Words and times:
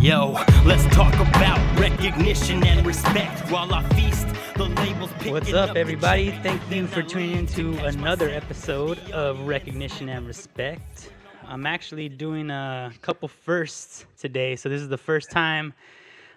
Yo, 0.00 0.30
let's 0.64 0.86
talk 0.94 1.12
about 1.14 1.58
recognition 1.76 2.64
and 2.64 2.86
respect 2.86 3.40
while 3.50 3.74
I 3.74 3.82
feast. 3.94 4.28
The 4.54 4.66
labels 4.66 5.10
What's 5.26 5.52
up, 5.52 5.74
everybody? 5.74 6.30
Thank 6.40 6.62
you 6.70 6.86
for 6.86 7.02
tuning 7.02 7.32
in 7.32 7.46
to 7.48 7.76
another 7.78 8.28
episode 8.28 9.00
of 9.10 9.40
Recognition 9.40 10.08
and 10.08 10.24
Respect. 10.24 11.10
I'm 11.48 11.66
actually 11.66 12.08
doing 12.08 12.48
a 12.48 12.92
couple 13.02 13.26
firsts 13.26 14.06
today. 14.16 14.54
So, 14.54 14.68
this 14.68 14.80
is 14.80 14.88
the 14.88 14.96
first 14.96 15.32
time 15.32 15.74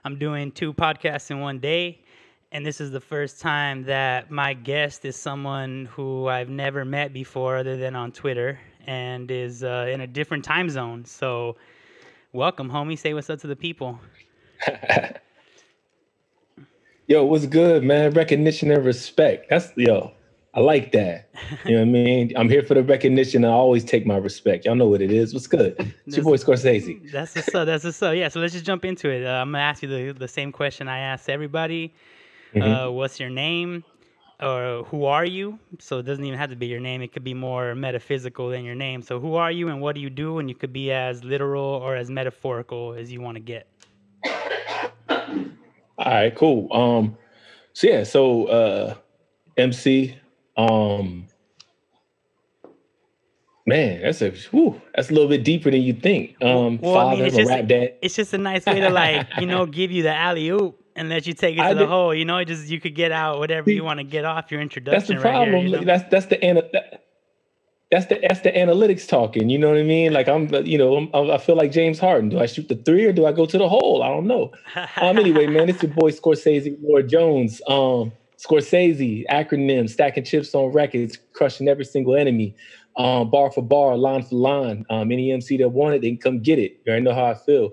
I'm 0.05 0.17
doing 0.17 0.51
two 0.51 0.73
podcasts 0.73 1.29
in 1.29 1.39
one 1.39 1.59
day. 1.59 1.99
And 2.51 2.65
this 2.65 2.81
is 2.81 2.89
the 2.89 2.99
first 2.99 3.39
time 3.39 3.83
that 3.83 4.31
my 4.31 4.55
guest 4.55 5.05
is 5.05 5.15
someone 5.15 5.87
who 5.91 6.27
I've 6.27 6.49
never 6.49 6.83
met 6.83 7.13
before 7.13 7.57
other 7.57 7.77
than 7.77 7.95
on 7.95 8.11
Twitter 8.11 8.59
and 8.87 9.29
is 9.29 9.63
uh, 9.63 9.85
in 9.87 10.01
a 10.01 10.07
different 10.07 10.43
time 10.43 10.67
zone. 10.71 11.05
So, 11.05 11.57
welcome, 12.33 12.69
homie. 12.69 12.97
Say 12.97 13.13
what's 13.13 13.29
up 13.29 13.39
to 13.41 13.47
the 13.47 13.55
people. 13.55 13.99
yo, 17.07 17.25
what's 17.25 17.45
good, 17.45 17.83
man? 17.83 18.11
Recognition 18.11 18.71
and 18.71 18.85
respect. 18.85 19.49
That's 19.49 19.71
yo. 19.75 20.13
I 20.53 20.59
like 20.59 20.91
that. 20.91 21.29
You 21.65 21.75
know 21.75 21.79
what 21.79 21.81
I 21.81 21.85
mean? 21.91 22.33
I'm 22.35 22.49
here 22.49 22.61
for 22.61 22.73
the 22.73 22.83
recognition. 22.83 23.45
I 23.45 23.49
always 23.49 23.85
take 23.85 24.05
my 24.05 24.17
respect. 24.17 24.65
Y'all 24.65 24.75
know 24.75 24.87
what 24.87 25.01
it 25.01 25.09
is. 25.09 25.33
What's 25.33 25.47
good? 25.47 25.75
It's 26.05 26.17
your 26.17 26.25
boy 26.25 26.35
Scorcese. 26.35 27.09
That's 27.09 27.33
the 27.33 27.41
so. 27.41 27.63
That's 27.63 27.83
the 27.83 27.93
so. 27.93 28.11
Yeah. 28.11 28.27
So 28.27 28.41
let's 28.41 28.53
just 28.53 28.65
jump 28.65 28.83
into 28.83 29.09
it. 29.09 29.25
Uh, 29.25 29.29
I'm 29.29 29.47
gonna 29.47 29.59
ask 29.59 29.81
you 29.81 29.87
the, 29.87 30.11
the 30.17 30.27
same 30.27 30.51
question 30.51 30.87
I 30.89 30.99
asked 30.99 31.29
everybody. 31.29 31.93
Mm-hmm. 32.53 32.69
Uh, 32.69 32.91
what's 32.91 33.17
your 33.17 33.29
name? 33.29 33.85
Or 34.41 34.83
who 34.85 35.05
are 35.05 35.25
you? 35.25 35.59
So 35.79 35.99
it 35.99 36.03
doesn't 36.03 36.25
even 36.25 36.39
have 36.39 36.49
to 36.49 36.55
be 36.55 36.65
your 36.65 36.79
name. 36.79 37.01
It 37.01 37.13
could 37.13 37.23
be 37.23 37.35
more 37.35 37.75
metaphysical 37.75 38.49
than 38.49 38.65
your 38.65 38.73
name. 38.75 39.03
So 39.03 39.19
who 39.19 39.35
are 39.35 39.51
you 39.51 39.67
and 39.67 39.81
what 39.81 39.93
do 39.93 40.01
you 40.01 40.09
do? 40.09 40.39
And 40.39 40.49
you 40.49 40.55
could 40.55 40.73
be 40.73 40.91
as 40.91 41.23
literal 41.23 41.63
or 41.63 41.95
as 41.95 42.09
metaphorical 42.09 42.93
as 42.93 43.11
you 43.11 43.21
want 43.21 43.35
to 43.35 43.41
get. 43.41 43.67
All 46.01 46.11
right, 46.11 46.35
cool. 46.35 46.73
Um, 46.73 47.17
so 47.73 47.87
yeah, 47.87 48.03
so 48.03 48.45
uh, 48.45 48.95
MC, 49.55 50.15
um, 50.57 51.27
man, 53.67 54.01
that's 54.01 54.23
a 54.23 54.31
whew, 54.31 54.81
that's 54.95 55.11
a 55.11 55.13
little 55.13 55.29
bit 55.29 55.43
deeper 55.43 55.69
than 55.69 55.81
you 55.81 55.93
think. 55.93 56.35
Um, 56.41 56.79
well, 56.79 56.95
father, 56.95 57.11
I 57.11 57.15
mean, 57.15 57.25
it's 57.25 57.35
just, 57.35 57.49
rap 57.49 57.67
dad. 57.67 57.93
It's 58.01 58.15
just 58.15 58.33
a 58.33 58.39
nice 58.39 58.65
way 58.65 58.79
to 58.79 58.89
like 58.89 59.27
you 59.39 59.45
know 59.45 59.65
give 59.67 59.91
you 59.91 60.01
the 60.01 60.13
alley 60.13 60.49
oop 60.49 60.80
and 60.95 61.09
let 61.09 61.25
you 61.27 61.33
take 61.33 61.55
it 61.55 61.59
to 61.59 61.63
I 61.63 61.73
the 61.73 61.81
did, 61.81 61.89
hole. 61.89 62.13
You 62.13 62.25
know, 62.25 62.37
it 62.37 62.45
just 62.45 62.67
you 62.67 62.79
could 62.79 62.95
get 62.95 63.11
out 63.11 63.39
whatever 63.39 63.69
you 63.71 63.83
want 63.83 63.99
to 63.99 64.03
get 64.03 64.25
off 64.25 64.51
your 64.51 64.61
introduction. 64.61 64.99
That's 64.99 65.07
the 65.07 65.15
problem. 65.15 65.65
Here, 65.65 65.65
you 65.65 65.71
know? 65.77 65.83
That's 65.83 66.09
that's 66.09 66.25
the 66.27 66.37
that, 66.37 67.03
that's 67.91 68.05
the 68.07 68.19
that's 68.21 68.39
the 68.41 68.51
analytics 68.51 69.07
talking. 69.07 69.49
You 69.49 69.59
know 69.59 69.69
what 69.69 69.77
I 69.77 69.83
mean? 69.83 70.13
Like 70.13 70.27
I'm, 70.27 70.53
you 70.65 70.77
know, 70.77 71.09
I'm, 71.13 71.31
i 71.31 71.37
feel 71.37 71.55
like 71.55 71.71
James 71.71 71.99
Harden. 71.99 72.29
Do 72.29 72.39
I 72.39 72.45
shoot 72.45 72.67
the 72.69 72.75
three 72.75 73.05
or 73.05 73.13
do 73.13 73.25
I 73.25 73.31
go 73.31 73.45
to 73.45 73.57
the 73.57 73.67
hole? 73.67 74.01
I 74.03 74.07
don't 74.07 74.27
know. 74.27 74.51
um, 75.01 75.17
anyway, 75.17 75.47
man, 75.47 75.69
it's 75.69 75.83
your 75.83 75.91
boy 75.91 76.11
Scorcese 76.11 76.77
Lord 76.81 77.09
Jones. 77.09 77.61
Um, 77.67 78.13
Scorcese 78.37 79.25
acronym, 79.27 79.89
stacking 79.89 80.23
chips 80.23 80.55
on 80.55 80.71
records, 80.71 81.17
crushing 81.33 81.67
every 81.67 81.85
single 81.85 82.15
enemy. 82.15 82.55
Um, 82.97 83.29
bar 83.29 83.51
for 83.51 83.61
bar, 83.61 83.95
line 83.97 84.23
for 84.23 84.35
line. 84.35 84.85
Um, 84.89 85.11
any 85.11 85.31
MC 85.31 85.57
that 85.57 85.69
want 85.69 85.95
it, 85.95 86.01
they 86.01 86.09
can 86.09 86.17
come 86.17 86.39
get 86.41 86.59
it. 86.59 86.81
You 86.85 86.91
already 86.91 87.05
know 87.05 87.13
how 87.13 87.25
I 87.25 87.35
feel. 87.35 87.71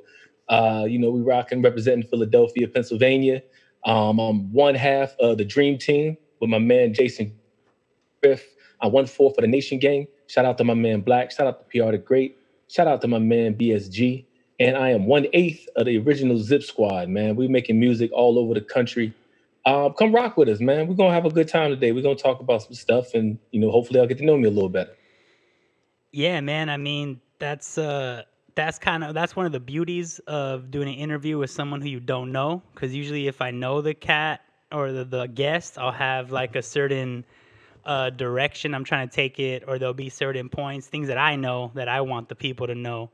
Uh, 0.49 0.87
you 0.89 0.99
know, 0.99 1.11
we 1.11 1.21
rocking 1.21 1.63
representing 1.63 2.09
Philadelphia, 2.09 2.69
Pennsylvania. 2.69 3.43
Um, 3.85 4.19
I'm 4.19 4.53
one 4.53 4.75
half 4.75 5.15
of 5.21 5.39
the 5.39 5.45
Dream 5.45 5.79
Team 5.79 6.17
with 6.41 6.51
my 6.51 6.59
man 6.59 6.95
Jason 6.95 7.39
Griff. 8.23 8.45
I 8.81 8.87
won 8.87 9.07
four 9.07 9.33
for 9.35 9.41
the 9.41 9.47
Nation 9.47 9.79
Gang. 9.79 10.07
Shout 10.27 10.45
out 10.45 10.59
to 10.59 10.65
my 10.65 10.75
man 10.75 11.01
Black. 11.01 11.31
Shout 11.31 11.47
out 11.47 11.71
to 11.71 11.81
PR 11.83 11.93
the 11.93 11.99
Great. 11.99 12.39
Shout 12.69 12.87
out 12.87 13.01
to 13.03 13.09
my 13.09 13.19
man 13.19 13.55
BSG. 13.55 14.25
And 14.61 14.77
I 14.77 14.91
am 14.91 15.07
one 15.07 15.27
eighth 15.33 15.69
of 15.77 15.87
the 15.87 15.99
original 15.99 16.37
Zip 16.39 16.63
Squad, 16.63 17.09
man. 17.09 17.37
We're 17.37 17.49
making 17.49 17.79
music 17.79 18.11
all 18.13 18.39
over 18.39 18.55
the 18.55 18.61
country. 18.61 19.15
Uh, 19.65 19.91
come 19.91 20.13
rock 20.13 20.37
with 20.37 20.49
us, 20.49 20.61
man. 20.61 20.89
We're 20.89 20.95
gonna 20.95 21.15
have 21.15 21.27
a 21.27 21.31
good 21.31 21.49
time 21.49 21.71
today. 21.71 21.93
We're 21.93 22.03
gonna 22.03 22.17
talk 22.17 22.41
about 22.41 22.63
some 22.63 22.75
stuff, 22.75 23.15
and 23.15 23.39
you 23.51 23.61
know, 23.61 23.71
hopefully, 23.71 24.01
I'll 24.01 24.07
get 24.07 24.19
to 24.19 24.25
know 24.25 24.37
me 24.37 24.49
a 24.49 24.51
little 24.51 24.69
better. 24.69 24.97
Yeah, 26.11 26.41
man. 26.41 26.69
I 26.71 26.77
mean, 26.77 27.21
that's 27.39 27.79
uh, 27.79 28.23
that's 28.59 28.77
kind 28.77 29.05
of 29.05 29.15
that's 29.15 29.37
one 29.37 29.47
of 29.47 29.53
the 29.53 29.61
beauties 29.61 30.19
of 30.27 30.73
doing 30.73 30.89
an 30.89 30.95
interview 30.95 31.39
with 31.39 31.49
someone 31.49 31.81
who 31.81 31.89
you 31.89 32.01
don't 32.01 32.33
know. 32.33 32.61
Because 32.75 32.93
usually, 32.93 33.29
if 33.29 33.41
I 33.41 33.53
know 33.53 33.81
the 33.81 33.95
cat 33.95 34.41
or 34.73 34.91
the, 34.91 35.05
the 35.05 35.27
guest, 35.27 35.79
I'll 35.79 35.93
have 35.93 36.33
like 36.33 36.57
a 36.57 36.63
certain 36.63 37.25
uh, 37.85 38.11
direction 38.11 38.75
I'm 38.75 38.83
trying 38.83 39.09
to 39.09 39.15
take 39.15 39.39
it, 39.39 39.63
or 39.69 39.79
there'll 39.79 39.95
be 39.95 40.09
certain 40.09 40.49
points, 40.49 40.89
things 40.89 41.07
that 41.07 41.19
I 41.19 41.37
know 41.37 41.71
that 41.75 41.87
I 41.87 42.01
want 42.01 42.29
the 42.29 42.35
people 42.35 42.67
to 42.67 42.75
know. 42.75 43.11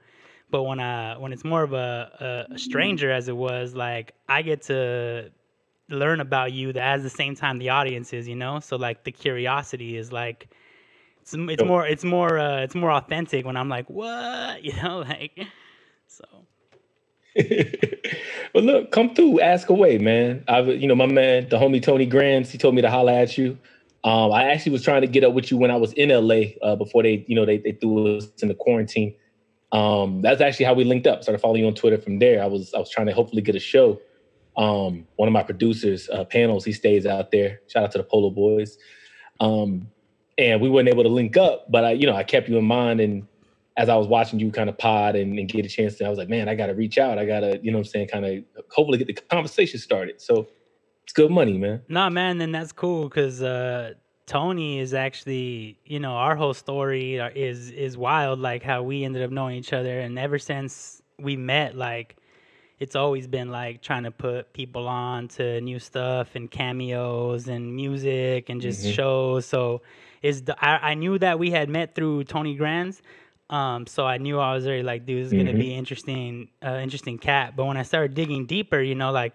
But 0.51 0.63
when 0.63 0.81
I 0.81 1.19
when 1.19 1.35
it's 1.35 1.45
more 1.45 1.63
of 1.63 1.75
a, 1.75 2.47
a, 2.51 2.59
stranger 2.59 3.13
as 3.13 3.29
it 3.29 3.37
was, 3.37 3.75
like 3.75 4.15
I 4.27 4.41
get 4.41 4.63
to 4.63 5.31
learn 5.91 6.21
about 6.21 6.53
you 6.53 6.73
that 6.73 6.83
as 6.83 7.03
the 7.03 7.11
same 7.11 7.35
time 7.35 7.59
the 7.59 7.69
audience 7.69 8.15
is, 8.15 8.27
you 8.27 8.37
know. 8.37 8.61
So 8.61 8.77
like 8.77 9.05
the 9.05 9.13
curiosity 9.13 9.99
is 9.99 10.11
like 10.11 10.49
it's 11.25 11.35
it's 11.35 11.65
more 11.65 11.87
it's 11.87 12.05
more 12.05 12.39
uh, 12.39 12.61
it's 12.61 12.75
more 12.75 12.93
authentic 12.93 13.47
when 13.47 13.57
I'm 13.57 13.71
like 13.71 13.89
what 13.89 14.63
you 14.65 14.75
know 14.83 14.99
like 14.99 15.47
so. 16.07 16.25
well, 18.55 18.63
look, 18.63 18.93
come 18.93 19.13
through, 19.13 19.41
ask 19.41 19.69
away, 19.69 19.99
man. 19.99 20.45
I, 20.47 20.61
you 20.61 20.87
know, 20.87 20.95
my 20.95 21.07
man, 21.07 21.49
the 21.49 21.59
homie 21.59 21.83
Tony 21.83 22.07
Grands, 22.07 22.53
he 22.53 22.59
told 22.59 22.77
me 22.77 22.83
to 22.83 22.89
holla 22.91 23.13
at 23.13 23.37
you. 23.37 23.59
Um, 24.05 24.31
I 24.31 24.53
actually 24.53 24.71
was 24.71 24.85
trying 24.85 25.01
to 25.01 25.09
get 25.09 25.25
up 25.25 25.33
with 25.33 25.51
you 25.51 25.57
when 25.57 25.73
I 25.73 25.77
was 25.77 25.93
in 25.95 26.11
LA 26.11 26.53
uh, 26.63 26.77
before 26.77 27.03
they, 27.03 27.25
you 27.27 27.35
know, 27.35 27.45
they, 27.45 27.59
they 27.59 27.73
threw 27.73 28.19
us 28.19 28.29
in 28.41 28.47
the 28.47 28.55
quarantine. 28.55 29.17
Um, 29.73 30.23
that's 30.23 30.41
actually 30.41 30.67
how 30.67 30.75
we 30.75 30.85
linked 30.85 31.09
up. 31.09 31.25
Started 31.25 31.41
following 31.41 31.63
you 31.63 31.67
on 31.67 31.75
Twitter 31.75 31.99
from 31.99 32.21
there. 32.21 32.41
I 32.41 32.47
was 32.47 32.73
I 32.73 32.79
was 32.79 32.91
trying 32.91 33.09
to 33.09 33.13
hopefully 33.13 33.43
get 33.43 33.57
a 33.57 33.61
show. 33.61 34.01
Um, 34.57 35.09
one 35.17 35.27
of 35.27 35.33
my 35.33 35.43
producers, 35.43 36.09
uh, 36.11 36.25
panels, 36.25 36.65
he 36.65 36.73
stays 36.73 37.05
out 37.05 37.33
there. 37.33 37.63
Shout 37.67 37.83
out 37.83 37.91
to 37.93 37.99
the 37.99 38.05
Polo 38.05 38.31
Boys. 38.31 38.79
Um, 39.41 39.89
and 40.39 40.61
we 40.61 40.69
weren't 40.69 40.89
able 40.89 41.03
to 41.03 41.09
link 41.09 41.37
up, 41.37 41.71
but 41.71 41.85
I, 41.85 41.93
you 41.93 42.07
know, 42.07 42.15
I 42.15 42.25
kept 42.25 42.49
you 42.49 42.57
in 42.59 42.65
mind. 42.65 43.01
And 43.01 43.27
as 43.77 43.89
I 43.89 43.97
was 43.97 44.07
watching 44.07 44.39
you 44.39 44.51
kind 44.51 44.69
of 44.69 44.79
pod 44.79 45.17
and, 45.17 45.39
and 45.39 45.49
get 45.49 45.65
a 45.65 45.69
chance 45.69 45.97
to, 45.97 46.07
I 46.07 46.09
was 46.09 46.19
like, 46.19 46.29
man, 46.29 46.49
I 46.49 46.55
got 46.55 46.67
to 46.67 46.75
reach 46.75 46.99
out. 46.99 47.19
I 47.19 47.25
got 47.25 47.41
to, 47.41 47.61
you 47.63 47.71
know, 47.71 47.79
I'm 47.79 47.85
saying, 47.85 48.09
kind 48.09 48.25
of 48.25 48.45
hopefully 48.71 48.99
get 48.99 49.07
the 49.07 49.15
conversation 49.15 49.79
started. 49.79 50.21
So 50.21 50.49
it's 51.05 51.13
good 51.13 51.31
money, 51.31 51.59
man. 51.59 51.83
Nah, 51.89 52.11
man, 52.11 52.39
then 52.39 52.53
that's 52.53 52.73
cool 52.73 53.09
because 53.09 53.43
uh, 53.43 53.95
Tony 54.27 54.79
is 54.79 54.95
actually, 54.95 55.79
you 55.85 56.01
know, 56.01 56.13
our 56.13 56.35
whole 56.35 56.55
story 56.55 57.17
is 57.17 57.71
is 57.71 57.97
wild. 57.97 58.39
Like 58.39 58.63
how 58.63 58.83
we 58.83 59.05
ended 59.05 59.23
up 59.23 59.31
knowing 59.31 59.57
each 59.57 59.73
other, 59.73 60.01
and 60.01 60.19
ever 60.19 60.39
since 60.39 61.03
we 61.19 61.37
met, 61.37 61.77
like 61.77 62.17
it's 62.79 62.97
always 62.97 63.27
been 63.27 63.51
like 63.51 63.83
trying 63.83 64.05
to 64.05 64.11
put 64.11 64.53
people 64.53 64.89
on 64.89 65.29
to 65.29 65.61
new 65.61 65.79
stuff 65.79 66.35
and 66.35 66.51
cameos 66.51 67.49
and 67.49 67.75
music 67.75 68.49
and 68.49 68.61
just 68.61 68.83
mm-hmm. 68.83 68.93
shows. 68.93 69.47
So 69.47 69.83
is 70.25 70.43
the 70.43 70.57
I, 70.59 70.91
I 70.91 70.95
knew 70.95 71.19
that 71.19 71.39
we 71.39 71.51
had 71.51 71.69
met 71.69 71.95
through 71.95 72.25
Tony 72.25 72.55
Grands. 72.55 73.03
Um, 73.51 73.87
so 73.87 74.07
I 74.07 74.17
knew 74.17 74.41
I 74.41 74.55
was 74.55 74.65
very 74.65 74.83
like, 74.83 75.05
dude, 75.05 75.21
this 75.21 75.27
is 75.27 75.33
mm-hmm. 75.35 75.47
gonna 75.47 75.59
be 75.59 75.75
interesting, 75.75 76.49
uh, 76.65 76.81
interesting 76.83 77.19
cat. 77.19 77.55
But 77.55 77.67
when 77.67 77.77
I 77.77 77.83
started 77.83 78.15
digging 78.15 78.47
deeper, 78.47 78.81
you 78.81 78.95
know, 78.95 79.13
like 79.13 79.35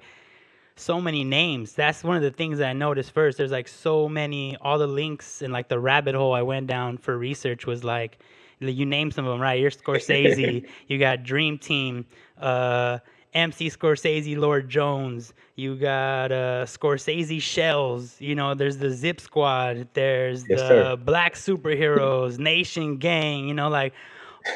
so 0.75 0.99
many 0.99 1.23
names. 1.23 1.73
That's 1.73 2.03
one 2.03 2.15
of 2.15 2.23
the 2.23 2.31
things 2.31 2.57
that 2.57 2.69
I 2.69 2.73
noticed 2.73 3.11
first. 3.11 3.37
There's 3.37 3.51
like 3.51 3.67
so 3.67 4.09
many, 4.09 4.57
all 4.61 4.79
the 4.79 4.87
links 4.87 5.41
and 5.41 5.53
like 5.53 5.67
the 5.67 5.79
rabbit 5.79 6.15
hole 6.15 6.33
I 6.33 6.41
went 6.41 6.67
down 6.67 6.97
for 6.97 7.17
research 7.17 7.67
was 7.67 7.83
like, 7.83 8.17
you 8.59 8.85
name 8.85 9.11
some 9.11 9.25
of 9.25 9.31
them, 9.31 9.41
right? 9.41 9.59
You're 9.59 9.71
Scorcese, 9.81 10.67
you 10.87 10.97
got 10.97 11.23
Dream 11.23 11.59
Team, 11.59 12.05
uh, 12.39 12.99
MC 13.33 13.69
Scorcese, 13.69 14.37
Lord 14.37 14.69
Jones, 14.69 15.33
you 15.55 15.75
got 15.75 16.31
uh, 16.31 16.65
Scorcese 16.65 17.41
Shells, 17.41 18.19
you 18.19 18.33
know, 18.33 18.55
there's 18.55 18.77
the 18.77 18.89
Zip 18.89 19.19
Squad, 19.21 19.87
there's 19.93 20.47
yes, 20.49 20.59
the 20.59 20.67
sir. 20.67 20.95
Black 20.95 21.35
Superheroes, 21.35 22.39
Nation 22.39 22.97
Gang, 22.97 23.47
you 23.47 23.53
know, 23.53 23.69
like 23.69 23.93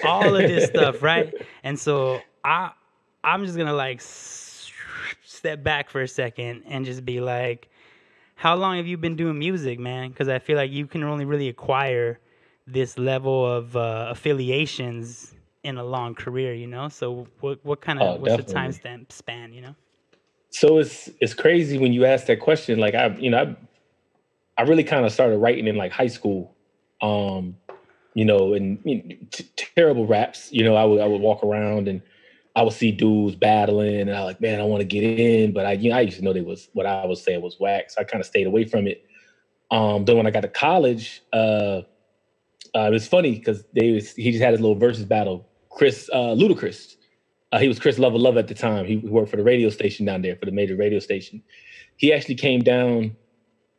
all 0.03 0.35
of 0.35 0.41
this 0.41 0.69
stuff, 0.69 1.03
right? 1.03 1.34
And 1.63 1.78
so 1.79 2.19
I, 2.44 2.72
I'm 3.23 3.45
just 3.45 3.57
gonna 3.57 3.73
like 3.73 4.01
step 4.01 5.64
back 5.64 5.90
for 5.90 6.02
a 6.02 6.08
second 6.08 6.64
and 6.67 6.85
just 6.85 7.05
be 7.05 7.19
like, 7.19 7.69
how 8.35 8.55
long 8.55 8.78
have 8.78 8.87
you 8.87 8.97
been 8.97 9.16
doing 9.16 9.37
music, 9.37 9.79
man? 9.79 10.09
Because 10.09 10.28
I 10.28 10.40
feel 10.40 10.58
like 10.58 10.72
you 10.72 10.87
can 10.87 11.03
only 11.03 11.26
really 11.26 11.47
acquire 11.47 12.19
this 12.66 12.97
level 12.97 13.46
of 13.46 13.76
uh, 13.76 14.08
affiliations 14.09 15.35
in 15.64 15.78
a 15.78 15.84
long 15.84 16.16
career, 16.16 16.54
you 16.54 16.68
know. 16.68 16.90
So 16.90 17.28
what 17.40 17.60
what 17.64 17.82
kind 17.82 18.02
of 18.02 18.08
oh, 18.08 18.20
what's 18.20 18.32
definitely. 18.32 18.54
the 18.54 18.60
time 18.60 18.72
stamp 18.72 19.12
span, 19.12 19.54
you 19.54 19.62
know? 19.62 19.76
So 20.50 20.78
it's 20.78 21.10
it's 21.20 21.34
crazy 21.34 21.78
when 21.78 21.94
you 21.94 22.06
ask 22.06 22.28
that 22.28 22.40
question. 22.40 22.80
Like 22.80 22.96
I, 22.96 23.08
you 23.18 23.30
know, 23.30 23.56
I 24.58 24.62
I 24.62 24.66
really 24.66 24.84
kind 24.84 25.06
of 25.06 25.12
started 25.12 25.38
writing 25.38 25.68
in 25.68 25.76
like 25.76 25.92
high 25.92 26.08
school. 26.08 26.56
Um, 27.02 27.58
you 28.14 28.26
know, 28.26 28.54
and 28.54 28.80
you 28.86 29.04
know, 29.04 29.16
t- 29.32 29.50
terrible 29.76 30.06
raps. 30.06 30.52
You 30.52 30.64
know, 30.64 30.76
I 30.76 30.86
would 30.86 31.02
I 31.02 31.08
would 31.08 31.22
walk 31.22 31.44
around 31.44 31.88
and 31.88 32.02
I 32.56 32.62
would 32.62 32.74
see 32.74 32.92
dudes 32.92 33.36
battling, 33.36 34.02
and 34.02 34.12
I 34.12 34.24
like, 34.24 34.40
man, 34.40 34.60
I 34.60 34.64
want 34.64 34.82
to 34.82 34.86
get 34.86 35.04
in, 35.04 35.54
but 35.54 35.66
I, 35.66 35.72
you 35.74 35.90
know, 35.90 35.98
I 35.98 36.02
used 36.02 36.18
to 36.18 36.24
know 36.24 36.34
they 36.34 36.42
was 36.42 36.70
what 36.74 36.86
I 36.86 37.06
was 37.06 37.24
saying 37.24 37.42
was 37.42 37.60
whack, 37.60 37.90
so 37.90 38.02
I 38.02 38.04
kind 38.04 38.22
of 38.22 38.28
stayed 38.28 38.46
away 38.46 38.66
from 38.66 38.88
it. 38.88 39.04
Um, 39.72 40.06
then 40.06 40.18
when 40.18 40.28
I 40.28 40.32
got 40.32 40.42
to 40.42 40.48
college, 40.48 41.24
uh, 41.34 41.82
uh, 42.76 42.88
it 42.88 42.92
was 42.92 43.08
funny 43.08 43.32
because 43.32 43.64
they 43.74 43.92
was, 43.92 44.14
he 44.14 44.32
just 44.32 44.44
had 44.44 44.52
his 44.52 44.62
little 44.62 44.76
versus 44.76 45.06
battle, 45.06 45.48
Chris 45.75 46.09
uh, 46.14 46.35
Ludacris. 46.35 46.96
Uh, 47.52 47.59
he 47.59 47.67
was 47.67 47.79
Chris 47.79 47.99
Love 47.99 48.16
of 48.16 48.22
Love 48.22 48.37
at 48.37 48.47
the 48.47 48.53
time. 48.53 48.85
He 48.85 48.97
worked 48.97 49.29
for 49.29 49.37
the 49.37 49.43
radio 49.43 49.70
station 49.70 50.05
down 50.05 50.22
there, 50.22 50.35
for 50.35 50.46
the 50.46 50.52
major 50.52 50.75
radio 50.75 50.99
station. 50.99 51.43
He 51.97 52.11
actually 52.11 52.35
came 52.35 52.61
down 52.61 53.16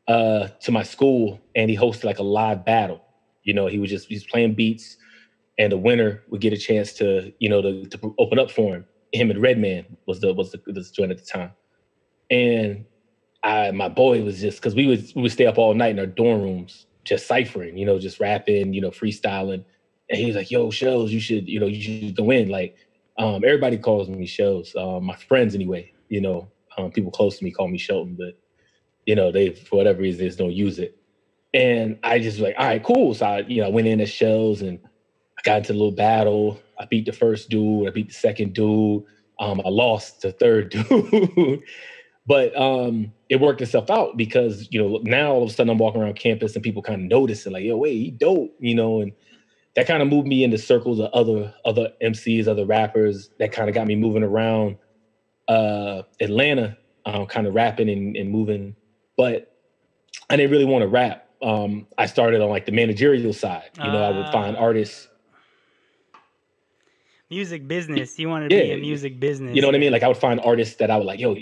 uh, 0.06 0.49
to 0.61 0.73
my 0.73 0.82
school 0.82 1.41
and 1.56 1.70
he 1.70 1.76
hosted 1.76 2.05
like 2.05 2.19
a 2.19 2.23
live 2.23 2.64
battle. 2.64 3.00
You 3.43 3.55
know, 3.55 3.67
he 3.67 3.79
was 3.79 3.91
just 3.91 4.08
he's 4.08 4.25
playing 4.25 4.55
beats, 4.55 4.96
and 5.58 5.73
the 5.73 5.76
winner 5.79 6.23
would 6.29 6.41
get 6.41 6.52
a 6.52 6.56
chance 6.56 6.93
to 6.94 7.32
you 7.38 7.49
know 7.49 7.62
to, 7.62 7.87
to 7.87 8.14
open 8.19 8.38
up 8.38 8.50
for 8.50 8.75
him. 8.76 8.87
Him 9.12 9.31
and 9.31 9.40
Redman 9.40 9.97
was 10.06 10.20
the 10.20 10.32
was 10.32 10.52
the, 10.52 10.62
the 10.67 10.85
joint 10.93 11.11
at 11.11 11.19
the 11.19 11.25
time, 11.25 11.52
and 12.31 12.85
I 13.43 13.70
my 13.73 13.88
boy 13.88 14.23
was 14.25 14.40
just 14.40 14.58
because 14.58 14.75
we 14.75 14.87
would 14.87 15.05
we 15.14 15.23
would 15.23 15.32
stay 15.32 15.47
up 15.47 15.58
all 15.58 15.75
night 15.75 15.90
in 15.90 15.99
our 15.99 16.06
dorm 16.06 16.43
rooms 16.43 16.87
just 17.05 17.26
ciphering, 17.26 17.76
you 17.76 17.87
know, 17.87 17.99
just 17.99 18.19
rapping, 18.19 18.73
you 18.73 18.81
know, 18.81 18.90
freestyling. 18.90 19.64
And 20.11 20.19
he 20.19 20.27
was 20.27 20.37
like, 20.37 20.51
"Yo, 20.51 20.71
shows, 20.71 21.12
you 21.12 21.21
should, 21.21 21.49
you 21.49 21.61
know, 21.61 21.67
you 21.67 21.81
should 21.81 22.17
go 22.17 22.31
in." 22.31 22.49
Like, 22.49 22.77
um, 23.19 23.45
everybody 23.45 23.79
calls 23.79 24.09
me 24.09 24.27
shows. 24.27 24.75
Um, 24.77 25.05
my 25.05 25.17
friends, 25.17 25.55
anyway, 25.55 25.93
you 26.09 26.21
know, 26.21 26.49
um, 26.77 26.91
people 26.91 27.11
close 27.11 27.39
to 27.39 27.45
me 27.45 27.51
call 27.51 27.69
me 27.69 27.79
Shelton, 27.79 28.17
but 28.19 28.39
you 29.06 29.15
know, 29.15 29.31
they 29.31 29.51
for 29.51 29.77
whatever 29.77 30.03
reason 30.03 30.21
they 30.21 30.27
just 30.27 30.39
don't 30.39 30.53
use 30.53 30.79
it. 30.79 30.97
And 31.53 31.99
I 32.03 32.19
just 32.19 32.41
like, 32.41 32.56
all 32.59 32.67
right, 32.67 32.83
cool. 32.83 33.15
So 33.15 33.27
I, 33.27 33.39
you 33.41 33.61
know, 33.61 33.69
I 33.69 33.71
went 33.71 33.87
in 33.87 34.01
as 34.01 34.11
shells 34.11 34.62
and 34.62 34.79
I 35.39 35.43
got 35.45 35.59
into 35.59 35.73
a 35.73 35.75
little 35.75 35.93
battle. 35.93 36.61
I 36.79 36.87
beat 36.87 37.07
the 37.07 37.12
first 37.12 37.49
dude. 37.49 37.87
I 37.87 37.91
beat 37.91 38.09
the 38.09 38.15
second 38.15 38.55
dude. 38.55 39.05
Um, 39.39 39.61
I 39.65 39.69
lost 39.69 40.23
the 40.23 40.33
third 40.33 40.71
dude. 40.89 41.62
but 42.27 42.57
um, 42.61 43.12
it 43.29 43.41
worked 43.41 43.61
itself 43.61 43.91
out 43.91 44.17
because 44.17 44.69
you 44.71 44.83
know 44.83 45.00
now 45.05 45.33
all 45.33 45.43
of 45.45 45.50
a 45.50 45.53
sudden 45.53 45.71
I'm 45.71 45.79
walking 45.79 46.03
around 46.03 46.17
campus 46.17 46.55
and 46.55 46.62
people 46.62 46.83
kind 46.83 47.03
of 47.03 47.09
notice 47.09 47.47
and 47.47 47.53
like, 47.53 47.65
yo, 47.65 47.77
wait, 47.77 47.95
he 47.95 48.11
dope, 48.11 48.55
you 48.59 48.75
know, 48.75 49.00
and 49.00 49.12
that 49.76 49.87
kind 49.87 50.03
of 50.03 50.09
moved 50.09 50.26
me 50.26 50.44
into 50.44 50.59
circles 50.59 51.00
of 51.00 51.11
other 51.12 51.53
other 51.65 51.91
MCs, 52.03 52.47
other 52.47 52.65
rappers. 52.65 53.31
That 53.38 53.53
kind 53.53 53.69
of 53.69 53.75
got 53.75 53.87
me 53.87 53.97
moving 53.97 54.23
around 54.23 54.76
uh, 55.49 56.03
Atlanta, 56.21 56.76
um, 57.06 57.26
kind 57.26 57.47
of 57.47 57.55
rapping 57.55 57.88
and, 57.88 58.17
and 58.17 58.31
moving. 58.31 58.76
But 59.17 59.53
I 60.31 60.37
didn't 60.37 60.53
really 60.53 60.65
want 60.65 60.82
to 60.82 60.88
rap. 60.88 61.29
Um, 61.43 61.87
I 61.99 62.06
started 62.06 62.41
on 62.41 62.49
like 62.49 62.67
the 62.67 62.73
managerial 62.73 63.32
side. 63.32 63.71
You 63.76 63.85
know, 63.85 64.03
uh, 64.03 64.09
I 64.09 64.17
would 64.17 64.32
find 64.32 64.56
ah. 64.56 64.61
artists. 64.61 65.09
Music 67.31 67.67
business. 67.67 68.19
You 68.19 68.29
want 68.29 68.49
to 68.49 68.56
yeah, 68.56 68.62
be 68.62 68.73
a 68.73 68.76
music 68.76 69.19
business. 69.19 69.56
You 69.56 69.62
know 69.62 69.69
what 69.69 69.75
I 69.75 69.79
mean? 69.79 69.93
Like 69.93 70.03
I 70.03 70.09
would 70.09 70.17
find 70.17 70.41
artists 70.41 70.76
that 70.76 70.91
I 70.91 70.97
would 70.97 71.06
like, 71.06 71.19
yo, 71.19 71.35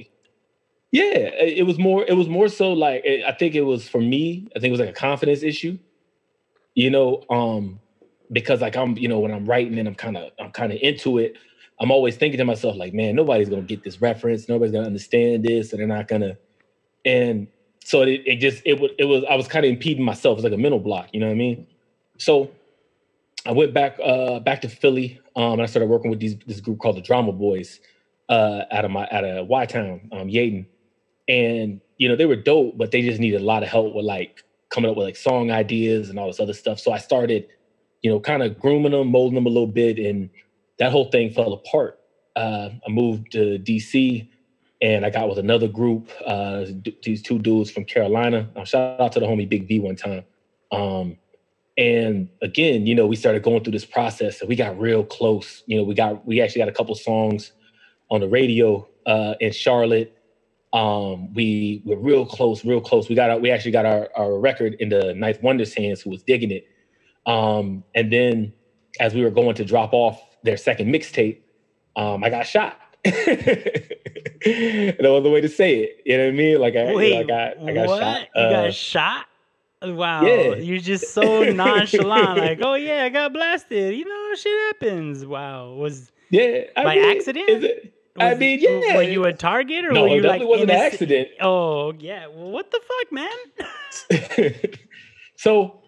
yeah, 0.90 1.02
it 1.02 1.66
was 1.66 1.78
more. 1.78 2.04
It 2.06 2.14
was 2.14 2.28
more 2.28 2.48
so 2.48 2.72
like 2.72 3.04
I 3.06 3.32
think 3.32 3.54
it 3.54 3.62
was 3.62 3.88
for 3.88 4.00
me. 4.00 4.48
I 4.56 4.58
think 4.58 4.68
it 4.68 4.72
was 4.72 4.80
like 4.80 4.90
a 4.90 4.94
confidence 4.94 5.42
issue. 5.42 5.78
You 6.74 6.90
know, 6.90 7.22
um, 7.28 7.80
because 8.32 8.60
like 8.60 8.76
I'm, 8.76 8.96
you 8.96 9.08
know, 9.08 9.20
when 9.20 9.32
I'm 9.32 9.46
writing 9.46 9.78
and 9.78 9.88
I'm 9.88 9.94
kind 9.94 10.16
of, 10.16 10.32
I'm 10.40 10.50
kind 10.50 10.72
of 10.72 10.78
into 10.82 11.18
it. 11.18 11.36
I'm 11.80 11.90
always 11.90 12.16
thinking 12.16 12.38
to 12.38 12.44
myself 12.44 12.76
like, 12.76 12.94
man, 12.94 13.16
nobody's 13.16 13.48
gonna 13.48 13.62
get 13.62 13.82
this 13.82 14.00
reference. 14.00 14.48
Nobody's 14.48 14.72
gonna 14.72 14.86
understand 14.86 15.44
this, 15.44 15.72
and 15.72 15.80
they're 15.80 15.86
not 15.86 16.08
gonna. 16.08 16.38
And 17.04 17.48
so 17.84 18.02
it, 18.02 18.22
it 18.26 18.36
just 18.36 18.62
it 18.64 18.80
was 18.80 18.92
it 18.98 19.04
was 19.04 19.24
I 19.28 19.34
was 19.34 19.48
kind 19.48 19.64
of 19.64 19.70
impeding 19.72 20.04
myself. 20.04 20.38
It's 20.38 20.44
like 20.44 20.52
a 20.52 20.58
mental 20.58 20.80
block. 20.80 21.08
You 21.12 21.20
know 21.20 21.26
what 21.26 21.32
I 21.32 21.36
mean? 21.36 21.66
So 22.18 22.50
I 23.46 23.52
went 23.52 23.74
back 23.74 23.98
uh 24.02 24.40
back 24.40 24.60
to 24.62 24.68
Philly. 24.68 25.20
Um, 25.34 25.54
and 25.54 25.62
I 25.62 25.66
started 25.66 25.88
working 25.88 26.10
with 26.10 26.20
these 26.20 26.36
this 26.46 26.60
group 26.60 26.78
called 26.78 26.96
the 26.96 27.02
Drama 27.02 27.32
Boys 27.32 27.80
uh 28.28 28.62
out 28.70 28.84
of 28.84 28.90
my 28.90 29.08
out 29.10 29.24
of 29.24 29.48
Y 29.48 29.66
Town, 29.66 30.08
um, 30.12 30.28
Yeadon 30.28 30.66
and 31.28 31.80
you 31.98 32.08
know 32.08 32.16
they 32.16 32.26
were 32.26 32.36
dope, 32.36 32.76
but 32.76 32.90
they 32.90 33.02
just 33.02 33.20
needed 33.20 33.40
a 33.40 33.44
lot 33.44 33.62
of 33.62 33.68
help 33.68 33.94
with 33.94 34.04
like 34.04 34.44
coming 34.70 34.90
up 34.90 34.96
with 34.96 35.06
like 35.06 35.16
song 35.16 35.50
ideas 35.50 36.10
and 36.10 36.18
all 36.18 36.26
this 36.26 36.40
other 36.40 36.52
stuff. 36.52 36.80
So 36.80 36.92
I 36.92 36.98
started, 36.98 37.48
you 38.02 38.10
know, 38.10 38.20
kind 38.20 38.42
of 38.42 38.58
grooming 38.58 38.92
them, 38.92 39.08
molding 39.08 39.34
them 39.34 39.46
a 39.46 39.50
little 39.50 39.66
bit, 39.66 39.98
and 39.98 40.30
that 40.78 40.92
whole 40.92 41.10
thing 41.10 41.30
fell 41.30 41.52
apart. 41.52 41.98
Uh, 42.36 42.70
I 42.86 42.90
moved 42.90 43.32
to 43.32 43.58
DC, 43.58 44.28
and 44.80 45.06
I 45.06 45.10
got 45.10 45.28
with 45.28 45.38
another 45.38 45.68
group. 45.68 46.10
Uh, 46.26 46.66
these 47.02 47.22
two 47.22 47.38
dudes 47.38 47.70
from 47.70 47.84
Carolina. 47.84 48.50
Um, 48.56 48.64
shout 48.64 49.00
out 49.00 49.12
to 49.12 49.20
the 49.20 49.26
homie 49.26 49.48
Big 49.48 49.68
V 49.68 49.78
one 49.80 49.96
time. 49.96 50.24
Um, 50.72 51.16
and 51.78 52.28
again, 52.42 52.86
you 52.86 52.94
know, 52.94 53.06
we 53.06 53.16
started 53.16 53.42
going 53.42 53.62
through 53.64 53.72
this 53.72 53.84
process, 53.84 54.40
and 54.40 54.48
we 54.48 54.56
got 54.56 54.78
real 54.78 55.04
close. 55.04 55.62
You 55.66 55.78
know, 55.78 55.84
we 55.84 55.94
got 55.94 56.26
we 56.26 56.40
actually 56.40 56.60
got 56.60 56.68
a 56.68 56.72
couple 56.72 56.94
songs 56.94 57.52
on 58.10 58.20
the 58.20 58.28
radio 58.28 58.88
uh, 59.06 59.34
in 59.40 59.52
Charlotte 59.52 60.18
um, 60.72 61.32
we 61.34 61.82
were 61.84 61.96
real 61.96 62.24
close, 62.24 62.64
real 62.64 62.80
close. 62.80 63.08
We 63.08 63.14
got 63.14 63.30
our, 63.30 63.38
we 63.38 63.50
actually 63.50 63.72
got 63.72 63.84
our, 63.84 64.08
our 64.16 64.38
record 64.38 64.74
in 64.80 64.88
the 64.88 65.14
Ninth 65.14 65.42
Wonder's 65.42 65.74
hands, 65.74 66.00
who 66.00 66.10
was 66.10 66.22
digging 66.22 66.50
it. 66.50 66.66
Um, 67.26 67.84
and 67.94 68.12
then 68.12 68.52
as 69.00 69.14
we 69.14 69.22
were 69.22 69.30
going 69.30 69.54
to 69.56 69.64
drop 69.64 69.92
off 69.92 70.20
their 70.42 70.56
second 70.56 70.92
mixtape, 70.92 71.38
um, 71.96 72.24
I 72.24 72.30
got 72.30 72.46
shot. 72.46 72.78
no 73.04 73.12
other 75.16 75.30
way 75.30 75.40
to 75.40 75.48
say 75.48 75.76
it. 75.78 76.02
You 76.04 76.16
know 76.16 76.24
what 76.24 76.32
I 76.32 76.36
mean? 76.36 76.60
Like 76.60 76.76
I, 76.76 76.94
Wait, 76.94 77.08
you 77.08 77.14
know, 77.14 77.20
I 77.20 77.24
got 77.24 77.68
I 77.68 77.72
got 77.72 77.88
what? 77.88 78.00
shot. 78.00 78.20
You 78.20 78.42
got 78.42 78.64
uh, 78.66 78.70
shot? 78.70 79.26
Wow. 79.82 80.22
Yeah. 80.22 80.54
You're 80.54 80.78
just 80.78 81.12
so 81.12 81.42
nonchalant. 81.42 82.38
like, 82.38 82.58
oh 82.62 82.74
yeah, 82.74 83.04
I 83.04 83.08
got 83.08 83.32
blasted. 83.32 83.96
You 83.96 84.04
know, 84.04 84.34
shit 84.36 84.52
happens. 84.66 85.26
Wow. 85.26 85.74
Was 85.74 86.12
yeah 86.30 86.64
I 86.76 86.84
by 86.84 86.94
mean, 86.94 87.16
accident? 87.16 87.62
Was, 87.62 87.70
I 88.18 88.34
mean, 88.34 88.60
yeah. 88.60 88.96
Were 88.96 89.02
you 89.02 89.24
a 89.24 89.32
target 89.32 89.84
or 89.84 89.92
no, 89.92 90.02
were 90.02 90.08
you 90.08 90.18
it 90.18 90.22
definitely 90.22 90.46
like 90.46 90.48
wasn't 90.48 90.70
an 90.70 90.76
accident. 90.76 91.28
Oh 91.40 91.92
yeah. 91.98 92.26
Well, 92.28 92.50
what 92.50 92.70
the 92.70 92.80
fuck, 92.80 93.12
man? 93.12 94.60
so, 95.36 95.81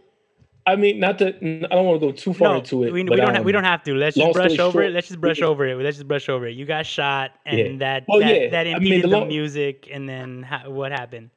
I 0.66 0.76
mean, 0.76 0.99
not 0.99 1.19
to. 1.19 1.28
I 1.28 1.69
don't 1.69 1.84
want 1.84 2.00
to 2.00 2.06
go 2.06 2.12
too 2.12 2.32
far 2.32 2.49
no, 2.49 2.55
into 2.56 2.84
it. 2.84 2.93
We, 2.93 3.02
we 3.02 3.16
don't. 3.16 3.28
Um, 3.28 3.34
have, 3.34 3.44
we 3.44 3.52
don't 3.52 3.64
have 3.64 3.82
to. 3.82 3.94
Let's 3.94 4.16
just 4.16 4.32
brush 4.32 4.58
over 4.58 4.72
short, 4.72 4.87
it. 4.87 4.93
Let's 4.93 5.08
just 5.08 5.20
brush 5.20 5.40
yeah. 5.40 5.46
over 5.46 5.66
it. 5.66 5.76
Let's 5.76 5.99
just 5.99 6.08
brush 6.08 6.28
over 6.28 6.46
it. 6.46 6.56
You 6.56 6.64
got 6.64 6.87
shot, 6.87 7.32
and 7.44 7.58
yeah. 7.58 7.76
that 7.78 8.05
well, 8.08 8.20
that, 8.20 8.40
yeah. 8.40 8.49
that 8.50 8.66
impeded 8.66 8.76
I 8.76 8.90
mean, 8.90 9.00
the, 9.02 9.08
long, 9.08 9.28
the, 9.28 9.34
music. 9.34 9.88
And 9.93 10.08
then 10.08 10.43
ha- 10.43 10.69
what 10.69 10.90
happened? 10.90 11.31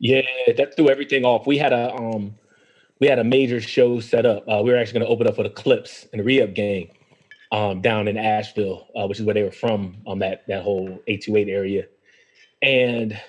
Yeah, 0.00 0.22
that 0.56 0.76
threw 0.76 0.88
everything 0.88 1.24
off. 1.24 1.46
We 1.46 1.58
had 1.58 1.72
a 1.72 1.94
um, 1.94 2.34
we 3.00 3.06
had 3.06 3.20
a 3.20 3.24
major 3.24 3.60
show 3.60 4.00
set 4.00 4.26
up. 4.26 4.44
Uh, 4.48 4.62
we 4.64 4.72
were 4.72 4.78
actually 4.78 5.00
going 5.00 5.06
to 5.06 5.12
open 5.12 5.28
up 5.28 5.36
for 5.36 5.44
the 5.44 5.50
Clipse 5.50 6.06
and 6.12 6.20
the 6.20 6.24
Re-Up 6.24 6.54
Gang 6.54 6.90
um, 7.52 7.80
down 7.80 8.08
in 8.08 8.16
Asheville, 8.16 8.88
uh, 8.96 9.06
which 9.06 9.20
is 9.20 9.24
where 9.24 9.34
they 9.34 9.42
were 9.42 9.52
from, 9.52 9.96
um, 10.06 10.18
that 10.18 10.42
that 10.48 10.62
whole 10.62 10.88
828 11.06 11.48
area. 11.48 11.84
And 12.62 13.20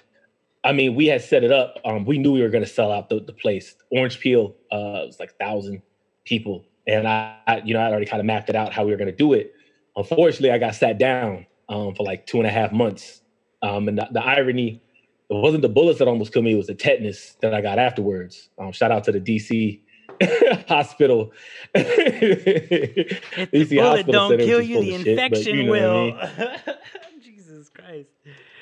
I 0.65 0.71
mean, 0.71 0.95
we 0.95 1.05
had 1.05 1.21
set 1.21 1.43
it 1.43 1.51
up. 1.51 1.79
Um, 1.85 2.05
we 2.05 2.17
knew 2.17 2.31
we 2.31 2.41
were 2.41 2.49
going 2.49 2.63
to 2.63 2.69
sell 2.69 2.91
out 2.91 3.07
the, 3.09 3.19
the 3.19 3.33
place. 3.33 3.75
Orange 3.91 4.19
Peel 4.19 4.55
uh, 4.71 5.05
was 5.05 5.17
like 5.19 5.37
thousand 5.37 5.83
people, 6.25 6.65
and 6.87 7.07
I, 7.07 7.37
I, 7.45 7.57
you 7.59 7.75
know, 7.75 7.81
I'd 7.81 7.91
already 7.91 8.07
kind 8.07 8.19
of 8.19 8.25
mapped 8.25 8.49
it 8.49 8.55
out 8.55 8.73
how 8.73 8.83
we 8.83 8.89
were 8.89 8.97
going 8.97 9.11
to 9.11 9.15
do 9.15 9.33
it. 9.33 9.53
Unfortunately, 9.95 10.49
I 10.49 10.57
got 10.57 10.73
sat 10.73 10.97
down 10.97 11.45
um, 11.69 11.93
for 11.93 12.03
like 12.03 12.25
two 12.25 12.39
and 12.39 12.47
a 12.47 12.49
half 12.49 12.71
months. 12.71 13.21
Um, 13.61 13.87
and 13.87 13.99
the, 13.99 14.07
the, 14.11 14.23
irony, 14.23 14.81
it 15.29 15.33
wasn't 15.33 15.61
the 15.61 15.69
bullets 15.69 15.99
that 15.99 16.07
almost 16.07 16.33
killed 16.33 16.45
me; 16.45 16.53
it 16.53 16.57
was 16.57 16.67
the 16.67 16.73
tetanus 16.73 17.37
that 17.41 17.53
I 17.53 17.61
got 17.61 17.77
afterwards. 17.77 18.49
Um, 18.57 18.71
shout 18.71 18.91
out 18.91 19.03
to 19.03 19.11
the 19.11 19.21
DC 19.21 19.81
hospital. 20.67 21.31
the 21.73 23.19
bullet 23.51 24.07
don't 24.07 24.39
kill 24.39 24.61
you, 24.61 24.81
the 24.81 24.95
infection 24.95 25.43
shit, 25.43 25.55
you 25.55 25.65
know 25.65 25.71
will. 25.71 26.17
I 26.19 26.61
mean? 26.65 26.75
Jesus 27.23 27.69
Christ. 27.69 28.09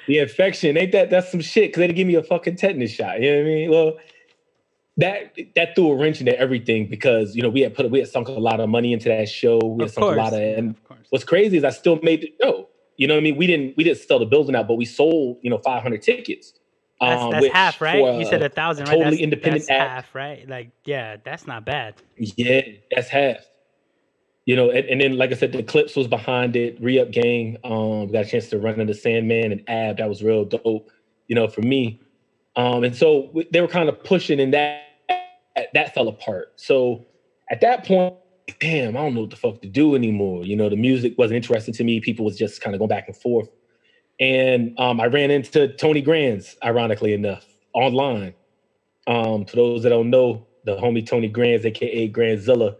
The 0.07 0.19
infection 0.19 0.77
ain't 0.77 0.91
that? 0.91 1.09
That's 1.09 1.31
some 1.31 1.41
shit. 1.41 1.69
Because 1.69 1.81
they 1.81 1.87
didn't 1.87 1.97
give 1.97 2.07
me 2.07 2.15
a 2.15 2.23
fucking 2.23 2.57
tetanus 2.57 2.91
shot. 2.91 3.21
You 3.21 3.31
know 3.31 3.37
what 3.37 3.41
I 3.41 3.45
mean? 3.45 3.71
Well, 3.71 3.97
that 4.97 5.37
that 5.55 5.75
threw 5.75 5.91
a 5.91 5.95
wrench 5.95 6.19
into 6.19 6.37
everything 6.37 6.87
because 6.87 7.35
you 7.35 7.41
know 7.41 7.49
we 7.49 7.61
had 7.61 7.73
put 7.73 7.89
we 7.89 7.99
had 7.99 8.07
sunk 8.07 8.27
a 8.27 8.31
lot 8.31 8.59
of 8.59 8.69
money 8.69 8.93
into 8.93 9.09
that 9.09 9.27
show. 9.27 9.59
We 9.59 9.83
had 9.83 9.87
of 9.87 9.93
sunk 9.93 10.03
course. 10.03 10.17
a 10.17 10.21
lot 10.21 10.33
of, 10.33 10.39
and 10.39 10.75
of 10.89 10.97
what's 11.09 11.23
crazy 11.23 11.57
is 11.57 11.63
I 11.63 11.71
still 11.71 11.99
made 12.03 12.21
the 12.21 12.33
show. 12.41 12.69
You 12.97 13.07
know 13.07 13.15
what 13.15 13.21
I 13.21 13.23
mean? 13.23 13.37
We 13.37 13.47
didn't 13.47 13.75
we 13.75 13.83
didn't 13.83 13.99
sell 13.99 14.19
the 14.19 14.25
building 14.25 14.55
out, 14.55 14.67
but 14.67 14.75
we 14.75 14.85
sold 14.85 15.37
you 15.41 15.49
know 15.49 15.57
500 15.57 16.01
tickets. 16.01 16.53
That's, 17.01 17.21
um, 17.21 17.31
that's 17.31 17.47
half, 17.47 17.81
right? 17.81 18.19
you 18.19 18.25
said 18.25 18.43
a 18.43 18.49
thousand, 18.49 18.85
right? 18.85 18.93
Totally 18.93 19.11
that's, 19.11 19.21
independent 19.21 19.65
that's 19.67 20.07
half, 20.07 20.15
right? 20.15 20.47
Like, 20.47 20.69
yeah, 20.85 21.17
that's 21.23 21.45
not 21.45 21.65
bad. 21.65 21.95
Yeah, 22.15 22.61
that's 22.91 23.09
half. 23.09 23.37
You 24.45 24.55
know, 24.55 24.69
and, 24.69 24.85
and 24.87 25.01
then 25.01 25.17
like 25.17 25.31
I 25.31 25.35
said, 25.35 25.53
the 25.53 25.63
Clipse 25.63 25.95
was 25.95 26.07
behind 26.07 26.55
it. 26.55 26.77
Re-up 26.81 27.11
gang, 27.11 27.57
um, 27.63 28.11
got 28.11 28.25
a 28.25 28.29
chance 28.29 28.49
to 28.49 28.57
run 28.57 28.79
into 28.79 28.93
Sandman 28.93 29.51
and 29.51 29.63
Ab. 29.69 29.97
That 29.97 30.09
was 30.09 30.21
real 30.21 30.43
dope. 30.45 30.89
You 31.27 31.35
know, 31.35 31.47
for 31.47 31.61
me. 31.61 32.01
Um, 32.55 32.83
and 32.83 32.95
so 32.95 33.31
they 33.51 33.61
were 33.61 33.67
kind 33.67 33.89
of 33.89 34.03
pushing, 34.03 34.39
and 34.39 34.53
that 34.53 34.83
that 35.73 35.93
fell 35.93 36.07
apart. 36.07 36.53
So 36.55 37.05
at 37.49 37.61
that 37.61 37.85
point, 37.85 38.15
damn, 38.59 38.97
I 38.97 39.01
don't 39.01 39.13
know 39.13 39.21
what 39.21 39.29
the 39.29 39.35
fuck 39.35 39.61
to 39.61 39.67
do 39.67 39.95
anymore. 39.95 40.43
You 40.43 40.55
know, 40.55 40.69
the 40.69 40.75
music 40.75 41.15
wasn't 41.17 41.37
interesting 41.37 41.73
to 41.75 41.83
me. 41.83 41.99
People 41.99 42.25
was 42.25 42.37
just 42.37 42.61
kind 42.61 42.75
of 42.75 42.79
going 42.79 42.89
back 42.89 43.07
and 43.07 43.15
forth. 43.15 43.49
And 44.19 44.77
um, 44.79 44.99
I 44.99 45.07
ran 45.07 45.31
into 45.31 45.67
Tony 45.75 46.01
Grands, 46.01 46.55
ironically 46.63 47.13
enough, 47.13 47.45
online. 47.73 48.33
Um, 49.07 49.45
for 49.45 49.55
those 49.55 49.83
that 49.83 49.89
don't 49.89 50.09
know, 50.09 50.45
the 50.65 50.75
homie 50.77 51.05
Tony 51.05 51.27
Grands, 51.27 51.65
aka 51.65 52.09
Grandzilla, 52.09 52.75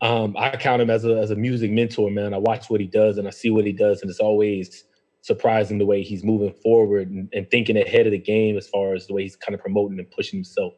um, 0.00 0.36
I 0.38 0.56
count 0.56 0.82
him 0.82 0.90
as 0.90 1.04
a 1.04 1.16
as 1.18 1.30
a 1.30 1.36
music 1.36 1.70
mentor, 1.70 2.10
man. 2.10 2.34
I 2.34 2.38
watch 2.38 2.70
what 2.70 2.80
he 2.80 2.86
does 2.86 3.18
and 3.18 3.26
I 3.26 3.30
see 3.30 3.50
what 3.50 3.66
he 3.66 3.72
does, 3.72 4.02
and 4.02 4.10
it's 4.10 4.20
always 4.20 4.84
surprising 5.22 5.78
the 5.78 5.86
way 5.86 6.02
he's 6.02 6.22
moving 6.24 6.52
forward 6.62 7.10
and, 7.10 7.28
and 7.32 7.50
thinking 7.50 7.76
ahead 7.78 8.06
of 8.06 8.12
the 8.12 8.18
game 8.18 8.56
as 8.58 8.68
far 8.68 8.94
as 8.94 9.06
the 9.06 9.14
way 9.14 9.22
he's 9.22 9.36
kind 9.36 9.54
of 9.54 9.60
promoting 9.60 9.98
and 9.98 10.10
pushing 10.10 10.38
himself. 10.38 10.74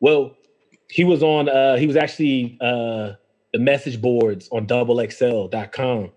Well, 0.00 0.36
he 0.90 1.04
was 1.04 1.22
on 1.22 1.48
uh 1.48 1.76
he 1.76 1.86
was 1.86 1.96
actually 1.96 2.58
uh 2.60 3.12
the 3.52 3.58
message 3.60 4.00
boards 4.00 4.48
on 4.52 4.66
doublexl.com 4.66 6.12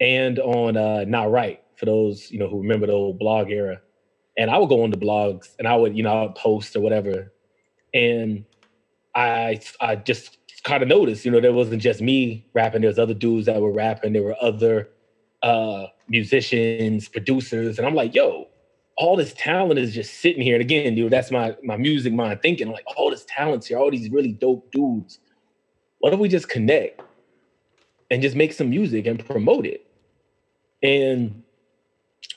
and 0.00 0.38
on 0.40 0.76
uh, 0.76 1.04
Nah 1.06 1.24
Right 1.24 1.60
for 1.76 1.86
those 1.86 2.30
you 2.30 2.38
know 2.38 2.48
who 2.48 2.60
remember 2.62 2.86
the 2.86 2.92
old 2.92 3.18
blog 3.18 3.50
era. 3.50 3.80
And 4.38 4.50
I 4.50 4.58
would 4.58 4.68
go 4.68 4.84
on 4.84 4.90
the 4.90 4.98
blogs 4.98 5.48
and 5.58 5.68
I 5.68 5.76
would 5.76 5.96
you 5.96 6.02
know 6.02 6.12
I 6.12 6.22
would 6.24 6.36
post 6.36 6.76
or 6.76 6.80
whatever, 6.80 7.32
and 7.94 8.44
I 9.14 9.60
I 9.80 9.96
just 9.96 10.38
kind 10.60 10.82
of 10.82 10.88
noticed 10.88 11.24
you 11.24 11.30
know 11.30 11.40
there 11.40 11.52
wasn't 11.52 11.82
just 11.82 12.00
me 12.00 12.46
rapping. 12.54 12.82
There 12.82 12.90
was 12.90 12.98
other 12.98 13.14
dudes 13.14 13.46
that 13.46 13.60
were 13.60 13.72
rapping. 13.72 14.12
There 14.12 14.22
were 14.22 14.36
other 14.40 14.88
uh, 15.42 15.86
musicians, 16.08 17.08
producers, 17.08 17.78
and 17.78 17.86
I'm 17.86 17.94
like, 17.94 18.14
yo, 18.14 18.48
all 18.96 19.16
this 19.16 19.32
talent 19.32 19.80
is 19.80 19.94
just 19.94 20.20
sitting 20.20 20.42
here. 20.42 20.54
And 20.56 20.60
again, 20.60 20.94
dude, 20.94 21.10
that's 21.10 21.30
my 21.30 21.56
my 21.62 21.76
music 21.76 22.12
mind 22.12 22.42
thinking. 22.42 22.68
I'm 22.68 22.72
like, 22.74 22.84
all 22.96 23.10
this 23.10 23.24
talent's 23.26 23.66
here, 23.66 23.78
all 23.78 23.90
these 23.90 24.10
really 24.10 24.32
dope 24.32 24.70
dudes. 24.72 25.18
What 26.00 26.12
if 26.12 26.18
we 26.18 26.28
just 26.28 26.48
connect 26.48 27.00
and 28.10 28.22
just 28.22 28.36
make 28.36 28.52
some 28.52 28.70
music 28.70 29.06
and 29.06 29.24
promote 29.24 29.66
it? 29.66 29.86
And 30.82 31.42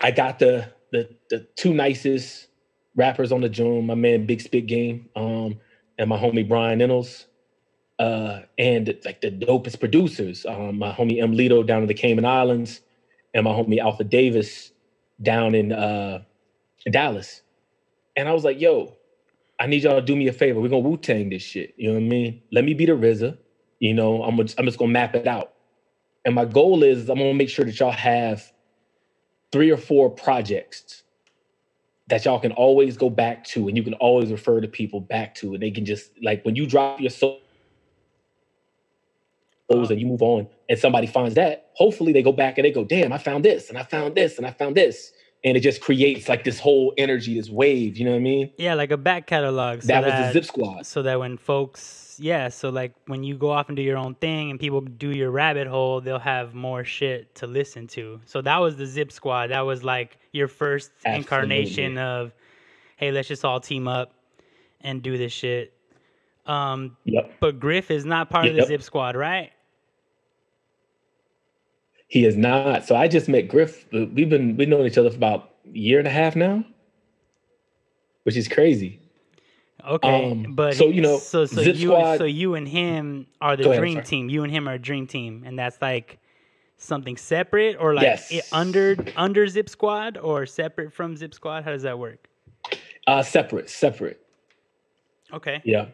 I 0.02 0.12
got 0.12 0.40
the 0.40 0.70
the 0.92 1.10
the 1.30 1.48
two 1.56 1.74
nicest 1.74 2.48
rappers 2.96 3.32
on 3.32 3.42
the 3.42 3.50
joint, 3.50 3.86
my 3.86 3.96
man 3.96 4.26
Big 4.26 4.42
Spit 4.42 4.68
Game, 4.68 5.10
um, 5.16 5.60
and 5.98 6.10
my 6.10 6.18
homie 6.18 6.48
Brian 6.48 6.80
Ennals. 6.80 7.26
Uh, 8.04 8.42
and 8.58 9.00
like 9.06 9.22
the 9.22 9.32
dopest 9.32 9.80
producers, 9.80 10.46
um, 10.46 10.78
my 10.78 10.92
homie 10.92 11.22
M 11.24 11.32
Lito 11.32 11.66
down 11.66 11.84
in 11.84 11.88
the 11.88 11.94
Cayman 11.94 12.26
Islands, 12.26 12.82
and 13.34 13.46
my 13.46 13.52
homie 13.52 13.80
Alpha 13.80 14.04
Davis 14.04 14.74
down 15.22 15.56
in 15.56 15.72
uh, 15.72 16.22
Dallas. 16.92 17.44
And 18.18 18.28
I 18.28 18.34
was 18.34 18.44
like, 18.44 18.60
yo, 18.60 18.98
I 19.58 19.68
need 19.68 19.84
y'all 19.84 19.96
to 19.96 20.02
do 20.02 20.18
me 20.18 20.28
a 20.28 20.34
favor. 20.34 20.60
We're 20.60 20.68
gonna 20.68 20.80
Wu 20.80 20.98
Tang 20.98 21.30
this 21.30 21.44
shit. 21.44 21.76
You 21.78 21.88
know 21.88 21.94
what 21.94 22.04
I 22.04 22.10
mean? 22.10 22.42
Let 22.52 22.66
me 22.66 22.74
be 22.74 22.86
the 22.86 22.92
RZA. 22.92 23.38
You 23.80 23.94
know, 23.94 24.22
I'm 24.22 24.36
just, 24.36 24.60
I'm 24.60 24.66
just 24.66 24.78
gonna 24.78 24.92
map 24.92 25.16
it 25.16 25.26
out. 25.26 25.54
And 26.26 26.36
my 26.36 26.44
goal 26.44 26.84
is 26.84 27.10
I'm 27.10 27.20
gonna 27.20 27.34
make 27.34 27.50
sure 27.50 27.64
that 27.64 27.80
y'all 27.80 27.92
have 27.92 28.52
three 29.54 29.72
or 29.72 29.78
four 29.78 30.10
projects 30.10 31.04
that 32.08 32.26
y'all 32.26 32.40
can 32.40 32.52
always 32.52 32.98
go 32.98 33.10
back 33.10 33.46
to 33.46 33.70
and 33.70 33.78
you 33.78 33.84
can 33.84 33.94
always 33.94 34.30
refer 34.30 34.60
to 34.60 34.68
people 34.68 35.00
back 35.00 35.36
to. 35.36 35.54
And 35.54 35.64
they 35.64 35.72
can 35.72 35.86
just 35.86 36.12
like 36.22 36.44
when 36.44 36.58
you 36.58 36.68
drop 36.68 37.00
your 37.00 37.10
soul 37.10 37.40
and 39.70 40.00
you 40.00 40.06
move 40.06 40.22
on 40.22 40.48
and 40.70 40.78
somebody 40.78 41.08
finds 41.08 41.36
that, 41.36 41.70
hopefully 41.74 42.14
they 42.14 42.22
go 42.22 42.32
back 42.32 42.58
and 42.58 42.66
they 42.66 42.72
go, 42.72 42.84
damn, 42.84 43.12
I 43.12 43.18
found 43.18 43.44
this 43.44 43.70
and 43.70 43.78
I 43.78 43.84
found 43.84 44.16
this 44.16 44.38
and 44.38 44.46
I 44.46 44.52
found 44.52 44.76
this 44.76 45.12
and 45.44 45.58
it 45.58 45.62
just 45.62 45.82
creates 45.82 46.30
like 46.30 46.44
this 46.44 46.60
whole 46.60 46.94
energy, 46.98 47.36
this 47.36 47.50
wave. 47.50 47.98
You 47.98 48.06
know 48.06 48.12
what 48.12 48.18
I 48.18 48.22
mean? 48.22 48.52
Yeah, 48.58 48.76
like 48.76 48.92
a 48.92 48.98
back 48.98 49.28
catalog. 49.28 49.82
So 49.82 49.88
that, 49.88 50.02
that 50.02 50.20
was 50.26 50.28
the 50.28 50.34
Zip 50.34 50.46
Squad. 50.46 50.86
So 50.86 51.02
that 51.04 51.20
when 51.20 51.38
folks, 51.38 52.18
yeah, 52.20 52.50
so 52.50 52.70
like 52.70 52.94
when 53.08 53.24
you 53.24 53.36
go 53.36 53.50
off 53.50 53.68
and 53.68 53.76
do 53.76 53.82
your 53.82 53.98
own 53.98 54.16
thing 54.16 54.52
and 54.52 54.60
people 54.60 54.82
do 54.82 55.12
your 55.12 55.32
rabbit 55.32 55.68
hole, 55.68 56.02
they'll 56.02 56.20
have 56.20 56.54
more 56.54 56.84
shit 56.84 57.34
to 57.36 57.48
listen 57.48 57.88
to. 57.88 58.22
So 58.26 58.42
that 58.42 58.58
was 58.58 58.78
the 58.78 58.86
Zip 58.86 59.12
Squad. 59.12 59.48
That 59.48 59.62
was 59.62 59.84
like 59.84 60.18
your 60.32 60.48
first 60.48 60.92
Absolutely. 61.06 61.18
incarnation 61.18 61.98
of, 61.98 62.34
hey, 62.98 63.12
let's 63.12 63.28
just 63.28 63.44
all 63.44 63.60
team 63.60 63.88
up 63.88 64.14
and 64.82 65.02
do 65.02 65.18
this 65.18 65.34
shit. 65.34 65.73
Um, 66.46 66.98
yep. 67.06 67.32
But 67.40 67.60
Griff 67.60 67.90
is 67.92 68.06
not 68.06 68.30
part 68.30 68.46
yep. 68.46 68.54
of 68.54 68.58
the 68.58 68.66
Zip 68.66 68.84
Squad, 68.84 69.16
right? 69.16 69.52
He 72.08 72.26
is 72.26 72.36
not. 72.36 72.86
So 72.86 72.96
I 72.96 73.08
just 73.08 73.28
met 73.28 73.48
Griff. 73.48 73.86
We've 73.92 74.30
been 74.30 74.56
we've 74.56 74.68
known 74.68 74.86
each 74.86 74.98
other 74.98 75.10
for 75.10 75.16
about 75.16 75.52
a 75.66 75.78
year 75.78 76.00
and 76.00 76.08
a 76.08 76.12
half 76.12 76.36
now, 76.36 76.64
which 78.24 78.36
is 78.36 78.48
crazy. 78.48 79.00
Okay, 79.86 80.32
um, 80.32 80.54
but 80.54 80.76
so 80.76 80.88
you 80.88 81.02
know, 81.02 81.18
so 81.18 81.46
so 81.46 81.62
Zip 81.62 81.76
you 81.76 81.88
Squad, 81.88 82.18
so 82.18 82.24
you 82.24 82.56
and 82.56 82.68
him 82.68 83.28
are 83.42 83.58
the 83.58 83.64
dream 83.64 83.98
ahead, 83.98 84.06
team. 84.06 84.30
You 84.30 84.44
and 84.44 84.52
him 84.52 84.70
are 84.70 84.76
a 84.76 84.80
dream 84.80 85.08
team, 85.08 85.44
and 85.46 85.60
that's 85.60 85.82
like 85.82 86.20
something 86.78 87.18
separate 87.18 87.78
or 87.80 87.94
like 87.94 88.04
yes. 88.04 88.54
under 88.54 88.96
under 89.18 89.48
Zip 89.48 89.68
Squad 89.68 90.18
or 90.18 90.46
separate 90.46 90.94
from 90.94 91.18
Zip 91.18 91.34
Squad. 91.34 91.64
How 91.64 91.72
does 91.72 91.84
that 91.84 92.00
work? 92.00 92.30
Uh, 93.08 93.24
separate, 93.24 93.70
separate. 93.70 94.26
Okay. 95.34 95.62
Yeah, 95.66 95.88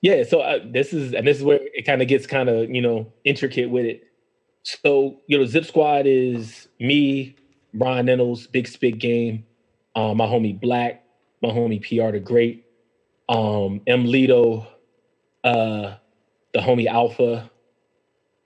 yeah. 0.00 0.22
So 0.24 0.40
uh, 0.40 0.58
this 0.64 0.92
is 0.92 1.12
and 1.14 1.26
this 1.26 1.38
is 1.38 1.44
where 1.44 1.60
it 1.62 1.86
kind 1.86 2.02
of 2.02 2.08
gets 2.08 2.26
kind 2.26 2.48
of 2.48 2.70
you 2.70 2.82
know 2.82 3.12
intricate 3.24 3.70
with 3.70 3.84
it. 3.84 4.02
So, 4.68 5.16
you 5.26 5.38
know, 5.38 5.46
Zip 5.46 5.64
Squad 5.64 6.06
is 6.06 6.68
me, 6.78 7.36
Brian 7.72 8.06
Ennals, 8.06 8.50
Big 8.52 8.68
Spit 8.68 8.98
Game, 8.98 9.46
um, 9.96 10.18
my 10.18 10.26
homie 10.26 10.60
Black, 10.60 11.04
my 11.42 11.48
homie 11.48 11.80
PR 11.80 12.12
the 12.12 12.20
Great, 12.20 12.66
um, 13.30 13.80
M 13.86 14.04
Lito, 14.04 14.66
uh, 15.42 15.94
the 16.52 16.60
homie 16.60 16.86
Alpha, 16.86 17.50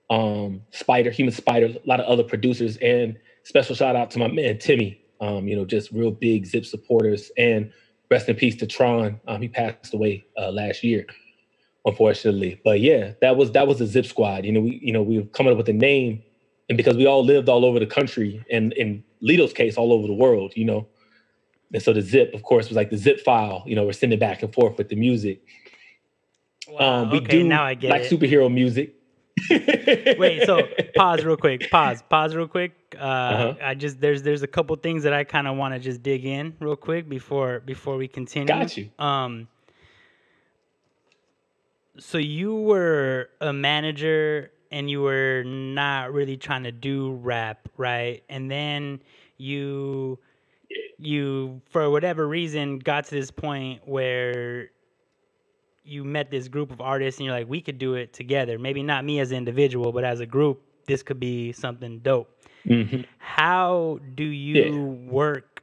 um, 0.09 0.61
Spider, 0.71 1.11
Human 1.11 1.33
Spider, 1.33 1.65
a 1.65 1.87
lot 1.87 1.99
of 1.99 2.05
other 2.05 2.23
producers, 2.23 2.77
and 2.77 3.17
special 3.43 3.75
shout 3.75 3.97
out 3.97 4.09
to 4.11 4.19
my 4.19 4.27
man 4.27 4.59
Timmy. 4.59 5.01
Um, 5.19 5.47
you 5.47 5.57
know, 5.57 5.65
just 5.65 5.91
real 5.91 6.11
big 6.11 6.45
Zip 6.45 6.65
supporters, 6.65 7.31
and 7.37 7.69
rest 8.09 8.29
in 8.29 8.35
peace 8.37 8.55
to 8.57 8.67
Tron. 8.67 9.19
Um, 9.27 9.41
he 9.41 9.49
passed 9.49 9.93
away 9.93 10.25
uh, 10.37 10.51
last 10.51 10.85
year 10.85 11.05
unfortunately. 11.85 12.59
But 12.63 12.79
yeah, 12.79 13.13
that 13.21 13.35
was 13.35 13.51
that 13.51 13.67
was 13.67 13.79
the 13.79 13.85
Zip 13.85 14.05
Squad. 14.05 14.45
You 14.45 14.51
know, 14.51 14.61
we 14.61 14.79
you 14.81 14.91
know 14.91 15.01
we 15.01 15.19
were 15.19 15.25
coming 15.25 15.51
up 15.51 15.57
with 15.57 15.69
a 15.69 15.73
name, 15.73 16.23
and 16.69 16.77
because 16.77 16.95
we 16.95 17.05
all 17.05 17.23
lived 17.23 17.49
all 17.49 17.65
over 17.65 17.79
the 17.79 17.85
country, 17.85 18.43
and 18.51 18.73
in 18.73 19.03
Lito's 19.21 19.53
case, 19.53 19.77
all 19.77 19.93
over 19.93 20.07
the 20.07 20.13
world. 20.13 20.53
You 20.55 20.65
know, 20.65 20.87
and 21.73 21.81
so 21.81 21.93
the 21.93 22.01
Zip, 22.01 22.33
of 22.33 22.43
course, 22.43 22.69
was 22.69 22.75
like 22.75 22.89
the 22.89 22.97
zip 22.97 23.19
file. 23.21 23.63
You 23.65 23.75
know, 23.75 23.85
we're 23.85 23.93
sending 23.93 24.19
back 24.19 24.43
and 24.43 24.53
forth 24.53 24.77
with 24.77 24.89
the 24.89 24.95
music. 24.95 25.41
Wow, 26.67 27.03
um, 27.03 27.09
we 27.11 27.17
okay, 27.17 27.39
do 27.39 27.43
now 27.43 27.63
I 27.63 27.73
get 27.73 27.89
like 27.89 28.03
it. 28.03 28.11
superhero 28.11 28.51
music. 28.51 28.95
Wait, 29.49 30.43
so 30.45 30.61
pause 30.95 31.25
real 31.25 31.35
quick. 31.35 31.69
Pause. 31.69 32.03
Pause 32.09 32.35
real 32.35 32.47
quick. 32.47 32.73
Uh, 32.95 33.03
uh-huh. 33.03 33.53
I 33.61 33.73
just 33.73 33.99
there's 33.99 34.21
there's 34.21 34.43
a 34.43 34.47
couple 34.47 34.75
things 34.77 35.03
that 35.03 35.13
I 35.13 35.23
kind 35.23 35.47
of 35.47 35.57
want 35.57 35.73
to 35.73 35.79
just 35.79 36.03
dig 36.03 36.25
in 36.25 36.55
real 36.59 36.75
quick 36.75 37.09
before 37.09 37.59
before 37.59 37.97
we 37.97 38.07
continue. 38.07 38.47
Got 38.47 38.77
you. 38.77 38.89
Um, 38.99 39.47
so 41.99 42.17
you 42.17 42.55
were 42.55 43.29
a 43.41 43.53
manager 43.53 44.51
and 44.71 44.89
you 44.89 45.01
were 45.01 45.43
not 45.45 46.11
really 46.11 46.37
trying 46.37 46.63
to 46.63 46.71
do 46.71 47.13
rap, 47.13 47.69
right? 47.77 48.23
And 48.29 48.49
then 48.49 49.01
you 49.37 50.19
you 50.97 51.61
for 51.69 51.89
whatever 51.89 52.27
reason 52.27 52.79
got 52.79 53.05
to 53.05 53.11
this 53.11 53.29
point 53.29 53.81
where 53.85 54.69
you 55.83 56.03
met 56.03 56.31
this 56.31 56.47
group 56.47 56.71
of 56.71 56.81
artists 56.81 57.19
and 57.19 57.25
you're 57.25 57.35
like 57.35 57.47
we 57.47 57.61
could 57.61 57.77
do 57.77 57.95
it 57.95 58.13
together 58.13 58.57
maybe 58.57 58.81
not 58.81 59.03
me 59.03 59.19
as 59.19 59.31
an 59.31 59.37
individual 59.37 59.91
but 59.91 60.03
as 60.03 60.21
a 60.21 60.25
group 60.25 60.61
this 60.87 61.03
could 61.03 61.19
be 61.19 61.51
something 61.51 61.99
dope 61.99 62.41
mm-hmm. 62.65 63.01
how 63.17 63.99
do 64.15 64.23
you 64.23 64.63
yeah. 64.63 65.11
work 65.11 65.61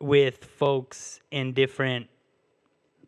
with 0.00 0.44
folks 0.44 1.20
in 1.30 1.52
different 1.52 2.06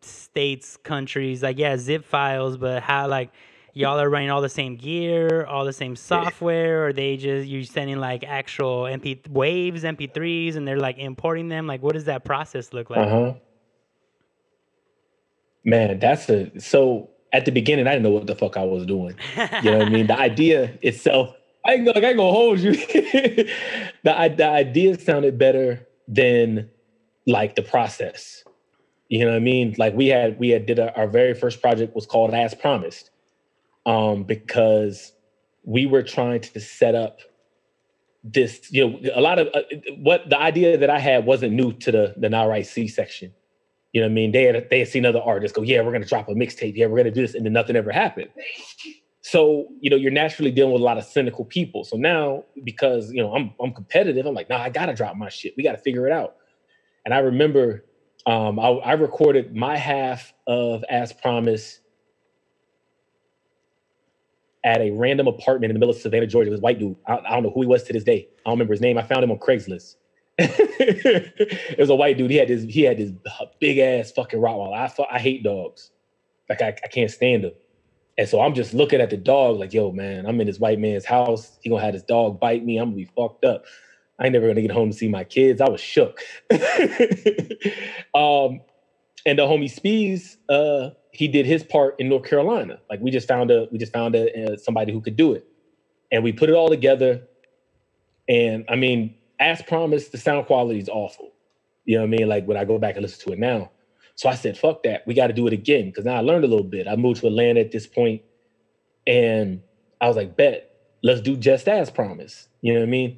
states, 0.05 0.77
countries, 0.77 1.43
like 1.43 1.57
yeah, 1.57 1.77
zip 1.77 2.05
files, 2.05 2.57
but 2.57 2.83
how 2.83 3.07
like 3.07 3.31
y'all 3.73 3.99
are 3.99 4.09
running 4.09 4.29
all 4.29 4.41
the 4.41 4.49
same 4.49 4.75
gear, 4.75 5.45
all 5.45 5.63
the 5.63 5.73
same 5.73 5.95
software, 5.95 6.87
or 6.87 6.93
they 6.93 7.17
just 7.17 7.47
you're 7.47 7.63
sending 7.63 7.97
like 7.97 8.23
actual 8.23 8.83
MP 8.83 9.27
waves, 9.29 9.83
MP3s, 9.83 10.55
and 10.55 10.67
they're 10.67 10.79
like 10.79 10.97
importing 10.97 11.49
them? 11.49 11.67
Like, 11.67 11.83
what 11.83 11.93
does 11.93 12.05
that 12.05 12.25
process 12.25 12.73
look 12.73 12.89
like? 12.89 12.99
Uh-huh. 12.99 13.33
Man, 15.63 15.99
that's 15.99 16.29
a 16.29 16.59
so 16.59 17.09
at 17.33 17.45
the 17.45 17.51
beginning 17.51 17.87
I 17.87 17.91
didn't 17.91 18.03
know 18.03 18.11
what 18.11 18.25
the 18.25 18.35
fuck 18.35 18.57
I 18.57 18.63
was 18.63 18.85
doing. 18.85 19.15
You 19.63 19.71
know 19.71 19.77
what 19.79 19.87
I 19.87 19.89
mean? 19.89 20.07
The 20.07 20.17
idea 20.19 20.77
itself, 20.81 21.35
I 21.65 21.73
ain't 21.73 21.85
gonna, 21.85 21.99
I 21.99 22.09
ain't 22.09 22.17
gonna 22.17 22.31
hold 22.31 22.59
you. 22.59 22.71
the 24.03 24.33
the 24.37 24.47
idea 24.47 24.97
sounded 24.97 25.37
better 25.37 25.85
than 26.07 26.69
like 27.27 27.55
the 27.55 27.61
process. 27.61 28.43
You 29.09 29.19
know 29.19 29.31
what 29.31 29.37
I 29.37 29.39
mean? 29.39 29.75
Like 29.77 29.93
we 29.93 30.07
had 30.07 30.37
we 30.39 30.49
had 30.49 30.65
did 30.65 30.79
a, 30.79 30.93
our 30.97 31.07
very 31.07 31.33
first 31.33 31.61
project 31.61 31.95
was 31.95 32.05
called 32.05 32.33
As 32.33 32.53
Promised, 32.53 33.11
um, 33.85 34.23
because 34.23 35.13
we 35.63 35.85
were 35.85 36.03
trying 36.03 36.41
to 36.41 36.59
set 36.59 36.93
up 36.93 37.19
this. 38.23 38.71
You 38.71 38.89
know, 38.89 38.99
a 39.15 39.21
lot 39.21 39.39
of 39.39 39.47
uh, 39.53 39.61
what 39.97 40.29
the 40.29 40.37
idea 40.37 40.77
that 40.77 40.89
I 40.89 40.99
had 40.99 41.25
wasn't 41.25 41.53
new 41.53 41.71
to 41.73 41.91
the 41.91 42.13
the 42.17 42.29
Nah 42.29 42.43
Right 42.43 42.65
C 42.65 42.87
section. 42.87 43.33
You 43.93 44.01
know 44.01 44.07
what 44.07 44.11
I 44.11 44.15
mean? 44.15 44.31
They 44.33 44.43
had 44.43 44.69
they 44.69 44.79
had 44.79 44.89
seen 44.89 45.05
other 45.05 45.21
artists 45.21 45.55
go, 45.55 45.63
yeah, 45.63 45.81
we're 45.81 45.93
gonna 45.93 46.05
drop 46.05 46.27
a 46.27 46.33
mixtape, 46.33 46.75
yeah, 46.75 46.87
we're 46.87 46.97
gonna 46.97 47.11
do 47.11 47.21
this, 47.21 47.33
and 47.33 47.45
then 47.45 47.53
nothing 47.53 47.77
ever 47.77 47.91
happened. 47.91 48.29
So 49.21 49.67
you 49.79 49.89
know, 49.89 49.95
you're 49.95 50.11
naturally 50.11 50.51
dealing 50.51 50.73
with 50.73 50.81
a 50.81 50.85
lot 50.85 50.97
of 50.97 51.05
cynical 51.05 51.45
people. 51.45 51.85
So 51.85 51.95
now, 51.95 52.43
because 52.63 53.11
you 53.11 53.21
know, 53.21 53.33
I'm 53.33 53.53
I'm 53.61 53.73
competitive, 53.73 54.25
I'm 54.25 54.35
like, 54.35 54.49
nah, 54.49 54.61
I 54.61 54.69
gotta 54.69 54.93
drop 54.93 55.15
my 55.15 55.29
shit. 55.29 55.53
We 55.55 55.63
gotta 55.63 55.77
figure 55.77 56.05
it 56.07 56.11
out. 56.11 56.35
And 57.05 57.13
I 57.13 57.19
remember 57.19 57.85
um, 58.25 58.59
I, 58.59 58.69
I, 58.69 58.93
recorded 58.93 59.55
my 59.55 59.77
half 59.77 60.33
of 60.47 60.83
As 60.89 61.13
Promised 61.13 61.79
at 64.63 64.81
a 64.81 64.91
random 64.91 65.27
apartment 65.27 65.71
in 65.71 65.75
the 65.75 65.79
middle 65.79 65.95
of 65.95 66.01
Savannah, 66.01 66.27
Georgia. 66.27 66.49
This 66.49 66.59
white 66.59 66.79
dude. 66.79 66.97
I, 67.07 67.17
I, 67.17 67.29
don't 67.31 67.43
know 67.43 67.51
who 67.51 67.61
he 67.61 67.67
was 67.67 67.83
to 67.83 67.93
this 67.93 68.03
day. 68.03 68.27
I 68.39 68.49
don't 68.49 68.55
remember 68.55 68.73
his 68.73 68.81
name. 68.81 68.97
I 68.97 69.03
found 69.03 69.23
him 69.23 69.31
on 69.31 69.37
Craigslist. 69.37 69.95
it 70.37 71.79
was 71.79 71.89
a 71.89 71.95
white 71.95 72.17
dude. 72.17 72.29
He 72.31 72.37
had 72.37 72.49
this. 72.49 72.63
He 72.63 72.81
had 72.81 72.97
this 72.97 73.11
big 73.59 73.77
ass 73.77 74.11
fucking 74.11 74.39
Rottweiler. 74.39 74.75
I 74.75 75.15
I 75.15 75.19
hate 75.19 75.43
dogs. 75.43 75.91
Like 76.49 76.61
I, 76.61 76.69
I 76.83 76.87
can't 76.87 77.11
stand 77.11 77.45
them. 77.45 77.53
And 78.17 78.27
so 78.27 78.41
I'm 78.41 78.55
just 78.55 78.73
looking 78.73 78.99
at 78.99 79.09
the 79.09 79.17
dog 79.17 79.57
like, 79.57 79.73
yo, 79.73 79.91
man, 79.91 80.25
I'm 80.25 80.41
in 80.41 80.47
this 80.47 80.59
white 80.59 80.79
man's 80.79 81.05
house. 81.05 81.57
He 81.61 81.69
gonna 81.69 81.83
have 81.83 81.93
his 81.93 82.03
dog 82.03 82.39
bite 82.39 82.65
me. 82.65 82.77
I'm 82.77 82.87
gonna 82.89 82.95
be 82.95 83.09
fucked 83.15 83.45
up. 83.45 83.63
I 84.19 84.25
ain't 84.25 84.33
never 84.33 84.47
gonna 84.47 84.61
get 84.61 84.71
home 84.71 84.91
to 84.91 84.97
see 84.97 85.07
my 85.07 85.23
kids. 85.23 85.61
I 85.61 85.69
was 85.69 85.81
shook. 85.81 86.21
um, 88.13 88.61
and 89.25 89.37
the 89.37 89.43
homie 89.43 89.71
Spees, 89.71 90.37
uh, 90.49 90.91
he 91.11 91.27
did 91.27 91.45
his 91.45 91.63
part 91.63 91.95
in 91.99 92.09
North 92.09 92.23
Carolina. 92.23 92.79
Like 92.89 92.99
we 93.01 93.11
just 93.11 93.27
found 93.27 93.51
a 93.51 93.67
we 93.71 93.77
just 93.77 93.93
found 93.93 94.15
a, 94.15 94.57
somebody 94.57 94.93
who 94.93 95.01
could 95.01 95.15
do 95.15 95.33
it, 95.33 95.45
and 96.11 96.23
we 96.23 96.31
put 96.31 96.49
it 96.49 96.55
all 96.55 96.69
together. 96.69 97.21
And 98.29 98.65
I 98.69 98.75
mean, 98.75 99.15
as 99.39 99.61
promised, 99.61 100.11
the 100.11 100.17
sound 100.17 100.47
quality 100.47 100.79
is 100.79 100.89
awful. 100.89 101.31
You 101.85 101.97
know 101.97 102.01
what 102.01 102.07
I 102.07 102.17
mean? 102.17 102.27
Like 102.29 102.45
when 102.45 102.57
I 102.57 102.65
go 102.65 102.77
back 102.79 102.95
and 102.95 103.03
listen 103.03 103.27
to 103.27 103.33
it 103.33 103.39
now. 103.39 103.71
So 104.15 104.29
I 104.29 104.35
said, 104.35 104.57
fuck 104.57 104.83
that. 104.83 105.03
We 105.05 105.13
got 105.13 105.27
to 105.27 105.33
do 105.33 105.45
it 105.47 105.53
again. 105.53 105.85
Because 105.85 106.05
now 106.05 106.15
I 106.15 106.21
learned 106.21 106.43
a 106.43 106.47
little 106.47 106.65
bit. 106.65 106.87
I 106.87 106.95
moved 106.95 107.21
to 107.21 107.27
Atlanta 107.27 107.59
at 107.59 107.71
this 107.71 107.87
point, 107.87 108.21
and 109.05 109.61
I 110.01 110.07
was 110.07 110.17
like, 110.17 110.35
bet, 110.35 110.69
let's 111.03 111.21
do 111.21 111.35
just 111.37 111.67
as 111.67 111.89
promised. 111.89 112.49
You 112.61 112.73
know 112.73 112.79
what 112.81 112.87
I 112.87 112.89
mean? 112.89 113.17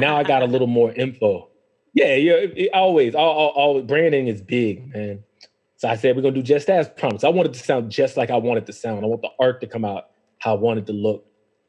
now 0.00 0.16
I 0.16 0.22
got 0.22 0.42
a 0.42 0.46
little 0.46 0.66
more 0.66 0.92
info. 0.92 1.48
Yeah, 1.94 2.14
yeah, 2.14 2.32
it, 2.34 2.52
it, 2.56 2.70
always, 2.72 3.14
all, 3.14 3.30
all, 3.30 3.48
all, 3.50 3.82
branding 3.82 4.28
is 4.28 4.40
big, 4.40 4.94
man. 4.94 5.24
So 5.76 5.88
I 5.88 5.96
said, 5.96 6.16
we're 6.16 6.22
to 6.22 6.30
do 6.30 6.42
just 6.42 6.68
as 6.68 6.88
promised. 6.88 7.24
I 7.24 7.28
wanted 7.28 7.54
to 7.54 7.60
sound 7.60 7.90
just 7.90 8.16
like 8.16 8.30
I 8.30 8.36
wanted 8.36 8.66
to 8.66 8.72
sound. 8.72 9.04
I 9.04 9.08
want 9.08 9.22
the 9.22 9.30
art 9.40 9.60
to 9.60 9.66
come 9.66 9.84
out 9.84 10.10
how 10.38 10.54
I 10.54 10.58
wanted 10.58 10.86
to 10.86 10.92
look. 10.92 11.24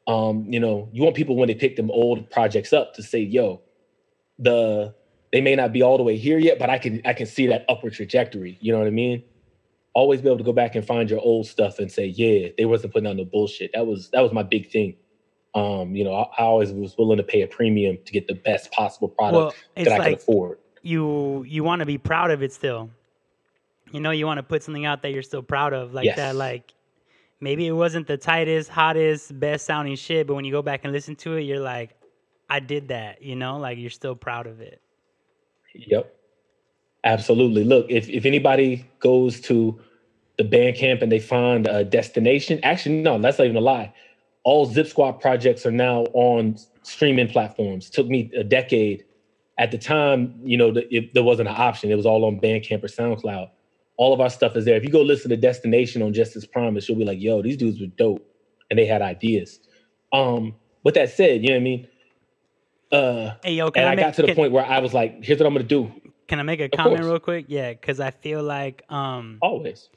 Um, 0.08 0.52
you 0.52 0.60
know, 0.60 0.90
you 0.92 1.04
want 1.04 1.16
people 1.16 1.36
when 1.36 1.48
they 1.48 1.56
pick 1.56 1.76
them 1.76 1.92
old 1.92 2.30
projects 2.32 2.74
up 2.74 2.96
to 2.96 3.04
say, 3.04 3.20
yo, 3.20 3.62
the 4.40 4.96
they 5.32 5.42
may 5.42 5.56
not 5.56 5.72
be 5.72 5.84
all 5.84 5.98
the 5.98 6.04
way 6.04 6.18
here 6.18 6.40
yet, 6.40 6.58
but 6.58 6.70
I 6.70 6.80
can 6.80 7.02
I 7.06 7.14
can 7.14 7.28
see 7.28 7.48
that 7.48 7.66
upward 7.70 7.94
trajectory. 7.94 8.58
You 8.62 8.72
know 8.72 8.80
what 8.80 8.88
I 8.88 8.92
mean? 8.92 9.24
Always 9.94 10.22
be 10.22 10.28
able 10.28 10.40
to 10.40 10.44
go 10.44 10.54
back 10.54 10.76
and 10.76 10.86
find 10.86 11.10
your 11.10 11.20
old 11.20 11.46
stuff 11.46 11.78
and 11.78 11.92
say, 11.92 12.08
yeah, 12.08 12.50
they 12.58 12.66
wasn't 12.66 12.94
putting 12.94 13.08
out 13.08 13.16
no 13.16 13.26
bullshit. 13.26 13.72
That 13.74 13.86
was 13.86 14.10
that 14.12 14.22
was 14.22 14.32
my 14.32 14.44
big 14.44 14.72
thing. 14.72 14.96
Um, 15.56 15.96
you 15.96 16.04
know, 16.04 16.14
I, 16.14 16.44
I 16.44 16.44
always 16.44 16.72
was 16.72 16.96
willing 16.98 17.18
to 17.18 17.24
pay 17.24 17.42
a 17.42 17.48
premium 17.48 17.98
to 18.06 18.12
get 18.12 18.28
the 18.28 18.36
best 18.36 18.72
possible 18.72 19.08
product 19.08 19.58
well, 19.76 19.86
that 19.86 19.94
I 19.94 19.98
like 19.98 20.06
can 20.06 20.14
afford. 20.16 20.60
You 20.82 21.44
you 21.48 21.64
want 21.64 21.80
to 21.80 21.86
be 21.86 21.98
proud 21.98 22.32
of 22.32 22.44
it 22.44 22.54
still. 22.54 22.90
You 23.92 24.00
know, 24.00 24.12
you 24.12 24.26
want 24.26 24.38
to 24.38 24.44
put 24.44 24.62
something 24.62 24.86
out 24.86 25.02
that 25.02 25.12
you're 25.12 25.24
still 25.24 25.42
proud 25.42 25.74
of, 25.74 25.94
like 25.94 26.06
yes. 26.06 26.18
that. 26.18 26.36
Like 26.36 26.74
maybe 27.40 27.66
it 27.68 27.72
wasn't 27.72 28.08
the 28.08 28.18
tightest, 28.18 28.70
hottest, 28.70 29.40
best 29.40 29.66
sounding 29.66 29.96
shit, 29.96 30.28
but 30.28 30.36
when 30.36 30.46
you 30.46 30.52
go 30.52 30.62
back 30.62 30.82
and 30.84 30.94
listen 30.94 31.16
to 31.18 31.36
it, 31.36 31.42
you're 31.42 31.60
like, 31.60 31.96
I 32.50 32.60
did 32.60 32.90
that. 32.90 33.24
You 33.24 33.36
know, 33.36 33.58
like 33.58 33.78
you're 33.78 33.90
still 33.90 34.16
proud 34.16 34.46
of 34.48 34.62
it. 34.62 34.82
Yep. 35.74 36.16
Absolutely. 37.04 37.64
Look, 37.64 37.86
if, 37.90 38.10
if 38.10 38.26
anybody 38.26 38.86
goes 39.00 39.40
to 39.42 39.80
the 40.38 40.44
Bandcamp 40.44 41.02
and 41.02 41.12
they 41.12 41.20
find 41.20 41.68
a 41.68 41.84
destination, 41.84 42.60
actually, 42.64 43.02
no, 43.02 43.18
that's 43.20 43.38
not 43.38 43.46
even 43.46 43.58
a 43.58 43.62
lie. 43.62 43.94
All 44.50 44.66
Zip 44.66 44.88
Squad 44.88 45.22
projects 45.22 45.64
are 45.68 45.72
now 45.72 46.06
on 46.14 46.58
streaming 46.82 47.28
platforms. 47.28 47.88
Took 47.88 48.08
me 48.08 48.32
a 48.36 48.44
decade. 48.44 49.06
At 49.60 49.70
the 49.70 49.78
time, 49.78 50.40
you 50.44 50.58
know, 50.58 50.72
the, 50.72 50.92
it, 50.92 51.14
there 51.14 51.22
wasn't 51.22 51.50
an 51.50 51.56
option. 51.56 51.92
It 51.92 51.96
was 51.96 52.08
all 52.08 52.26
on 52.26 52.40
Bandcamp 52.40 52.84
or 52.84 52.88
SoundCloud. 52.88 53.52
All 53.98 54.12
of 54.12 54.20
our 54.20 54.30
stuff 54.32 54.56
is 54.56 54.66
there. 54.66 54.76
If 54.76 54.84
you 54.84 54.90
go 54.90 55.04
listen 55.04 55.30
to 55.30 55.38
Destination 55.38 56.02
on 56.02 56.14
Just 56.14 56.36
as 56.36 56.48
Promised, 56.48 56.90
you'll 56.90 56.98
be 56.98 57.06
like, 57.06 57.22
yo, 57.22 57.44
these 57.44 57.58
dudes 57.58 57.80
were 57.80 57.86
dope. 57.96 58.26
And 58.72 58.80
they 58.80 58.88
had 58.88 59.04
ideas. 59.04 59.60
Um, 60.12 60.56
with 60.84 60.96
that 60.96 61.12
said, 61.12 61.44
you 61.44 61.50
know 61.50 61.54
what 61.54 61.60
I 61.60 61.64
mean? 61.64 61.88
Uh, 62.92 63.36
hey, 63.44 63.54
yo, 63.54 63.68
and 63.76 63.86
I, 63.86 63.92
I 63.92 63.96
make, 63.96 64.06
got 64.06 64.16
to 64.16 64.24
the 64.24 64.30
can, 64.30 64.36
point 64.36 64.52
where 64.52 64.66
I 64.66 64.80
was 64.80 64.96
like, 64.96 65.24
"Here's 65.24 65.38
what 65.38 65.46
I'm 65.46 65.54
gonna 65.54 65.66
do." 65.66 65.92
Can 66.28 66.40
I 66.40 66.44
make 66.44 66.60
a 66.60 66.64
of 66.64 66.72
comment 66.72 67.02
course. 67.02 67.06
real 67.06 67.20
quick? 67.20 67.46
Yeah, 67.50 67.70
because 67.74 68.00
I 68.00 68.10
feel 68.10 68.42
like 68.42 68.82
um, 68.90 69.38
always 69.44 69.90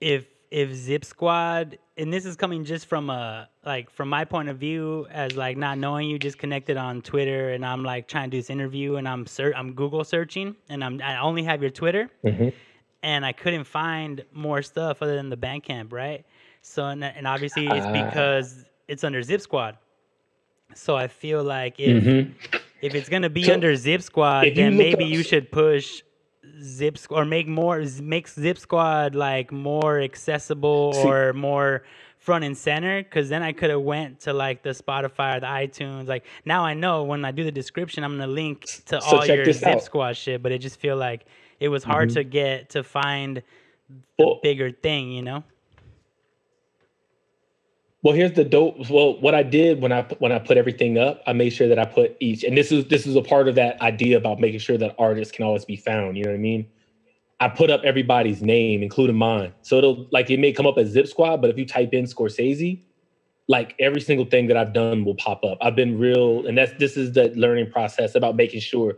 if 0.00 0.24
if 0.50 0.74
Zip 0.74 1.04
Squad, 1.04 1.78
and 1.96 2.12
this 2.12 2.26
is 2.26 2.34
coming 2.34 2.64
just 2.64 2.86
from 2.86 3.08
a 3.08 3.48
like 3.64 3.90
from 3.90 4.08
my 4.08 4.24
point 4.24 4.48
of 4.48 4.58
view 4.58 5.06
as 5.10 5.36
like 5.36 5.56
not 5.56 5.78
knowing 5.78 6.10
you, 6.10 6.18
just 6.18 6.38
connected 6.38 6.76
on 6.76 7.02
Twitter, 7.02 7.50
and 7.50 7.64
I'm 7.64 7.84
like 7.84 8.08
trying 8.08 8.30
to 8.30 8.36
do 8.36 8.38
this 8.38 8.50
interview, 8.50 8.96
and 8.96 9.08
I'm 9.08 9.26
ser- 9.26 9.54
I'm 9.56 9.74
Google 9.74 10.04
searching, 10.04 10.56
and 10.68 10.82
I'm 10.82 11.00
I 11.02 11.18
only 11.18 11.44
have 11.44 11.60
your 11.60 11.70
Twitter, 11.70 12.10
mm-hmm. 12.24 12.48
and 13.02 13.24
I 13.24 13.32
couldn't 13.32 13.64
find 13.64 14.24
more 14.32 14.62
stuff 14.62 15.02
other 15.02 15.14
than 15.14 15.30
the 15.30 15.36
Bandcamp, 15.36 15.92
right? 15.92 16.24
So 16.62 16.86
and, 16.86 17.04
and 17.04 17.26
obviously 17.26 17.66
it's 17.66 17.86
uh, 17.86 17.92
because 17.92 18.64
it's 18.88 19.04
under 19.04 19.22
Zip 19.22 19.40
Squad. 19.40 19.76
So 20.74 20.96
I 20.96 21.06
feel 21.06 21.44
like 21.44 21.78
if 21.78 22.04
mm-hmm. 22.04 22.32
if 22.82 22.94
it's 22.94 23.08
gonna 23.08 23.30
be 23.30 23.44
so 23.44 23.52
under 23.52 23.76
Zip 23.76 24.02
Squad, 24.02 24.48
then 24.56 24.76
maybe 24.76 25.04
up, 25.04 25.10
you 25.10 25.22
should 25.22 25.52
push 25.52 26.02
Zip 26.62 26.98
or 27.10 27.24
make 27.24 27.48
more 27.48 27.84
make 28.02 28.28
Zip 28.28 28.58
Squad 28.58 29.14
like 29.14 29.52
more 29.52 30.00
accessible 30.00 30.92
see, 30.92 31.02
or 31.02 31.32
more 31.32 31.82
front 32.18 32.44
and 32.44 32.56
center 32.56 33.02
because 33.02 33.28
then 33.28 33.42
I 33.42 33.52
could 33.52 33.70
have 33.70 33.80
went 33.80 34.20
to 34.20 34.32
like 34.32 34.62
the 34.62 34.70
Spotify 34.70 35.38
or 35.38 35.40
the 35.40 35.46
iTunes. 35.46 36.06
Like 36.06 36.24
now 36.44 36.64
I 36.64 36.74
know 36.74 37.04
when 37.04 37.24
I 37.24 37.32
do 37.32 37.44
the 37.44 37.52
description, 37.52 38.04
I'm 38.04 38.12
gonna 38.12 38.26
link 38.26 38.66
to 38.86 39.00
so 39.00 39.16
all 39.16 39.26
your 39.26 39.52
Zip 39.52 39.66
out. 39.66 39.82
Squad 39.82 40.16
shit. 40.16 40.42
But 40.42 40.52
it 40.52 40.58
just 40.58 40.78
feel 40.78 40.96
like 40.96 41.26
it 41.58 41.68
was 41.68 41.82
hard 41.82 42.10
mm-hmm. 42.10 42.14
to 42.14 42.24
get 42.24 42.70
to 42.70 42.82
find 42.82 43.42
the 44.18 44.26
well, 44.26 44.40
bigger 44.42 44.70
thing, 44.70 45.10
you 45.12 45.22
know. 45.22 45.44
Well, 48.02 48.14
here's 48.14 48.32
the 48.32 48.44
dope. 48.44 48.88
Well, 48.88 49.20
what 49.20 49.34
I 49.34 49.42
did 49.42 49.82
when 49.82 49.92
I 49.92 50.02
when 50.20 50.32
I 50.32 50.38
put 50.38 50.56
everything 50.56 50.96
up, 50.96 51.22
I 51.26 51.34
made 51.34 51.50
sure 51.50 51.68
that 51.68 51.78
I 51.78 51.84
put 51.84 52.16
each, 52.20 52.44
and 52.44 52.56
this 52.56 52.72
is 52.72 52.86
this 52.86 53.06
is 53.06 53.14
a 53.14 53.20
part 53.22 53.46
of 53.46 53.56
that 53.56 53.80
idea 53.82 54.16
about 54.16 54.40
making 54.40 54.60
sure 54.60 54.78
that 54.78 54.94
artists 54.98 55.34
can 55.34 55.44
always 55.44 55.66
be 55.66 55.76
found. 55.76 56.16
You 56.16 56.24
know 56.24 56.30
what 56.30 56.36
I 56.36 56.40
mean? 56.40 56.66
I 57.40 57.48
put 57.48 57.70
up 57.70 57.82
everybody's 57.84 58.42
name, 58.42 58.82
including 58.82 59.16
mine. 59.16 59.52
So 59.62 59.76
it'll 59.76 60.06
like 60.12 60.30
it 60.30 60.40
may 60.40 60.52
come 60.52 60.66
up 60.66 60.78
as 60.78 60.88
Zip 60.88 61.08
Squad, 61.08 61.42
but 61.42 61.50
if 61.50 61.58
you 61.58 61.66
type 61.66 61.92
in 61.92 62.04
Scorcese, 62.04 62.80
like 63.48 63.74
every 63.78 64.00
single 64.00 64.24
thing 64.24 64.46
that 64.46 64.56
I've 64.56 64.72
done 64.72 65.04
will 65.04 65.16
pop 65.16 65.44
up. 65.44 65.58
I've 65.60 65.76
been 65.76 65.98
real, 65.98 66.46
and 66.46 66.56
that's 66.56 66.72
this 66.78 66.96
is 66.96 67.12
the 67.12 67.28
learning 67.36 67.70
process 67.70 68.14
about 68.14 68.34
making 68.34 68.60
sure. 68.60 68.94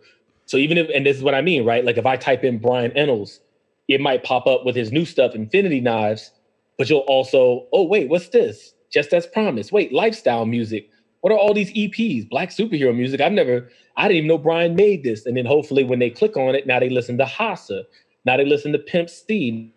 So 0.46 0.58
even 0.58 0.78
if, 0.78 0.88
and 0.94 1.06
this 1.06 1.16
is 1.16 1.22
what 1.24 1.34
I 1.34 1.40
mean, 1.40 1.64
right? 1.64 1.84
Like 1.84 1.96
if 1.96 2.06
I 2.06 2.16
type 2.16 2.44
in 2.44 2.58
Brian 2.58 2.92
Ennals, 2.92 3.40
it 3.88 4.00
might 4.00 4.22
pop 4.22 4.46
up 4.46 4.64
with 4.64 4.76
his 4.76 4.92
new 4.92 5.04
stuff, 5.04 5.34
Infinity 5.34 5.80
Knives, 5.80 6.30
but 6.78 6.88
you'll 6.88 7.00
also, 7.00 7.66
oh 7.72 7.84
wait, 7.84 8.08
what's 8.08 8.28
this? 8.28 8.71
Just 8.92 9.12
as 9.12 9.26
promised. 9.26 9.72
Wait, 9.72 9.92
lifestyle 9.92 10.46
music. 10.46 10.90
What 11.20 11.33
are 11.33 11.38
all 11.38 11.55
these 11.55 11.72
EPs? 11.72 12.28
Black 12.28 12.50
superhero 12.50 12.94
music. 12.94 13.20
I've 13.20 13.33
never, 13.33 13.68
I 13.96 14.09
didn't 14.09 14.18
even 14.18 14.28
know 14.28 14.38
Brian 14.38 14.74
made 14.74 15.05
this. 15.05 15.24
And 15.26 15.37
then 15.37 15.46
hopefully 15.46 15.85
when 15.85 15.98
they 15.98 16.11
click 16.11 16.37
on 16.37 16.55
it, 16.55 16.66
now 16.66 16.81
they 16.81 16.90
listen 16.90 17.18
to 17.18 17.24
Hasa. 17.24 17.85
Now 18.24 18.37
they 18.37 18.44
listen 18.44 18.72
to 18.72 18.78
Pimp 18.78 19.09
C. 19.09 19.72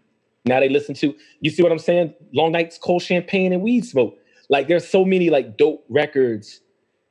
Now 0.45 0.60
they 0.60 0.69
listen 0.69 0.95
to, 0.95 1.15
you 1.41 1.49
see 1.49 1.63
what 1.63 1.71
I'm 1.71 1.80
saying? 1.80 2.13
Long 2.34 2.51
nights, 2.51 2.78
cold 2.78 3.01
champagne, 3.01 3.54
and 3.54 3.62
weed 3.62 3.86
smoke. 3.86 4.17
Like 4.49 4.67
there's 4.67 4.88
so 4.88 5.06
many 5.06 5.30
like 5.30 5.58
dope 5.58 5.86
records. 5.89 6.62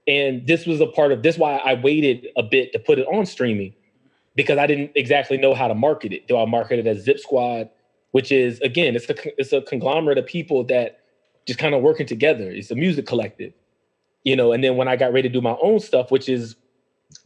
And 0.07 0.47
this 0.47 0.67
was 0.67 0.81
a 0.81 0.87
part 0.87 1.13
of 1.13 1.23
this 1.23 1.39
why 1.39 1.57
I 1.57 1.75
waited 1.75 2.29
a 2.37 2.43
bit 2.43 2.73
to 2.73 2.79
put 2.79 2.99
it 2.99 3.07
on 3.07 3.27
streaming 3.27 3.75
because 4.37 4.59
I 4.59 4.67
didn't 4.67 4.93
exactly 4.95 5.39
know 5.39 5.55
how 5.55 5.69
to 5.69 5.75
market 5.75 6.13
it. 6.13 6.29
Do 6.29 6.37
I 6.37 6.45
market 6.45 6.79
it 6.79 6.87
as 6.87 7.03
Zip 7.05 7.19
Squad, 7.19 7.71
which 8.13 8.33
is 8.33 8.61
again, 8.61 8.97
it's 8.97 9.09
a 9.09 9.41
it's 9.41 9.53
a 9.53 9.63
conglomerate 9.63 10.19
of 10.19 10.27
people 10.27 10.65
that 10.65 11.01
just 11.47 11.59
kind 11.59 11.75
of 11.75 11.83
working 11.83 12.07
together. 12.07 12.51
It's 12.51 12.71
a 12.71 12.75
music 12.75 13.07
collective, 13.07 13.53
you 14.23 14.37
know. 14.37 14.53
And 14.53 14.63
then 14.63 14.77
when 14.77 14.89
I 14.89 14.97
got 14.97 15.13
ready 15.13 15.29
to 15.29 15.33
do 15.33 15.41
my 15.41 15.57
own 15.63 15.81
stuff, 15.81 16.11
which 16.11 16.29
is 16.29 16.57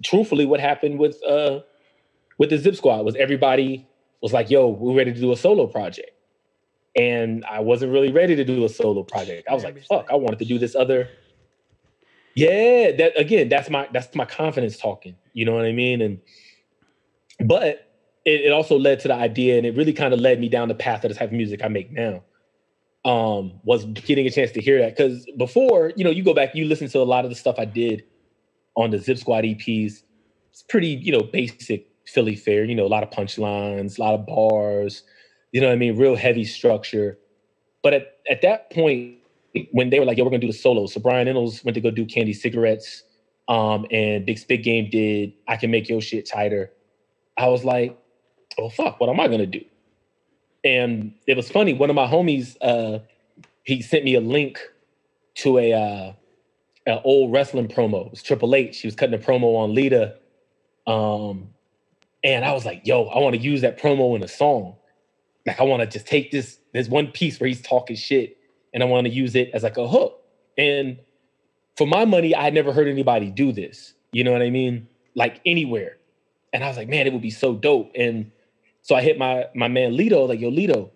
truthfully 0.03 0.45
what 0.45 0.61
happened 0.61 0.99
with 0.99 1.23
uh 1.25 1.61
with 2.39 2.51
the 2.51 2.59
Zip 2.59 2.77
Squad, 2.77 3.05
was 3.05 3.17
everybody 3.17 3.87
was 4.23 4.33
like, 4.33 4.51
"Yo, 4.51 4.69
we're 4.69 4.97
ready 4.97 5.13
to 5.13 5.21
do 5.21 5.33
a 5.33 5.37
solo 5.37 5.67
project," 5.67 6.11
and 6.97 7.45
I 7.45 7.61
wasn't 7.61 7.93
really 7.93 8.13
ready 8.13 8.37
to 8.37 8.45
do 8.45 8.65
a 8.65 8.69
solo 8.69 9.03
project. 9.03 9.49
I 9.49 9.55
was 9.55 9.65
like, 9.65 9.83
"Fuck, 9.85 10.09
I 10.11 10.17
wanted 10.17 10.39
to 10.41 10.45
do 10.45 10.59
this 10.59 10.75
other." 10.75 11.09
Yeah, 12.35 12.93
that 12.93 13.19
again, 13.19 13.49
that's 13.49 13.71
my 13.71 13.89
that's 13.93 14.15
my 14.15 14.25
confidence 14.25 14.77
talking. 14.77 15.17
You 15.33 15.45
know 15.45 15.55
what 15.55 15.65
I 15.65 15.73
mean? 15.73 16.01
And 16.03 16.21
but 17.45 17.91
it, 18.25 18.43
it 18.43 18.53
also 18.53 18.79
led 18.79 19.01
to 19.01 19.09
the 19.09 19.15
idea, 19.15 19.57
and 19.57 19.67
it 19.67 19.77
really 19.77 19.93
kind 19.93 20.13
of 20.13 20.21
led 20.21 20.41
me 20.41 20.49
down 20.49 20.69
the 20.69 20.75
path 20.75 21.05
of 21.05 21.11
the 21.11 21.15
type 21.15 21.31
of 21.31 21.37
music 21.37 21.65
I 21.65 21.69
make 21.69 21.91
now 21.91 22.23
um, 23.09 23.59
was 23.65 23.87
getting 23.87 24.27
a 24.27 24.31
chance 24.31 24.51
to 24.51 24.61
hear 24.61 24.79
that 24.81 24.95
because 24.95 25.25
before, 25.39 25.95
you 25.97 26.05
know, 26.05 26.11
you 26.11 26.23
go 26.23 26.35
back, 26.35 26.55
you 26.55 26.67
listen 26.67 26.89
to 26.91 26.99
a 26.99 27.05
lot 27.05 27.25
of 27.25 27.31
the 27.31 27.35
stuff 27.35 27.57
I 27.59 27.65
did 27.65 28.05
on 28.77 28.91
the 28.91 28.99
Zip 28.99 29.17
Squad 29.17 29.45
EPs. 29.45 30.03
It's 30.51 30.63
pretty, 30.69 30.89
you 30.89 31.13
know, 31.13 31.23
basic 31.23 31.89
Philly 32.07 32.37
fare. 32.37 32.65
You 32.65 32.75
know, 32.75 32.85
a 32.85 32.89
lot 32.89 33.03
of 33.03 33.09
punchlines, 33.09 33.99
a 33.99 34.03
lot 34.03 34.13
of 34.13 34.27
bars. 34.27 35.05
You 35.53 35.63
know 35.63 35.69
what 35.69 35.73
I 35.73 35.77
mean? 35.77 35.97
Real 35.97 36.17
heavy 36.17 36.45
structure. 36.45 37.19
But 37.83 37.95
at, 37.95 38.03
at 38.31 38.43
that 38.43 38.71
point, 38.71 39.15
when 39.73 39.89
they 39.89 39.99
were 39.99 40.05
like, 40.05 40.19
"Yo, 40.19 40.25
we're 40.25 40.31
gonna 40.31 40.41
do 40.41 40.47
the 40.47 40.53
solo," 40.53 40.85
so 40.85 41.01
Brian 41.01 41.29
Ennals 41.29 41.65
went 41.65 41.77
to 41.77 41.81
go 41.81 41.91
do 41.91 42.05
Candy 42.05 42.35
Cigarettes, 42.35 43.05
um, 43.49 43.87
and 43.91 44.27
Big 44.27 44.37
Spit 44.37 44.63
Game 44.63 44.91
did 44.91 45.33
"I 45.47 45.57
Can 45.57 45.71
Make 45.71 45.89
Your 45.89 46.03
Shit 46.03 46.29
Tighter." 46.29 46.73
I 47.39 47.49
was 47.49 47.65
like, 47.65 47.97
"Oh 48.59 48.69
fuck, 48.69 49.01
what 49.01 49.09
am 49.09 49.19
I 49.19 49.29
gonna 49.29 49.47
do?" 49.47 49.65
And 50.65 51.15
it 51.27 51.37
was 51.37 51.51
funny. 51.51 51.73
One 51.75 51.91
of 51.91 51.97
my 51.97 52.07
homies, 52.07 52.57
uh, 52.61 53.01
he 53.65 53.83
sent 53.83 54.05
me 54.05 54.15
a 54.15 54.21
link 54.21 54.61
to 55.37 55.59
a 55.59 55.73
uh, 55.73 56.13
an 56.87 57.01
old 57.05 57.33
wrestling 57.33 57.69
promo. 57.69 58.07
It 58.07 58.11
was 58.13 58.23
Triple 58.23 58.55
H. 58.55 58.77
She 58.77 58.87
was 58.87 58.95
cutting 58.95 59.15
a 59.15 59.23
promo 59.23 59.57
on 59.57 59.75
Lita. 59.75 60.17
Um, 60.87 61.51
and 62.25 62.45
I 62.45 62.53
was 62.53 62.65
like, 62.65 62.87
yo, 62.87 63.05
I 63.05 63.19
want 63.19 63.37
to 63.37 63.41
use 63.41 63.61
that 63.61 63.79
promo 63.79 64.17
in 64.17 64.23
a 64.23 64.29
song. 64.29 64.77
Like 65.47 65.61
I 65.61 65.65
want 65.65 65.83
to 65.83 65.87
just 65.87 66.07
take 66.07 66.31
this 66.31 66.59
this 66.73 66.89
one 66.89 67.09
piece 67.09 67.39
where 67.39 67.49
he's 67.49 67.63
talking 67.63 67.97
shit, 67.97 68.37
and 68.75 68.83
I 68.83 68.87
want 68.87 69.07
to 69.07 69.13
use 69.13 69.35
it 69.35 69.51
as 69.55 69.63
like 69.63 69.77
a 69.77 69.87
hook. 69.87 70.23
And 70.57 70.99
for 71.77 71.87
my 71.87 72.05
money, 72.05 72.35
I 72.35 72.43
had 72.43 72.55
never 72.55 72.73
heard 72.73 72.89
anybody 72.89 73.31
do 73.31 73.53
this. 73.53 73.95
You 74.13 74.25
know 74.25 74.33
what 74.33 74.43
I 74.43 74.51
mean? 74.51 74.89
Like 75.15 75.41
anywhere. 75.47 75.97
And 76.53 76.65
I 76.65 76.69
was 76.69 76.77
like, 76.77 76.89
man, 76.89 77.07
it 77.07 77.13
would 77.13 77.23
be 77.23 77.31
so 77.31 77.55
dope. 77.55 77.93
And 77.95 78.33
so 78.89 78.97
I 78.97 79.03
hit 79.03 79.19
my 79.19 79.45
my 79.55 79.69
man 79.69 79.93
Lito, 79.93 80.27
like, 80.27 80.41
yo, 80.41 80.51
Lito, 80.51 80.91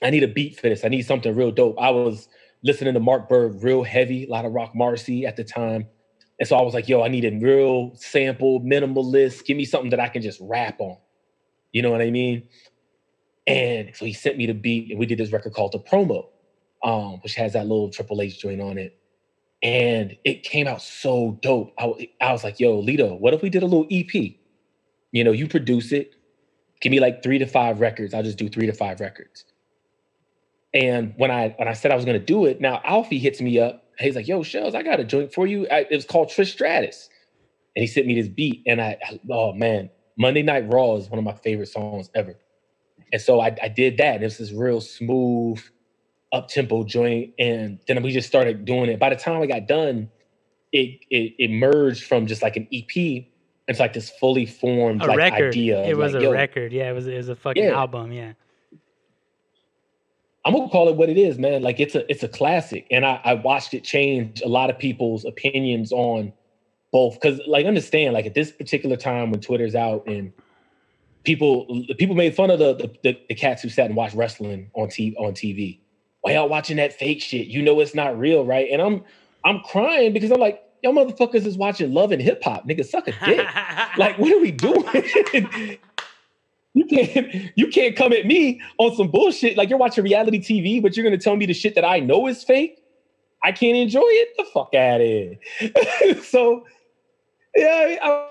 I 0.00 0.10
need 0.10 0.22
a 0.22 0.28
beat 0.28 0.60
for 0.60 0.68
this. 0.68 0.84
I 0.84 0.88
need 0.88 1.02
something 1.02 1.34
real 1.34 1.50
dope. 1.50 1.74
I 1.80 1.90
was 1.90 2.28
listening 2.62 2.94
to 2.94 3.00
Mark 3.00 3.28
Berg 3.28 3.60
real 3.60 3.82
heavy, 3.82 4.24
a 4.24 4.30
lot 4.30 4.44
of 4.44 4.52
Rock 4.52 4.72
Marcy 4.72 5.26
at 5.26 5.34
the 5.34 5.42
time. 5.42 5.88
And 6.38 6.48
so 6.48 6.56
I 6.56 6.62
was 6.62 6.74
like, 6.74 6.88
yo, 6.88 7.02
I 7.02 7.08
need 7.08 7.24
a 7.24 7.36
real 7.44 7.90
sample, 7.96 8.60
minimalist. 8.60 9.44
Give 9.44 9.56
me 9.56 9.64
something 9.64 9.90
that 9.90 9.98
I 9.98 10.06
can 10.06 10.22
just 10.22 10.38
rap 10.40 10.80
on. 10.80 10.96
You 11.72 11.82
know 11.82 11.90
what 11.90 12.02
I 12.02 12.10
mean? 12.12 12.44
And 13.48 13.90
so 13.96 14.04
he 14.04 14.12
sent 14.12 14.36
me 14.36 14.46
the 14.46 14.54
beat, 14.54 14.90
and 14.92 15.00
we 15.00 15.06
did 15.06 15.18
this 15.18 15.32
record 15.32 15.54
called 15.54 15.72
The 15.72 15.80
Promo, 15.80 16.26
um, 16.84 17.18
which 17.24 17.34
has 17.34 17.54
that 17.54 17.66
little 17.66 17.90
Triple 17.90 18.22
H 18.22 18.38
joint 18.38 18.60
on 18.60 18.78
it. 18.78 18.96
And 19.60 20.16
it 20.24 20.44
came 20.44 20.68
out 20.68 20.80
so 20.80 21.36
dope. 21.42 21.72
I, 21.76 22.10
I 22.20 22.30
was 22.30 22.44
like, 22.44 22.60
yo, 22.60 22.80
Lito, 22.80 23.18
what 23.18 23.34
if 23.34 23.42
we 23.42 23.50
did 23.50 23.64
a 23.64 23.66
little 23.66 23.88
EP? 23.90 24.14
You 25.10 25.24
know, 25.24 25.32
you 25.32 25.48
produce 25.48 25.90
it, 25.90 26.14
give 26.82 26.90
me 26.92 27.00
like 27.00 27.22
three 27.22 27.38
to 27.38 27.46
five 27.46 27.80
records. 27.80 28.14
I'll 28.14 28.24
just 28.24 28.38
do 28.38 28.48
three 28.50 28.66
to 28.66 28.74
five 28.74 29.00
records. 29.00 29.46
And 30.74 31.14
when 31.16 31.30
I 31.30 31.50
when 31.58 31.68
I 31.68 31.74
said 31.74 31.92
I 31.92 31.96
was 31.96 32.04
gonna 32.04 32.18
do 32.18 32.46
it, 32.46 32.60
now 32.60 32.80
Alfie 32.84 33.18
hits 33.18 33.40
me 33.40 33.60
up. 33.60 33.84
He's 33.98 34.16
like, 34.16 34.28
"Yo, 34.28 34.42
Shells, 34.42 34.74
I 34.74 34.82
got 34.82 35.00
a 35.00 35.04
joint 35.04 35.34
for 35.34 35.46
you." 35.46 35.68
I, 35.70 35.86
it 35.90 35.96
was 35.96 36.06
called 36.06 36.28
Trish 36.28 36.52
Stratus, 36.52 37.08
and 37.76 37.82
he 37.82 37.86
sent 37.86 38.06
me 38.06 38.20
this 38.20 38.28
beat. 38.28 38.62
And 38.66 38.80
I, 38.80 38.98
oh 39.30 39.52
man, 39.54 39.90
Monday 40.18 40.42
Night 40.42 40.72
Raw 40.72 40.96
is 40.96 41.08
one 41.10 41.18
of 41.18 41.24
my 41.24 41.34
favorite 41.34 41.68
songs 41.68 42.10
ever. 42.14 42.38
And 43.12 43.20
so 43.20 43.40
I, 43.40 43.56
I 43.62 43.68
did 43.68 43.98
that. 43.98 44.16
And 44.16 44.22
it 44.22 44.26
was 44.26 44.38
this 44.38 44.52
real 44.52 44.80
smooth, 44.80 45.60
up 46.32 46.48
tempo 46.48 46.84
joint. 46.84 47.34
And 47.38 47.78
then 47.88 48.02
we 48.02 48.12
just 48.12 48.28
started 48.28 48.64
doing 48.64 48.90
it. 48.90 48.98
By 48.98 49.10
the 49.10 49.16
time 49.16 49.42
I 49.42 49.46
got 49.46 49.66
done, 49.68 50.10
it 50.72 51.00
it 51.10 51.34
emerged 51.38 52.04
from 52.04 52.26
just 52.26 52.42
like 52.42 52.56
an 52.56 52.68
EP. 52.72 53.26
It's 53.68 53.78
like 53.78 53.92
this 53.92 54.10
fully 54.10 54.46
formed 54.46 55.02
a 55.02 55.06
like 55.06 55.16
record. 55.16 55.48
idea. 55.52 55.84
It 55.84 55.96
was 55.96 56.14
like, 56.14 56.22
a 56.22 56.24
yo, 56.24 56.32
record. 56.32 56.72
Yeah, 56.72 56.90
it 56.90 56.94
was. 56.94 57.06
It 57.06 57.16
was 57.16 57.28
a 57.28 57.36
fucking 57.36 57.62
Yeah. 57.62 57.78
album. 57.78 58.12
Yeah. 58.12 58.32
I'm 60.44 60.52
gonna 60.54 60.68
call 60.68 60.88
it 60.88 60.96
what 60.96 61.08
it 61.08 61.16
is, 61.16 61.38
man. 61.38 61.62
Like 61.62 61.78
it's 61.78 61.94
a 61.94 62.10
it's 62.10 62.24
a 62.24 62.28
classic, 62.28 62.86
and 62.90 63.06
I, 63.06 63.20
I 63.24 63.34
watched 63.34 63.74
it 63.74 63.84
change 63.84 64.42
a 64.42 64.48
lot 64.48 64.70
of 64.70 64.78
people's 64.78 65.24
opinions 65.24 65.92
on 65.92 66.32
both. 66.90 67.14
Because 67.14 67.40
like 67.46 67.64
understand, 67.66 68.14
like 68.14 68.26
at 68.26 68.34
this 68.34 68.50
particular 68.50 68.96
time 68.96 69.30
when 69.30 69.40
Twitter's 69.40 69.76
out 69.76 70.04
and 70.08 70.32
people 71.22 71.84
the 71.86 71.94
people 71.94 72.16
made 72.16 72.34
fun 72.34 72.50
of 72.50 72.58
the 72.58 72.74
the, 72.74 72.90
the, 73.04 73.18
the 73.28 73.34
cats 73.36 73.62
who 73.62 73.68
sat 73.68 73.86
and 73.86 73.94
watched 73.94 74.16
wrestling 74.16 74.68
on 74.74 74.88
TV 74.88 75.14
on 75.16 75.32
TV. 75.32 75.78
Why 76.22 76.32
y'all 76.32 76.48
watching 76.48 76.76
that 76.78 76.92
fake 76.92 77.22
shit? 77.22 77.46
You 77.46 77.62
know 77.62 77.78
it's 77.78 77.94
not 77.94 78.18
real, 78.18 78.44
right? 78.44 78.68
And 78.72 78.82
I'm 78.82 79.04
I'm 79.44 79.60
crying 79.60 80.12
because 80.12 80.32
I'm 80.32 80.40
like, 80.40 80.60
y'all 80.82 80.92
motherfuckers 80.92 81.46
is 81.46 81.56
watching 81.56 81.92
love 81.92 82.12
and 82.12 82.20
hip 82.20 82.42
hop, 82.42 82.66
nigga, 82.66 82.84
suck 82.84 83.08
a 83.08 83.12
dick. 83.24 83.46
like, 83.96 84.18
what 84.18 84.32
are 84.32 84.40
we 84.40 84.50
doing? 84.50 85.78
you 86.74 86.84
can't 86.86 87.52
you 87.56 87.68
can't 87.68 87.96
come 87.96 88.12
at 88.12 88.26
me 88.26 88.60
on 88.78 88.94
some 88.94 89.08
bullshit. 89.08 89.56
Like 89.56 89.68
you're 89.68 89.78
watching 89.78 90.04
reality 90.04 90.40
TV, 90.40 90.82
but 90.82 90.96
you're 90.96 91.04
gonna 91.04 91.18
tell 91.18 91.36
me 91.36 91.46
the 91.46 91.54
shit 91.54 91.74
that 91.74 91.84
I 91.84 92.00
know 92.00 92.26
is 92.26 92.42
fake. 92.42 92.78
I 93.44 93.52
can't 93.52 93.76
enjoy 93.76 94.00
it. 94.04 94.28
The 94.36 94.44
fuck 94.44 94.74
out 94.74 95.00
of 95.00 95.06
here. 95.06 95.38
so 96.22 96.64
yeah, 97.56 97.96
I 98.02 98.28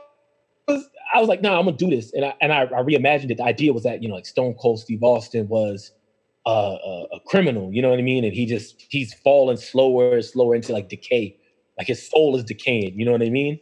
was 0.67 0.89
I 1.13 1.19
was 1.19 1.29
like, 1.29 1.41
nah, 1.41 1.59
I'm 1.59 1.65
gonna 1.65 1.77
do 1.77 1.89
this. 1.89 2.13
And 2.13 2.25
I 2.25 2.33
and 2.41 2.51
I, 2.51 2.63
I 2.63 2.81
reimagined 2.81 3.31
it. 3.31 3.37
The 3.37 3.43
idea 3.43 3.73
was 3.73 3.83
that, 3.83 4.01
you 4.01 4.09
know, 4.09 4.15
like 4.15 4.25
Stone 4.25 4.55
Cold 4.55 4.79
Steve 4.79 5.03
Austin 5.03 5.47
was 5.47 5.91
uh, 6.47 6.77
a, 6.83 7.05
a 7.13 7.19
criminal, 7.27 7.71
you 7.71 7.81
know 7.81 7.89
what 7.89 7.99
I 7.99 8.03
mean? 8.03 8.23
And 8.23 8.33
he 8.33 8.45
just 8.45 8.85
he's 8.89 9.13
falling 9.13 9.57
slower 9.57 10.15
and 10.15 10.25
slower 10.25 10.55
into 10.55 10.73
like 10.73 10.89
decay. 10.89 11.37
Like 11.81 11.87
his 11.87 12.07
soul 12.07 12.35
is 12.35 12.43
decaying, 12.43 12.99
you 12.99 13.05
know 13.05 13.11
what 13.11 13.23
I 13.23 13.31
mean? 13.31 13.59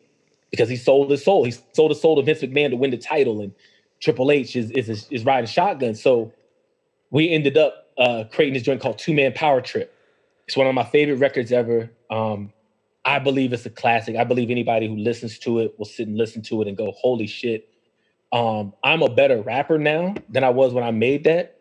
Because 0.52 0.68
he 0.68 0.76
sold 0.76 1.10
his 1.10 1.24
soul. 1.24 1.46
He 1.46 1.54
sold 1.72 1.92
his 1.92 2.02
soul 2.02 2.18
to 2.18 2.22
Vince 2.22 2.42
McMahon 2.42 2.72
to 2.72 2.76
win 2.76 2.92
the 2.92 2.98
title, 2.98 3.40
and 3.40 3.54
Triple 4.02 4.30
H 4.30 4.58
is 4.58 4.72
is 4.72 5.08
is 5.10 5.24
riding 5.24 5.48
shotgun. 5.48 5.96
So 5.96 6.34
we 7.12 7.30
ended 7.32 7.58
up 7.58 7.88
uh, 7.98 8.26
creating 8.30 8.56
this 8.56 8.64
joint 8.64 8.82
called 8.82 9.00
Two 9.00 9.14
Man 9.14 9.32
Power 9.32 9.62
Trip. 9.62 9.96
It's 10.50 10.58
one 10.58 10.68
of 10.68 10.76
my 10.76 10.84
favorite 10.84 11.16
records 11.16 11.54
ever. 11.54 11.92
Um, 12.12 12.52
I 13.06 13.20
believe 13.20 13.54
it's 13.54 13.66
a 13.66 13.70
classic. 13.70 14.18
I 14.18 14.26
believe 14.26 14.52
anybody 14.52 14.90
who 14.90 14.98
listens 14.98 15.40
to 15.40 15.60
it 15.60 15.80
will 15.80 15.86
sit 15.86 16.10
and 16.10 16.18
listen 16.18 16.42
to 16.44 16.62
it 16.62 16.68
and 16.68 16.76
go, 16.76 16.92
"Holy 16.92 17.28
shit!" 17.28 17.70
Um, 18.34 18.74
I'm 18.84 19.02
a 19.02 19.10
better 19.10 19.42
rapper 19.42 19.78
now 19.80 20.16
than 20.30 20.44
I 20.44 20.50
was 20.50 20.74
when 20.74 20.84
I 20.84 20.92
made 20.92 21.24
that, 21.24 21.58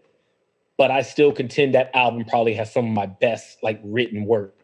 but 0.77 0.91
I 0.91 1.03
still 1.03 1.33
contend 1.33 1.75
that 1.77 1.93
album 1.95 2.25
probably 2.27 2.55
has 2.55 2.73
some 2.73 2.87
of 2.87 2.93
my 2.93 3.07
best 3.07 3.63
like 3.63 3.81
written 3.85 4.27
work. 4.27 4.58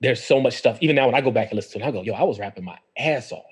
There's 0.00 0.22
so 0.22 0.40
much 0.40 0.54
stuff. 0.54 0.78
Even 0.80 0.96
now, 0.96 1.06
when 1.06 1.14
I 1.14 1.20
go 1.20 1.30
back 1.30 1.50
and 1.50 1.56
listen 1.56 1.80
to 1.80 1.86
it, 1.86 1.88
I 1.88 1.90
go, 1.90 2.02
"Yo, 2.02 2.12
I 2.12 2.22
was 2.22 2.38
rapping 2.38 2.64
my 2.64 2.78
ass 2.98 3.32
off." 3.32 3.44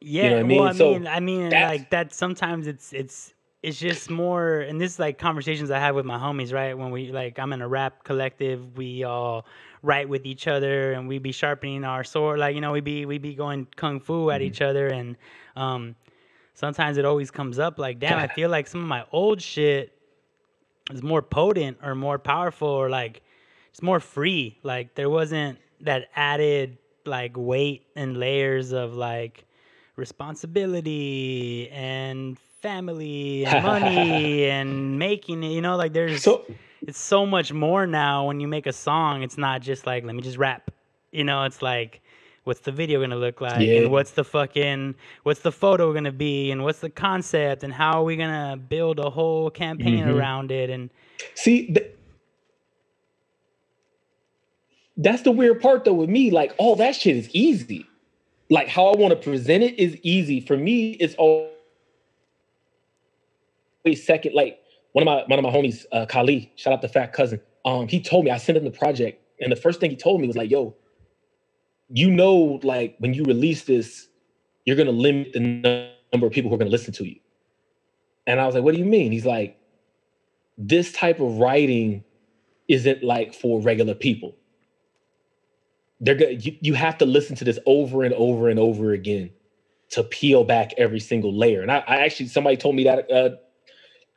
Yeah, 0.00 0.30
what 0.30 0.38
I 0.38 0.42
mean? 0.44 0.58
well, 0.58 0.68
I 0.68 0.72
So 0.72 0.92
mean, 0.92 1.06
I 1.06 1.20
mean, 1.20 1.50
that's- 1.50 1.70
like 1.80 1.90
that. 1.90 2.14
Sometimes 2.14 2.66
it's 2.66 2.92
it's 2.92 3.34
it's 3.62 3.78
just 3.78 4.08
more, 4.08 4.60
and 4.60 4.80
this 4.80 4.92
is 4.92 4.98
like 4.98 5.18
conversations 5.18 5.70
I 5.70 5.78
have 5.78 5.94
with 5.94 6.06
my 6.06 6.16
homies, 6.16 6.52
right? 6.52 6.72
When 6.78 6.90
we 6.90 7.12
like, 7.12 7.38
I'm 7.38 7.52
in 7.52 7.60
a 7.60 7.68
rap 7.68 8.04
collective, 8.04 8.78
we 8.78 9.04
all 9.04 9.44
write 9.82 10.08
with 10.08 10.24
each 10.24 10.46
other, 10.46 10.92
and 10.92 11.06
we 11.08 11.18
be 11.18 11.32
sharpening 11.32 11.84
our 11.84 12.04
sword, 12.04 12.38
like 12.38 12.54
you 12.54 12.60
know, 12.62 12.72
we 12.72 12.80
be 12.80 13.04
we 13.04 13.18
be 13.18 13.34
going 13.34 13.66
kung 13.76 14.00
fu 14.00 14.30
at 14.30 14.40
Mm-hmm. 14.40 14.46
each 14.46 14.62
other, 14.62 14.86
and 14.86 15.16
um, 15.56 15.94
sometimes 16.54 16.96
it 16.96 17.04
always 17.04 17.30
comes 17.30 17.58
up 17.58 17.78
like, 17.78 17.98
damn, 17.98 18.18
I 18.18 18.28
feel 18.34 18.48
like 18.48 18.66
some 18.68 18.80
of 18.80 18.86
my 18.86 19.04
old 19.12 19.42
shit 19.42 19.92
is 20.90 21.02
more 21.02 21.20
potent 21.22 21.78
or 21.82 21.94
more 21.94 22.18
powerful 22.18 22.68
or 22.68 22.88
like 22.88 23.20
it's 23.70 23.82
more 23.82 24.00
free. 24.00 24.58
Like 24.62 24.94
there 24.94 25.08
wasn't 25.10 25.58
that 25.82 26.08
added 26.14 26.76
like 27.06 27.36
weight 27.36 27.86
and 27.96 28.16
layers 28.18 28.72
of 28.72 28.94
like 28.94 29.44
responsibility 29.96 31.68
and 31.70 32.38
family 32.62 33.44
and 33.46 33.62
money 33.72 34.44
and 34.44 34.98
making 34.98 35.42
it. 35.42 35.48
You 35.52 35.60
know, 35.60 35.76
like 35.76 35.92
there's 35.92 36.22
So 36.22 36.44
it's 36.86 36.98
so 36.98 37.26
much 37.26 37.52
more 37.52 37.86
now 37.86 38.26
when 38.26 38.40
you 38.40 38.48
make 38.48 38.66
a 38.66 38.72
song. 38.72 39.22
It's 39.22 39.38
not 39.38 39.60
just 39.62 39.86
like 39.86 40.04
let 40.04 40.14
me 40.14 40.22
just 40.22 40.38
rap. 40.38 40.70
You 41.12 41.24
know, 41.24 41.44
it's 41.44 41.62
like 41.62 42.00
what's 42.44 42.60
the 42.60 42.72
video 42.72 43.00
gonna 43.00 43.16
look 43.16 43.40
like 43.40 43.60
Yeah. 43.66 43.78
and 43.80 43.90
what's 43.90 44.12
the 44.12 44.24
fucking 44.24 44.94
what's 45.24 45.40
the 45.40 45.52
photo 45.52 45.92
gonna 45.92 46.12
be 46.12 46.50
and 46.50 46.64
what's 46.64 46.80
the 46.80 46.90
concept 46.90 47.62
and 47.64 47.72
how 47.72 48.00
are 48.00 48.04
we 48.04 48.16
gonna 48.16 48.56
build 48.56 48.98
a 48.98 49.10
whole 49.10 49.50
campaign 49.50 50.04
Mhm. 50.06 50.16
around 50.16 50.50
it 50.50 50.70
and 50.70 50.90
See, 51.34 51.66
th- 51.66 51.92
that's 54.96 55.22
the 55.22 55.30
weird 55.30 55.60
part 55.60 55.84
though 55.84 55.94
with 55.94 56.10
me. 56.10 56.30
Like, 56.30 56.54
all 56.58 56.76
that 56.76 56.94
shit 56.94 57.16
is 57.16 57.28
easy. 57.32 57.86
Like, 58.48 58.68
how 58.68 58.86
I 58.86 58.96
want 58.96 59.10
to 59.12 59.16
present 59.16 59.62
it 59.62 59.78
is 59.78 59.96
easy. 60.02 60.40
For 60.40 60.56
me, 60.56 60.92
it's 60.92 61.14
always 61.16 61.50
second. 64.04 64.34
Like, 64.34 64.60
one 64.92 65.02
of 65.02 65.06
my 65.06 65.24
one 65.26 65.38
of 65.38 65.42
my 65.44 65.50
homies, 65.50 65.84
uh, 65.92 66.06
Kali, 66.06 66.52
shout 66.56 66.72
out 66.72 66.82
to 66.82 66.88
Fat 66.88 67.12
Cousin. 67.12 67.40
Um, 67.64 67.86
he 67.88 68.00
told 68.00 68.24
me 68.24 68.30
I 68.30 68.38
sent 68.38 68.58
him 68.58 68.64
the 68.64 68.70
project, 68.70 69.22
and 69.40 69.52
the 69.52 69.56
first 69.56 69.80
thing 69.80 69.90
he 69.90 69.96
told 69.96 70.20
me 70.20 70.26
was 70.26 70.36
like, 70.36 70.50
"Yo, 70.50 70.74
you 71.88 72.10
know, 72.10 72.60
like 72.62 72.96
when 72.98 73.14
you 73.14 73.24
release 73.24 73.64
this, 73.64 74.08
you're 74.64 74.76
gonna 74.76 74.90
limit 74.90 75.32
the 75.32 75.40
number 76.12 76.26
of 76.26 76.32
people 76.32 76.48
who 76.48 76.56
are 76.56 76.58
gonna 76.58 76.70
listen 76.70 76.92
to 76.94 77.04
you." 77.04 77.16
And 78.26 78.40
I 78.40 78.46
was 78.46 78.54
like, 78.56 78.64
"What 78.64 78.74
do 78.74 78.80
you 78.80 78.86
mean?" 78.86 79.12
He's 79.12 79.26
like, 79.26 79.60
this 80.60 80.92
type 80.92 81.20
of 81.20 81.38
writing 81.38 82.04
isn't 82.68 83.02
like 83.02 83.34
for 83.34 83.60
regular 83.60 83.94
people. 83.94 84.36
They're 86.00 86.14
good. 86.14 86.44
You, 86.44 86.56
you 86.60 86.74
have 86.74 86.96
to 86.98 87.06
listen 87.06 87.36
to 87.36 87.44
this 87.44 87.58
over 87.66 88.02
and 88.04 88.14
over 88.14 88.48
and 88.48 88.58
over 88.58 88.92
again 88.92 89.30
to 89.90 90.02
peel 90.02 90.44
back 90.44 90.72
every 90.78 91.00
single 91.00 91.36
layer. 91.36 91.62
And 91.62 91.70
I, 91.70 91.78
I 91.86 91.96
actually, 91.96 92.28
somebody 92.28 92.56
told 92.56 92.76
me 92.76 92.84
that, 92.84 93.10
uh, 93.10 93.30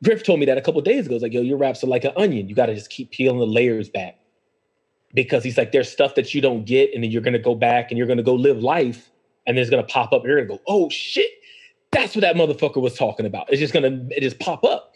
Griff 0.04 0.24
told 0.24 0.40
me 0.40 0.46
that 0.46 0.58
a 0.58 0.62
couple 0.62 0.82
days 0.82 1.06
ago. 1.06 1.16
It's 1.16 1.24
like, 1.24 1.34
yo, 1.34 1.42
your 1.42 1.58
raps 1.58 1.84
are 1.84 1.88
like 1.88 2.04
an 2.04 2.12
onion. 2.18 2.50
You 2.50 2.56
got 2.56 2.68
to 2.68 2.76
just 2.76 2.90
keep 2.90 3.12
peeling 3.12 3.40
the 3.40 3.48
layers 3.48 3.90
back. 3.90 4.20
Because 5.14 5.44
he's 5.44 5.58
like, 5.58 5.72
there's 5.72 5.90
stuff 5.90 6.16
that 6.16 6.34
you 6.34 6.42
don't 6.42 6.66
get, 6.66 6.94
and 6.94 7.04
then 7.04 7.12
you're 7.12 7.22
going 7.22 7.34
to 7.34 7.40
go 7.40 7.54
back 7.54 7.92
and 7.92 7.98
you're 7.98 8.08
going 8.08 8.18
to 8.18 8.24
go 8.24 8.34
live 8.34 8.58
life, 8.58 9.12
and 9.46 9.60
it's 9.60 9.70
going 9.70 9.86
to 9.86 9.94
pop 9.94 10.12
up. 10.12 10.24
And 10.24 10.30
you're 10.30 10.44
going 10.44 10.48
to 10.48 10.56
go, 10.56 10.62
oh 10.68 10.90
shit, 10.90 11.30
that's 11.92 12.16
what 12.16 12.22
that 12.22 12.36
motherfucker 12.36 12.82
was 12.82 12.96
talking 12.96 13.26
about. 13.26 13.52
It's 13.52 13.60
just 13.60 13.74
going 13.74 14.10
to, 14.10 14.18
it 14.18 14.22
just 14.22 14.40
pop 14.40 14.64
up. 14.64 14.92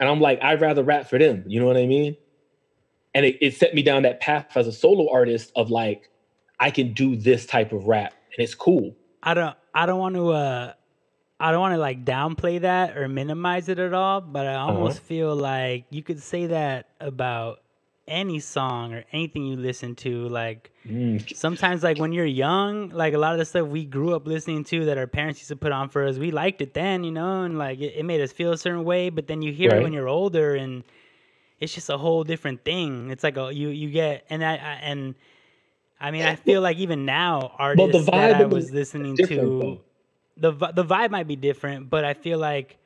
And 0.00 0.08
I'm 0.08 0.20
like, 0.20 0.42
I'd 0.42 0.60
rather 0.60 0.82
rap 0.82 1.08
for 1.08 1.18
them. 1.18 1.44
You 1.46 1.60
know 1.60 1.66
what 1.66 1.76
I 1.76 1.86
mean? 1.86 2.16
And 3.14 3.24
it, 3.24 3.38
it 3.40 3.54
set 3.54 3.74
me 3.74 3.82
down 3.82 4.02
that 4.02 4.20
path 4.20 4.56
as 4.56 4.66
a 4.66 4.72
solo 4.72 5.08
artist 5.12 5.52
of 5.54 5.70
like, 5.70 6.09
I 6.60 6.70
can 6.70 6.92
do 6.92 7.16
this 7.16 7.46
type 7.46 7.72
of 7.72 7.86
rap 7.86 8.12
and 8.36 8.44
it's 8.44 8.54
cool. 8.54 8.94
I 9.22 9.34
don't 9.34 9.56
I 9.74 9.86
don't 9.86 9.98
want 9.98 10.14
to 10.14 10.30
uh 10.30 10.72
I 11.40 11.50
don't 11.52 11.60
want 11.60 11.72
to 11.74 11.78
like 11.78 12.04
downplay 12.04 12.60
that 12.60 12.98
or 12.98 13.08
minimize 13.08 13.70
it 13.70 13.78
at 13.78 13.94
all, 13.94 14.20
but 14.20 14.46
I 14.46 14.56
almost 14.56 15.00
feel 15.00 15.34
like 15.34 15.86
you 15.88 16.02
could 16.02 16.22
say 16.22 16.46
that 16.46 16.90
about 17.00 17.62
any 18.06 18.40
song 18.40 18.92
or 18.92 19.04
anything 19.12 19.46
you 19.46 19.56
listen 19.56 19.94
to 19.94 20.28
like 20.28 20.70
Mm. 20.88 21.36
sometimes 21.36 21.82
like 21.82 21.98
when 21.98 22.10
you're 22.10 22.24
young 22.24 22.88
like 22.88 23.12
a 23.12 23.18
lot 23.18 23.34
of 23.34 23.38
the 23.38 23.44
stuff 23.44 23.68
we 23.68 23.84
grew 23.84 24.14
up 24.14 24.26
listening 24.26 24.64
to 24.64 24.86
that 24.86 24.96
our 24.96 25.06
parents 25.06 25.38
used 25.38 25.48
to 25.48 25.56
put 25.56 25.72
on 25.72 25.90
for 25.90 26.06
us 26.06 26.16
we 26.16 26.30
liked 26.30 26.62
it 26.62 26.72
then 26.72 27.04
you 27.04 27.12
know 27.12 27.42
and 27.42 27.58
like 27.58 27.78
it, 27.80 27.92
it 27.96 28.04
made 28.04 28.20
us 28.22 28.32
feel 28.32 28.50
a 28.52 28.56
certain 28.56 28.82
way 28.82 29.10
but 29.10 29.26
then 29.26 29.42
you 29.42 29.52
hear 29.52 29.70
it 29.72 29.82
when 29.82 29.92
you're 29.92 30.08
older 30.08 30.54
and 30.54 30.82
it's 31.60 31.74
just 31.74 31.90
a 31.90 31.98
whole 31.98 32.24
different 32.24 32.64
thing 32.64 33.10
it's 33.10 33.22
like 33.22 33.36
a, 33.36 33.52
you 33.54 33.68
you 33.68 33.90
get 33.90 34.24
and 34.30 34.42
i, 34.42 34.54
I 34.54 34.80
and 34.82 35.14
i 36.00 36.10
mean 36.10 36.22
i 36.22 36.34
feel 36.36 36.60
like 36.60 36.76
even 36.78 37.04
now 37.04 37.54
artists 37.58 38.06
that 38.06 38.12
vibe 38.12 38.34
i 38.34 38.46
was 38.46 38.72
listening 38.72 39.16
to 39.16 39.36
though. 39.36 39.80
the 40.36 40.52
the 40.72 40.84
vibe 40.84 41.10
might 41.10 41.26
be 41.28 41.36
different 41.36 41.90
but 41.90 42.04
i 42.04 42.14
feel 42.14 42.38
like 42.38 42.76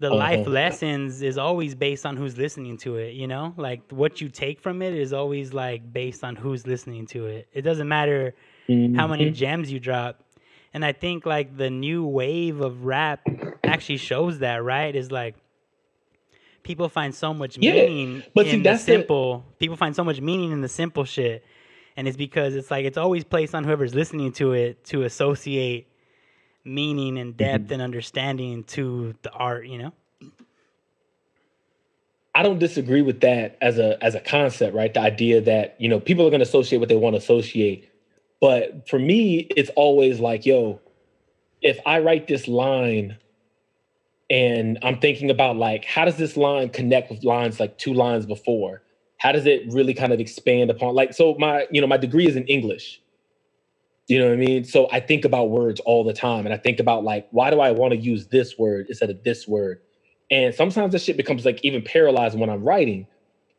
the 0.00 0.10
life 0.10 0.40
Uh-huh. 0.40 0.50
lessons 0.50 1.20
is 1.22 1.36
always 1.36 1.74
based 1.74 2.06
on 2.06 2.16
who's 2.16 2.36
listening 2.38 2.76
to 2.78 2.96
it 2.96 3.14
you 3.14 3.26
know 3.26 3.54
like 3.56 3.80
what 3.90 4.20
you 4.20 4.28
take 4.28 4.60
from 4.60 4.82
it 4.82 4.94
is 4.94 5.12
always 5.12 5.52
like 5.52 5.92
based 5.92 6.24
on 6.24 6.36
who's 6.36 6.66
listening 6.66 7.06
to 7.06 7.26
it 7.26 7.48
it 7.52 7.62
doesn't 7.62 7.88
matter 7.88 8.34
how 8.96 9.06
many 9.06 9.30
Mhm. 9.30 9.34
gems 9.34 9.70
you 9.72 9.78
drop 9.80 10.22
and 10.72 10.84
i 10.84 10.92
think 10.92 11.26
like 11.26 11.56
the 11.56 11.68
new 11.70 12.04
wave 12.06 12.60
of 12.60 12.84
rap 12.84 13.20
actually 13.66 13.98
shows 13.98 14.38
that 14.38 14.62
right 14.64 14.94
is 14.96 15.10
like 15.12 15.34
people 16.62 16.88
find 16.88 17.14
so 17.14 17.32
much 17.32 17.58
Yeah, 17.58 17.72
meaning 17.72 18.22
but 18.34 18.46
see, 18.46 18.52
in 18.52 18.62
the 18.62 18.70
that's 18.70 18.84
the- 18.84 18.92
simple 18.94 19.44
people 19.58 19.76
find 19.76 19.94
so 19.94 20.04
much 20.04 20.20
meaning 20.20 20.50
in 20.52 20.60
the 20.60 20.68
simple 20.68 21.04
shit 21.04 21.44
and 21.96 22.08
it's 22.08 22.16
because 22.16 22.54
it's 22.54 22.70
like 22.70 22.84
it's 22.84 22.98
always 22.98 23.24
placed 23.24 23.54
on 23.54 23.64
whoever's 23.64 23.94
listening 23.94 24.32
to 24.32 24.52
it 24.52 24.84
to 24.84 25.02
associate 25.02 25.88
meaning 26.64 27.18
and 27.18 27.36
depth 27.36 27.64
Mm-hmm. 27.64 27.72
and 27.74 27.82
understanding 27.82 28.64
to 28.64 29.14
the 29.22 29.30
art 29.32 29.66
you 29.66 29.78
know 29.78 29.92
I 32.34 32.42
don't 32.42 32.58
disagree 32.58 33.02
with 33.02 33.20
that 33.22 33.58
as 33.60 33.78
a 33.78 34.02
as 34.02 34.14
a 34.14 34.20
concept, 34.20 34.74
right? 34.74 34.92
The 34.94 35.00
idea 35.00 35.40
that 35.42 35.74
you 35.78 35.88
know 35.88 35.98
people 35.98 36.26
are 36.26 36.30
going 36.30 36.40
to 36.40 36.46
associate 36.46 36.78
what 36.78 36.88
they 36.88 36.96
want 36.96 37.14
to 37.14 37.18
associate, 37.18 37.90
but 38.40 38.88
for 38.88 38.98
me, 38.98 39.38
it's 39.56 39.70
always 39.76 40.20
like, 40.20 40.46
yo, 40.46 40.80
if 41.60 41.78
I 41.84 41.98
write 42.00 42.28
this 42.28 42.46
line, 42.46 43.18
and 44.30 44.78
I'm 44.82 45.00
thinking 45.00 45.30
about 45.30 45.56
like, 45.56 45.84
how 45.84 46.04
does 46.04 46.16
this 46.16 46.36
line 46.36 46.68
connect 46.68 47.10
with 47.10 47.24
lines 47.24 47.58
like 47.58 47.78
two 47.78 47.94
lines 47.94 48.26
before? 48.26 48.82
How 49.20 49.32
does 49.32 49.46
it 49.46 49.64
really 49.68 49.92
kind 49.92 50.12
of 50.12 50.20
expand 50.20 50.70
upon 50.70 50.94
like? 50.94 51.12
So 51.12 51.36
my 51.38 51.66
you 51.70 51.80
know 51.80 51.86
my 51.86 51.98
degree 51.98 52.26
is 52.26 52.36
in 52.36 52.46
English. 52.46 53.02
You 54.08 54.18
know 54.18 54.24
what 54.26 54.32
I 54.32 54.36
mean? 54.36 54.64
So 54.64 54.88
I 54.90 54.98
think 54.98 55.24
about 55.24 55.50
words 55.50 55.78
all 55.80 56.04
the 56.04 56.14
time, 56.14 56.46
and 56.46 56.54
I 56.54 56.56
think 56.56 56.80
about 56.80 57.04
like, 57.04 57.28
why 57.30 57.50
do 57.50 57.60
I 57.60 57.70
want 57.70 57.92
to 57.92 57.98
use 57.98 58.26
this 58.28 58.58
word 58.58 58.86
instead 58.88 59.10
of 59.10 59.22
this 59.22 59.46
word? 59.46 59.82
And 60.30 60.54
sometimes 60.54 60.92
that 60.92 61.02
shit 61.02 61.16
becomes 61.18 61.44
like 61.44 61.60
even 61.62 61.82
paralyzed 61.82 62.38
when 62.38 62.48
I'm 62.50 62.64
writing 62.64 63.06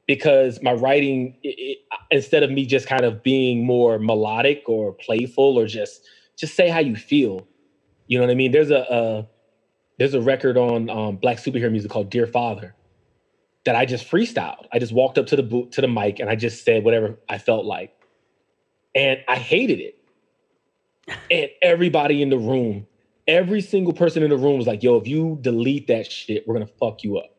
because 0.07 0.61
my 0.61 0.73
writing, 0.73 1.37
i 1.45 1.75
i 1.91 1.97
instead 2.09 2.43
of 2.43 2.51
me 2.51 2.65
just 2.65 2.87
kind 2.87 3.05
of 3.05 3.21
being 3.23 3.65
more 3.65 3.99
melodic 3.99 4.63
or 4.67 4.93
playful 4.93 5.57
or 5.59 5.67
just 5.67 6.01
just 6.37 6.55
say 6.55 6.69
how 6.69 6.79
you 6.79 6.95
feel, 6.95 7.47
you 8.07 8.17
know 8.17 8.25
what 8.25 8.31
I 8.31 8.35
mean? 8.35 8.51
There's 8.51 8.71
a, 8.71 8.79
a 8.89 9.27
there's 9.99 10.15
a 10.15 10.21
record 10.21 10.57
on 10.57 10.89
um, 10.89 11.17
Black 11.17 11.37
superhero 11.37 11.71
music 11.71 11.91
called 11.91 12.09
Dear 12.09 12.25
Father 12.25 12.75
that 13.65 13.75
I 13.75 13.85
just 13.85 14.09
freestyled. 14.09 14.65
I 14.73 14.79
just 14.79 14.91
walked 14.93 15.17
up 15.17 15.27
to 15.27 15.35
the 15.35 15.43
boot 15.43 15.71
to 15.73 15.81
the 15.81 15.87
mic 15.87 16.19
and 16.19 16.29
I 16.29 16.35
just 16.35 16.65
said 16.65 16.83
whatever 16.83 17.17
I 17.29 17.37
felt 17.37 17.65
like, 17.65 17.93
and 18.95 19.19
I 19.27 19.35
hated 19.35 19.79
it. 19.79 19.97
And 21.29 21.49
everybody 21.61 22.21
in 22.21 22.29
the 22.29 22.37
room 22.37 22.87
every 23.27 23.61
single 23.61 23.93
person 23.93 24.23
in 24.23 24.29
the 24.29 24.37
room 24.37 24.57
was 24.57 24.67
like, 24.67 24.83
yo, 24.83 24.97
if 24.97 25.07
you 25.07 25.37
delete 25.41 25.87
that 25.87 26.11
shit, 26.11 26.45
we're 26.47 26.55
gonna 26.55 26.67
fuck 26.79 27.03
you 27.03 27.17
up. 27.17 27.35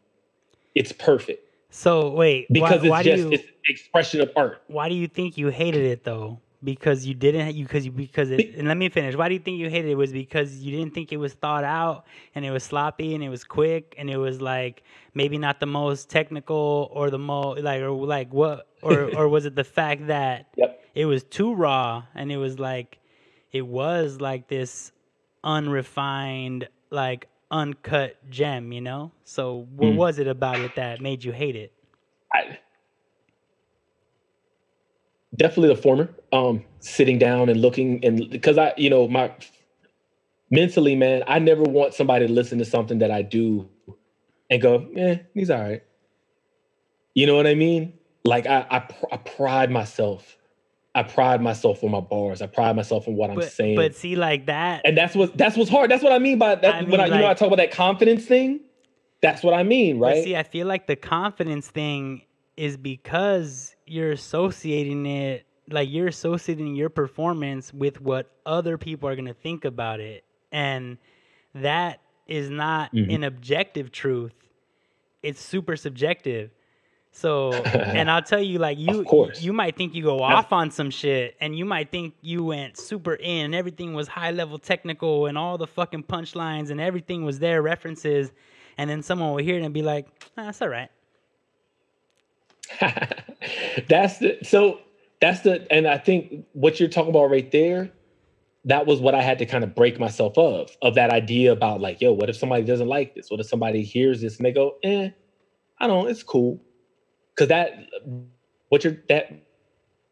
It's 0.74 0.92
perfect. 0.92 1.44
so 1.70 2.10
wait 2.10 2.46
Because 2.50 2.82
why, 2.82 2.88
why 2.88 3.00
it's 3.00 3.04
do 3.04 3.10
just 3.10 3.22
you, 3.24 3.32
it's 3.32 3.44
expression 3.68 4.20
of 4.20 4.30
art. 4.36 4.62
why 4.68 4.88
do 4.88 4.94
you 4.94 5.08
think 5.08 5.36
you 5.36 5.48
hated 5.48 5.84
it 5.84 6.04
though? 6.04 6.40
Because 6.64 7.04
you 7.06 7.14
didn't 7.14 7.54
you 7.56 7.64
because 7.64 7.84
you 7.84 7.90
because 7.90 8.30
it 8.30 8.54
and 8.56 8.68
let 8.68 8.76
me 8.76 8.88
finish. 8.88 9.16
Why 9.16 9.28
do 9.28 9.34
you 9.34 9.40
think 9.40 9.58
you 9.58 9.68
hated 9.68 9.90
it? 9.90 9.94
Was 9.96 10.12
because 10.12 10.58
you 10.62 10.70
didn't 10.76 10.94
think 10.94 11.12
it 11.12 11.16
was 11.16 11.32
thought 11.34 11.64
out 11.64 12.04
and 12.36 12.44
it 12.44 12.52
was 12.52 12.62
sloppy 12.62 13.14
and 13.16 13.24
it 13.24 13.28
was 13.30 13.42
quick 13.42 13.94
and 13.98 14.08
it 14.08 14.16
was 14.16 14.40
like 14.40 14.84
maybe 15.12 15.38
not 15.38 15.58
the 15.58 15.66
most 15.66 16.08
technical 16.08 16.88
or 16.92 17.10
the 17.10 17.18
most 17.18 17.62
like 17.62 17.80
or 17.82 17.90
like 18.06 18.32
what 18.32 18.68
or 18.80 19.04
or 19.16 19.28
was 19.28 19.44
it 19.44 19.56
the 19.56 19.64
fact 19.64 20.06
that 20.06 20.46
Yep. 20.56 20.80
it 20.94 21.06
was 21.06 21.24
too 21.24 21.52
raw 21.54 22.04
and 22.14 22.30
it 22.30 22.36
was 22.36 22.58
like 22.60 22.98
it 23.50 23.66
was 23.66 24.20
like 24.20 24.46
this 24.48 24.92
unrefined 25.42 26.68
like 26.90 27.28
uncut 27.50 28.16
gem, 28.30 28.72
you 28.72 28.80
know? 28.80 29.12
So 29.24 29.66
what 29.74 29.92
Mm. 29.92 29.96
was 29.96 30.18
it 30.18 30.26
about 30.28 30.60
it 30.60 30.74
that 30.76 31.00
made 31.00 31.24
you 31.24 31.32
hate 31.32 31.56
it? 31.56 31.72
I, 32.32 32.58
definitely 35.36 35.74
the 35.74 35.80
former. 35.80 36.10
Um, 36.32 36.64
sitting 36.80 37.18
down 37.18 37.48
and 37.48 37.60
looking 37.60 38.04
and 38.04 38.28
because 38.30 38.58
I, 38.58 38.72
you 38.76 38.90
know, 38.90 39.06
my 39.06 39.32
mentally, 40.50 40.96
man, 40.96 41.22
I 41.26 41.38
never 41.38 41.62
want 41.62 41.94
somebody 41.94 42.26
to 42.26 42.32
listen 42.32 42.58
to 42.58 42.64
something 42.64 42.98
that 42.98 43.10
I 43.10 43.22
do 43.22 43.68
and 44.50 44.60
go, 44.60 44.88
eh, 44.96 45.18
he's 45.34 45.50
all 45.50 45.60
right. 45.60 45.82
You 47.14 47.26
know 47.26 47.36
what 47.36 47.46
I 47.46 47.54
mean? 47.54 47.94
Like 48.24 48.46
I, 48.46 48.66
I, 48.70 48.78
pr- 48.80 49.06
I 49.12 49.16
pride 49.18 49.70
myself. 49.70 50.38
I 50.94 51.02
pride 51.02 51.40
myself 51.40 51.82
on 51.82 51.90
my 51.90 52.00
bars. 52.00 52.42
I 52.42 52.46
pride 52.46 52.76
myself 52.76 53.08
on 53.08 53.16
what 53.16 53.30
I'm 53.30 53.36
But 53.36 53.50
saying. 53.52 53.76
but 53.76 53.94
see 53.94 54.14
like 54.14 54.46
that 54.46 54.82
and 54.84 54.96
that's 54.96 55.14
what 55.14 55.36
that's 55.36 55.56
what's 55.56 55.70
hard. 55.70 55.90
That's 55.90 56.02
what 56.02 56.12
I 56.12 56.18
mean 56.18 56.38
by 56.38 56.54
that. 56.54 56.74
I 56.74 56.80
when 56.82 56.90
mean, 56.90 57.00
I, 57.00 57.06
you 57.06 57.10
know, 57.12 57.26
I 57.26 57.34
talk 57.34 57.46
about 57.46 57.56
that 57.56 57.70
confidence 57.70 58.26
thing. 58.26 58.60
That's 59.22 59.42
what 59.42 59.54
I 59.54 59.62
mean, 59.62 59.98
right? 59.98 60.22
see, 60.22 60.36
I 60.36 60.42
feel 60.42 60.66
like 60.66 60.86
the 60.86 60.96
confidence 60.96 61.68
thing 61.68 62.22
is 62.56 62.76
because 62.76 63.71
you're 63.86 64.12
associating 64.12 65.06
it, 65.06 65.46
like 65.70 65.88
you're 65.90 66.08
associating 66.08 66.74
your 66.74 66.88
performance 66.88 67.72
with 67.72 68.00
what 68.00 68.30
other 68.46 68.76
people 68.78 69.08
are 69.08 69.14
going 69.16 69.26
to 69.26 69.34
think 69.34 69.64
about 69.64 70.00
it. 70.00 70.24
And 70.50 70.98
that 71.54 72.00
is 72.26 72.50
not 72.50 72.92
Mhm. 72.92 73.14
an 73.14 73.24
objective 73.24 73.90
truth, 73.92 74.34
it's 75.22 75.40
super 75.40 75.76
subjective. 75.76 76.50
So, 77.14 77.62
and 77.94 78.10
I'll 78.10 78.22
tell 78.22 78.40
you, 78.42 78.58
like 78.58 78.78
you, 78.78 79.04
you 79.40 79.52
might 79.52 79.76
think 79.76 79.94
you 79.94 80.02
go 80.02 80.20
off 80.20 80.52
on 80.52 80.70
some 80.70 80.90
shit, 80.90 81.36
and 81.40 81.54
you 81.56 81.64
might 81.66 81.90
think 81.90 82.14
you 82.22 82.42
went 82.44 82.76
super 82.78 83.14
in, 83.14 83.44
and 83.46 83.54
everything 83.54 83.92
was 83.92 84.08
high 84.08 84.30
level 84.30 84.58
technical, 84.58 85.26
and 85.26 85.36
all 85.36 85.58
the 85.58 85.66
fucking 85.66 86.04
punchlines 86.04 86.70
and 86.70 86.80
everything 86.80 87.24
was 87.24 87.38
there, 87.38 87.60
references, 87.60 88.32
and 88.78 88.88
then 88.88 89.02
someone 89.02 89.30
will 89.30 89.44
hear 89.44 89.58
it 89.58 89.62
and 89.62 89.74
be 89.74 89.82
like, 89.82 90.06
ah, 90.38 90.44
"That's 90.44 90.62
all 90.62 90.68
right." 90.68 90.88
that's 93.88 94.18
the 94.18 94.38
so 94.42 94.80
that's 95.20 95.40
the 95.40 95.66
and 95.70 95.86
I 95.86 95.98
think 95.98 96.46
what 96.52 96.80
you're 96.80 96.88
talking 96.88 97.10
about 97.10 97.30
right 97.30 97.50
there, 97.52 97.90
that 98.66 98.86
was 98.86 99.00
what 99.00 99.14
I 99.14 99.22
had 99.22 99.38
to 99.40 99.46
kind 99.46 99.64
of 99.64 99.74
break 99.74 99.98
myself 100.00 100.38
of 100.38 100.76
of 100.82 100.94
that 100.96 101.10
idea 101.10 101.52
about 101.52 101.80
like, 101.80 102.00
yo, 102.00 102.12
what 102.12 102.30
if 102.30 102.36
somebody 102.36 102.64
doesn't 102.64 102.88
like 102.88 103.14
this? 103.14 103.30
What 103.30 103.40
if 103.40 103.46
somebody 103.46 103.84
hears 103.84 104.20
this 104.22 104.38
and 104.38 104.46
they 104.46 104.52
go, 104.52 104.72
eh, 104.84 105.10
I 105.80 105.88
don't, 105.88 106.10
it's 106.10 106.22
cool. 106.24 106.60
Cause 107.38 107.48
that 107.48 107.72
what 108.68 108.84
you're 108.84 108.98
that 109.08 109.32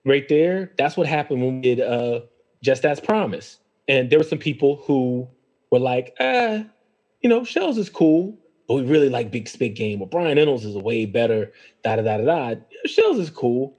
right 0.06 0.28
there, 0.28 0.72
that's 0.78 0.96
what 0.96 1.06
happened 1.06 1.42
when 1.42 1.56
we 1.56 1.62
did 1.62 1.80
uh 1.80 2.20
just 2.64 2.84
as 2.86 3.00
promised. 3.00 3.60
And 3.88 4.10
there 4.10 4.18
were 4.20 4.24
some 4.24 4.38
people 4.38 4.82
who 4.86 5.28
were 5.70 5.80
like, 5.80 6.14
eh, 6.20 6.64
you 7.22 7.30
know, 7.30 7.44
Shells 7.44 7.78
is 7.78 7.90
cool, 7.90 8.38
but 8.70 8.76
we 8.76 8.82
really 8.84 9.08
like 9.08 9.32
Big 9.32 9.48
Spit 9.48 9.74
Game. 9.74 10.00
Or 10.00 10.06
Brian 10.06 10.38
Ennals 10.38 10.64
is 10.64 10.76
way 10.76 11.04
better. 11.04 11.50
Da 11.82 11.96
da 11.96 12.02
da 12.02 12.18
da 12.18 12.54
da. 12.54 12.60
Shells 12.86 13.18
is 13.18 13.28
cool, 13.28 13.74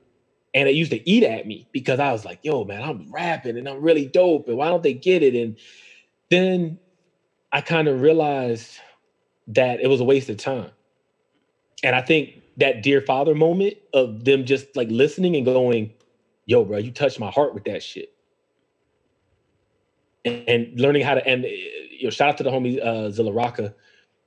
and 0.54 0.67
it 0.67 0.75
used 0.75 0.91
to 0.91 1.10
eat 1.10 1.23
at 1.23 1.47
me 1.47 1.65
because 1.71 2.01
I 2.01 2.12
was 2.12 2.25
like, 2.25 2.39
"Yo, 2.43 2.65
man, 2.65 2.84
I'm 2.84 3.10
rapping 3.10 3.58
and 3.58 3.69
I'm 3.69 3.82
really 3.82 4.06
dope, 4.06 4.49
and 4.49 4.58
why 4.58 4.67
don't 4.67 4.84
they 4.84 4.93
get 4.93 5.23
it?" 5.23 5.34
And 5.34 5.58
then 6.30 6.77
I 7.54 7.62
kind 7.62 7.88
of 7.88 8.01
realized 8.01 8.80
that 9.47 9.80
it 9.82 9.88
was 9.88 10.01
a 10.01 10.06
waste 10.06 10.30
of 10.30 10.36
time, 10.36 10.71
and 11.84 11.95
I 11.95 12.01
think 12.01 12.41
that 12.58 12.84
dear 12.84 13.01
father 13.01 13.36
moment 13.36 13.75
of 13.93 14.25
them 14.25 14.45
just 14.45 14.75
like 14.75 14.89
listening 14.91 15.38
and 15.38 15.45
going, 15.45 15.91
"Yo, 16.47 16.65
bro, 16.65 16.80
you 16.80 16.91
touched 16.91 17.19
my 17.19 17.32
heart 17.32 17.54
with 17.54 17.63
that 17.65 17.84
shit." 17.84 18.10
and, 20.25 20.43
and 20.47 20.80
learning 20.80 21.04
how 21.04 21.15
to 21.15 21.27
and 21.27 21.45
uh, 21.45 21.47
you 21.47 22.04
know 22.06 22.10
shout 22.10 22.30
out 22.30 22.38
to 22.38 22.43
the 22.43 22.49
homie 22.51 22.84
uh 22.86 23.10
Zilla 23.12 23.32
Rocca. 23.32 23.73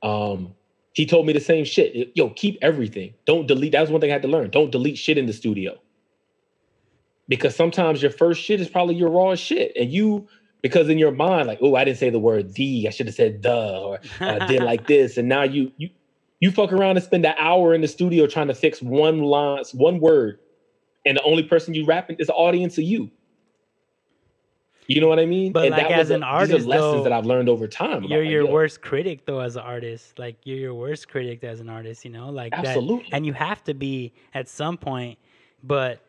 Um 0.05 0.55
he 0.95 1.07
told 1.07 1.27
me 1.27 1.33
the 1.33 1.41
same 1.41 1.65
shit. 1.65 2.13
Yo, 2.15 2.31
keep 2.31 2.57
everything. 2.63 3.15
Don't 3.27 3.49
delete. 3.49 3.73
That 3.73 3.81
was 3.81 3.91
one 3.91 4.01
thing 4.01 4.11
I 4.11 4.13
had 4.13 4.23
to 4.23 4.29
learn. 4.29 4.51
Don't 4.51 4.71
delete 4.71 4.97
shit 4.97 5.19
in 5.19 5.27
the 5.27 5.33
studio. 5.33 5.77
Because 7.27 7.57
sometimes 7.57 8.01
your 8.01 8.13
first 8.13 8.41
shit 8.41 8.61
is 8.61 8.69
probably 8.69 8.95
your 8.95 9.11
raw 9.11 9.35
shit. 9.35 9.73
And 9.75 9.91
you, 9.91 10.29
because 10.63 10.89
in 10.89 10.99
your 10.99 11.11
mind, 11.11 11.49
like, 11.49 11.59
oh, 11.61 11.75
I 11.75 11.83
didn't 11.85 11.99
say 11.99 12.11
the 12.11 12.21
word 12.21 12.55
the, 12.55 12.87
I 12.87 12.91
should 12.91 13.07
have 13.07 13.17
said 13.17 13.43
the, 13.43 13.79
or 13.79 13.99
I 14.21 14.47
did 14.47 14.63
like 14.63 14.87
this. 14.87 15.17
And 15.17 15.29
now 15.29 15.43
you 15.43 15.73
you 15.79 15.91
you 16.39 16.53
fuck 16.53 16.73
around 16.73 16.97
and 16.97 17.05
spend 17.05 17.27
an 17.27 17.35
hour 17.39 17.75
in 17.75 17.81
the 17.81 17.89
studio 17.89 18.29
trying 18.29 18.49
to 18.49 18.55
fix 18.55 18.81
one 18.81 19.19
line, 19.19 19.65
one 19.73 19.99
word, 19.99 20.39
and 21.05 21.17
the 21.17 21.23
only 21.23 21.43
person 21.43 21.75
you 21.75 21.87
rapping 21.87 22.17
is 22.21 22.29
the 22.29 22.35
audience 22.35 22.79
of 22.79 22.85
you. 22.85 23.11
You 24.87 25.01
know 25.01 25.09
what 25.09 25.19
I 25.19 25.25
mean? 25.27 25.53
But, 25.53 25.65
and 25.67 25.71
like, 25.73 25.89
that 25.89 25.93
as 25.93 25.99
was 25.99 26.11
a- 26.11 26.15
an 26.15 26.21
these 26.21 26.27
artist, 26.29 26.67
are 26.67 26.69
lessons 26.69 26.93
though, 26.93 27.03
that 27.05 27.13
I've 27.13 27.27
learned 27.27 27.49
over 27.49 27.67
time. 27.67 28.05
You're 28.05 28.23
your 28.23 28.45
yo, 28.45 28.53
worst 28.53 28.83
critic 28.83 29.25
though 29.25 29.41
as 29.41 29.57
an 29.57 29.63
artist. 29.63 30.19
Like 30.19 30.37
you're 30.45 30.59
your 30.59 30.75
worst 30.75 31.09
critic 31.09 31.43
as 31.45 31.61
an 31.61 31.71
artist, 31.71 32.05
you 32.05 32.11
know? 32.11 32.29
Like 32.31 32.53
Absolutely. 32.53 33.05
that 33.11 33.17
and 33.17 33.27
you 33.27 33.33
have 33.33 33.65
to 33.65 33.75
be 33.75 34.13
at 34.35 34.49
some 34.49 34.77
point 34.77 35.19
but 35.67 36.01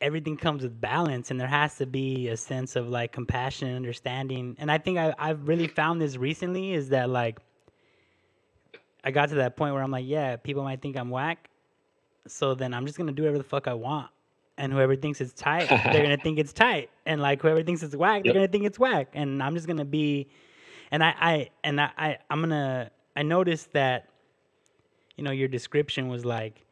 everything 0.00 0.36
comes 0.36 0.62
with 0.62 0.80
balance 0.80 1.30
and 1.30 1.40
there 1.40 1.48
has 1.48 1.76
to 1.76 1.86
be 1.86 2.28
a 2.28 2.36
sense 2.36 2.76
of 2.76 2.88
like 2.88 3.12
compassion 3.12 3.68
and 3.68 3.76
understanding 3.76 4.56
and 4.58 4.70
i 4.70 4.78
think 4.78 4.98
I, 4.98 5.14
i've 5.18 5.46
really 5.48 5.66
found 5.66 6.00
this 6.00 6.16
recently 6.16 6.72
is 6.72 6.90
that 6.90 7.08
like 7.10 7.38
i 9.04 9.10
got 9.10 9.28
to 9.30 9.36
that 9.36 9.56
point 9.56 9.74
where 9.74 9.82
i'm 9.82 9.90
like 9.90 10.06
yeah 10.06 10.36
people 10.36 10.62
might 10.62 10.80
think 10.80 10.96
i'm 10.96 11.10
whack 11.10 11.48
so 12.26 12.54
then 12.54 12.72
i'm 12.74 12.86
just 12.86 12.96
gonna 12.98 13.12
do 13.12 13.22
whatever 13.22 13.38
the 13.38 13.44
fuck 13.44 13.68
i 13.68 13.74
want 13.74 14.10
and 14.60 14.72
whoever 14.72 14.96
thinks 14.96 15.20
it's 15.20 15.32
tight 15.34 15.72
they're 15.90 16.02
gonna 16.02 16.16
think 16.18 16.38
it's 16.38 16.52
tight. 16.52 16.90
And 17.06 17.20
like 17.20 17.42
whoever 17.42 17.62
thinks 17.62 17.82
it's 17.82 17.96
whack 17.96 18.24
they're 18.24 18.32
Yep. 18.32 18.34
gonna 18.34 18.48
think 18.48 18.64
it's 18.66 18.78
whack. 18.78 19.08
And 19.14 19.42
i'm 19.42 19.54
just 19.54 19.66
gonna 19.66 19.84
be 19.84 20.28
and 20.92 21.02
i 21.04 21.14
i 21.20 21.50
and 21.64 21.80
i, 21.80 21.90
I 21.98 22.18
i'm 22.30 22.40
gonna 22.40 22.90
i 23.16 23.22
noticed 23.22 23.72
that 23.72 24.08
you 25.16 25.24
know 25.24 25.32
your 25.32 25.48
description 25.48 26.08
was 26.08 26.24
like 26.24 26.66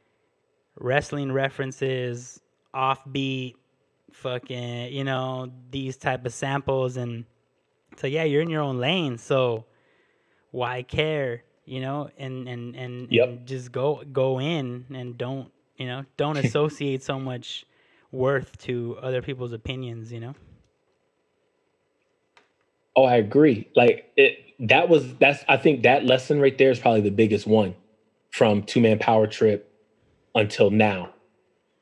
wrestling 0.80 1.32
references, 1.32 2.40
offbeat, 2.74 3.54
fucking, 4.12 4.92
you 4.92 5.04
know, 5.04 5.50
these 5.70 5.96
type 5.96 6.24
of 6.26 6.32
samples. 6.34 6.96
And 6.96 7.24
so 7.96 8.06
yeah, 8.06 8.24
you're 8.24 8.42
in 8.42 8.50
your 8.50 8.62
own 8.62 8.78
lane, 8.78 9.18
so 9.18 9.66
why 10.50 10.82
care, 10.82 11.44
you 11.64 11.80
know, 11.80 12.10
and 12.18 12.48
and 12.48 12.76
and, 12.76 13.10
Yep. 13.10 13.28
and 13.28 13.46
just 13.46 13.72
go 13.72 14.02
go 14.12 14.40
in 14.40 14.86
and 14.94 15.18
don't, 15.18 15.52
you 15.76 15.86
know, 15.86 16.04
don't 16.16 16.36
associate 16.38 17.02
so 17.02 17.18
much 17.20 17.66
worth 18.10 18.56
to 18.58 18.98
other 19.02 19.22
people's 19.22 19.52
opinions, 19.52 20.12
you 20.12 20.20
know? 20.20 20.34
Oh, 22.96 23.04
I 23.04 23.16
agree. 23.16 23.68
Like 23.76 24.10
it 24.16 24.38
that 24.60 24.88
was 24.88 25.14
that's 25.16 25.44
I 25.48 25.56
think 25.56 25.82
that 25.84 26.04
lesson 26.04 26.40
right 26.40 26.56
there 26.58 26.70
is 26.70 26.80
probably 26.80 27.00
the 27.02 27.10
biggest 27.10 27.46
one 27.46 27.76
from 28.30 28.62
two 28.62 28.80
man 28.80 28.98
power 28.98 29.26
trip 29.26 29.72
until 30.34 30.70
now 30.70 31.10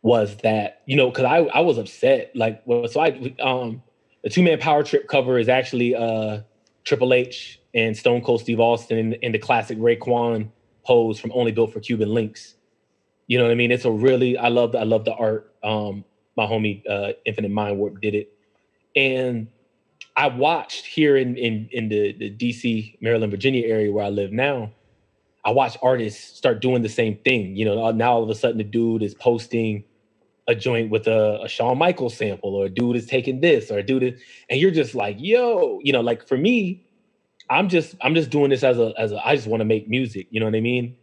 was 0.02 0.36
that, 0.38 0.82
you 0.86 0.96
know, 0.96 1.10
because 1.10 1.24
I, 1.24 1.38
I 1.38 1.60
was 1.60 1.78
upset. 1.78 2.32
Like 2.34 2.62
well, 2.66 2.86
so 2.88 3.00
I 3.00 3.34
um 3.40 3.82
the 4.22 4.30
two 4.30 4.42
man 4.42 4.58
power 4.58 4.82
trip 4.82 5.08
cover 5.08 5.38
is 5.38 5.48
actually 5.48 5.94
uh 5.94 6.40
Triple 6.84 7.14
H 7.14 7.60
and 7.74 7.96
Stone 7.96 8.20
Cold 8.22 8.42
Steve 8.42 8.60
Austin 8.60 8.98
in, 8.98 9.12
in 9.14 9.32
the 9.32 9.38
classic 9.38 9.78
Raekwon 9.78 10.50
pose 10.84 11.18
from 11.18 11.32
Only 11.32 11.50
Built 11.50 11.72
for 11.72 11.80
Cuban 11.80 12.12
Links. 12.12 12.54
You 13.26 13.38
know 13.38 13.44
what 13.44 13.52
I 13.52 13.56
mean? 13.56 13.72
It's 13.72 13.86
a 13.86 13.90
really 13.90 14.36
I 14.36 14.48
love 14.48 14.76
I 14.76 14.84
love 14.84 15.04
the 15.06 15.14
art. 15.14 15.54
Um 15.62 16.04
my 16.36 16.46
homie 16.46 16.82
uh 16.88 17.12
Infinite 17.24 17.50
Mind 17.50 17.78
Warp 17.78 18.00
did 18.00 18.14
it. 18.14 18.32
And 18.94 19.48
I 20.16 20.28
watched 20.28 20.86
here 20.86 21.16
in 21.16 21.36
in 21.36 21.68
in 21.72 21.88
the, 21.88 22.12
the 22.12 22.30
DC, 22.30 22.96
Maryland, 23.00 23.30
Virginia 23.30 23.66
area 23.66 23.92
where 23.92 24.04
I 24.04 24.08
live 24.08 24.32
now. 24.32 24.72
I 25.44 25.50
watched 25.50 25.78
artists 25.80 26.36
start 26.36 26.60
doing 26.60 26.82
the 26.82 26.88
same 26.88 27.16
thing. 27.18 27.56
You 27.56 27.66
know, 27.66 27.90
now 27.92 28.14
all 28.14 28.22
of 28.22 28.30
a 28.30 28.34
sudden 28.34 28.58
the 28.58 28.64
dude 28.64 29.02
is 29.02 29.14
posting 29.14 29.84
a 30.48 30.54
joint 30.54 30.90
with 30.90 31.06
a, 31.06 31.42
a 31.42 31.48
Shawn 31.48 31.78
Michaels 31.78 32.16
sample, 32.16 32.54
or 32.54 32.66
a 32.66 32.68
dude 32.68 32.96
is 32.96 33.06
taking 33.06 33.40
this, 33.40 33.70
or 33.70 33.78
a 33.78 33.82
dude 33.82 34.02
is, 34.02 34.20
and 34.48 34.60
you're 34.60 34.70
just 34.70 34.94
like, 34.94 35.16
yo, 35.18 35.80
you 35.82 35.92
know, 35.92 36.00
like 36.00 36.26
for 36.26 36.36
me, 36.36 36.84
I'm 37.50 37.68
just 37.68 37.94
I'm 38.00 38.14
just 38.14 38.30
doing 38.30 38.50
this 38.50 38.64
as 38.64 38.78
a 38.78 38.92
as 38.98 39.12
a 39.12 39.24
I 39.26 39.36
just 39.36 39.46
want 39.46 39.60
to 39.60 39.64
make 39.64 39.88
music. 39.88 40.26
You 40.30 40.40
know 40.40 40.46
what 40.46 40.54
I 40.54 40.60
mean? 40.60 40.96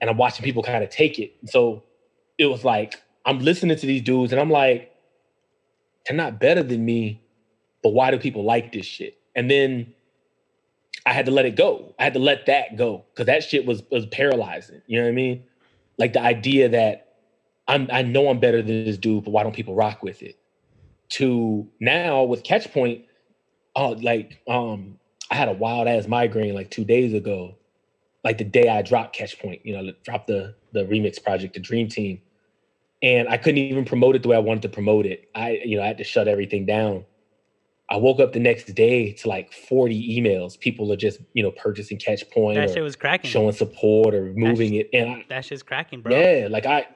And 0.00 0.10
I'm 0.10 0.16
watching 0.16 0.44
people 0.44 0.62
kind 0.62 0.82
of 0.82 0.90
take 0.90 1.18
it. 1.18 1.34
So 1.46 1.84
it 2.38 2.46
was 2.46 2.64
like 2.64 3.02
I'm 3.26 3.40
listening 3.40 3.76
to 3.76 3.86
these 3.86 4.02
dudes, 4.02 4.32
and 4.32 4.40
I'm 4.40 4.50
like, 4.50 4.92
they're 6.06 6.16
not 6.16 6.40
better 6.40 6.62
than 6.62 6.84
me 6.84 7.20
but 7.86 7.92
why 7.92 8.10
do 8.10 8.18
people 8.18 8.42
like 8.42 8.72
this 8.72 8.84
shit? 8.84 9.16
And 9.36 9.48
then 9.48 9.94
I 11.06 11.12
had 11.12 11.26
to 11.26 11.30
let 11.30 11.46
it 11.46 11.54
go. 11.54 11.94
I 12.00 12.02
had 12.02 12.14
to 12.14 12.18
let 12.18 12.46
that 12.46 12.76
go 12.76 13.04
because 13.14 13.26
that 13.26 13.44
shit 13.44 13.64
was 13.64 13.84
was 13.92 14.06
paralyzing. 14.06 14.82
You 14.88 14.98
know 14.98 15.04
what 15.04 15.10
I 15.10 15.14
mean? 15.14 15.44
Like 15.96 16.12
the 16.12 16.20
idea 16.20 16.68
that 16.70 17.14
I'm 17.68 17.88
I 17.92 18.02
know 18.02 18.28
I'm 18.28 18.40
better 18.40 18.60
than 18.60 18.86
this 18.86 18.98
dude, 18.98 19.22
but 19.22 19.30
why 19.30 19.44
don't 19.44 19.54
people 19.54 19.76
rock 19.76 20.02
with 20.02 20.20
it? 20.20 20.36
To 21.10 21.68
now 21.78 22.24
with 22.24 22.42
Catchpoint, 22.42 23.04
oh, 23.76 23.90
like 23.90 24.40
um, 24.48 24.98
I 25.30 25.36
had 25.36 25.48
a 25.48 25.52
wild 25.52 25.86
ass 25.86 26.08
migraine 26.08 26.56
like 26.56 26.72
two 26.72 26.84
days 26.84 27.14
ago, 27.14 27.54
like 28.24 28.38
the 28.38 28.44
day 28.44 28.68
I 28.68 28.82
dropped 28.82 29.16
Catchpoint. 29.16 29.60
You 29.62 29.80
know, 29.80 29.92
dropped 30.02 30.26
the 30.26 30.56
the 30.72 30.86
remix 30.86 31.22
project, 31.22 31.54
the 31.54 31.60
Dream 31.60 31.86
Team, 31.86 32.20
and 33.06 33.28
I 33.28 33.36
couldn't 33.36 33.58
even 33.58 33.84
promote 33.84 34.16
it 34.16 34.22
the 34.22 34.28
way 34.28 34.36
I 34.36 34.40
wanted 34.50 34.62
to 34.62 34.68
promote 34.68 35.06
it. 35.06 35.28
I 35.34 35.60
you 35.64 35.76
know 35.76 35.82
I 35.82 35.86
had 35.86 35.98
to 35.98 36.04
shut 36.04 36.26
everything 36.28 36.66
down. 36.66 37.04
I 37.88 37.96
woke 37.98 38.18
up 38.18 38.32
the 38.32 38.40
next 38.40 38.64
day 38.74 39.12
to 39.12 39.28
like 39.28 39.52
40 39.52 40.20
emails. 40.20 40.58
People 40.58 40.92
are 40.92 40.96
just, 40.96 41.20
you 41.34 41.42
know, 41.44 41.52
purchasing 41.52 41.98
Catchpoint 41.98 42.54
That 42.56 42.70
shit 42.74 42.82
was 42.82 42.96
cracking. 42.96 43.30
showing 43.30 43.52
support 43.52 44.12
or 44.12 44.32
moving 44.34 44.74
it. 44.74 44.90
And 44.92 45.08
I, 45.10 45.24
That 45.28 45.44
shit's 45.44 45.62
cracking, 45.62 46.00
bro. 46.00 46.10
yeah, 46.18 46.48
like 46.50 46.66
I, 46.66 46.88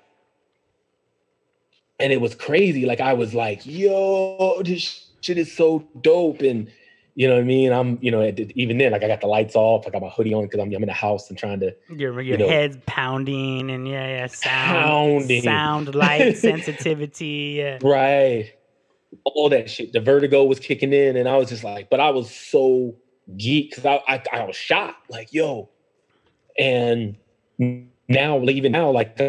and 2.00 2.12
it 2.12 2.20
was 2.20 2.34
crazy. 2.34 2.86
Like 2.86 3.00
I 3.00 3.12
was 3.12 3.34
like, 3.34 3.60
yo, 3.64 4.60
this 4.64 5.10
shit 5.20 5.38
is 5.38 5.52
so 5.56 5.86
dope. 6.00 6.40
And 6.42 6.68
you 7.14 7.28
know 7.28 7.34
what 7.34 7.40
I 7.40 7.44
mean? 7.44 7.72
I'm, 7.72 7.98
you 8.00 8.10
know, 8.10 8.22
even 8.54 8.78
then, 8.78 8.92
like 8.92 9.02
I 9.02 9.08
got 9.08 9.20
the 9.20 9.26
lights 9.26 9.56
off, 9.56 9.86
I 9.86 9.90
got 9.90 10.02
my 10.02 10.08
hoodie 10.08 10.34
on 10.34 10.44
because 10.44 10.60
I'm, 10.60 10.68
I'm 10.68 10.82
in 10.82 10.86
the 10.86 10.92
house 10.92 11.28
and 11.28 11.38
trying 11.38 11.60
to, 11.60 11.74
Your 11.88 12.20
your 12.20 12.38
know, 12.38 12.48
head's 12.48 12.78
pounding 12.86 13.70
and 13.70 13.88
yeah, 13.88 14.06
yeah, 14.06 14.26
sound, 14.26 15.20
Pounding. 15.20 15.42
sound, 15.42 15.94
light, 15.94 16.36
sensitivity. 16.36 17.56
Yeah. 17.58 17.78
right, 17.82 18.52
all 19.24 19.48
that 19.48 19.70
shit. 19.70 19.92
The 19.92 20.00
vertigo 20.00 20.44
was 20.44 20.60
kicking 20.60 20.92
in, 20.92 21.16
and 21.16 21.28
I 21.28 21.36
was 21.36 21.48
just 21.48 21.64
like, 21.64 21.90
but 21.90 22.00
I 22.00 22.10
was 22.10 22.34
so 22.34 22.96
geek 23.36 23.70
because 23.70 23.86
I, 23.86 24.02
I, 24.06 24.22
I 24.32 24.44
was 24.44 24.56
shocked, 24.56 25.10
like, 25.10 25.32
yo. 25.32 25.70
And 26.58 27.16
now, 28.08 28.42
even 28.44 28.72
now, 28.72 28.90
like, 28.90 29.20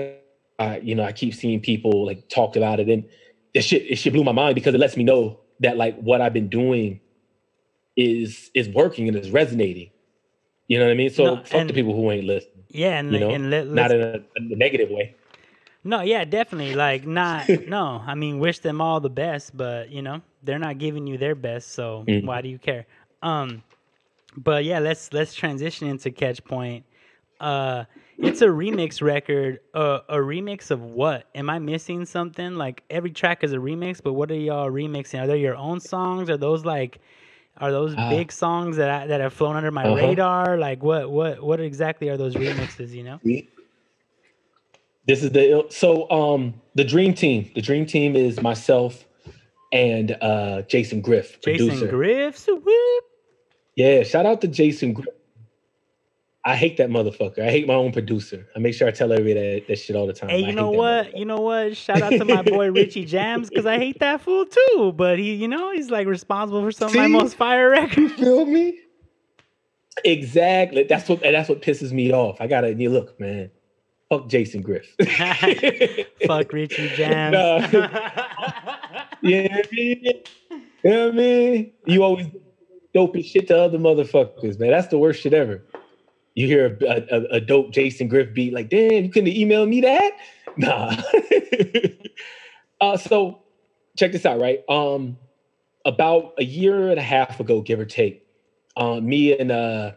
I, 0.59 0.77
you 0.83 0.95
know, 0.95 1.03
I 1.03 1.11
keep 1.11 1.33
seeing 1.33 1.59
people 1.61 2.05
like 2.05 2.29
talk 2.29 2.55
about 2.55 2.79
it, 2.79 2.89
and 2.89 3.05
it 3.53 3.61
shit, 3.61 3.83
it 3.89 3.95
shit 3.97 4.13
blew 4.13 4.23
my 4.23 4.31
mind 4.31 4.55
because 4.55 4.73
it 4.75 4.79
lets 4.79 4.95
me 4.95 5.03
know 5.03 5.39
that 5.59 5.77
like 5.77 5.97
what 5.99 6.21
I've 6.21 6.33
been 6.33 6.49
doing 6.49 6.99
is 8.05 8.51
is 8.53 8.69
working 8.69 9.07
and 9.07 9.17
is 9.17 9.31
resonating. 9.31 9.89
You 10.67 10.79
know 10.79 10.85
what 10.85 10.91
I 10.91 10.95
mean? 10.95 11.09
So 11.09 11.23
No, 11.23 11.35
fuck 11.43 11.53
and- 11.53 11.69
the 11.69 11.73
people 11.73 11.93
who 11.95 12.11
ain't 12.11 12.25
listening. 12.25 12.63
Yeah, 12.69 12.99
and, 12.99 13.11
You 13.11 13.19
know, 13.19 13.29
and 13.31 13.49
let, 13.49 13.67
not 13.67 13.91
in 13.91 14.01
a, 14.01 14.21
a 14.37 14.55
negative 14.55 14.89
way. 14.89 15.15
No, 15.83 16.01
yeah, 16.01 16.23
definitely. 16.23 16.73
Like, 16.75 17.05
not, 17.05 17.49
no. 17.67 18.01
I 18.05 18.15
mean, 18.15 18.39
wish 18.39 18.59
them 18.59 18.79
all 18.79 18.99
the 19.01 19.09
best, 19.09 19.57
but 19.57 19.89
you 19.89 20.01
know, 20.01 20.21
they're 20.43 20.59
not 20.59 20.77
giving 20.77 21.05
you 21.07 21.17
their 21.17 21.35
best, 21.35 21.73
so 21.73 22.05
Mhm. 22.07 22.25
why 22.25 22.41
do 22.41 22.47
you 22.49 22.57
care? 22.59 22.85
Um, 23.21 23.63
but 24.37 24.63
yeah, 24.63 24.79
let's 24.79 25.11
let's 25.11 25.33
transition 25.33 25.87
into 25.87 26.09
Catchpoint. 26.11 26.83
Uh, 27.41 27.83
it's 28.17 28.41
a 28.41 28.47
remix 28.47 29.01
record. 29.01 29.59
Uh, 29.73 29.99
a 30.07 30.17
remix 30.17 30.69
of 30.71 30.81
what? 30.83 31.25
Am 31.35 31.49
I 31.49 31.59
missing 31.59 32.05
something? 32.05 32.55
Like 32.55 32.83
every 32.89 33.11
track 33.11 33.43
is 33.43 33.51
a 33.51 33.57
remix, 33.57 34.01
but 34.01 34.13
what 34.13 34.31
are 34.31 34.35
y'all 34.35 34.69
remixing? 34.69 35.21
Are 35.21 35.27
they 35.27 35.39
your 35.39 35.55
own 35.55 35.79
songs? 35.79 36.29
Are 36.29 36.37
those 36.37 36.63
like, 36.63 36.99
are 37.61 37.71
those 37.71 37.93
Ah. 37.97 38.09
big 38.09 38.31
songs 38.31 38.77
that 38.77 38.89
I, 38.89 39.07
that 39.07 39.21
have 39.21 39.33
flown 39.33 39.55
under 39.55 39.71
my 39.71 39.83
Uh-huh. 39.85 39.95
radar? 39.95 40.57
Like, 40.57 40.81
what 40.83 41.09
what 41.11 41.41
what 41.43 41.59
exactly 41.59 42.09
are 42.09 42.17
those 42.17 42.35
remixes? 42.35 42.91
You 42.91 43.03
know? 43.03 43.19
This 45.07 45.23
is 45.23 45.31
the 45.31 45.65
so 45.69 46.09
um 46.11 46.53
the 46.75 46.83
dream 46.83 47.13
team. 47.13 47.49
The 47.55 47.61
dream 47.61 47.85
team 47.85 48.15
is 48.15 48.41
myself 48.41 49.05
and 49.71 50.17
uh 50.21 50.61
Jason 50.63 51.01
Griff, 51.01 51.39
Jason 51.41 51.67
producer. 51.67 51.87
Griff's 51.87 52.47
whoop. 52.47 53.03
Yeah, 53.75 54.03
shout 54.03 54.25
out 54.25 54.41
to 54.41 54.47
Jason 54.47 54.93
Griff. 54.93 55.07
I 56.43 56.55
hate 56.55 56.77
that 56.77 56.89
motherfucker. 56.89 57.39
I 57.39 57.51
hate 57.51 57.67
my 57.67 57.75
own 57.75 57.91
producer. 57.91 58.47
I 58.55 58.59
make 58.59 58.73
sure 58.73 58.87
I 58.87 58.91
tell 58.91 59.11
everybody 59.11 59.59
that, 59.59 59.67
that 59.67 59.75
shit 59.77 59.95
all 59.95 60.07
the 60.07 60.13
time. 60.13 60.29
Hey, 60.29 60.39
you 60.39 60.53
know 60.53 60.71
what? 60.71 61.15
You 61.15 61.25
know 61.25 61.37
what? 61.37 61.77
Shout 61.77 62.01
out 62.01 62.09
to 62.09 62.25
my 62.25 62.41
boy 62.41 62.71
Richie 62.71 63.05
Jams 63.05 63.49
because 63.49 63.67
I 63.67 63.77
hate 63.77 63.99
that 63.99 64.21
fool 64.21 64.45
too. 64.45 64.93
But 64.95 65.19
he, 65.19 65.35
you 65.35 65.47
know, 65.47 65.71
he's 65.71 65.91
like 65.91 66.07
responsible 66.07 66.63
for 66.63 66.71
some 66.71 66.89
of 66.89 66.95
my 66.95 67.07
most 67.07 67.35
fire 67.35 67.69
records. 67.69 67.95
You 67.97 68.09
feel 68.09 68.45
me? 68.45 68.79
Exactly. 70.03 70.83
That's 70.83 71.07
what 71.07 71.21
and 71.23 71.35
that's 71.35 71.47
what 71.47 71.61
pisses 71.61 71.91
me 71.91 72.11
off. 72.11 72.41
I 72.41 72.47
gotta 72.47 72.73
you 72.73 72.89
look, 72.89 73.19
man. 73.19 73.51
Fuck 74.09 74.27
Jason 74.27 74.61
Griff. 74.61 74.95
Fuck 76.27 76.51
Richie 76.53 76.89
Jams. 76.95 77.71
Yeah, 79.21 79.47
I 79.51 79.63
mean, 79.71 80.03
you 80.03 80.89
know 80.89 81.05
what 81.05 81.13
I 81.13 81.17
mean? 81.17 81.71
You 81.85 82.03
always 82.03 82.27
dope 82.93 83.15
shit 83.17 83.47
to 83.49 83.57
other 83.61 83.77
motherfuckers, 83.77 84.59
man. 84.59 84.71
That's 84.71 84.87
the 84.87 84.97
worst 84.97 85.21
shit 85.21 85.33
ever. 85.33 85.63
You 86.33 86.47
hear 86.47 86.77
a, 86.81 87.05
a, 87.11 87.21
a 87.35 87.41
dope 87.41 87.71
Jason 87.71 88.07
Griff 88.07 88.33
beat, 88.33 88.53
like, 88.53 88.69
damn, 88.69 89.03
you 89.03 89.09
couldn't 89.09 89.29
email 89.29 89.65
me 89.65 89.81
that? 89.81 90.11
Nah. 90.57 90.97
uh, 92.81 92.97
so 92.97 93.41
check 93.95 94.11
this 94.11 94.25
out, 94.25 94.37
right? 94.37 94.59
Um, 94.67 95.17
about 95.85 96.33
a 96.37 96.43
year 96.43 96.89
and 96.89 96.99
a 96.99 97.01
half 97.01 97.39
ago, 97.39 97.61
give 97.61 97.79
or 97.79 97.85
take, 97.85 98.27
uh, 98.75 98.99
me 98.99 99.37
and 99.37 99.49
uh, 99.49 99.93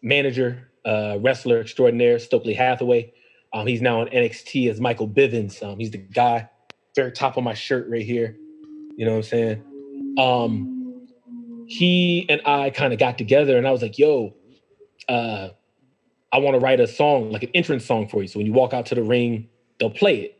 manager, 0.00 0.70
uh, 0.86 1.18
wrestler 1.20 1.60
extraordinaire, 1.60 2.18
Stokely 2.18 2.54
Hathaway, 2.54 3.12
um, 3.52 3.66
he's 3.66 3.82
now 3.82 4.00
on 4.00 4.08
NXT 4.08 4.70
as 4.70 4.80
Michael 4.80 5.08
Bivens. 5.08 5.62
Um, 5.62 5.78
he's 5.78 5.90
the 5.90 5.98
guy 5.98 6.48
very 6.94 7.12
top 7.12 7.36
of 7.36 7.44
my 7.44 7.54
shirt 7.54 7.88
right 7.88 8.04
here. 8.04 8.36
You 8.96 9.04
know 9.06 9.12
what 9.12 9.16
I'm 9.18 9.22
saying? 9.24 10.16
Um, 10.18 11.06
he 11.66 12.26
and 12.28 12.40
I 12.44 12.70
kind 12.70 12.92
of 12.92 12.98
got 12.98 13.18
together, 13.18 13.56
and 13.56 13.66
I 13.66 13.70
was 13.70 13.82
like, 13.82 13.98
"Yo, 13.98 14.34
uh, 15.10 15.50
I 16.32 16.38
want 16.38 16.54
to 16.54 16.60
write 16.60 16.80
a 16.80 16.86
song, 16.86 17.32
like 17.32 17.42
an 17.42 17.50
entrance 17.54 17.84
song 17.84 18.08
for 18.08 18.22
you. 18.22 18.28
So 18.28 18.38
when 18.38 18.46
you 18.46 18.52
walk 18.52 18.72
out 18.72 18.86
to 18.86 18.94
the 18.94 19.02
ring, 19.02 19.48
they'll 19.78 19.90
play 19.90 20.20
it." 20.20 20.36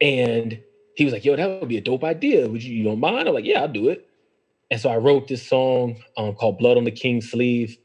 And 0.00 0.60
he 0.96 1.04
was 1.04 1.12
like, 1.12 1.24
yo, 1.24 1.36
that 1.36 1.60
would 1.60 1.68
be 1.68 1.78
a 1.78 1.80
dope 1.80 2.04
idea. 2.04 2.48
Would 2.48 2.62
you, 2.62 2.74
you 2.74 2.84
don't 2.84 3.00
mind? 3.00 3.28
I'm 3.28 3.34
like, 3.34 3.44
yeah, 3.44 3.62
I'll 3.62 3.68
do 3.68 3.88
it. 3.88 4.06
And 4.70 4.80
so 4.80 4.90
I 4.90 4.96
wrote 4.96 5.28
this 5.28 5.46
song 5.46 5.96
um, 6.16 6.34
called 6.34 6.58
Blood 6.58 6.76
on 6.76 6.84
the 6.84 6.90
King's 6.90 7.30
Sleeve. 7.30 7.78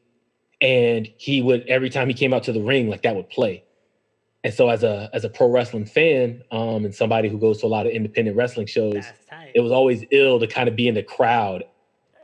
And 0.61 1.09
he 1.17 1.41
would, 1.41 1.65
every 1.67 1.89
time 1.89 2.07
he 2.07 2.13
came 2.13 2.33
out 2.33 2.43
to 2.43 2.51
the 2.51 2.61
ring, 2.61 2.89
like 2.89 3.03
that 3.03 3.15
would 3.15 3.29
play. 3.29 3.63
And 4.43 4.53
so 4.53 4.69
as 4.69 4.83
a 4.83 5.09
as 5.13 5.25
a 5.25 5.29
pro 5.29 5.49
wrestling 5.49 5.85
fan, 5.85 6.43
um, 6.51 6.85
and 6.85 6.95
somebody 6.95 7.29
who 7.29 7.37
goes 7.37 7.59
to 7.59 7.65
a 7.65 7.67
lot 7.67 7.85
of 7.85 7.91
independent 7.91 8.37
wrestling 8.37 8.67
shows, 8.67 9.05
it 9.53 9.59
was 9.61 9.71
always 9.71 10.05
ill 10.11 10.39
to 10.39 10.47
kind 10.47 10.69
of 10.69 10.75
be 10.75 10.87
in 10.87 10.95
the 10.95 11.03
crowd. 11.03 11.63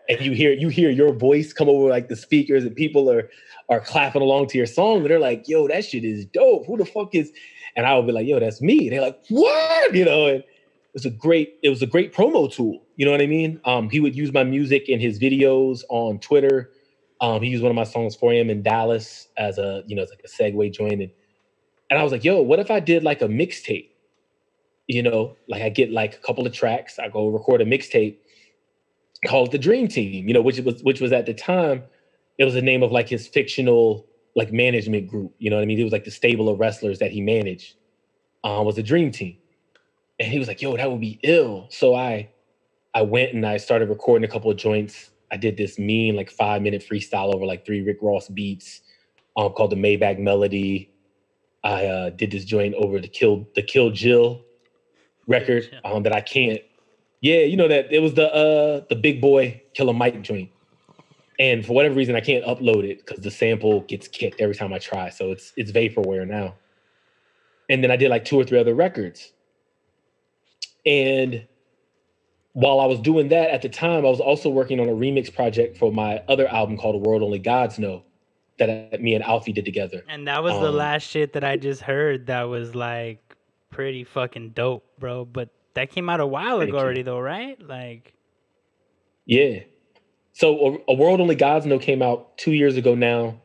And 0.07 0.21
you 0.21 0.33
hear 0.33 0.51
you 0.53 0.69
hear 0.69 0.89
your 0.89 1.13
voice 1.13 1.51
come 1.53 1.69
over 1.69 1.89
like 1.89 2.09
the 2.09 2.15
speakers, 2.15 2.63
and 2.63 2.75
people 2.75 3.11
are 3.11 3.29
are 3.69 3.79
clapping 3.79 4.21
along 4.21 4.47
to 4.47 4.57
your 4.57 4.67
song, 4.67 4.97
and 4.97 5.05
they're 5.07 5.19
like, 5.19 5.47
yo, 5.47 5.67
that 5.67 5.85
shit 5.85 6.03
is 6.03 6.25
dope. 6.25 6.67
Who 6.67 6.77
the 6.77 6.85
fuck 6.85 7.15
is 7.15 7.31
and 7.75 7.85
I 7.85 7.95
would 7.95 8.05
be 8.05 8.13
like, 8.13 8.27
yo, 8.27 8.39
that's 8.39 8.61
me. 8.61 8.89
they're 8.89 9.01
like, 9.01 9.19
what? 9.29 9.93
You 9.93 10.05
know, 10.05 10.27
and 10.27 10.37
it 10.39 10.93
was 10.93 11.05
a 11.05 11.09
great, 11.09 11.55
it 11.61 11.69
was 11.69 11.81
a 11.81 11.85
great 11.85 12.13
promo 12.13 12.51
tool. 12.51 12.81
You 12.95 13.05
know 13.05 13.11
what 13.11 13.21
I 13.21 13.27
mean? 13.27 13.59
Um, 13.65 13.89
he 13.89 13.99
would 13.99 14.15
use 14.15 14.31
my 14.31 14.43
music 14.43 14.87
in 14.87 14.99
his 14.99 15.19
videos 15.19 15.81
on 15.89 16.19
Twitter. 16.19 16.71
Um, 17.19 17.41
he 17.41 17.49
used 17.49 17.63
one 17.63 17.69
of 17.69 17.75
my 17.75 17.83
songs 17.83 18.15
for 18.15 18.33
him 18.33 18.49
in 18.49 18.61
Dallas 18.61 19.27
as 19.37 19.57
a, 19.57 19.83
you 19.87 19.95
know, 19.95 20.03
it's 20.03 20.11
like 20.11 20.23
a 20.23 20.27
segue 20.27 20.73
joint. 20.73 21.01
And, 21.01 21.11
and 21.89 21.99
I 21.99 22.03
was 22.03 22.11
like, 22.11 22.23
yo, 22.23 22.41
what 22.41 22.59
if 22.59 22.71
I 22.71 22.79
did 22.79 23.03
like 23.03 23.21
a 23.21 23.27
mixtape? 23.27 23.89
You 24.87 25.03
know, 25.03 25.35
like 25.49 25.61
I 25.61 25.69
get 25.69 25.91
like 25.91 26.15
a 26.15 26.19
couple 26.19 26.45
of 26.45 26.53
tracks, 26.53 26.99
I 26.99 27.09
go 27.09 27.27
record 27.27 27.59
a 27.61 27.65
mixtape, 27.65 28.17
called 29.25 29.51
the 29.51 29.57
Dream 29.57 29.87
Team, 29.87 30.27
you 30.27 30.33
know, 30.33 30.41
which 30.41 30.59
was 30.59 30.83
which 30.83 31.01
was 31.01 31.11
at 31.11 31.25
the 31.25 31.33
time, 31.33 31.83
it 32.37 32.45
was 32.45 32.53
the 32.53 32.61
name 32.61 32.83
of 32.83 32.91
like 32.91 33.09
his 33.09 33.27
fictional 33.27 34.07
like 34.35 34.51
management 34.51 35.07
group. 35.07 35.33
You 35.39 35.49
know 35.49 35.57
what 35.57 35.63
I 35.63 35.65
mean? 35.65 35.79
It 35.79 35.83
was 35.83 35.93
like 35.93 36.03
the 36.05 36.11
stable 36.11 36.49
of 36.49 36.59
wrestlers 36.59 36.99
that 36.99 37.11
he 37.11 37.21
managed 37.21 37.75
uh, 38.43 38.61
was 38.65 38.77
a 38.77 38.83
dream 38.83 39.11
team. 39.11 39.37
And 40.19 40.31
he 40.31 40.39
was 40.39 40.47
like, 40.47 40.61
yo, 40.61 40.77
that 40.77 40.89
would 40.89 41.01
be 41.01 41.19
ill. 41.23 41.67
So 41.69 41.95
I 41.95 42.29
I 42.93 43.01
went 43.01 43.33
and 43.33 43.45
I 43.45 43.57
started 43.57 43.89
recording 43.89 44.27
a 44.27 44.31
couple 44.31 44.51
of 44.51 44.57
joints. 44.57 45.11
I 45.31 45.37
did 45.37 45.57
this 45.57 45.79
mean 45.79 46.15
like 46.15 46.31
five 46.31 46.61
minute 46.61 46.85
freestyle 46.89 47.33
over 47.33 47.45
like 47.45 47.65
three 47.65 47.81
Rick 47.81 47.97
Ross 48.01 48.29
beats 48.29 48.81
um, 49.37 49.51
called 49.53 49.71
the 49.71 49.75
Maybach 49.75 50.19
Melody. 50.19 50.91
I 51.63 51.85
uh, 51.87 52.09
did 52.11 52.31
this 52.31 52.45
joint 52.45 52.75
over 52.75 52.99
the 52.99 53.07
Kill 53.07 53.47
the 53.55 53.63
Kill 53.63 53.89
Jill 53.91 54.43
record 55.27 55.69
um, 55.83 56.03
that 56.03 56.13
I 56.13 56.21
can't. 56.21 56.61
Yeah, 57.25 57.39
you 57.39 57.57
know 57.57 57.67
that 57.67 57.91
it 57.91 57.99
was 57.99 58.13
the 58.13 58.27
uh 58.33 58.85
the 58.89 58.95
Big 58.95 59.21
Boi 59.21 59.61
Killer 59.73 59.93
Mike 59.93 60.21
joint 60.21 60.49
and 61.39 61.65
for 61.65 61.73
whatever 61.73 61.95
reason, 61.95 62.15
I 62.15 62.21
can't 62.21 62.45
upload 62.45 62.83
it 62.89 63.05
because 63.05 63.23
the 63.23 63.31
sample 63.31 63.81
gets 63.81 64.07
kicked 64.07 64.39
every 64.39 64.55
time 64.55 64.73
I 64.73 64.79
try. 64.79 65.09
So 65.09 65.31
it's 65.31 65.53
it's 65.57 65.71
vaporware 65.71 66.27
now. 66.27 66.55
And 67.69 67.83
then 67.83 67.91
I 67.91 67.95
did 67.95 68.09
like 68.09 68.25
two 68.25 68.39
or 68.39 68.43
three 68.43 68.59
other 68.59 68.75
records. 68.75 69.33
And 70.85 71.45
while 72.53 72.79
I 72.79 72.85
was 72.85 72.99
doing 72.99 73.29
that 73.29 73.49
at 73.49 73.61
the 73.61 73.69
time, 73.69 74.05
I 74.05 74.09
was 74.09 74.21
also 74.21 74.49
working 74.49 74.79
on 74.79 74.87
a 74.87 74.93
remix 74.93 75.33
project 75.33 75.77
for 75.77 75.91
my 75.91 76.19
other 76.29 76.47
album 76.47 76.77
called 76.77 76.95
"A 76.95 76.99
World 76.99 77.21
Only 77.21 77.39
Gods 77.39 77.79
Know," 77.79 78.03
that 78.59 79.01
me 79.01 79.13
and 79.15 79.23
Alfie 79.23 79.51
did 79.51 79.65
together. 79.65 80.03
And 80.07 80.27
that 80.27 80.41
was 80.41 80.53
um, 80.53 80.61
the 80.61 80.71
last 80.71 81.03
shit 81.03 81.33
that 81.33 81.43
I 81.43 81.57
just 81.57 81.81
heard. 81.81 82.27
That 82.27 82.43
was 82.43 82.75
like 82.75 83.35
pretty 83.71 84.05
fucking 84.05 84.51
dope, 84.51 84.85
bro. 84.99 85.25
But 85.25 85.49
that 85.75 85.91
came 85.91 86.09
out 86.09 86.19
a 86.19 86.27
while 86.27 86.59
ago 86.59 86.77
already, 86.77 87.03
though, 87.03 87.19
right? 87.19 87.61
Like, 87.61 88.13
yeah, 89.25 89.59
so 90.35 90.81
a, 90.87 90.91
a, 90.91 90.95
world 90.95 91.21
only 91.21 91.35
gods 91.35 91.65
know 91.65 91.79
came 91.79 92.01
out 92.01 92.37
two 92.37 92.51
years 92.51 92.75
ago 92.75 92.93
now. 92.93 93.41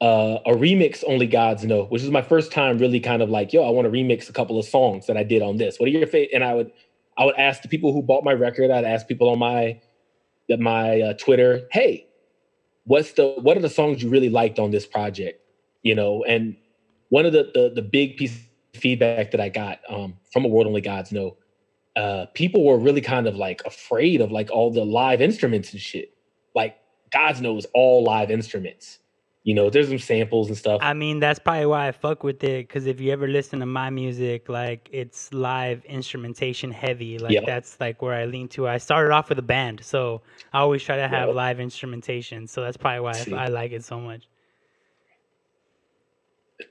Uh, 0.00 0.38
a 0.46 0.50
remix 0.50 1.02
only 1.06 1.26
gods 1.26 1.64
know, 1.64 1.84
which 1.84 2.02
is 2.02 2.10
my 2.10 2.22
first 2.22 2.52
time 2.52 2.78
really 2.78 3.00
kind 3.00 3.22
of 3.22 3.30
like, 3.30 3.52
yo, 3.52 3.64
I 3.64 3.70
want 3.70 3.86
to 3.86 3.90
remix 3.90 4.28
a 4.28 4.32
couple 4.32 4.58
of 4.58 4.64
songs 4.64 5.06
that 5.06 5.16
I 5.16 5.22
did 5.22 5.42
on 5.42 5.56
this. 5.56 5.78
What 5.78 5.88
are 5.88 5.92
your 5.92 6.06
favorite? 6.06 6.30
And 6.34 6.42
I 6.44 6.54
would, 6.54 6.72
I 7.16 7.24
would 7.24 7.36
ask 7.36 7.62
the 7.62 7.68
people 7.68 7.92
who 7.92 8.02
bought 8.02 8.24
my 8.24 8.32
record. 8.32 8.70
I'd 8.70 8.84
ask 8.84 9.06
people 9.06 9.28
on 9.28 9.38
my, 9.38 9.80
my 10.48 11.00
uh, 11.00 11.12
Twitter, 11.14 11.68
hey, 11.70 12.06
what's 12.84 13.12
the 13.12 13.34
what 13.40 13.56
are 13.56 13.60
the 13.60 13.68
songs 13.68 14.02
you 14.02 14.08
really 14.08 14.28
liked 14.28 14.58
on 14.58 14.70
this 14.70 14.86
project? 14.86 15.40
You 15.82 15.94
know, 15.94 16.24
and 16.24 16.56
one 17.08 17.26
of 17.26 17.32
the 17.32 17.50
the, 17.54 17.72
the 17.74 17.82
big 17.82 18.16
piece 18.16 18.38
feedback 18.74 19.30
that 19.32 19.40
I 19.40 19.48
got 19.48 19.80
um, 19.88 20.14
from 20.32 20.44
a 20.44 20.48
world 20.48 20.66
only 20.66 20.80
gods 20.80 21.12
know 21.12 21.36
uh, 21.96 22.26
people 22.34 22.64
were 22.64 22.78
really 22.78 23.00
kind 23.00 23.26
of 23.26 23.36
like 23.36 23.62
afraid 23.66 24.20
of 24.20 24.32
like 24.32 24.50
all 24.50 24.70
the 24.70 24.84
live 24.84 25.20
instruments 25.20 25.72
and 25.72 25.80
shit. 25.80 26.14
Like 26.54 26.78
God's 27.12 27.40
knows 27.40 27.66
all 27.74 28.02
live 28.02 28.30
instruments. 28.30 28.98
You 29.44 29.54
know, 29.54 29.70
there's 29.70 29.88
some 29.88 29.98
samples 29.98 30.48
and 30.48 30.56
stuff. 30.56 30.80
I 30.82 30.94
mean, 30.94 31.18
that's 31.18 31.40
probably 31.40 31.66
why 31.66 31.88
I 31.88 31.92
fuck 31.92 32.22
with 32.22 32.44
it. 32.44 32.68
Cause 32.68 32.86
if 32.86 33.00
you 33.00 33.10
ever 33.10 33.26
listen 33.26 33.58
to 33.58 33.66
my 33.66 33.90
music, 33.90 34.48
like 34.48 34.88
it's 34.92 35.34
live 35.34 35.84
instrumentation 35.84 36.70
heavy. 36.70 37.18
Like 37.18 37.32
yep. 37.32 37.44
that's 37.44 37.76
like 37.80 38.00
where 38.00 38.14
I 38.14 38.26
lean 38.26 38.46
to. 38.48 38.68
I 38.68 38.78
started 38.78 39.12
off 39.12 39.28
with 39.28 39.40
a 39.40 39.42
band, 39.42 39.84
so 39.84 40.22
I 40.52 40.60
always 40.60 40.82
try 40.84 40.96
to 40.96 41.08
have 41.08 41.26
yep. 41.26 41.34
live 41.34 41.58
instrumentation. 41.58 42.46
So 42.46 42.62
that's 42.62 42.76
probably 42.76 43.00
why 43.00 43.14
I, 43.36 43.46
I, 43.46 43.48
like 43.48 43.72
it 43.72 43.82
so 43.82 43.98
much. 43.98 44.28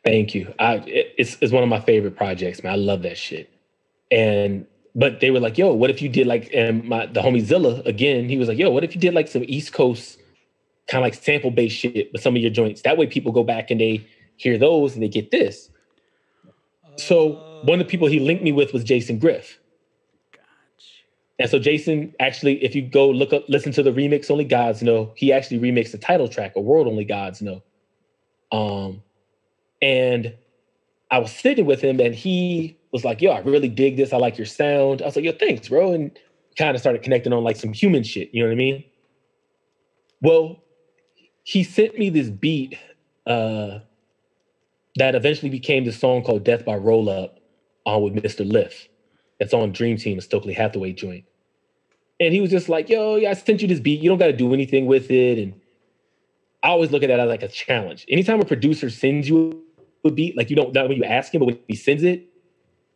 Thank 0.05 0.33
you. 0.33 0.53
I 0.57 0.75
it, 0.75 1.13
it's 1.17 1.37
it's 1.41 1.51
one 1.51 1.63
of 1.63 1.69
my 1.69 1.81
favorite 1.81 2.15
projects, 2.15 2.63
man. 2.63 2.71
I 2.71 2.77
love 2.77 3.01
that 3.01 3.17
shit. 3.17 3.49
And 4.11 4.65
but 4.95 5.19
they 5.19 5.31
were 5.31 5.39
like, 5.39 5.57
"Yo, 5.57 5.73
what 5.73 5.89
if 5.89 6.01
you 6.01 6.09
did 6.09 6.27
like?" 6.27 6.49
And 6.53 6.83
my 6.83 7.05
the 7.05 7.21
homie 7.21 7.41
Zilla 7.41 7.81
again, 7.85 8.27
he 8.29 8.37
was 8.37 8.47
like, 8.47 8.57
"Yo, 8.57 8.69
what 8.69 8.83
if 8.83 8.93
you 8.95 9.01
did 9.01 9.13
like 9.13 9.27
some 9.27 9.43
East 9.47 9.73
Coast 9.73 10.19
kind 10.87 11.03
of 11.03 11.05
like 11.05 11.13
sample 11.13 11.51
based 11.51 11.77
shit 11.77 12.11
with 12.11 12.21
some 12.21 12.35
of 12.35 12.41
your 12.41 12.51
joints? 12.51 12.81
That 12.81 12.97
way, 12.97 13.07
people 13.07 13.31
go 13.31 13.43
back 13.43 13.71
and 13.71 13.79
they 13.79 14.05
hear 14.37 14.57
those 14.57 14.93
and 14.93 15.03
they 15.03 15.07
get 15.07 15.31
this." 15.31 15.69
So 16.97 17.61
one 17.63 17.79
of 17.79 17.85
the 17.87 17.89
people 17.89 18.07
he 18.07 18.19
linked 18.19 18.43
me 18.43 18.51
with 18.51 18.73
was 18.73 18.83
Jason 18.83 19.17
Griff. 19.17 19.59
And 21.39 21.49
so 21.49 21.57
Jason 21.57 22.13
actually, 22.19 22.63
if 22.63 22.75
you 22.75 22.83
go 22.83 23.09
look 23.09 23.33
up, 23.33 23.45
listen 23.49 23.71
to 23.71 23.81
the 23.81 23.91
remix, 23.91 24.29
only 24.29 24.43
gods 24.43 24.83
know. 24.83 25.11
He 25.15 25.33
actually 25.33 25.59
remixed 25.59 25.91
the 25.91 25.97
title 25.97 26.27
track, 26.27 26.55
"A 26.55 26.61
World 26.61 26.87
Only 26.87 27.05
Gods 27.05 27.41
Know." 27.41 27.63
Um, 28.51 29.01
and 29.81 30.35
I 31.09 31.17
was 31.17 31.31
sitting 31.31 31.65
with 31.65 31.81
him, 31.81 31.99
and 31.99 32.13
he 32.13 32.77
was 32.91 33.05
like, 33.05 33.21
yo, 33.21 33.31
I 33.31 33.39
really 33.39 33.69
dig 33.69 33.97
this. 33.97 34.13
I 34.13 34.17
like 34.17 34.37
your 34.37 34.45
sound. 34.45 35.01
I 35.01 35.05
was 35.05 35.15
like, 35.15 35.25
yo, 35.25 35.31
thanks, 35.31 35.69
bro. 35.69 35.93
And 35.93 36.17
kind 36.57 36.75
of 36.75 36.81
started 36.81 37.01
connecting 37.01 37.33
on 37.33 37.43
like 37.43 37.55
some 37.55 37.73
human 37.73 38.03
shit. 38.03 38.29
You 38.33 38.43
know 38.43 38.49
what 38.49 38.53
I 38.53 38.57
mean? 38.57 38.83
Well, 40.21 40.63
he 41.43 41.63
sent 41.63 41.97
me 41.97 42.09
this 42.09 42.29
beat 42.29 42.77
uh, 43.25 43.79
that 44.95 45.15
eventually 45.15 45.49
became 45.49 45.85
the 45.85 45.91
song 45.91 46.23
called 46.23 46.43
Death 46.43 46.65
by 46.65 46.75
Roll 46.75 47.09
Up 47.09 47.39
on 47.85 48.03
with 48.03 48.15
Mr. 48.15 48.49
Lif. 48.49 48.87
It's 49.39 49.53
on 49.53 49.71
Dream 49.71 49.97
Team, 49.97 50.19
a 50.19 50.21
Stokely 50.21 50.53
Hathaway 50.53 50.93
joint. 50.93 51.25
And 52.19 52.33
he 52.33 52.41
was 52.41 52.51
just 52.51 52.69
like, 52.69 52.89
yo, 52.89 53.15
yeah, 53.15 53.31
I 53.31 53.33
sent 53.33 53.63
you 53.63 53.67
this 53.67 53.79
beat. 53.79 54.01
You 54.01 54.09
don't 54.09 54.19
got 54.19 54.27
to 54.27 54.33
do 54.33 54.53
anything 54.53 54.85
with 54.85 55.09
it. 55.09 55.39
And 55.39 55.59
I 56.61 56.67
always 56.69 56.91
look 56.91 57.01
at 57.01 57.07
that 57.07 57.19
as 57.19 57.27
like 57.27 57.41
a 57.41 57.47
challenge. 57.47 58.05
Anytime 58.07 58.39
a 58.39 58.45
producer 58.45 58.91
sends 58.91 59.27
you 59.27 59.63
a 60.05 60.11
beat, 60.11 60.37
like 60.37 60.51
you 60.51 60.55
don't, 60.55 60.73
when 60.73 60.91
you 60.91 61.03
ask 61.03 61.33
him, 61.33 61.39
but 61.39 61.47
when 61.47 61.59
he 61.67 61.75
sends 61.75 62.03
it, 62.03 62.30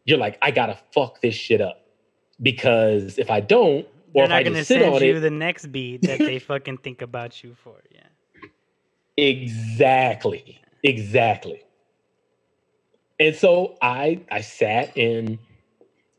you're 0.05 0.19
like, 0.19 0.37
I 0.41 0.51
gotta 0.51 0.77
fuck 0.93 1.21
this 1.21 1.35
shit 1.35 1.61
up 1.61 1.85
because 2.41 3.17
if 3.17 3.29
I 3.29 3.41
don't, 3.41 3.87
or 4.13 4.27
They're 4.27 4.37
not 4.37 4.43
gonna 4.45 4.63
send 4.63 5.01
you 5.01 5.17
it, 5.17 5.19
the 5.19 5.29
next 5.29 5.67
beat 5.71 6.03
that 6.03 6.19
they 6.19 6.39
fucking 6.51 6.77
think 6.77 7.01
about 7.01 7.43
you 7.43 7.55
for. 7.55 7.81
Yeah. 7.91 8.01
Exactly. 9.17 10.61
Exactly. 10.83 11.63
And 13.19 13.35
so 13.35 13.77
I 13.81 14.21
I 14.31 14.41
sat 14.41 14.95
and 14.95 15.39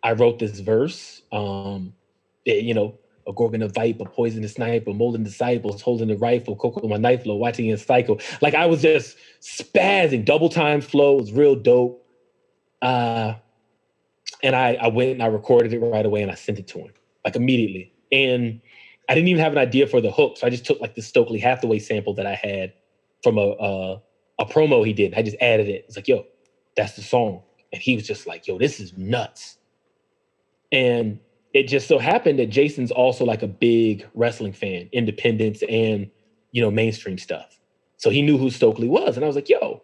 I 0.03 0.12
wrote 0.12 0.39
this 0.39 0.61
verse. 0.61 1.22
Um, 1.32 1.95
it, 2.45 2.64
you 2.64 2.74
know, 2.74 2.99
a 3.26 3.32
gorgon, 3.32 3.62
of 3.62 3.74
vipe, 3.74 3.97
a 3.97 4.05
viper, 4.05 4.11
poisonous 4.11 4.55
sniper, 4.55 4.91
a 4.91 4.95
molding 4.95 5.24
disciples, 5.24 5.82
holding 5.82 6.09
the 6.09 6.16
rifle, 6.16 6.57
cocoa 6.57 6.87
my 6.87 6.97
knife 6.97 7.24
flow, 7.24 7.37
watching 7.37 7.66
it 7.66 7.80
cycle. 7.80 8.20
Like 8.41 8.55
I 8.55 8.66
was 8.66 8.82
just 8.82 9.16
spazzing, 9.41 10.24
double 10.24 10.49
time 10.49 10.80
flow 10.80 11.16
was 11.16 11.32
real 11.32 11.55
dope. 11.57 12.05
Uh, 12.82 13.34
and 14.43 14.55
I, 14.55 14.74
I 14.74 14.89
went 14.89 15.12
and 15.12 15.22
I 15.22 15.26
recorded 15.26 15.72
it 15.72 15.78
right 15.78 16.05
away 16.05 16.22
and 16.22 16.30
I 16.30 16.34
sent 16.34 16.59
it 16.59 16.66
to 16.68 16.78
him 16.78 16.93
like 17.24 17.37
immediately. 17.37 17.93
And 18.12 18.61
I 19.09 19.14
didn't 19.14 19.28
even 19.28 19.43
have 19.43 19.53
an 19.53 19.59
idea 19.59 19.87
for 19.87 20.01
the 20.01 20.11
hook, 20.11 20.39
so 20.39 20.47
I 20.47 20.51
just 20.51 20.64
took 20.64 20.80
like 20.80 20.95
the 20.95 21.03
Stokely 21.03 21.39
Hathaway 21.39 21.78
sample 21.78 22.14
that 22.14 22.26
I 22.26 22.34
had 22.34 22.72
from 23.22 23.39
a 23.39 23.51
a, 23.61 24.03
a 24.41 24.47
promo 24.47 24.87
he 24.87 24.93
did. 24.93 25.14
I 25.14 25.22
just 25.22 25.37
added 25.41 25.68
it. 25.68 25.84
It's 25.87 25.97
like, 25.97 26.09
yo, 26.09 26.26
that's 26.76 26.95
the 26.95 27.03
song, 27.03 27.43
and 27.72 27.82
he 27.82 27.95
was 27.95 28.07
just 28.07 28.26
like, 28.26 28.47
yo, 28.47 28.59
this 28.59 28.80
is 28.80 28.97
nuts. 28.97 29.59
And 30.72 31.20
it 31.53 31.64
just 31.64 31.89
so 31.89 31.99
happened 31.99 32.39
that 32.39 32.51
Jason's 32.51 32.91
also 32.91 33.24
like 33.24 33.43
a 33.43 33.49
big 33.49 34.07
wrestling 34.14 34.53
fan, 34.53 34.89
independence 34.93 35.62
and 35.68 36.11
you 36.53 36.62
know 36.62 36.70
mainstream 36.70 37.18
stuff. 37.18 37.59
So 37.99 38.11
he 38.11 38.22
knew 38.22 38.39
who 38.39 38.51
Stokely 38.51 38.89
was, 38.89 39.16
and 39.16 39.24
I 39.24 39.26
was 39.26 39.37
like, 39.37 39.49
yo, 39.49 39.82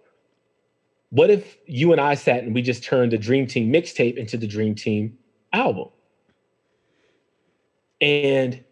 what 1.12 1.28
if 1.28 1.58
you 1.66 1.92
and 1.92 2.00
I 2.00 2.14
sat 2.14 2.42
and 2.42 2.54
we 2.54 2.62
just 2.62 2.82
turned 2.82 3.12
the 3.12 3.18
Dream 3.18 3.46
Team 3.46 3.70
mixtape 3.70 4.16
into 4.16 4.38
the 4.38 4.46
Dream 4.46 4.74
Team 4.74 5.18
album? 5.52 5.90
And 8.00 8.64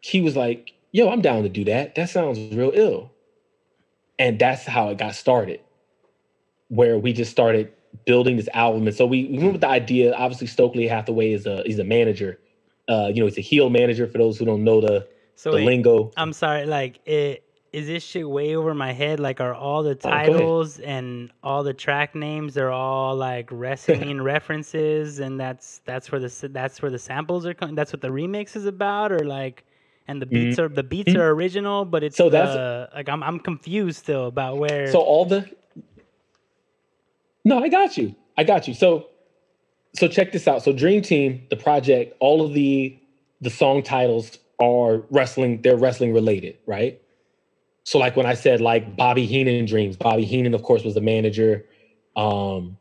he 0.00 0.20
was 0.20 0.36
like, 0.36 0.74
yo, 0.92 1.08
I'm 1.08 1.22
down 1.22 1.42
to 1.42 1.48
do 1.48 1.64
that. 1.64 1.94
That 1.94 2.10
sounds 2.10 2.38
real 2.54 2.70
ill. 2.74 3.10
And 4.18 4.38
that's 4.38 4.66
how 4.66 4.90
it 4.90 4.98
got 4.98 5.14
started, 5.14 5.60
where 6.68 6.98
we 6.98 7.14
just 7.14 7.30
started 7.30 7.72
building 8.04 8.36
this 8.36 8.50
album. 8.52 8.86
And 8.86 8.94
so 8.94 9.06
we, 9.06 9.24
we 9.24 9.38
went 9.38 9.52
with 9.52 9.62
the 9.62 9.68
idea. 9.68 10.12
Obviously, 10.12 10.48
Stokely 10.48 10.86
Hathaway 10.86 11.32
is 11.32 11.46
a 11.46 11.62
he's 11.64 11.78
a 11.78 11.84
manager. 11.84 12.38
Uh, 12.90 13.10
you 13.12 13.20
know, 13.20 13.26
he's 13.26 13.38
a 13.38 13.40
heel 13.40 13.70
manager 13.70 14.06
for 14.06 14.18
those 14.18 14.36
who 14.36 14.44
don't 14.44 14.64
know 14.64 14.82
the 14.82 15.08
So 15.34 15.52
the 15.52 15.56
wait, 15.56 15.64
lingo. 15.64 16.12
I'm 16.18 16.34
sorry. 16.34 16.66
Like, 16.66 17.00
it 17.06 17.42
is 17.72 17.86
this 17.86 18.02
shit 18.02 18.28
way 18.28 18.56
over 18.56 18.74
my 18.74 18.92
head? 18.92 19.20
Like, 19.20 19.40
are 19.40 19.54
all 19.54 19.82
the 19.82 19.90
Oh, 19.90 19.94
titles 19.94 20.80
and 20.80 21.30
all 21.42 21.62
the 21.62 21.72
track 21.74 22.14
names 22.14 22.58
are 22.58 22.70
all 22.70 23.14
like 23.14 23.48
wrestling 23.52 24.20
references, 24.34 25.20
and 25.20 25.38
that's 25.38 25.80
that's 25.84 26.10
where 26.10 26.20
the 26.20 26.48
that's 26.52 26.82
where 26.82 26.90
the 26.90 26.98
samples 26.98 27.46
are 27.46 27.54
coming. 27.54 27.74
That's 27.76 27.92
what 27.92 28.00
the 28.00 28.08
remix 28.08 28.56
is 28.56 28.66
about, 28.66 29.12
or 29.12 29.20
like, 29.20 29.64
and 30.08 30.20
the 30.20 30.26
beats 30.26 30.58
are 30.58 30.68
the 30.68 30.82
beats 30.82 31.14
are 31.14 31.28
original, 31.30 31.84
but 31.84 32.02
it's 32.02 32.16
Mm-hmm. 32.18 32.26
So 32.26 32.30
that's- 32.30 32.54
the- 32.56 32.88
like 32.94 33.08
I'm 33.08 33.22
I'm 33.22 33.38
confused 33.38 33.98
still 33.98 34.26
about 34.26 34.58
where. 34.58 34.90
So 34.90 35.00
all 35.00 35.24
the 35.24 35.48
No, 37.44 37.62
I 37.62 37.68
got 37.68 37.96
you. 37.96 38.14
I 38.36 38.44
got 38.44 38.66
you. 38.68 38.74
So 38.74 39.06
so 39.94 40.08
check 40.08 40.32
this 40.32 40.46
out. 40.48 40.62
So 40.62 40.72
Dream 40.72 41.02
Team, 41.02 41.46
the 41.50 41.56
project, 41.56 42.16
all 42.20 42.44
of 42.44 42.52
the 42.52 42.98
the 43.40 43.50
song 43.50 43.82
titles 43.82 44.38
are 44.58 44.98
wrestling, 45.10 45.62
they're 45.62 45.76
wrestling 45.76 46.12
related, 46.12 46.58
right? 46.66 47.00
So 47.90 47.98
like 47.98 48.14
when 48.14 48.24
I 48.24 48.34
said 48.34 48.60
like 48.60 48.96
Bobby 48.96 49.26
Heenan 49.26 49.64
Dreams, 49.64 49.96
Bobby 49.96 50.24
Heenan, 50.24 50.54
of 50.54 50.62
course, 50.62 50.84
was 50.84 50.94
the 50.94 51.00
manager. 51.00 51.66
Um, 52.14 52.78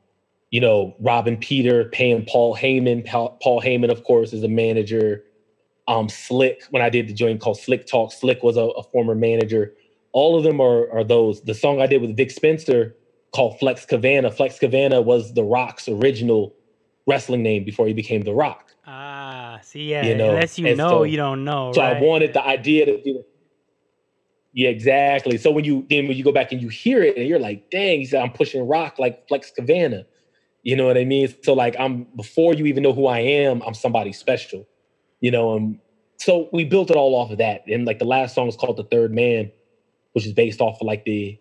you 0.52 0.62
know, 0.62 0.96
Robin 1.00 1.36
Peter 1.36 1.86
paying 1.86 2.26
Paul 2.26 2.56
Heyman. 2.56 3.08
Paul, 3.08 3.36
Paul 3.42 3.60
Heyman, 3.60 3.90
of 3.92 4.04
course, 4.04 4.34
is 4.34 4.44
a 4.44 4.48
manager. 4.48 5.24
Um, 5.88 6.10
Slick, 6.10 6.62
when 6.70 6.84
I 6.84 6.92
did 6.92 7.08
the 7.08 7.14
joint 7.14 7.42
called 7.42 7.60
Slick 7.60 7.88
Talk, 7.88 8.12
Slick 8.12 8.44
was 8.44 8.56
a, 8.56 8.66
a 8.66 8.84
former 8.84 9.16
manager. 9.16 9.74
All 10.12 10.38
of 10.38 10.44
them 10.44 10.62
are, 10.62 10.92
are 10.92 11.04
those. 11.04 11.42
The 11.42 11.56
song 11.56 11.82
I 11.82 11.88
did 11.88 12.04
with 12.04 12.16
Vic 12.16 12.30
Spencer 12.30 12.96
called 13.34 13.58
Flex 13.58 13.88
Kavana. 13.88 14.32
Flex 14.32 14.60
Kavana 14.60 15.04
was 15.04 15.34
The 15.34 15.44
Rock's 15.44 15.88
original 15.90 16.54
wrestling 17.08 17.42
name 17.42 17.64
before 17.64 17.88
he 17.88 17.94
became 17.94 18.22
The 18.22 18.36
Rock. 18.36 18.76
ah, 18.86 19.58
see, 19.64 19.90
yeah, 19.90 20.06
you 20.06 20.14
know, 20.14 20.30
unless 20.30 20.60
you 20.60 20.68
and 20.68 20.78
know, 20.78 20.90
so- 20.90 21.04
you 21.04 21.18
don't 21.18 21.44
know. 21.44 21.72
So 21.74 21.82
right? 21.82 21.98
I 21.98 22.00
wanted 22.00 22.34
the 22.34 22.46
idea 22.46 22.86
to 22.86 23.02
do 23.02 23.24
Yeah, 24.54 24.70
exactly. 24.70 25.38
So 25.38 25.52
when 25.52 25.64
you 25.64 25.86
then 25.90 26.08
when 26.08 26.18
you 26.18 26.24
go 26.24 26.32
back 26.32 26.52
and 26.52 26.62
you 26.62 26.70
hear 26.70 27.04
it 27.04 27.18
and 27.18 27.28
you're 27.28 27.40
like, 27.40 27.70
dang, 27.70 28.00
he 28.00 28.06
said 28.06 28.22
I'm 28.22 28.32
pushing 28.32 28.68
rock 28.68 28.98
like 28.98 29.28
Flex 29.28 29.52
Kavana. 29.58 30.06
You 30.64 30.76
know 30.76 30.86
what 30.86 30.98
I 30.98 31.06
mean? 31.06 31.34
So 31.44 31.54
like 31.54 31.76
I'm 31.80 32.08
before 32.16 32.54
you 32.54 32.66
even 32.66 32.84
know 32.84 32.94
who 32.94 33.06
I 33.06 33.20
am, 33.20 33.62
I'm 33.62 33.76
somebody 33.76 34.12
special. 34.12 34.68
You 35.20 35.32
know, 35.32 35.56
um 35.56 35.80
so 36.18 36.50
we 36.52 36.66
built 36.66 36.90
it 36.90 36.98
all 36.98 37.16
off 37.16 37.32
of 37.32 37.38
that. 37.38 37.64
And 37.68 37.86
like 37.86 38.00
the 38.00 38.06
last 38.06 38.36
song 38.36 38.48
is 38.48 38.56
called 38.56 38.78
The 38.78 38.84
Third 38.84 39.14
Man, 39.14 39.52
which 40.14 40.26
is 40.26 40.34
based 40.34 40.62
off 40.62 40.82
of 40.82 40.88
like 40.88 41.06
the 41.06 41.40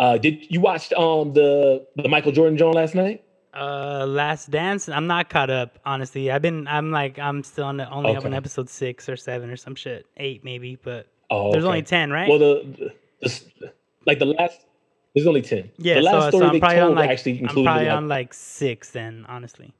uh 0.00 0.18
did 0.18 0.50
you 0.50 0.60
watched 0.60 0.92
um 0.94 1.32
the 1.34 1.86
the 1.96 2.08
Michael 2.08 2.32
Jordan 2.32 2.58
joint 2.58 2.74
last 2.74 2.94
night? 2.94 3.22
Uh, 3.54 4.04
Last 4.06 4.50
Dance. 4.50 4.88
I'm 4.88 5.06
not 5.06 5.30
caught 5.30 5.50
up, 5.50 5.78
honestly. 5.84 6.30
I've 6.30 6.42
been. 6.42 6.68
I'm 6.68 6.90
like. 6.90 7.18
I'm 7.18 7.42
still 7.42 7.64
on 7.64 7.78
the 7.78 7.90
only 7.90 8.14
up 8.14 8.24
on 8.24 8.34
episode 8.34 8.68
six 8.68 9.08
or 9.08 9.16
seven 9.16 9.50
or 9.50 9.56
some 9.56 9.74
shit. 9.74 10.06
Eight 10.18 10.44
maybe, 10.44 10.76
but 10.76 11.06
Oh 11.30 11.52
there's 11.52 11.64
okay. 11.64 11.68
only 11.68 11.82
ten, 11.82 12.10
right? 12.10 12.28
Well 12.28 12.38
the, 12.38 12.92
the, 13.20 13.28
the 13.60 13.72
like 14.06 14.18
the 14.18 14.26
last 14.26 14.60
there's 15.14 15.26
only 15.26 15.42
10. 15.42 15.70
yeah. 15.78 15.94
the 15.94 16.02
last 16.02 16.14
so, 16.14 16.20
so 16.20 16.28
story 16.30 16.44
I'm 16.46 16.52
they 16.60 16.78
told 16.80 16.96
like. 16.96 17.10
actually 17.10 17.32
I'm 17.32 17.44
included 17.44 17.64
probably 17.66 17.86
like, 17.86 17.96
on 17.96 18.08
like 18.08 18.34
six 18.34 18.90
then, 18.90 19.26
honestly. 19.28 19.74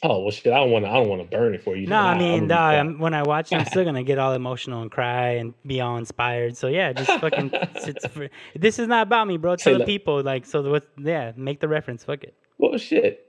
Oh 0.00 0.20
well, 0.20 0.30
shit! 0.30 0.52
I 0.52 0.58
don't 0.58 0.70
want 0.70 0.84
to. 0.84 0.90
I 0.90 0.94
don't 0.94 1.08
want 1.08 1.28
to 1.28 1.36
burn 1.36 1.54
it 1.54 1.62
for 1.62 1.74
you. 1.74 1.88
No, 1.88 1.96
I 1.96 2.14
Nah, 2.14 2.18
mean, 2.20 2.42
I'm 2.42 2.46
nah, 2.46 2.68
I'm, 2.68 2.98
when 3.00 3.14
I 3.14 3.22
watch 3.24 3.50
it, 3.50 3.56
I'm 3.56 3.66
still 3.66 3.84
gonna 3.88 4.04
get 4.04 4.16
all 4.16 4.32
emotional 4.32 4.80
and 4.82 4.90
cry 4.92 5.30
and 5.30 5.54
be 5.66 5.80
all 5.80 5.96
inspired. 5.96 6.56
So 6.56 6.68
yeah, 6.68 6.92
just 6.92 7.10
fucking. 7.20 7.50
for, 8.12 8.28
this 8.54 8.78
is 8.78 8.86
not 8.86 9.08
about 9.08 9.26
me, 9.26 9.38
bro. 9.38 9.56
Tell 9.56 9.72
the 9.72 9.80
that. 9.80 9.86
people 9.86 10.22
like 10.22 10.46
so. 10.46 10.62
What? 10.62 10.86
Yeah, 10.96 11.32
make 11.36 11.58
the 11.58 11.66
reference. 11.66 12.04
Fuck 12.04 12.22
it. 12.22 12.34
Well, 12.58 12.78
shit. 12.78 13.28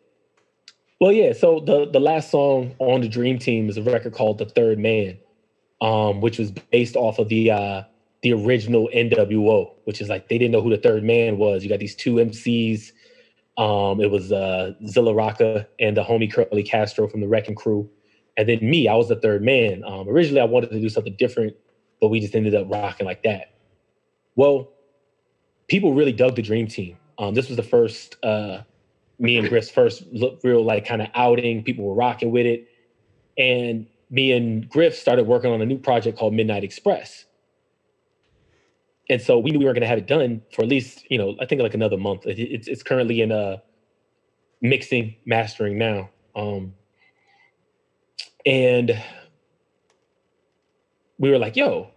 Well, 1.01 1.11
yeah. 1.11 1.33
So 1.33 1.59
the 1.59 1.89
the 1.89 1.99
last 1.99 2.29
song 2.29 2.75
on 2.77 3.01
the 3.01 3.09
Dream 3.09 3.39
Team 3.39 3.67
is 3.67 3.77
a 3.77 3.81
record 3.81 4.13
called 4.13 4.37
"The 4.37 4.45
Third 4.45 4.77
Man," 4.77 5.17
um, 5.81 6.21
which 6.21 6.37
was 6.37 6.51
based 6.51 6.95
off 6.95 7.19
of 7.19 7.29
the 7.29 7.51
uh, 7.51 7.83
the 8.21 8.33
original 8.33 8.89
NWO, 8.93 9.73
which 9.85 10.01
is 10.01 10.09
like 10.09 10.27
they 10.29 10.37
didn't 10.37 10.51
know 10.51 10.61
who 10.61 10.69
the 10.69 10.77
Third 10.77 11.03
Man 11.03 11.37
was. 11.37 11.63
You 11.63 11.69
got 11.69 11.79
these 11.79 11.95
two 11.95 12.15
MCs. 12.15 12.91
Um, 13.57 13.99
it 13.99 14.09
was 14.09 14.31
uh, 14.31 14.73
Zilla 14.87 15.13
Rocca 15.13 15.67
and 15.79 15.97
the 15.97 16.03
homie 16.03 16.31
Curly 16.31 16.63
Castro 16.63 17.07
from 17.07 17.19
the 17.19 17.27
Wrecking 17.27 17.55
Crew, 17.55 17.89
and 18.37 18.47
then 18.47 18.59
me. 18.61 18.87
I 18.87 18.95
was 18.95 19.09
the 19.09 19.17
third 19.17 19.41
man. 19.41 19.83
Um, 19.85 20.07
originally, 20.07 20.39
I 20.39 20.45
wanted 20.45 20.69
to 20.71 20.79
do 20.79 20.87
something 20.87 21.15
different, 21.19 21.55
but 21.99 22.07
we 22.07 22.21
just 22.21 22.35
ended 22.35 22.55
up 22.55 22.67
rocking 22.69 23.05
like 23.05 23.21
that. 23.23 23.53
Well, 24.37 24.71
people 25.67 25.93
really 25.93 26.13
dug 26.13 26.37
the 26.37 26.41
Dream 26.41 26.67
Team. 26.67 26.97
Um, 27.17 27.33
this 27.33 27.49
was 27.49 27.57
the 27.57 27.63
first 27.63 28.15
uh, 28.23 28.61
me 29.19 29.37
and 29.37 29.49
Griff's 29.49 29.69
first 29.69 30.03
real 30.43 30.63
like 30.63 30.85
kind 30.85 31.01
of 31.01 31.09
outing. 31.13 31.63
People 31.63 31.83
were 31.83 31.93
rocking 31.93 32.31
with 32.31 32.45
it, 32.45 32.67
and 33.37 33.87
me 34.09 34.31
and 34.31 34.67
Griff 34.69 34.95
started 34.95 35.27
working 35.27 35.51
on 35.51 35.61
a 35.61 35.65
new 35.65 35.77
project 35.77 36.17
called 36.17 36.33
Midnight 36.33 36.63
Express. 36.63 37.25
And 39.09 39.21
so 39.21 39.39
we 39.39 39.51
knew 39.51 39.59
we 39.59 39.65
were 39.65 39.73
going 39.73 39.81
to 39.81 39.87
have 39.87 39.97
it 39.97 40.07
done 40.07 40.41
for 40.53 40.61
at 40.63 40.67
least, 40.67 41.05
you 41.09 41.17
know, 41.17 41.35
I 41.41 41.45
think 41.45 41.61
like 41.61 41.73
another 41.73 41.97
month. 41.97 42.25
It- 42.25 42.39
It's 42.39 42.67
it's 42.67 42.83
currently 42.83 43.21
in 43.21 43.31
uh 43.31 43.57
mixing, 44.61 45.15
mastering 45.25 45.77
now. 45.77 46.09
Um, 46.35 46.73
and 48.45 49.01
we 51.17 51.29
were 51.29 51.37
like, 51.39 51.55
yo, 51.55 51.89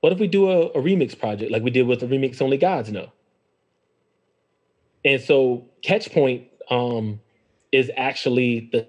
what 0.00 0.12
if 0.12 0.18
we 0.18 0.28
do 0.28 0.50
a, 0.50 0.66
a 0.68 0.82
remix 0.82 1.18
project 1.18 1.50
like 1.50 1.62
we 1.62 1.70
did 1.70 1.86
with 1.86 2.00
the 2.00 2.06
remix 2.06 2.40
Only 2.40 2.56
Gods 2.56 2.90
Know? 2.90 3.12
And 5.04 5.20
so 5.20 5.66
Catchpoint 5.82 6.46
um, 6.70 7.20
is 7.72 7.90
actually 7.96 8.68
the 8.72 8.88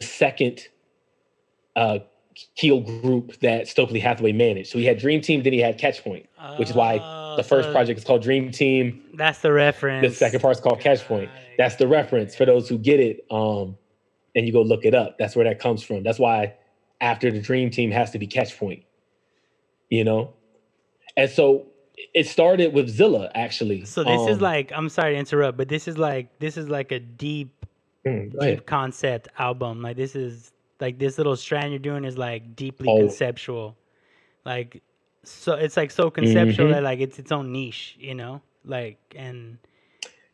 second 0.00 0.68
uh, 1.74 1.98
heel 2.54 2.80
group 2.80 3.38
that 3.40 3.68
Stokely 3.68 4.00
Hathaway 4.00 4.32
managed. 4.32 4.70
So 4.70 4.78
he 4.78 4.84
had 4.84 4.98
Dream 4.98 5.20
Team, 5.20 5.42
then 5.42 5.52
he 5.52 5.60
had 5.60 5.78
Catchpoint, 5.78 6.26
which 6.58 6.70
is 6.70 6.74
why 6.76 6.98
Oh, 7.02 7.36
the 7.36 7.42
first 7.42 7.68
so 7.68 7.72
project 7.72 7.98
is 7.98 8.04
called 8.04 8.22
Dream 8.22 8.50
Team. 8.50 9.02
That's 9.14 9.40
the 9.40 9.52
reference. 9.52 10.06
The 10.06 10.14
second 10.14 10.40
part's 10.40 10.60
called 10.60 10.80
Catchpoint. 10.80 11.28
That's 11.58 11.76
the 11.76 11.86
reference 11.88 12.34
for 12.34 12.44
those 12.46 12.68
who 12.68 12.78
get 12.78 13.00
it. 13.00 13.24
Um, 13.30 13.76
and 14.34 14.46
you 14.46 14.52
go 14.52 14.62
look 14.62 14.84
it 14.84 14.94
up. 14.94 15.16
That's 15.18 15.34
where 15.34 15.44
that 15.46 15.58
comes 15.58 15.82
from. 15.82 16.02
That's 16.02 16.18
why 16.18 16.54
after 17.00 17.30
the 17.30 17.40
Dream 17.40 17.70
Team 17.70 17.90
has 17.90 18.10
to 18.10 18.18
be 18.18 18.26
Catchpoint. 18.26 18.84
You 19.88 20.04
know, 20.04 20.34
and 21.16 21.30
so 21.30 21.66
it 22.12 22.26
started 22.26 22.74
with 22.74 22.88
Zilla 22.88 23.30
actually. 23.34 23.84
So 23.84 24.04
this 24.04 24.28
is 24.28 24.36
Um, 24.36 24.42
like 24.42 24.72
I'm 24.74 24.88
sorry 24.88 25.14
to 25.14 25.18
interrupt, 25.18 25.56
but 25.56 25.68
this 25.68 25.88
is 25.88 25.96
like 25.96 26.38
this 26.38 26.56
is 26.56 26.68
like 26.68 26.92
a 26.92 26.98
deep 26.98 27.64
mm, 28.06 28.38
deep 28.38 28.66
concept 28.66 29.28
album. 29.38 29.80
Like 29.80 29.96
this 29.96 30.16
is 30.16 30.52
like 30.80 30.98
this 30.98 31.18
little 31.18 31.36
strand 31.36 31.70
you're 31.70 31.78
doing 31.78 32.04
is 32.04 32.16
like 32.18 32.54
deeply 32.56 32.88
Oh. 32.88 32.98
conceptual. 32.98 33.76
Like 34.44 34.82
so 35.24 35.54
it's 35.54 35.76
like 35.76 35.90
so 35.90 36.10
conceptual 36.10 36.68
Mhm. 36.68 36.72
that 36.72 36.82
like 36.82 37.00
it's 37.00 37.18
its 37.18 37.32
own 37.32 37.52
niche, 37.52 37.96
you 37.98 38.14
know? 38.14 38.42
Like 38.64 38.98
and 39.16 39.58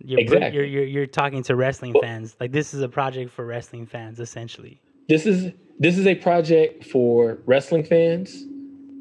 you're 0.04 0.20
Exactly. 0.20 0.56
you're, 0.56 0.64
you're 0.66 0.84
you're 0.84 1.06
talking 1.06 1.42
to 1.44 1.56
wrestling 1.56 1.92
Well- 1.92 2.02
fans. 2.02 2.36
Like 2.40 2.52
this 2.52 2.74
is 2.74 2.82
a 2.82 2.88
project 2.88 3.30
for 3.30 3.44
wrestling 3.46 3.86
fans 3.86 4.20
essentially. 4.20 4.80
this 5.08 5.26
is 5.26 5.52
this 5.78 5.98
is 5.98 6.06
a 6.06 6.14
project 6.14 6.84
for 6.84 7.38
wrestling 7.46 7.84
fans. 7.84 8.44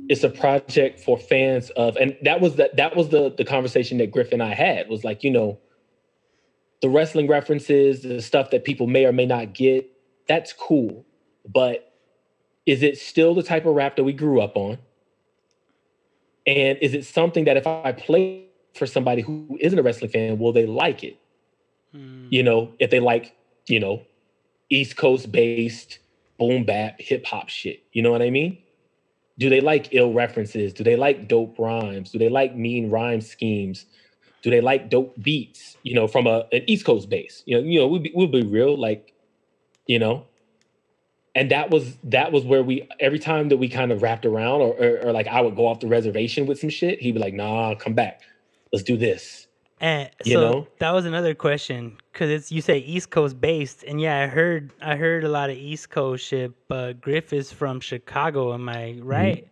It's 0.09 0.23
a 0.23 0.29
project 0.29 0.99
for 0.99 1.17
fans 1.17 1.69
of, 1.71 1.95
and 1.95 2.17
that 2.23 2.41
was 2.41 2.55
that 2.55 2.75
that 2.77 2.95
was 2.95 3.09
the 3.09 3.29
the 3.37 3.45
conversation 3.45 3.97
that 3.99 4.11
Griff 4.11 4.31
and 4.33 4.41
I 4.43 4.53
had 4.53 4.89
was 4.89 5.03
like, 5.03 5.23
you 5.23 5.29
know, 5.31 5.59
the 6.81 6.89
wrestling 6.89 7.27
references, 7.27 8.01
the 8.01 8.21
stuff 8.21 8.49
that 8.49 8.63
people 8.63 8.87
may 8.87 9.05
or 9.05 9.13
may 9.13 9.25
not 9.25 9.53
get. 9.53 9.89
That's 10.27 10.53
cool, 10.53 11.05
but 11.47 11.93
is 12.65 12.83
it 12.83 12.97
still 12.97 13.33
the 13.33 13.43
type 13.43 13.65
of 13.65 13.75
rap 13.75 13.95
that 13.95 14.03
we 14.03 14.13
grew 14.13 14.41
up 14.41 14.55
on? 14.55 14.77
And 16.45 16.77
is 16.79 16.93
it 16.93 17.05
something 17.05 17.45
that 17.45 17.57
if 17.57 17.67
I 17.67 17.91
play 17.91 18.45
for 18.73 18.85
somebody 18.85 19.21
who 19.21 19.57
isn't 19.59 19.77
a 19.77 19.83
wrestling 19.83 20.11
fan, 20.11 20.39
will 20.39 20.53
they 20.53 20.65
like 20.65 21.03
it? 21.03 21.17
Mm. 21.95 22.27
you 22.29 22.41
know, 22.41 22.71
if 22.79 22.89
they 22.89 22.99
like, 22.99 23.35
you 23.67 23.79
know, 23.79 24.01
East 24.69 24.95
Coast 24.95 25.31
based 25.31 25.99
boom 26.39 26.63
bap 26.63 26.99
hip 26.99 27.25
hop 27.25 27.49
shit. 27.49 27.83
You 27.91 28.01
know 28.01 28.11
what 28.11 28.21
I 28.21 28.29
mean? 28.29 28.57
Do 29.37 29.49
they 29.49 29.59
like 29.59 29.89
ill 29.91 30.13
references? 30.13 30.73
Do 30.73 30.83
they 30.83 30.95
like 30.95 31.27
dope 31.27 31.57
rhymes? 31.59 32.11
Do 32.11 32.17
they 32.17 32.29
like 32.29 32.55
mean 32.55 32.89
rhyme 32.89 33.21
schemes? 33.21 33.85
Do 34.41 34.49
they 34.49 34.61
like 34.61 34.89
dope 34.89 35.21
beats? 35.21 35.77
You 35.83 35.95
know, 35.95 36.07
from 36.07 36.27
a 36.27 36.45
an 36.51 36.63
East 36.67 36.85
Coast 36.85 37.09
base. 37.09 37.43
You 37.45 37.57
know, 37.57 37.67
you 37.67 37.79
know, 37.79 37.87
we'll 37.87 37.99
be, 38.01 38.11
we'll 38.15 38.27
be 38.27 38.43
real, 38.43 38.77
like, 38.77 39.13
you 39.87 39.99
know. 39.99 40.25
And 41.33 41.49
that 41.51 41.69
was 41.69 41.97
that 42.03 42.31
was 42.31 42.43
where 42.43 42.61
we 42.61 42.87
every 42.99 43.19
time 43.19 43.49
that 43.49 43.57
we 43.57 43.69
kind 43.69 43.91
of 43.91 44.01
wrapped 44.01 44.25
around, 44.25 44.61
or, 44.61 44.73
or 44.73 44.99
or 45.07 45.11
like 45.13 45.27
I 45.27 45.39
would 45.41 45.55
go 45.55 45.65
off 45.67 45.79
the 45.79 45.87
reservation 45.87 46.45
with 46.45 46.59
some 46.59 46.69
shit, 46.69 46.99
he'd 46.99 47.13
be 47.13 47.19
like, 47.19 47.33
"Nah, 47.33 47.73
come 47.75 47.93
back, 47.93 48.21
let's 48.73 48.83
do 48.83 48.97
this." 48.97 49.47
And 49.79 50.09
You 50.25 50.33
so 50.33 50.41
know? 50.41 50.67
that 50.79 50.91
was 50.91 51.05
another 51.05 51.33
question 51.33 51.97
because 52.11 52.29
it's 52.29 52.51
you 52.51 52.61
say 52.61 52.79
East 52.79 53.11
Coast 53.11 53.39
based, 53.39 53.83
and 53.83 53.99
yeah, 54.01 54.19
I 54.23 54.27
heard 54.27 54.73
I 54.81 54.97
heard 54.97 55.23
a 55.23 55.29
lot 55.29 55.49
of 55.49 55.55
East 55.57 55.89
Coast 55.89 56.25
shit. 56.25 56.51
But 56.67 56.99
Griff 56.99 57.31
is 57.31 57.51
from 57.51 57.79
Chicago, 57.79 58.53
am 58.53 58.67
I 58.67 58.95
Mm-hmm. 58.97 59.07
right? 59.07 59.47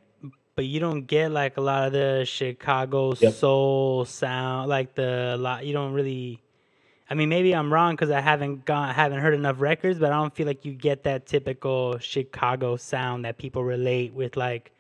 But 0.56 0.66
you 0.66 0.82
don't 0.82 1.06
get 1.06 1.32
like 1.32 1.56
a 1.56 1.62
lot 1.62 1.88
of 1.88 1.94
the 1.94 2.26
Chicago 2.28 3.14
Yep. 3.14 3.34
soul 3.34 4.04
sound, 4.04 4.68
like 4.68 4.96
the 4.96 5.38
lot. 5.40 5.66
You 5.66 5.72
don't 5.72 5.94
really. 5.94 6.44
I 7.10 7.16
mean, 7.16 7.30
maybe 7.30 7.54
I'm 7.56 7.74
wrong 7.74 7.94
because 7.94 8.12
I 8.12 8.22
haven't 8.22 8.66
gone, 8.66 8.94
haven't 8.94 9.20
heard 9.20 9.34
enough 9.34 9.60
records, 9.60 9.98
but 9.98 10.12
I 10.12 10.16
don't 10.16 10.36
feel 10.36 10.46
like 10.46 10.64
you 10.64 10.74
get 10.74 11.04
that 11.04 11.26
typical 11.26 11.98
Chicago 11.98 12.76
sound 12.76 13.26
that 13.26 13.38
people 13.40 13.64
relate 13.64 14.14
with, 14.14 14.38
like 14.38 14.72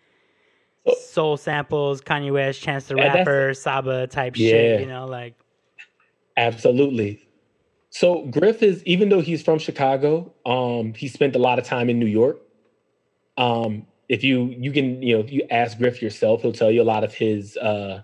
soul 0.99 1.37
samples, 1.37 2.01
Kanye 2.01 2.31
West, 2.31 2.61
Chance 2.61 2.85
the 2.87 2.95
that's- 2.95 3.17
Rapper, 3.17 3.53
Saba 3.53 4.07
type 4.07 4.33
Yeah. 4.37 4.49
shit. 4.49 4.81
You 4.81 4.87
know, 4.87 5.05
like 5.07 5.33
Absolutely. 6.37 7.27
So 7.89 8.25
Griff 8.27 8.61
is 8.63 8.83
even 8.85 9.09
though 9.09 9.21
he's 9.21 9.41
from 9.41 9.57
Chicago, 9.59 10.31
um, 10.45 10.93
he 10.93 11.07
spent 11.07 11.35
a 11.35 11.39
lot 11.39 11.57
of 11.59 11.65
time 11.65 11.89
in 11.89 11.99
New 11.99 12.05
York. 12.05 12.39
Um, 13.37 13.87
if 14.07 14.23
you 14.23 14.55
you 14.57 14.71
can 14.71 15.01
you 15.01 15.15
know 15.15 15.19
if 15.21 15.31
you 15.31 15.41
ask 15.49 15.77
Griff 15.77 16.01
yourself, 16.01 16.41
he'll 16.43 16.53
tell 16.53 16.71
you 16.71 16.81
a 16.81 16.83
lot 16.83 17.03
of 17.03 17.13
his 17.13 17.57
uh, 17.57 18.01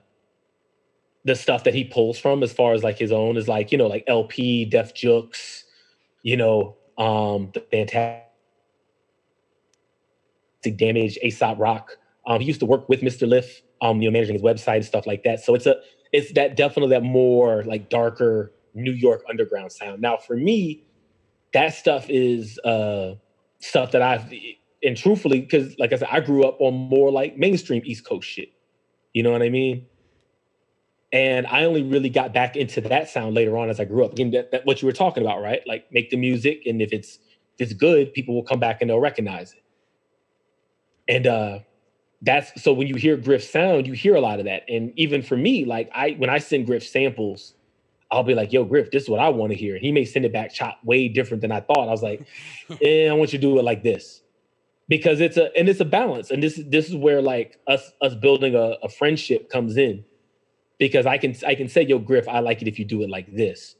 the 1.25 1.35
stuff 1.35 1.63
that 1.63 1.73
he 1.73 1.83
pulls 1.83 2.17
from 2.17 2.43
as 2.43 2.53
far 2.53 2.73
as 2.73 2.83
like 2.83 2.97
his 2.97 3.11
own 3.11 3.35
is 3.35 3.47
like 3.47 3.71
you 3.71 3.77
know 3.77 3.87
like 3.87 4.03
El-P, 4.07 4.65
Def 4.65 4.93
Jux, 4.93 5.63
you 6.23 6.37
know 6.37 6.77
um, 6.97 7.51
the 7.53 7.59
fantastic 7.71 8.23
damage, 10.77 11.17
Aesop 11.21 11.59
Rock. 11.59 11.97
Um, 12.27 12.39
he 12.39 12.47
used 12.47 12.59
to 12.61 12.65
work 12.65 12.89
with 12.89 13.01
Mr. 13.01 13.27
Lif, 13.27 13.61
um, 13.81 14.01
you 14.01 14.09
know, 14.09 14.13
managing 14.13 14.33
his 14.33 14.41
website 14.41 14.77
and 14.77 14.85
stuff 14.85 15.05
like 15.05 15.23
that. 15.23 15.39
So 15.41 15.53
it's 15.53 15.65
a 15.65 15.75
it's 16.11 16.31
that 16.33 16.55
definitely 16.55 16.95
that 16.95 17.03
more 17.03 17.63
like 17.63 17.89
darker 17.89 18.53
New 18.73 18.93
York 18.93 19.23
underground 19.29 19.71
sound. 19.71 20.01
Now 20.01 20.17
for 20.17 20.37
me, 20.37 20.83
that 21.53 21.73
stuff 21.73 22.09
is 22.09 22.57
uh 22.59 23.15
stuff 23.59 23.91
that 23.91 24.01
I've 24.01 24.31
and 24.83 24.95
truthfully, 24.95 25.41
because 25.41 25.77
like 25.79 25.93
I 25.93 25.97
said, 25.97 26.09
I 26.11 26.19
grew 26.19 26.45
up 26.45 26.57
on 26.59 26.73
more 26.73 27.11
like 27.11 27.37
mainstream 27.37 27.81
East 27.85 28.05
Coast 28.05 28.27
shit. 28.27 28.49
You 29.13 29.23
know 29.23 29.31
what 29.31 29.41
I 29.41 29.49
mean? 29.49 29.85
And 31.13 31.47
I 31.47 31.63
only 31.63 31.83
really 31.83 32.09
got 32.09 32.33
back 32.33 32.55
into 32.55 32.81
that 32.81 33.09
sound 33.09 33.35
later 33.35 33.57
on 33.57 33.69
as 33.69 33.79
I 33.79 33.85
grew 33.85 34.03
up. 34.03 34.13
Again, 34.13 34.31
that, 34.31 34.51
that 34.51 34.65
what 34.65 34.81
you 34.81 34.85
were 34.87 34.91
talking 34.93 35.23
about, 35.23 35.41
right? 35.41 35.61
Like 35.67 35.85
make 35.91 36.09
the 36.09 36.17
music, 36.17 36.63
and 36.65 36.81
if 36.81 36.91
it's 36.91 37.19
if 37.57 37.69
it's 37.69 37.73
good, 37.73 38.13
people 38.13 38.35
will 38.35 38.43
come 38.43 38.59
back 38.59 38.81
and 38.81 38.89
they'll 38.89 38.99
recognize 38.99 39.53
it. 39.53 39.63
And 41.07 41.27
uh 41.27 41.59
that's 42.21 42.61
so 42.61 42.73
when 42.73 42.87
you 42.87 42.95
hear 42.95 43.17
Griff 43.17 43.43
sound, 43.43 43.87
you 43.87 43.93
hear 43.93 44.15
a 44.15 44.21
lot 44.21 44.39
of 44.39 44.45
that. 44.45 44.63
And 44.67 44.91
even 44.97 45.21
for 45.21 45.37
me, 45.37 45.65
like 45.65 45.89
I 45.93 46.11
when 46.11 46.29
I 46.29 46.39
send 46.39 46.65
Griff 46.65 46.85
samples, 46.85 47.53
I'll 48.11 48.23
be 48.23 48.33
like, 48.35 48.51
yo, 48.51 48.63
Griff, 48.65 48.91
this 48.91 49.03
is 49.03 49.09
what 49.09 49.19
I 49.19 49.29
want 49.29 49.51
to 49.51 49.57
hear. 49.57 49.75
And 49.75 49.83
he 49.83 49.91
may 49.91 50.05
send 50.05 50.25
it 50.25 50.33
back 50.33 50.53
chop 50.53 50.79
way 50.83 51.07
different 51.07 51.41
than 51.41 51.51
I 51.51 51.61
thought. 51.61 51.87
I 51.87 51.91
was 51.91 52.03
like, 52.03 52.25
eh, 52.81 53.07
I 53.09 53.13
want 53.13 53.33
you 53.33 53.39
to 53.39 53.41
do 53.41 53.59
it 53.59 53.63
like 53.63 53.83
this. 53.83 54.21
Because 54.87 55.19
it's 55.21 55.37
a 55.37 55.55
and 55.57 55.69
it's 55.69 55.79
a 55.79 55.85
balance. 55.85 56.31
And 56.31 56.41
this 56.43 56.59
this 56.67 56.89
is 56.89 56.95
where 56.95 57.21
like 57.21 57.59
us 57.67 57.91
us 58.01 58.15
building 58.15 58.55
a, 58.55 58.75
a 58.83 58.89
friendship 58.89 59.49
comes 59.49 59.77
in. 59.77 60.03
Because 60.77 61.05
I 61.05 61.17
can 61.17 61.35
I 61.45 61.55
can 61.55 61.67
say, 61.69 61.83
yo, 61.83 61.99
Griff, 61.99 62.27
I 62.27 62.39
like 62.39 62.61
it 62.61 62.67
if 62.67 62.77
you 62.79 62.85
do 62.85 63.01
it 63.01 63.09
like 63.09 63.33
this. 63.33 63.75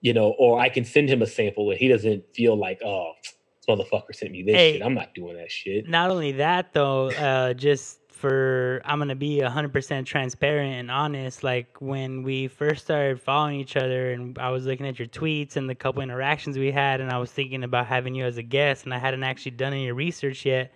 You 0.00 0.14
know, 0.14 0.34
or 0.38 0.60
I 0.60 0.68
can 0.68 0.84
send 0.84 1.08
him 1.08 1.22
a 1.22 1.26
sample 1.26 1.70
and 1.70 1.78
he 1.78 1.88
doesn't 1.88 2.24
feel 2.34 2.56
like, 2.56 2.80
oh, 2.84 3.12
this 3.22 3.34
motherfucker 3.68 4.14
sent 4.14 4.30
me 4.30 4.44
this 4.44 4.54
Hey. 4.54 4.72
shit. 4.74 4.82
I'm 4.82 4.94
not 4.94 5.12
doing 5.14 5.36
that 5.36 5.50
shit. 5.50 5.88
not 5.88 6.10
only 6.10 6.32
that 6.32 6.72
though, 6.72 7.10
uh, 7.10 7.54
just 7.54 7.98
for 8.12 8.80
I'm 8.84 8.98
gonna 8.98 9.14
be 9.16 9.40
hundred 9.40 9.72
percent 9.72 10.06
transparent 10.06 10.74
and 10.74 10.90
honest. 10.90 11.42
Like 11.42 11.76
when 11.80 12.22
we 12.22 12.46
first 12.48 12.84
started 12.84 13.20
following 13.20 13.58
each 13.60 13.76
other, 13.76 14.12
and 14.12 14.38
I 14.38 14.50
was 14.50 14.66
looking 14.66 14.86
at 14.86 14.98
your 15.00 15.08
tweets 15.08 15.56
and 15.56 15.68
the 15.68 15.74
couple 15.74 16.02
interactions 16.02 16.56
we 16.58 16.70
had, 16.72 17.00
and 17.00 17.10
I 17.10 17.18
was 17.18 17.30
thinking 17.32 17.62
about 17.64 17.86
having 17.86 18.14
you 18.14 18.24
as 18.24 18.36
a 18.36 18.42
guest, 18.42 18.84
and 18.84 18.94
I 18.94 18.98
hadn't 18.98 19.22
actually 19.24 19.52
done 19.52 19.72
any 19.72 19.90
research 19.92 20.44
yet. 20.46 20.72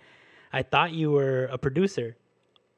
I 0.53 0.63
thought 0.63 0.91
you 0.93 1.11
were 1.11 1.45
a 1.45 1.57
producer. 1.57 2.15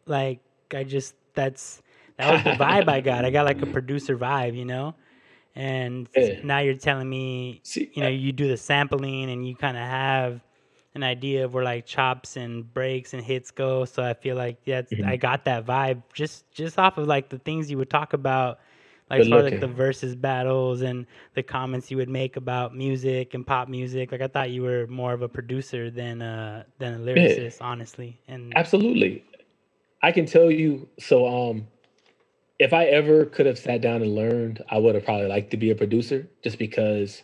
Like 0.05 0.39
I 0.73 0.83
just 0.83 1.15
that's 1.33 1.81
that 2.17 2.29
was 2.29 2.43
the 2.43 2.51
vibe 2.53 2.89
I 2.89 3.01
got. 3.01 3.25
I 3.25 3.29
got 3.31 3.45
like 3.45 3.61
a 3.61 3.67
producer 3.67 4.17
vibe, 4.17 4.55
you 4.57 4.65
know. 4.65 4.95
And 5.55 6.09
Yeah. 6.15 6.41
now 6.43 6.59
you're 6.59 6.75
telling 6.75 7.09
me 7.09 7.63
See, 7.63 7.91
you 7.93 8.03
know 8.03 8.09
you 8.09 8.31
do 8.31 8.47
the 8.47 8.57
sampling 8.57 9.29
and 9.29 9.47
you 9.47 9.55
kind 9.55 9.77
of 9.77 9.83
have 9.83 10.41
an 10.95 11.03
idea 11.03 11.45
of 11.45 11.53
where 11.53 11.63
like 11.63 11.85
chops 11.85 12.37
and 12.37 12.73
breaks 12.73 13.13
and 13.13 13.23
hits 13.23 13.51
go 13.51 13.85
so 13.85 14.03
i 14.03 14.13
feel 14.13 14.35
like 14.35 14.57
yeah 14.65 14.81
Mm-hmm. 14.93 15.09
i 15.09 15.17
got 15.17 15.45
that 15.45 15.65
vibe 15.65 16.01
just 16.13 16.49
just 16.51 16.77
off 16.79 16.97
of 16.97 17.07
like 17.07 17.29
the 17.29 17.39
things 17.39 17.69
you 17.69 17.77
would 17.77 17.89
talk 17.89 18.13
about 18.13 18.59
like 19.09 19.19
as 19.19 19.27
far 19.27 19.39
as 19.39 19.45
like 19.45 19.59
the 19.59 19.67
versus 19.67 20.15
battles 20.15 20.81
and 20.81 21.05
the 21.35 21.43
comments 21.43 21.91
you 21.91 21.97
would 21.97 22.09
make 22.09 22.37
about 22.37 22.75
music 22.75 23.33
and 23.33 23.45
pop 23.45 23.67
music 23.67 24.11
like 24.11 24.21
i 24.21 24.27
thought 24.27 24.49
you 24.51 24.61
were 24.61 24.87
more 24.87 25.13
of 25.13 25.21
a 25.21 25.29
producer 25.29 25.89
than 25.91 26.21
uh 26.21 26.63
than 26.79 26.93
a 26.95 26.99
lyricist 26.99 27.57
honestly 27.61 28.21
and 28.27 28.55
Absolutely. 28.55 29.23
I 30.01 30.11
can 30.11 30.25
tell 30.25 30.51
you 30.51 30.89
so 30.99 31.27
um 31.27 31.67
if 32.59 32.73
I 32.73 32.85
ever 32.85 33.25
could 33.25 33.45
have 33.45 33.57
sat 33.57 33.81
down 33.81 34.01
and 34.01 34.15
learned, 34.15 34.63
I 34.69 34.77
would 34.77 34.95
have 34.95 35.03
probably 35.05 35.27
liked 35.27 35.51
to 35.51 35.57
be 35.57 35.71
a 35.71 35.75
producer 35.75 36.27
just 36.43 36.57
because 36.57 37.23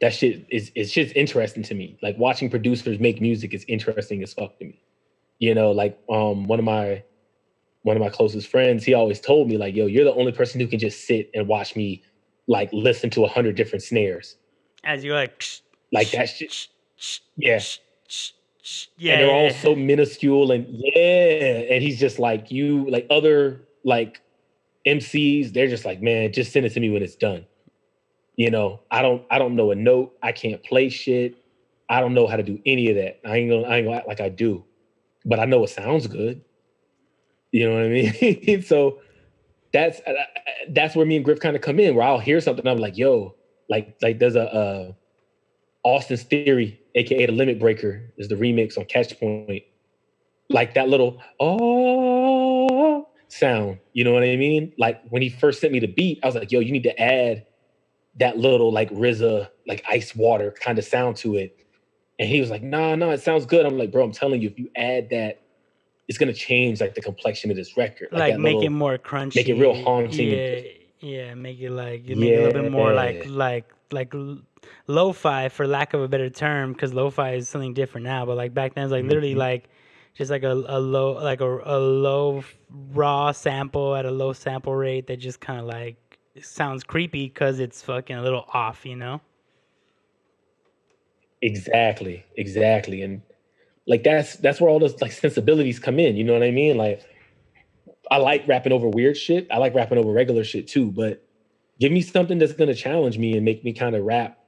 that 0.00 0.14
shit 0.14 0.46
is 0.50 0.70
it's 0.74 0.92
just 0.92 1.14
interesting 1.16 1.62
to 1.64 1.74
me. 1.74 1.98
Like 2.02 2.16
watching 2.18 2.48
producers 2.48 3.00
make 3.00 3.20
music 3.20 3.54
is 3.54 3.64
interesting 3.68 4.22
as 4.22 4.32
fuck 4.32 4.58
to 4.58 4.64
me. 4.64 4.80
You 5.40 5.54
know, 5.54 5.72
like 5.72 5.98
um 6.08 6.46
one 6.46 6.58
of 6.58 6.64
my 6.64 7.02
one 7.82 7.96
of 7.96 8.00
my 8.02 8.08
closest 8.08 8.48
friends, 8.48 8.84
he 8.84 8.94
always 8.94 9.20
told 9.20 9.48
me 9.48 9.56
like, 9.56 9.74
"Yo, 9.74 9.86
you're 9.86 10.04
the 10.04 10.14
only 10.14 10.32
person 10.32 10.60
who 10.60 10.66
can 10.66 10.78
just 10.78 11.06
sit 11.06 11.30
and 11.34 11.48
watch 11.48 11.74
me 11.74 12.02
like 12.46 12.70
listen 12.72 13.10
to 13.10 13.24
a 13.24 13.28
hundred 13.28 13.56
different 13.56 13.82
snares. 13.82 14.36
as 14.84 15.04
you're 15.04 15.14
like 15.14 15.44
Like 15.92 16.10
that 16.12 16.28
shit. 16.28 16.68
Yeah. 17.36 17.60
yeah 18.96 19.14
and 19.14 19.22
they're 19.22 19.34
all 19.34 19.50
so 19.50 19.74
minuscule 19.74 20.50
and 20.50 20.66
yeah 20.70 21.62
and 21.70 21.82
he's 21.82 21.98
just 21.98 22.18
like 22.18 22.50
you 22.50 22.88
like 22.90 23.06
other 23.10 23.62
like 23.84 24.20
mcs 24.96 25.52
they're 25.52 25.68
just 25.68 25.84
like 25.84 26.02
man 26.02 26.32
just 26.32 26.52
send 26.52 26.66
it 26.66 26.70
to 26.70 26.80
me 26.80 26.90
when 26.90 27.02
it's 27.02 27.16
done. 27.16 27.46
You 28.36 28.50
know 28.50 28.80
i 28.90 29.02
don't 29.02 29.24
i 29.30 29.38
don't 29.38 29.56
know 29.56 29.70
a 29.70 29.74
note. 29.74 30.16
I 30.22 30.32
can't 30.32 30.62
play 30.62 30.88
shit. 30.88 31.36
I 31.90 32.00
don't 32.00 32.14
know 32.14 32.26
how 32.26 32.36
to 32.36 32.42
do 32.42 32.58
any 32.66 32.90
of 32.90 32.96
that. 32.96 33.20
I 33.24 33.36
ain't 33.36 33.50
gonna 33.50 33.66
i 33.66 33.76
ain't 33.78 33.86
gonna 33.86 33.98
act 33.98 34.08
like 34.08 34.20
i 34.20 34.28
do 34.28 34.64
but 35.24 35.40
i 35.40 35.44
know 35.44 35.64
it 35.64 35.68
sounds 35.68 36.06
good. 36.06 36.42
You 37.52 37.68
know 37.68 37.74
what 37.76 37.84
i 37.84 37.88
mean? 37.88 38.62
So 38.62 39.00
that's 39.72 40.00
uh, 40.00 40.12
that's 40.70 40.96
where 40.96 41.06
me 41.06 41.16
and 41.16 41.24
griff 41.24 41.40
kind 41.40 41.56
of 41.56 41.62
come 41.62 41.78
in 41.78 41.94
where 41.94 42.06
i'll 42.06 42.18
hear 42.18 42.40
something 42.40 42.66
i'm 42.66 42.78
like 42.78 42.96
yo 42.96 43.34
like 43.68 43.94
like 44.00 44.18
there's 44.18 44.34
a 44.34 44.50
uh 44.50 44.92
austin's 45.84 46.22
theory 46.22 46.80
aka 46.98 47.26
the 47.26 47.32
limit 47.32 47.58
breaker 47.58 48.12
is 48.18 48.28
the 48.28 48.34
remix 48.34 48.76
on 48.78 48.84
catch 48.84 49.18
point. 49.18 49.62
Like 50.50 50.74
that 50.74 50.88
little 50.88 51.20
oh 51.40 52.77
sound 53.28 53.78
you 53.92 54.04
know 54.04 54.12
what 54.12 54.22
i 54.22 54.36
mean? 54.36 54.72
Like 54.78 55.02
when 55.10 55.22
he 55.22 55.28
first 55.28 55.60
sent 55.60 55.72
me 55.72 55.80
the 55.80 55.86
beat 55.86 56.18
i 56.22 56.26
was 56.26 56.34
like 56.34 56.50
yo 56.50 56.60
you 56.60 56.72
need 56.72 56.82
to 56.84 57.00
add 57.00 57.44
that 58.16 58.36
little 58.36 58.72
like 58.72 58.90
RZA, 58.90 59.48
like 59.68 59.84
ice 59.88 60.16
water 60.16 60.52
kind 60.60 60.76
of 60.78 60.84
sound 60.84 61.14
to 61.18 61.36
it. 61.36 61.56
And 62.18 62.28
he 62.28 62.40
was 62.40 62.50
like 62.50 62.62
nah 62.62 62.94
nah 62.96 63.10
it 63.10 63.20
sounds 63.20 63.46
good. 63.46 63.64
I'm 63.66 63.78
like 63.78 63.92
bro 63.92 64.02
i'm 64.04 64.12
telling 64.12 64.40
you 64.42 64.48
if 64.48 64.58
you 64.58 64.68
add 64.76 65.10
that 65.10 65.40
it's 66.08 66.18
gonna 66.18 66.32
change 66.32 66.80
like 66.80 66.94
the 66.94 67.02
complexion 67.02 67.50
of 67.50 67.56
this 67.56 67.76
record. 67.76 68.08
Like 68.10 68.32
that 68.34 68.40
make 68.40 68.62
it 68.62 68.70
more 68.70 68.98
crunchy. 68.98 69.36
make 69.36 69.48
it 69.48 69.54
real 69.54 69.74
haunting. 69.74 70.30
yeah 70.30 70.60
yeah 71.00 71.34
make 71.34 71.60
it 71.60 71.70
like 71.70 72.08
you 72.08 72.16
make 72.16 72.30
it 72.30 72.36
a 72.40 72.42
little 72.46 72.62
bit 72.62 72.72
more 72.72 72.92
like 72.92 73.26
like 73.28 73.66
like 73.92 74.12
lo-fi 74.86 75.48
for 75.48 75.66
lack 75.66 75.94
of 75.94 76.00
a 76.00 76.08
better 76.08 76.28
term 76.30 76.72
because 76.72 76.92
lo-fi 76.92 77.34
is 77.34 77.48
something 77.48 77.74
different 77.74 78.04
now 78.04 78.26
but 78.26 78.36
like 78.36 78.52
back 78.54 78.74
then 78.74 78.84
it's 78.84 78.90
like 78.92 79.04
literally 79.04 79.34
Mhm. 79.34 79.38
like 79.38 79.68
just 80.18 80.30
like 80.30 80.42
a, 80.42 80.52
a 80.52 80.78
low 80.78 81.12
like 81.12 81.40
a, 81.40 81.60
a 81.64 81.78
low 81.78 82.44
raw 82.92 83.32
sample 83.32 83.94
at 83.94 84.04
a 84.04 84.10
low 84.10 84.34
sample 84.34 84.74
rate 84.74 85.06
that 85.06 85.16
just 85.16 85.40
kind 85.40 85.60
of 85.60 85.66
like 85.66 85.96
sounds 86.42 86.84
creepy 86.84 87.26
because 87.26 87.60
it's 87.60 87.80
fucking 87.80 88.16
a 88.16 88.22
little 88.22 88.44
off 88.52 88.84
you 88.84 88.94
know 88.94 89.20
Exactly, 91.42 92.24
exactly. 92.36 93.02
And 93.02 93.22
like 93.86 94.02
that's 94.02 94.36
that's 94.36 94.60
where 94.60 94.70
all 94.70 94.78
those 94.78 95.00
like 95.00 95.12
sensibilities 95.12 95.78
come 95.78 95.98
in, 95.98 96.16
you 96.16 96.24
know 96.24 96.32
what 96.32 96.42
I 96.42 96.50
mean? 96.50 96.76
Like 96.76 97.02
I 98.10 98.16
like 98.16 98.46
rapping 98.48 98.72
over 98.72 98.88
weird 98.88 99.16
shit. 99.16 99.46
I 99.50 99.58
like 99.58 99.74
rapping 99.74 99.98
over 99.98 100.10
regular 100.10 100.44
shit 100.44 100.66
too, 100.66 100.90
but 100.90 101.24
give 101.78 101.92
me 101.92 102.00
something 102.00 102.38
that's 102.38 102.52
gonna 102.52 102.74
challenge 102.74 103.18
me 103.18 103.36
and 103.36 103.44
make 103.44 103.64
me 103.64 103.72
kind 103.72 103.94
of 103.94 104.04
rap, 104.04 104.38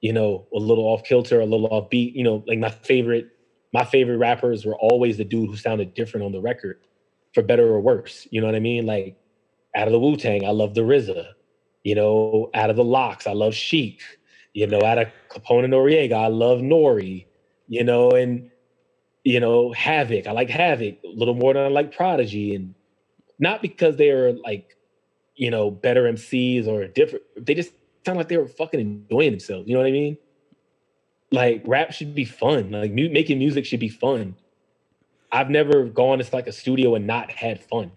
you 0.00 0.12
know, 0.12 0.46
a 0.54 0.58
little 0.58 0.84
off 0.84 1.04
kilter, 1.04 1.40
a 1.40 1.46
little 1.46 1.68
off 1.68 1.88
beat. 1.88 2.16
You 2.16 2.24
know, 2.24 2.44
like 2.46 2.58
my 2.58 2.70
favorite, 2.70 3.28
my 3.74 3.84
favorite 3.84 4.18
rappers 4.18 4.64
were 4.64 4.76
always 4.76 5.16
the 5.16 5.24
dude 5.24 5.50
who 5.50 5.56
sounded 5.56 5.94
different 5.94 6.24
on 6.24 6.30
the 6.30 6.40
record, 6.40 6.78
for 7.34 7.42
better 7.42 7.66
or 7.66 7.80
worse. 7.80 8.26
You 8.30 8.40
know 8.40 8.46
what 8.46 8.54
I 8.54 8.60
mean? 8.60 8.86
Like 8.86 9.16
out 9.74 9.88
of 9.88 9.92
the 9.92 9.98
Wu 9.98 10.16
Tang, 10.16 10.46
I 10.46 10.50
love 10.50 10.74
the 10.74 10.82
RZA. 10.82 11.26
You 11.82 11.96
know, 11.96 12.50
out 12.54 12.70
of 12.70 12.76
the 12.76 12.84
Lox, 12.84 13.26
I 13.26 13.32
love 13.32 13.52
Sheek. 13.52 14.00
You 14.54 14.68
know, 14.68 14.80
out 14.82 14.98
of 14.98 15.08
Capone 15.28 15.64
and 15.64 15.72
Noreaga, 15.72 16.12
I 16.12 16.28
love 16.28 16.60
Nori. 16.60 17.26
You 17.66 17.82
know, 17.82 18.10
and 18.12 18.48
you 19.24 19.40
know, 19.40 19.72
Havoc. 19.72 20.28
I 20.28 20.32
like 20.32 20.48
Havoc 20.48 20.98
a 21.04 21.08
little 21.08 21.34
more 21.34 21.52
than 21.52 21.64
I 21.64 21.68
like 21.68 21.94
Prodigy, 21.94 22.54
and 22.54 22.74
not 23.40 23.60
because 23.60 23.96
they 23.96 24.10
are 24.10 24.34
like, 24.34 24.76
you 25.34 25.50
know, 25.50 25.72
better 25.72 26.04
MCs 26.04 26.68
or 26.68 26.86
different. 26.86 27.24
They 27.36 27.54
just 27.54 27.72
sound 28.06 28.18
like 28.18 28.28
they 28.28 28.36
were 28.36 28.46
fucking 28.46 28.78
enjoying 28.78 29.32
themselves. 29.32 29.66
You 29.66 29.74
know 29.74 29.80
what 29.80 29.88
I 29.88 29.92
mean? 29.92 30.16
Like 31.34 31.62
rap 31.66 31.92
should 31.92 32.14
be 32.14 32.24
fun. 32.24 32.70
Like 32.70 32.92
mu- 32.92 33.10
making 33.10 33.38
music 33.38 33.66
should 33.66 33.80
be 33.80 33.88
fun. 33.88 34.36
I've 35.32 35.50
never 35.50 35.84
gone 35.86 36.18
to 36.20 36.26
like 36.36 36.46
a 36.46 36.52
studio 36.52 36.94
and 36.94 37.06
not 37.06 37.30
had 37.30 37.60
fun. 37.62 37.92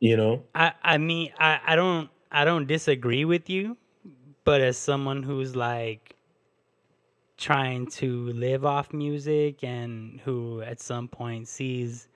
You 0.00 0.16
know? 0.16 0.44
I 0.54 0.72
I 0.82 0.98
mean 0.98 1.32
I 1.38 1.60
I 1.66 1.76
don't 1.76 2.10
I 2.30 2.44
don't 2.44 2.66
disagree 2.66 3.24
with 3.24 3.50
you, 3.50 3.76
but 4.44 4.60
as 4.60 4.78
someone 4.78 5.22
who's 5.24 5.56
like 5.56 6.16
trying 7.36 7.86
to 7.88 8.28
live 8.28 8.64
off 8.64 8.92
music 8.92 9.64
and 9.64 10.20
who 10.20 10.60
at 10.62 10.80
some 10.80 11.08
point 11.08 11.48
sees 11.48 12.08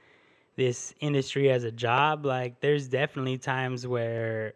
this 0.57 0.95
industry 1.01 1.51
as 1.51 1.65
a 1.65 1.73
job, 1.73 2.27
like 2.27 2.61
there's 2.61 2.89
definitely 2.89 3.39
times 3.39 3.87
where 3.87 4.55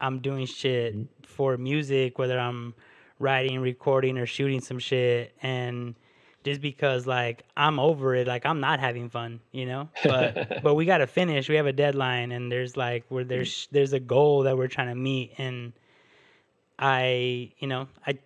I'm 0.00 0.20
doing 0.20 0.46
shit 0.46 0.94
Mm-hmm. 0.94 1.24
for 1.26 1.56
music, 1.58 2.18
whether 2.18 2.38
I'm 2.38 2.74
writing, 3.18 3.60
recording, 3.60 4.18
or 4.18 4.26
shooting 4.26 4.60
some 4.60 4.78
shit, 4.78 5.34
and 5.42 5.94
just 6.44 6.60
because 6.60 7.06
like 7.06 7.44
I'm 7.56 7.78
over 7.78 8.14
it, 8.14 8.26
like 8.26 8.46
I'm 8.46 8.60
not 8.60 8.80
having 8.80 9.10
fun, 9.10 9.40
you 9.52 9.66
know. 9.66 9.88
But 10.02 10.36
but 10.62 10.74
we 10.74 10.86
gotta 10.86 11.06
finish. 11.06 11.48
We 11.48 11.56
have 11.56 11.66
a 11.66 11.72
deadline, 11.72 12.32
and 12.32 12.50
there's 12.50 12.76
like 12.76 13.04
where 13.08 13.24
there's 13.24 13.68
there's 13.72 13.92
a 13.92 14.00
goal 14.00 14.44
that 14.44 14.56
we're 14.56 14.68
trying 14.68 14.88
to 14.88 14.94
meet, 14.94 15.32
and 15.38 15.72
I 16.78 17.52
you 17.58 17.66
know 17.68 17.88
I 18.06 18.18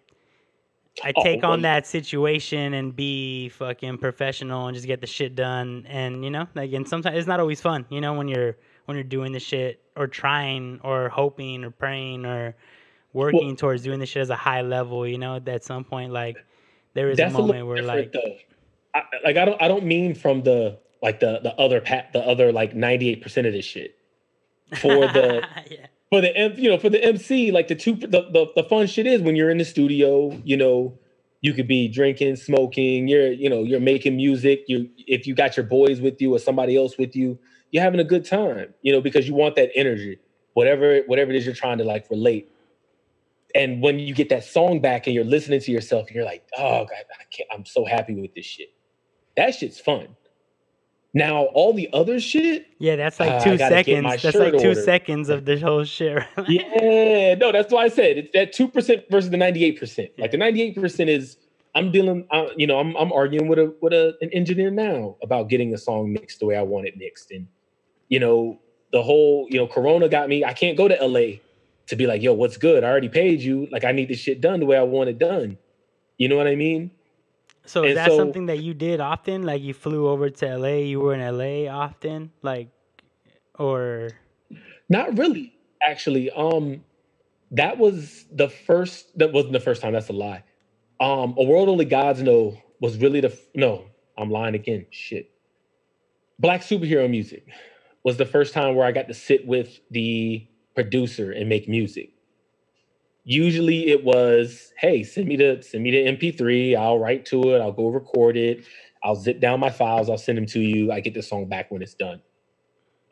I 1.03 1.14
Oh, 1.16 1.22
take 1.22 1.43
well, 1.43 1.53
on 1.53 1.62
that 1.62 1.86
situation 1.86 2.74
and 2.74 2.95
be 2.95 3.49
fucking 3.49 3.99
professional 3.99 4.66
and 4.66 4.74
just 4.74 4.86
get 4.86 5.01
the 5.01 5.07
shit 5.07 5.34
done. 5.34 5.86
And 5.88 6.24
you 6.24 6.30
know, 6.30 6.47
like, 6.55 6.72
and 6.72 6.86
sometimes 6.86 7.16
it's 7.18 7.26
not 7.26 7.40
always 7.40 7.61
fun. 7.61 7.86
You 7.90 8.01
know, 8.01 8.14
when 8.14 8.28
you're 8.28 8.57
when 8.84 8.97
you're 8.97 9.05
doing 9.05 9.32
the 9.32 9.40
shit 9.40 9.80
or 9.97 10.07
trying 10.07 10.80
or 10.82 11.09
hoping 11.09 11.64
or 11.64 11.70
praying 11.70 12.26
or 12.26 12.55
working 13.12 13.56
towards 13.56 13.82
doing 13.82 14.00
this 14.00 14.08
shit 14.08 14.22
as 14.22 14.30
a 14.30 14.36
high 14.36 14.62
level. 14.62 15.06
You 15.06 15.18
know, 15.18 15.40
at 15.46 15.64
some 15.64 15.84
point, 15.84 16.12
like 16.12 16.36
there 16.94 17.10
is 17.10 17.18
a 17.18 17.22
That's 17.22 17.34
a 17.34 17.38
moment 17.38 17.66
where 17.66 17.82
like 17.82 18.12
though. 18.12 18.36
I, 18.94 19.02
like 19.24 19.36
I 19.36 19.44
don't 19.44 19.62
I 19.62 19.68
don't 19.68 19.84
mean 19.84 20.14
from 20.14 20.42
the 20.42 20.78
like 21.02 21.20
the 21.20 21.40
the 21.42 21.54
other 21.56 21.80
pat 21.80 22.12
the 22.12 22.20
other 22.20 22.52
like 22.52 22.74
98% 22.74 23.46
of 23.46 23.52
this 23.52 23.64
shit. 23.64 23.96
For 24.76 24.88
the 25.12 25.46
yeah. 25.70 25.86
for 26.10 26.20
the 26.20 26.36
M, 26.36 26.54
you 26.56 26.70
know 26.70 26.78
for 26.78 26.90
the 26.90 27.02
MC 27.02 27.50
like 27.50 27.68
the 27.68 27.74
two 27.74 27.94
the, 27.94 28.06
the 28.06 28.52
the 28.54 28.64
fun 28.64 28.86
shit 28.86 29.06
is 29.06 29.22
when 29.22 29.34
you're 29.34 29.50
in 29.50 29.58
the 29.58 29.64
studio 29.64 30.38
you 30.44 30.56
know 30.56 30.98
you 31.40 31.52
could 31.52 31.66
be 31.66 31.88
drinking 31.88 32.36
smoking 32.36 33.08
you're 33.08 33.32
you 33.32 33.48
know 33.48 33.62
you're 33.62 33.80
making 33.80 34.16
music 34.16 34.64
you 34.68 34.88
if 35.08 35.26
you 35.26 35.34
got 35.34 35.56
your 35.56 35.64
boys 35.64 36.00
with 36.00 36.20
you 36.20 36.34
or 36.34 36.38
somebody 36.38 36.76
else 36.76 36.98
with 36.98 37.16
you 37.16 37.38
you're 37.70 37.82
having 37.82 37.98
a 37.98 38.04
good 38.04 38.24
time 38.24 38.72
you 38.82 38.92
know 38.92 39.00
because 39.00 39.26
you 39.26 39.34
want 39.34 39.56
that 39.56 39.70
energy 39.74 40.18
whatever 40.52 41.00
whatever 41.06 41.30
it 41.30 41.36
is 41.36 41.46
you're 41.46 41.54
trying 41.54 41.78
to 41.78 41.84
like 41.84 42.08
relate 42.10 42.51
and 43.55 43.82
when 43.82 43.98
you 43.98 44.14
get 44.14 44.28
that 44.28 44.44
song 44.44 44.80
back 44.80 45.07
and 45.07 45.14
you're 45.14 45.24
listening 45.24 45.61
to 45.61 45.70
yourself 45.72 46.07
and 46.07 46.16
you're 46.16 46.24
like 46.24 46.44
oh 46.57 46.84
god 46.84 47.05
I 47.20 47.24
can't, 47.30 47.48
i'm 47.53 47.64
so 47.64 47.84
happy 47.84 48.14
with 48.14 48.34
this 48.34 48.46
shit 48.46 48.68
that 49.36 49.55
shit's 49.55 49.80
fun 49.80 50.09
now 51.14 51.44
all 51.53 51.74
the 51.74 51.88
other 51.92 52.18
shit 52.20 52.66
Yeah, 52.78 52.96
that's 52.96 53.20
like 53.20 53.32
Uh, 53.32 53.44
two 53.44 53.50
my 53.50 53.57
seconds. 53.57 54.22
That's 54.22 54.36
like 54.36 54.59
two 54.59 54.74
seconds 54.74 55.28
of 55.28 55.44
the 55.44 55.59
whole 55.59 55.84
shit. 55.84 56.22
Yeah, 56.48 57.34
no, 57.34 57.53
that's 57.53 57.72
why 57.72 57.84
I 57.84 57.88
said 57.88 58.16
it's 58.18 58.30
that 58.32 58.53
two 58.53 58.66
percent 58.66 59.05
versus 59.11 59.30
the 59.30 59.36
ninety 59.36 59.64
eight 59.64 59.78
percent. 59.78 60.11
Like 60.18 60.30
the 60.30 60.38
ninety 60.38 60.62
eight 60.62 60.74
percent 60.74 61.11
is 61.11 61.36
I'm 61.74 61.92
dealing, 61.92 62.26
uh, 62.30 62.46
you 62.57 62.66
know, 62.66 62.78
I'm 62.78 62.96
I'm 62.96 63.12
arguing 63.12 63.48
with 63.48 63.59
a 63.59 63.74
with 63.82 63.92
a, 63.92 64.16
an 64.22 64.30
engineer 64.32 64.70
now 64.70 65.16
about 65.22 65.48
getting 65.48 65.72
a 65.74 65.78
song 65.78 66.12
mixed 66.12 66.40
the 66.40 66.46
way 66.46 66.57
I 66.57 66.62
want 66.62 66.86
it 66.86 66.96
mixed, 66.96 67.30
and 67.30 67.46
you 68.09 68.18
know, 68.18 68.59
the 68.92 69.03
whole 69.03 69.46
you 69.50 69.59
know, 69.59 69.66
Corona 69.66 70.09
got 70.09 70.28
me. 70.28 70.44
I 70.44 70.55
can't 70.55 70.76
go 70.76 70.88
to 70.88 70.94
LA 70.94 71.36
to 71.93 71.97
be 71.97 72.07
like, 72.07 72.22
yo, 72.22 72.32
what's 72.32 72.57
good? 72.57 72.84
I 72.84 72.88
already 72.88 73.11
paid 73.11 73.43
you. 73.43 73.68
Like 73.70 73.84
I 73.84 73.93
need 73.93 74.09
this 74.09 74.18
shit 74.18 74.40
done 74.40 74.61
the 74.61 74.66
way 74.66 74.78
I 74.78 74.82
want 74.82 75.11
it 75.11 75.18
done. 75.18 75.59
You 76.18 76.28
know 76.28 76.36
what 76.36 76.49
I 76.49 76.57
mean? 76.57 76.90
So 77.66 77.84
is 77.84 77.97
that 77.97 78.09
so- 78.09 78.16
something 78.16 78.47
that 78.47 78.61
you 78.62 78.74
did 78.74 79.01
often? 79.01 79.45
Like 79.45 79.62
you 79.62 79.74
flew 79.74 80.09
over 80.09 80.30
to 80.30 80.57
LA, 80.59 80.78
you 80.90 81.01
were 81.01 81.14
in 81.14 81.20
LA 81.20 81.70
often? 81.70 82.32
Like 82.43 82.68
or 83.59 84.11
Not 84.88 85.18
really, 85.18 85.55
actually. 85.86 86.30
Um, 86.30 86.82
that 87.53 87.76
was 87.78 88.24
the 88.32 88.49
first. 88.49 89.16
That 89.18 89.32
wasn't 89.32 89.53
the 89.53 89.61
first 89.61 89.82
time. 89.82 89.93
That's 89.93 90.09
a 90.09 90.14
lie. 90.14 90.45
Um, 91.01 91.34
a 91.36 91.45
world 91.45 91.68
only 91.68 91.84
gods 91.84 92.22
know 92.22 92.59
was 92.80 92.97
really 92.99 93.20
the 93.20 93.38
no. 93.55 93.84
I'm 94.16 94.30
lying 94.30 94.55
again. 94.55 94.86
Shit. 94.90 95.30
Black 96.38 96.62
superhero 96.62 97.09
music 97.09 97.47
was 98.05 98.16
the 98.16 98.26
first 98.26 98.55
time 98.55 98.74
where 98.76 98.86
I 98.86 98.93
got 98.93 99.09
to 99.09 99.14
sit 99.14 99.47
with 99.47 99.78
the 99.90 100.47
producer 100.75 101.33
and 101.33 101.49
make 101.49 101.68
music. 101.68 102.11
Usually 103.25 103.89
it 103.89 104.05
was, 104.05 104.73
hey, 104.79 105.03
send 105.05 105.29
me 105.29 105.37
the 105.37 105.62
send 105.62 105.85
me 105.85 105.91
the 105.93 106.07
MP3. 106.16 106.77
I'll 106.77 106.99
write 106.99 107.27
to 107.27 107.55
it. 107.55 107.61
I'll 107.61 107.73
go 107.73 107.89
record 107.89 108.37
it. 108.37 108.64
I'll 109.05 109.16
zip 109.16 109.41
down 109.41 109.61
my 109.61 109.70
files. 109.70 110.11
I'll 110.11 110.18
send 110.18 110.39
them 110.39 110.47
to 110.47 110.61
you. 110.61 110.93
I 110.93 111.01
get 111.01 111.14
the 111.14 111.23
song 111.23 111.49
back 111.49 111.70
when 111.70 111.83
it's 111.83 111.95
done 111.95 112.20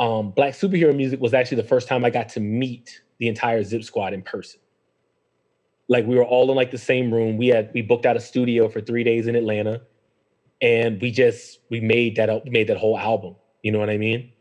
um, 0.01 0.33
Black 0.33 0.55
superhero 0.55 0.97
music 0.97 1.21
was 1.21 1.35
actually 1.35 1.63
the 1.63 1.69
first 1.69 1.89
time 1.89 2.05
I 2.05 2.11
got 2.11 2.31
to 2.31 2.41
meet 2.41 3.03
the 3.19 3.29
entire 3.29 3.63
Zip 3.65 3.85
Squad 3.85 4.15
in 4.15 4.23
person. 4.23 4.61
Like 5.89 6.07
we 6.07 6.17
were 6.17 6.25
all 6.25 6.51
in 6.51 6.57
like 6.57 6.71
the 6.71 6.79
same 6.79 7.13
room. 7.13 7.37
We 7.39 7.49
had 7.49 7.71
we 7.75 7.83
booked 7.83 8.07
out 8.07 8.17
a 8.17 8.21
studio 8.21 8.69
for 8.69 8.81
three 8.81 9.05
days 9.05 9.27
in 9.27 9.37
Atlanta, 9.37 9.83
and 10.63 11.01
we 11.01 11.11
just 11.11 11.61
we 11.71 11.81
made 11.81 12.17
that 12.17 12.47
made 12.47 12.69
that 12.69 12.79
whole 12.79 12.99
album. 12.99 13.37
You 13.63 13.73
know 13.73 13.81
what 13.81 13.91
I 13.91 13.99
mean? 13.99 14.33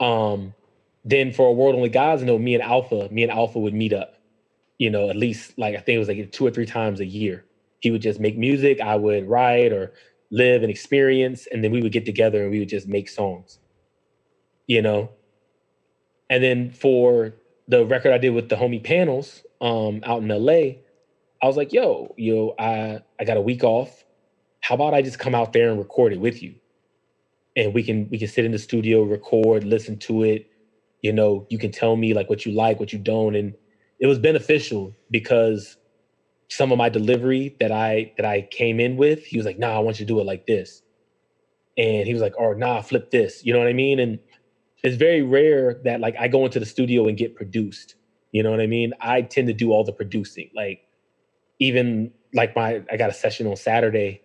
Um, 0.00 0.54
then 1.04 1.32
for 1.32 1.48
a 1.48 1.52
world 1.52 1.76
only 1.76 1.90
gods 1.90 2.22
know, 2.22 2.38
me 2.38 2.54
and 2.54 2.62
Alpha, 2.64 3.08
me 3.10 3.22
and 3.24 3.32
Alpha 3.32 3.58
would 3.60 3.74
meet 3.74 3.92
up. 3.94 4.14
You 4.78 4.90
know, 4.90 5.10
at 5.10 5.16
least 5.16 5.58
like 5.58 5.76
I 5.76 5.80
think 5.80 5.96
it 5.96 6.00
was 6.00 6.08
like 6.08 6.32
two 6.32 6.46
or 6.46 6.50
three 6.52 6.66
times 6.66 7.00
a 7.00 7.06
year. 7.06 7.46
He 7.80 7.90
would 7.90 8.02
just 8.02 8.20
make 8.20 8.38
music. 8.38 8.80
I 8.80 8.96
would 8.96 9.28
write 9.28 9.72
or 9.72 9.92
live 10.30 10.62
and 10.62 10.70
experience, 10.70 11.48
and 11.52 11.64
then 11.64 11.72
we 11.72 11.82
would 11.82 11.92
get 11.92 12.06
together 12.06 12.42
and 12.42 12.50
we 12.52 12.60
would 12.60 12.68
just 12.70 12.88
make 12.88 13.08
songs 13.08 13.56
you 14.68 14.82
know. 14.82 15.10
And 16.30 16.42
then 16.44 16.70
for 16.72 17.34
the 17.68 17.86
record 17.86 18.12
I 18.12 18.18
did 18.18 18.30
with 18.30 18.48
the 18.48 18.56
homie 18.56 18.82
panels 18.84 19.44
um 19.60 20.02
out 20.04 20.22
in 20.22 20.28
LA, 20.28 20.80
I 21.42 21.46
was 21.46 21.56
like, 21.56 21.72
yo, 21.72 22.14
yo, 22.18 22.54
I 22.58 23.00
I 23.20 23.24
got 23.24 23.36
a 23.36 23.42
week 23.42 23.64
off. 23.64 24.04
How 24.62 24.76
about 24.76 24.94
I 24.94 25.02
just 25.02 25.18
come 25.18 25.34
out 25.34 25.52
there 25.52 25.70
and 25.70 25.78
record 25.78 26.12
it 26.12 26.20
with 26.20 26.42
you? 26.42 26.56
And 27.56 27.74
we 27.74 27.82
can 27.84 28.08
we 28.10 28.18
can 28.18 28.28
sit 28.28 28.44
in 28.46 28.52
the 28.52 28.58
studio, 28.58 29.02
record, 29.04 29.64
listen 29.64 29.98
to 30.00 30.24
it. 30.24 30.46
You 31.02 31.12
know, 31.12 31.46
you 31.50 31.58
can 31.58 31.70
tell 31.70 31.96
me 31.96 32.14
like 32.14 32.28
what 32.30 32.44
you 32.46 32.52
like, 32.52 32.80
what 32.80 32.92
you 32.92 32.98
don't. 32.98 33.34
And 33.36 33.54
it 34.00 34.06
was 34.06 34.18
beneficial 34.18 34.96
because 35.10 35.76
some 36.50 36.72
of 36.72 36.78
my 36.78 36.90
delivery 36.90 37.54
that 37.60 37.72
I 37.72 38.12
that 38.18 38.26
I 38.26 38.42
came 38.50 38.80
in 38.80 38.96
with, 38.96 39.24
he 39.24 39.36
was 39.38 39.46
like, 39.46 39.58
nah, 39.58 39.76
I 39.76 39.80
want 39.80 40.00
you 40.00 40.06
to 40.06 40.12
do 40.14 40.20
it 40.20 40.26
like 40.26 40.46
this. 40.46 40.82
And 41.78 42.06
he 42.06 42.12
was 42.14 42.22
like, 42.22 42.34
oh 42.38 42.54
nah, 42.54 42.82
flip 42.82 43.10
this. 43.10 43.42
You 43.44 43.52
know 43.52 43.60
what 43.60 43.68
I 43.68 43.74
mean? 43.74 43.98
And 44.00 44.20
it's 44.84 44.96
very 44.96 45.22
rare 45.22 45.76
that 45.84 46.00
like 46.00 46.16
I 46.18 46.28
go 46.28 46.44
into 46.46 46.60
the 46.60 46.66
studio 46.66 47.08
and 47.08 47.18
get 47.18 47.34
produced. 47.34 47.96
You 48.32 48.42
know 48.42 48.50
what 48.50 48.60
I 48.60 48.66
mean? 48.68 48.92
I 49.00 49.22
tend 49.22 49.48
to 49.48 49.54
do 49.54 49.72
all 49.72 49.84
the 49.84 49.92
producing. 49.92 50.50
Like 50.54 50.80
even 51.60 52.12
like 52.34 52.56
my 52.56 52.82
I 52.90 52.98
got 52.98 53.10
a 53.10 53.14
session 53.14 53.46
on 53.48 53.56
Saturday 53.56 54.22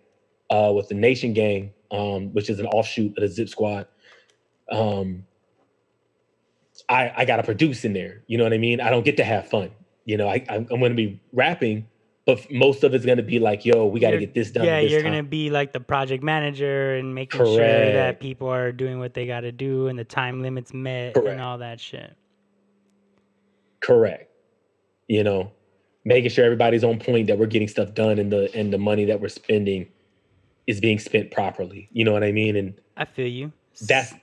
uh 0.50 0.72
with 0.74 0.88
the 0.88 0.94
Nation 0.94 1.34
Gang, 1.34 1.72
um, 1.92 2.32
which 2.34 2.50
is 2.50 2.60
an 2.60 2.66
offshoot 2.66 3.12
of 3.16 3.22
the 3.22 3.28
Zip 3.28 3.48
Squad. 3.48 3.86
Um 4.72 5.26
I 6.88 7.12
I 7.16 7.24
gotta 7.24 7.42
produce 7.42 7.84
in 7.84 7.92
there. 7.92 8.22
You 8.26 8.38
know 8.38 8.44
what 8.44 8.52
I 8.52 8.58
mean? 8.58 8.80
I 8.80 8.90
don't 8.90 9.04
get 9.04 9.16
to 9.18 9.24
have 9.24 9.48
fun. 9.48 9.70
You 10.04 10.16
know, 10.16 10.28
I 10.28 10.44
I'm, 10.48 10.66
I'm 10.70 10.80
gonna 10.80 10.94
be 10.94 11.20
rapping, 11.32 11.86
but 12.26 12.50
most 12.50 12.84
of 12.84 12.94
it's 12.94 13.06
gonna 13.06 13.22
be 13.22 13.38
like, 13.38 13.64
yo, 13.64 13.86
we 13.86 14.00
gotta 14.00 14.18
get 14.18 14.34
this 14.34 14.50
done. 14.50 14.64
Yeah, 14.64 14.80
this 14.80 14.90
you're 14.92 15.02
gonna 15.02 15.22
be 15.22 15.50
like 15.50 15.72
the 15.72 15.80
project 15.80 16.22
manager 16.22 16.96
and 16.96 17.14
making 17.14 17.40
sure 17.40 17.56
that 17.56 18.20
people 18.20 18.48
are 18.48 18.72
doing 18.72 18.98
what 18.98 19.14
they 19.14 19.26
gotta 19.26 19.52
do 19.52 19.88
and 19.88 19.98
the 19.98 20.04
time 20.04 20.42
limits 20.42 20.74
met 20.74 21.14
Correct. 21.14 21.28
and 21.28 21.40
all 21.40 21.58
that 21.58 21.80
shit. 21.80 22.16
Correct. 23.80 24.30
You 25.08 25.24
know, 25.24 25.52
making 26.04 26.30
sure 26.30 26.44
everybody's 26.44 26.84
on 26.84 26.98
point 26.98 27.26
that 27.28 27.38
we're 27.38 27.46
getting 27.46 27.68
stuff 27.68 27.94
done 27.94 28.18
and 28.18 28.32
the 28.32 28.54
and 28.54 28.72
the 28.72 28.78
money 28.78 29.04
that 29.06 29.20
we're 29.20 29.28
spending 29.28 29.88
is 30.66 30.80
being 30.80 30.98
spent 30.98 31.30
properly. 31.30 31.88
You 31.92 32.04
know 32.04 32.12
what 32.12 32.24
I 32.24 32.32
mean? 32.32 32.56
And 32.56 32.74
I 32.96 33.04
feel 33.04 33.26
you. 33.26 33.52
that's 33.82 34.14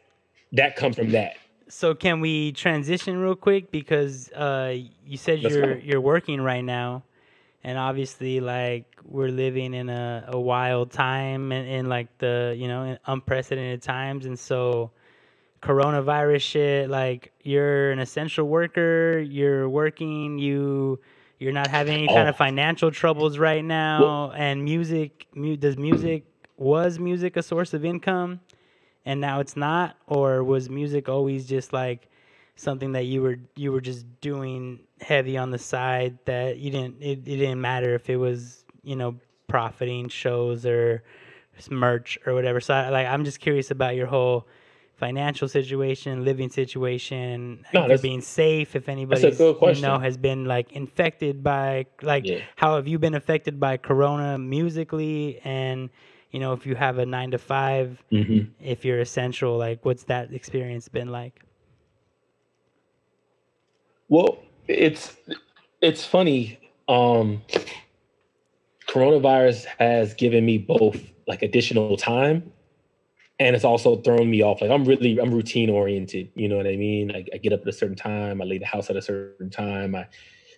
that 0.53 0.76
comes 0.76 0.95
from 0.95 1.12
that. 1.12 1.38
So 1.72 1.95
can 1.95 2.19
we 2.19 2.51
transition 2.51 3.17
real 3.17 3.36
quick? 3.36 3.72
Because 3.72 4.30
uh, 4.34 4.76
you 5.05 5.17
said 5.17 5.41
Let's 5.41 5.55
you're 5.55 5.78
you're 5.80 6.01
working 6.01 6.41
right 6.41 6.63
now, 6.63 7.03
and 7.63 7.78
obviously 7.78 8.41
like 8.41 8.86
we're 9.05 9.30
living 9.30 9.74
in 9.74 9.89
a, 9.89 10.26
a 10.28 10.39
wild 10.39 10.91
time 10.91 11.51
and 11.53 11.67
in 11.67 11.88
like 11.88 12.17
the 12.17 12.53
you 12.57 12.67
know 12.67 12.84
in 12.84 12.99
unprecedented 13.05 13.82
times, 13.82 14.26
and 14.26 14.38
so 14.38 14.91
coronavirus 15.61 16.41
shit 16.41 16.89
like 16.89 17.32
you're 17.43 17.91
an 17.91 17.99
essential 17.99 18.47
worker, 18.47 19.19
you're 19.19 19.69
working, 19.69 20.39
you 20.39 20.99
you're 21.39 21.53
not 21.53 21.69
having 21.69 21.95
any 21.95 22.07
kind 22.07 22.28
Oh. 22.28 22.30
of 22.32 22.36
financial 22.36 22.91
troubles 22.91 23.38
right 23.38 23.63
now, 23.63 24.32
and 24.32 24.63
music 24.63 25.26
mu- 25.34 25.55
does 25.55 25.78
music 25.78 26.26
was 26.57 26.99
music 26.99 27.38
a 27.38 27.41
source 27.43 27.74
of 27.74 27.86
income? 27.86 28.41
And 29.05 29.19
now 29.21 29.39
it's 29.39 29.55
not 29.55 29.97
or 30.07 30.43
was 30.43 30.69
music 30.69 31.09
always 31.09 31.47
just 31.47 31.73
like 31.73 32.09
something 32.55 32.91
that 32.91 33.05
you 33.05 33.21
were 33.21 33.39
you 33.55 33.71
were 33.71 33.81
just 33.81 34.05
doing 34.21 34.79
heavy 35.01 35.37
on 35.37 35.51
the 35.51 35.57
side 35.57 36.17
that 36.25 36.57
you 36.57 36.69
didn't 36.71 37.01
it, 37.01 37.19
it 37.19 37.37
didn't 37.37 37.61
matter 37.61 37.95
if 37.95 38.09
it 38.09 38.17
was 38.17 38.63
you 38.83 38.95
know 38.95 39.15
profiting 39.47 40.07
shows 40.09 40.65
or 40.65 41.03
merch 41.69 42.17
or 42.25 42.33
whatever. 42.33 42.59
So 42.59 42.73
I, 42.73 42.89
like 42.89 43.07
i'm 43.07 43.25
just 43.25 43.39
curious 43.39 43.71
about 43.71 43.95
your 43.95 44.07
whole 44.07 44.47
financial 45.01 45.47
situation, 45.47 46.23
living 46.23 46.49
situation, 46.49 47.65
No, 47.73 47.97
being 47.97 48.21
safe, 48.21 48.75
if 48.75 48.87
anybody 48.87 49.21
you 49.31 49.81
know 49.81 49.97
has 49.97 50.15
been 50.15 50.45
like 50.45 50.71
infected 50.73 51.43
by 51.43 51.87
like 52.03 52.27
Yeah. 52.27 52.41
how 52.55 52.75
have 52.75 52.87
you 52.87 52.99
been 52.99 53.15
affected 53.15 53.59
by 53.59 53.77
corona 53.77 54.37
musically? 54.37 55.41
And 55.43 55.89
you 56.32 56.39
know 56.39 56.53
if 56.53 56.65
you 56.65 56.75
have 56.75 56.97
a 56.97 57.05
9 57.05 57.32
to 57.32 57.38
5 57.38 58.03
Mhm. 58.11 58.49
if 58.61 58.84
you're 58.86 58.99
essential 58.99 59.57
like 59.57 59.84
what's 59.86 60.03
that 60.05 60.34
experience 60.34 60.88
been 60.88 61.09
like? 61.11 61.41
Well, 64.09 64.39
it's 64.67 65.15
it's 65.82 66.05
funny. 66.05 66.59
Um, 66.88 67.41
coronavirus 68.88 69.65
has 69.79 70.13
given 70.13 70.45
me 70.45 70.57
both 70.57 71.01
like 71.27 71.41
additional 71.43 71.95
time, 71.95 72.51
and 73.39 73.55
it's 73.55 73.63
also 73.63 73.95
thrown 73.97 74.29
me 74.29 74.41
off. 74.41 74.61
Like 74.61 74.69
I'm 74.71 74.84
really 74.84 75.17
I'm 75.17 75.34
routine 75.34 75.69
oriented. 75.69 76.29
You 76.36 76.49
know 76.49 76.57
what 76.57 76.67
I 76.67 76.75
mean? 76.75 77.09
Like 77.09 77.29
I 77.34 77.38
get 77.38 77.53
up 77.53 77.61
at 77.61 77.67
a 77.67 77.73
certain 77.73 77.95
time, 77.95 78.41
I 78.41 78.45
leave 78.45 78.59
the 78.59 78.65
house 78.65 78.89
at 78.89 78.97
a 78.97 79.01
certain 79.01 79.49
time, 79.49 79.95
I 79.95 80.07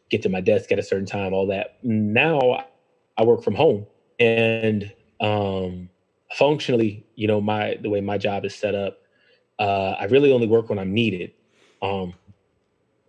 get 0.09 0.24
to 0.24 0.30
my 0.30 0.41
desk 0.41 0.71
at 0.71 0.80
a 0.80 0.84
certain 0.84 1.05
time. 1.05 1.34
All 1.34 1.47
that. 1.47 1.78
Now 1.84 2.65
I 3.17 3.24
work 3.24 3.43
from 3.43 3.53
home, 3.55 3.86
and 4.19 4.91
um, 5.24 5.89
functionally, 6.34 7.05
you 7.15 7.28
know, 7.28 7.41
my 7.41 7.78
the 7.82 7.89
way 7.89 8.01
my 8.01 8.17
job 8.19 8.45
is 8.45 8.53
set 8.53 8.76
up, 8.76 8.99
uh, 9.57 9.95
I 9.99 10.05
really 10.05 10.32
only 10.32 10.47
work 10.47 10.69
when 10.69 10.78
I'm 10.78 10.93
needed. 10.93 11.32
Um, 11.82 12.13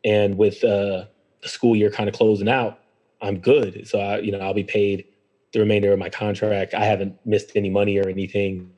and 0.05 0.39
with 0.39 0.63
uh, 0.65 1.07
the 1.43 1.49
school 1.49 1.75
year 1.75 1.91
kind 1.91 2.09
of 2.09 2.15
closing 2.15 2.49
out, 2.49 2.79
I'm 3.21 3.39
good. 3.41 3.87
So 3.89 3.99
I, 3.99 4.19
you 4.19 4.33
know, 4.33 4.39
I'll 4.39 4.55
be 4.55 4.65
paid 4.65 5.07
the 5.53 5.61
remainder 5.61 5.93
of 5.93 5.99
my 5.99 6.09
contract. 6.09 6.75
I 6.75 6.85
haven't 6.85 7.19
missed 7.25 7.53
any 7.57 7.71
money 7.71 7.99
or 7.99 8.09
anything, 8.09 8.71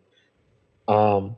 um, 0.88 1.36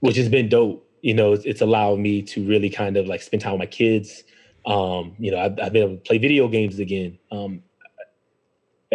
which 0.00 0.16
has 0.16 0.28
been 0.28 0.48
dope. 0.48 0.84
You 1.02 1.14
know, 1.14 1.32
it's, 1.32 1.44
it's 1.44 1.60
allowed 1.60 1.98
me 1.98 2.22
to 2.22 2.46
really 2.46 2.70
kind 2.70 2.96
of 2.96 3.06
like 3.06 3.22
spend 3.22 3.42
time 3.42 3.52
with 3.52 3.60
my 3.60 3.66
kids. 3.66 4.24
Um, 4.66 5.16
you 5.18 5.30
know, 5.30 5.38
I've, 5.38 5.58
I've 5.60 5.72
been 5.72 5.82
able 5.82 5.96
to 5.96 6.02
play 6.02 6.18
video 6.18 6.48
games 6.48 6.78
again. 6.78 7.18
Um, 7.30 7.62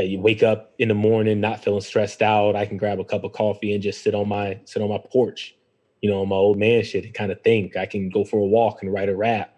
you 0.02 0.20
wake 0.20 0.42
up 0.42 0.74
in 0.80 0.88
the 0.88 0.96
morning 0.96 1.40
not 1.40 1.64
feeling 1.64 1.82
stressed 1.82 2.22
out. 2.22 2.56
I 2.56 2.66
can 2.66 2.78
grab 2.78 3.00
a 3.00 3.06
cup 3.06 3.24
of 3.24 3.34
coffee 3.34 3.74
and 3.74 3.84
just 3.84 4.02
sit 4.04 4.16
on 4.16 4.28
my 4.28 4.60
sit 4.66 4.82
on 4.82 4.90
my 4.90 5.00
porch, 5.12 5.56
you 6.02 6.10
know, 6.10 6.26
my 6.26 6.36
old 6.36 6.58
man 6.58 6.84
shit 6.84 7.06
and 7.06 7.14
kind 7.14 7.32
of 7.32 7.42
think. 7.44 7.78
I 7.78 7.86
can 7.86 8.10
go 8.10 8.26
for 8.26 8.38
a 8.38 8.46
walk 8.46 8.82
and 8.82 8.92
write 8.92 9.10
a 9.10 9.16
rap, 9.16 9.56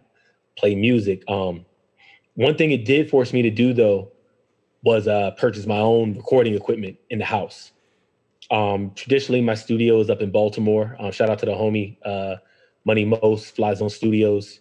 play 0.58 0.76
music. 0.76 1.24
Um, 1.30 1.66
one 2.34 2.58
thing 2.58 2.72
it 2.72 2.84
did 2.86 3.10
force 3.10 3.32
me 3.32 3.42
to 3.44 3.50
do 3.50 3.74
though 3.74 4.12
was 4.84 5.08
uh, 5.08 5.32
purchase 5.32 5.66
my 5.66 5.80
own 5.80 6.16
recording 6.16 6.54
equipment 6.54 6.98
in 7.10 7.20
the 7.20 7.26
house. 7.26 7.72
Um, 8.52 8.92
traditionally, 8.94 9.42
my 9.42 9.56
studio 9.56 10.00
is 10.00 10.10
up 10.10 10.22
in 10.22 10.32
Baltimore. 10.32 10.96
Um, 11.00 11.12
shout 11.12 11.30
out 11.30 11.40
to 11.40 11.46
the 11.46 11.54
homie 11.54 11.98
uh, 12.06 12.36
Money 12.86 13.06
Most 13.06 13.56
Fly 13.56 13.74
Zone 13.74 13.90
Studios. 13.90 14.60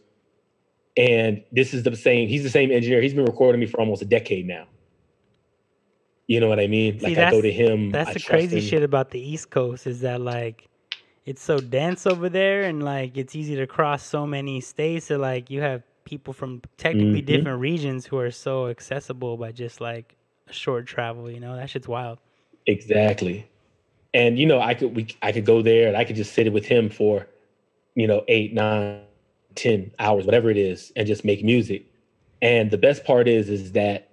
And 0.96 1.42
this 1.52 1.74
is 1.74 1.82
the 1.82 1.94
same. 1.96 2.28
He's 2.28 2.44
the 2.44 2.50
same 2.50 2.70
engineer. 2.70 3.02
He's 3.02 3.12
been 3.12 3.24
recording 3.24 3.60
me 3.60 3.66
for 3.66 3.80
almost 3.80 4.00
a 4.00 4.06
decade 4.06 4.46
now. 4.46 4.66
You 6.26 6.40
know 6.40 6.48
what 6.48 6.60
I 6.60 6.66
mean? 6.66 6.98
See, 7.00 7.14
like 7.14 7.18
I 7.18 7.24
go 7.26 7.40
to 7.42 7.52
him. 7.52 7.90
That's 7.92 8.10
I 8.10 8.14
the 8.14 8.20
crazy 8.20 8.56
him. 8.56 8.60
shit 8.60 8.82
about 8.82 9.10
the 9.10 9.20
East 9.20 9.50
Coast 9.50 9.86
is 9.86 10.00
that 10.00 10.20
like 10.20 10.68
it's 11.26 11.42
so 11.42 11.60
dense 11.60 12.06
over 12.06 12.28
there 12.28 12.64
and 12.64 12.82
like 12.82 13.16
it's 13.16 13.34
easy 13.34 13.56
to 13.56 13.66
cross 13.66 14.02
so 14.04 14.26
many 14.26 14.60
states 14.60 15.08
that 15.08 15.18
like 15.18 15.50
you 15.50 15.60
have 15.60 15.82
people 16.04 16.32
from 16.32 16.62
technically 16.78 17.22
Mhm. 17.22 17.26
different 17.26 17.60
regions 17.60 18.06
who 18.06 18.18
are 18.18 18.30
so 18.30 18.68
accessible 18.68 19.36
by 19.36 19.52
just 19.52 19.80
like 19.80 20.16
a 20.48 20.52
short 20.52 20.86
travel, 20.86 21.30
you 21.30 21.40
know? 21.40 21.56
That 21.56 21.70
shit's 21.70 21.88
wild. 21.88 22.18
Exactly. 22.66 23.46
And 24.14 24.38
you 24.38 24.46
know, 24.46 24.60
I 24.60 24.74
could 24.74 24.94
we 24.96 25.06
I 25.22 25.32
could 25.32 25.44
go 25.44 25.62
there 25.62 25.88
and 25.88 25.96
I 25.96 26.04
could 26.04 26.16
just 26.16 26.32
sit 26.34 26.52
with 26.52 26.66
him 26.66 26.88
for, 26.90 27.26
you 27.94 28.06
know, 28.06 28.24
eight, 28.28 28.54
nine, 28.54 29.00
ten 29.54 29.90
hours, 29.98 30.24
whatever 30.24 30.50
it 30.50 30.56
is, 30.56 30.92
and 30.96 31.06
just 31.06 31.24
make 31.24 31.44
music. 31.44 31.86
And 32.42 32.70
the 32.70 32.78
best 32.78 33.04
part 33.04 33.28
is 33.28 33.48
is 33.48 33.72
that 33.72 34.08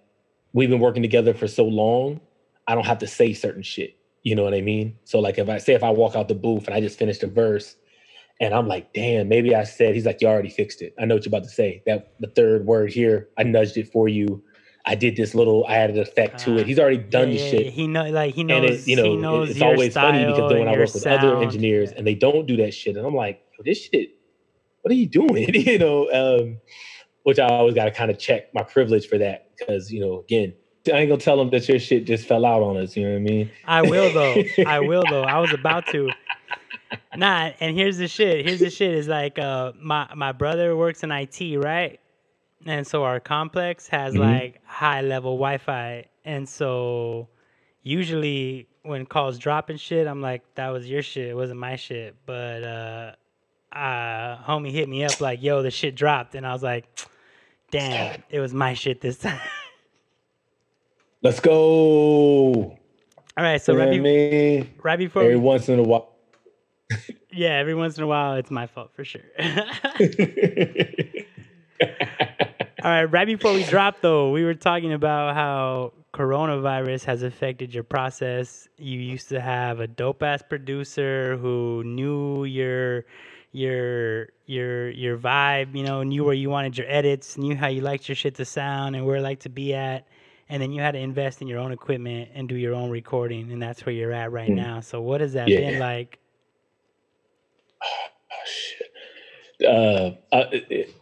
we've 0.53 0.69
been 0.69 0.79
working 0.81 1.03
together 1.03 1.33
for 1.33 1.47
so 1.47 1.65
long, 1.65 2.21
I 2.67 2.75
don't 2.75 2.85
have 2.87 2.99
to 2.99 3.07
say 3.07 3.33
certain 3.33 3.63
shit. 3.63 3.97
You 4.23 4.35
know 4.35 4.43
what 4.43 4.53
I 4.55 4.61
mean? 4.61 4.97
So 5.05 5.19
like 5.19 5.37
if 5.39 5.49
I 5.49 5.59
say 5.59 5.73
if 5.73 5.83
I 5.83 5.91
walk 5.91 6.15
out 6.15 6.27
the 6.29 6.35
booth 6.35 6.67
and 6.67 6.75
I 6.75 6.81
just 6.81 6.99
finished 6.99 7.23
a 7.23 7.27
verse 7.27 7.75
and 8.41 8.53
I'm 8.53 8.67
like, 8.67 8.93
damn, 8.93 9.29
maybe 9.29 9.55
I 9.55 9.63
said 9.65 9.95
he's 9.95 10.05
like, 10.05 10.21
you 10.21 10.27
already 10.29 10.49
fixed 10.49 10.81
it. 10.81 10.93
I 10.99 11.05
know 11.05 11.15
what 11.15 11.25
you're 11.25 11.31
about 11.31 11.43
to 11.45 11.49
say. 11.49 11.83
That 11.87 12.13
the 12.19 12.27
third 12.29 12.65
word 12.65 12.91
here, 12.91 13.29
I 13.37 13.43
nudged 13.43 13.77
it 13.77 13.91
for 13.91 14.09
you. 14.09 14.43
I 14.85 14.95
did 14.95 15.15
this 15.17 15.35
little, 15.35 15.65
I 15.67 15.77
added 15.77 15.97
an 15.97 16.03
effect 16.03 16.41
to 16.45 16.51
Ah, 16.53 16.59
it. 16.59 16.67
He's 16.67 16.79
already 16.79 16.97
done 16.97 17.29
Yeah, 17.29 17.33
the 17.33 17.39
yeah, 17.39 17.51
shit 17.51 17.65
yeah. 17.65 17.71
He 17.71 17.87
know 17.87 18.09
like 18.09 18.35
he 18.35 18.43
and 18.49 18.65
knows 18.65 18.65
it, 18.65 18.87
you 18.87 18.95
know, 18.95 19.15
he 19.15 19.17
it- 19.29 19.49
it's 19.49 19.61
always 19.61 19.97
funny 19.97 20.25
because 20.25 20.47
then 20.47 20.59
when 20.59 20.67
I 20.67 20.73
work 20.73 20.93
with 20.93 21.05
other 21.09 21.35
sound. 21.35 21.41
engineers 21.41 21.91
and 21.91 22.05
they 22.05 22.15
don't 22.15 22.45
do 22.45 22.57
that 22.57 22.73
shit, 22.73 22.95
and 22.97 23.05
I'm 23.05 23.15
like, 23.15 23.41
this 23.65 23.85
shit, 23.85 24.09
what 24.81 24.91
are 24.91 24.95
you 24.95 25.07
doing? 25.07 25.53
you 25.55 25.79
know, 25.79 26.11
um, 26.11 26.59
which 27.23 27.39
I 27.39 27.47
always 27.47 27.75
got 27.75 27.85
to 27.85 27.91
kind 27.91 28.09
of 28.11 28.17
check 28.17 28.53
my 28.53 28.63
privilege 28.63 29.07
for 29.07 29.17
that 29.17 29.51
because 29.57 29.91
you 29.91 29.99
know, 30.01 30.19
again, 30.19 30.53
I 30.87 30.97
ain't 30.97 31.09
gonna 31.09 31.21
tell 31.21 31.37
them 31.37 31.49
that 31.51 31.67
your 31.69 31.79
shit 31.79 32.05
just 32.05 32.27
fell 32.27 32.45
out 32.45 32.61
on 32.63 32.77
us. 32.77 32.95
You 32.97 33.03
know 33.05 33.11
what 33.11 33.17
I 33.17 33.21
mean? 33.21 33.51
I 33.65 33.81
will 33.83 34.09
though. 34.09 34.43
I 34.65 34.79
will 34.89 35.05
though. 35.07 35.23
I 35.23 35.39
was 35.39 35.53
about 35.53 35.87
to. 35.87 36.11
Nah, 37.13 37.51
and 37.59 37.75
here's 37.75 37.97
the 37.97 38.07
shit. 38.07 38.45
Here's 38.45 38.61
the 38.61 38.69
shit 38.69 38.93
is 38.93 39.07
like 39.07 39.37
uh 39.37 39.73
my 39.79 40.07
my 40.15 40.31
brother 40.31 40.75
works 40.75 41.03
in 41.03 41.11
IT, 41.11 41.57
right? 41.57 41.99
And 42.65 42.85
so 42.87 43.03
our 43.03 43.19
complex 43.19 43.87
has 43.87 44.15
Mhm. 44.15 44.19
like 44.19 44.61
high 44.65 45.01
level 45.01 45.31
Wi-Fi. 45.37 46.05
And 46.25 46.47
so 46.47 47.27
usually 47.83 48.67
when 48.83 49.05
calls 49.05 49.37
drop 49.37 49.69
and 49.69 49.79
shit, 49.79 50.07
I'm 50.07 50.21
like, 50.21 50.43
that 50.55 50.69
was 50.69 50.89
your 50.89 51.01
shit, 51.01 51.27
it 51.27 51.35
wasn't 51.35 51.59
my 51.59 51.75
shit. 51.75 52.15
But 52.25 52.63
uh 52.63 53.11
uh 53.75 54.37
homie 54.43 54.71
hit 54.71 54.89
me 54.89 55.03
up 55.05 55.19
like, 55.21 55.41
yo, 55.43 55.61
the 55.63 55.71
shit 55.71 55.95
dropped. 55.95 56.35
And 56.35 56.45
I 56.45 56.53
was 56.53 56.63
like, 56.63 56.85
damn, 57.71 58.21
it 58.29 58.39
was 58.39 58.53
my 58.53 58.73
shit 58.75 59.01
this 59.01 59.17
time. 59.19 59.39
Let's 61.23 61.39
go. 61.39 61.53
All 61.53 62.77
right, 63.37 63.61
so 63.61 63.75
right, 63.75 63.91
be- 63.91 64.69
right 64.83 64.99
before 64.99 65.23
Every 65.23 65.35
we 65.35 65.41
once 65.41 65.69
in 65.69 65.79
a 65.79 65.83
while. 65.83 66.09
Yeah, 67.33 67.51
every 67.51 67.75
once 67.75 67.97
in 67.97 68.03
a 68.03 68.07
while, 68.07 68.33
it's 68.35 68.51
my 68.51 68.67
fault 68.67 68.91
for 68.93 69.05
sure. 69.05 69.21
All 69.39 69.47
right, 72.83 73.05
right 73.05 73.25
before 73.25 73.53
we 73.53 73.63
drop, 73.63 74.01
though, 74.01 74.31
we 74.31 74.43
were 74.43 74.53
talking 74.53 74.91
about 74.91 75.33
how 75.33 75.93
coronavirus 76.13 77.05
has 77.05 77.23
affected 77.23 77.73
your 77.73 77.85
process. 77.85 78.67
You 78.77 78.99
used 78.99 79.29
to 79.29 79.39
have 79.39 79.79
a 79.79 79.87
dope 79.87 80.21
ass 80.23 80.41
producer 80.41 81.37
who 81.37 81.83
knew 81.85 82.43
your 82.43 83.05
your 83.51 84.27
your 84.45 84.89
your 84.91 85.17
vibe, 85.17 85.75
you 85.75 85.83
know, 85.83 86.03
knew 86.03 86.23
where 86.23 86.33
you 86.33 86.49
wanted 86.49 86.77
your 86.77 86.87
edits, 86.89 87.37
knew 87.37 87.55
how 87.55 87.67
you 87.67 87.81
liked 87.81 88.07
your 88.09 88.15
shit 88.15 88.35
to 88.35 88.45
sound 88.45 88.95
and 88.95 89.05
where 89.05 89.17
it 89.17 89.21
liked 89.21 89.43
to 89.43 89.49
be 89.49 89.73
at. 89.73 90.07
And 90.49 90.61
then 90.61 90.71
you 90.71 90.81
had 90.81 90.91
to 90.93 90.99
invest 90.99 91.41
in 91.41 91.47
your 91.47 91.59
own 91.59 91.71
equipment 91.71 92.29
and 92.33 92.47
do 92.49 92.55
your 92.55 92.73
own 92.73 92.89
recording, 92.89 93.51
and 93.51 93.61
that's 93.61 93.85
where 93.85 93.95
you're 93.95 94.11
at 94.11 94.31
right 94.31 94.49
Mm. 94.49 94.55
now. 94.55 94.79
So, 94.81 95.01
what 95.01 95.21
has 95.21 95.33
that 95.33 95.49
Yeah. 95.49 95.59
been 95.59 95.79
like? 95.79 96.19
oh, 97.83 98.45
shit. 98.45 98.87
Uh, 99.67 100.11
it- 100.51 100.65
it- 100.69 100.95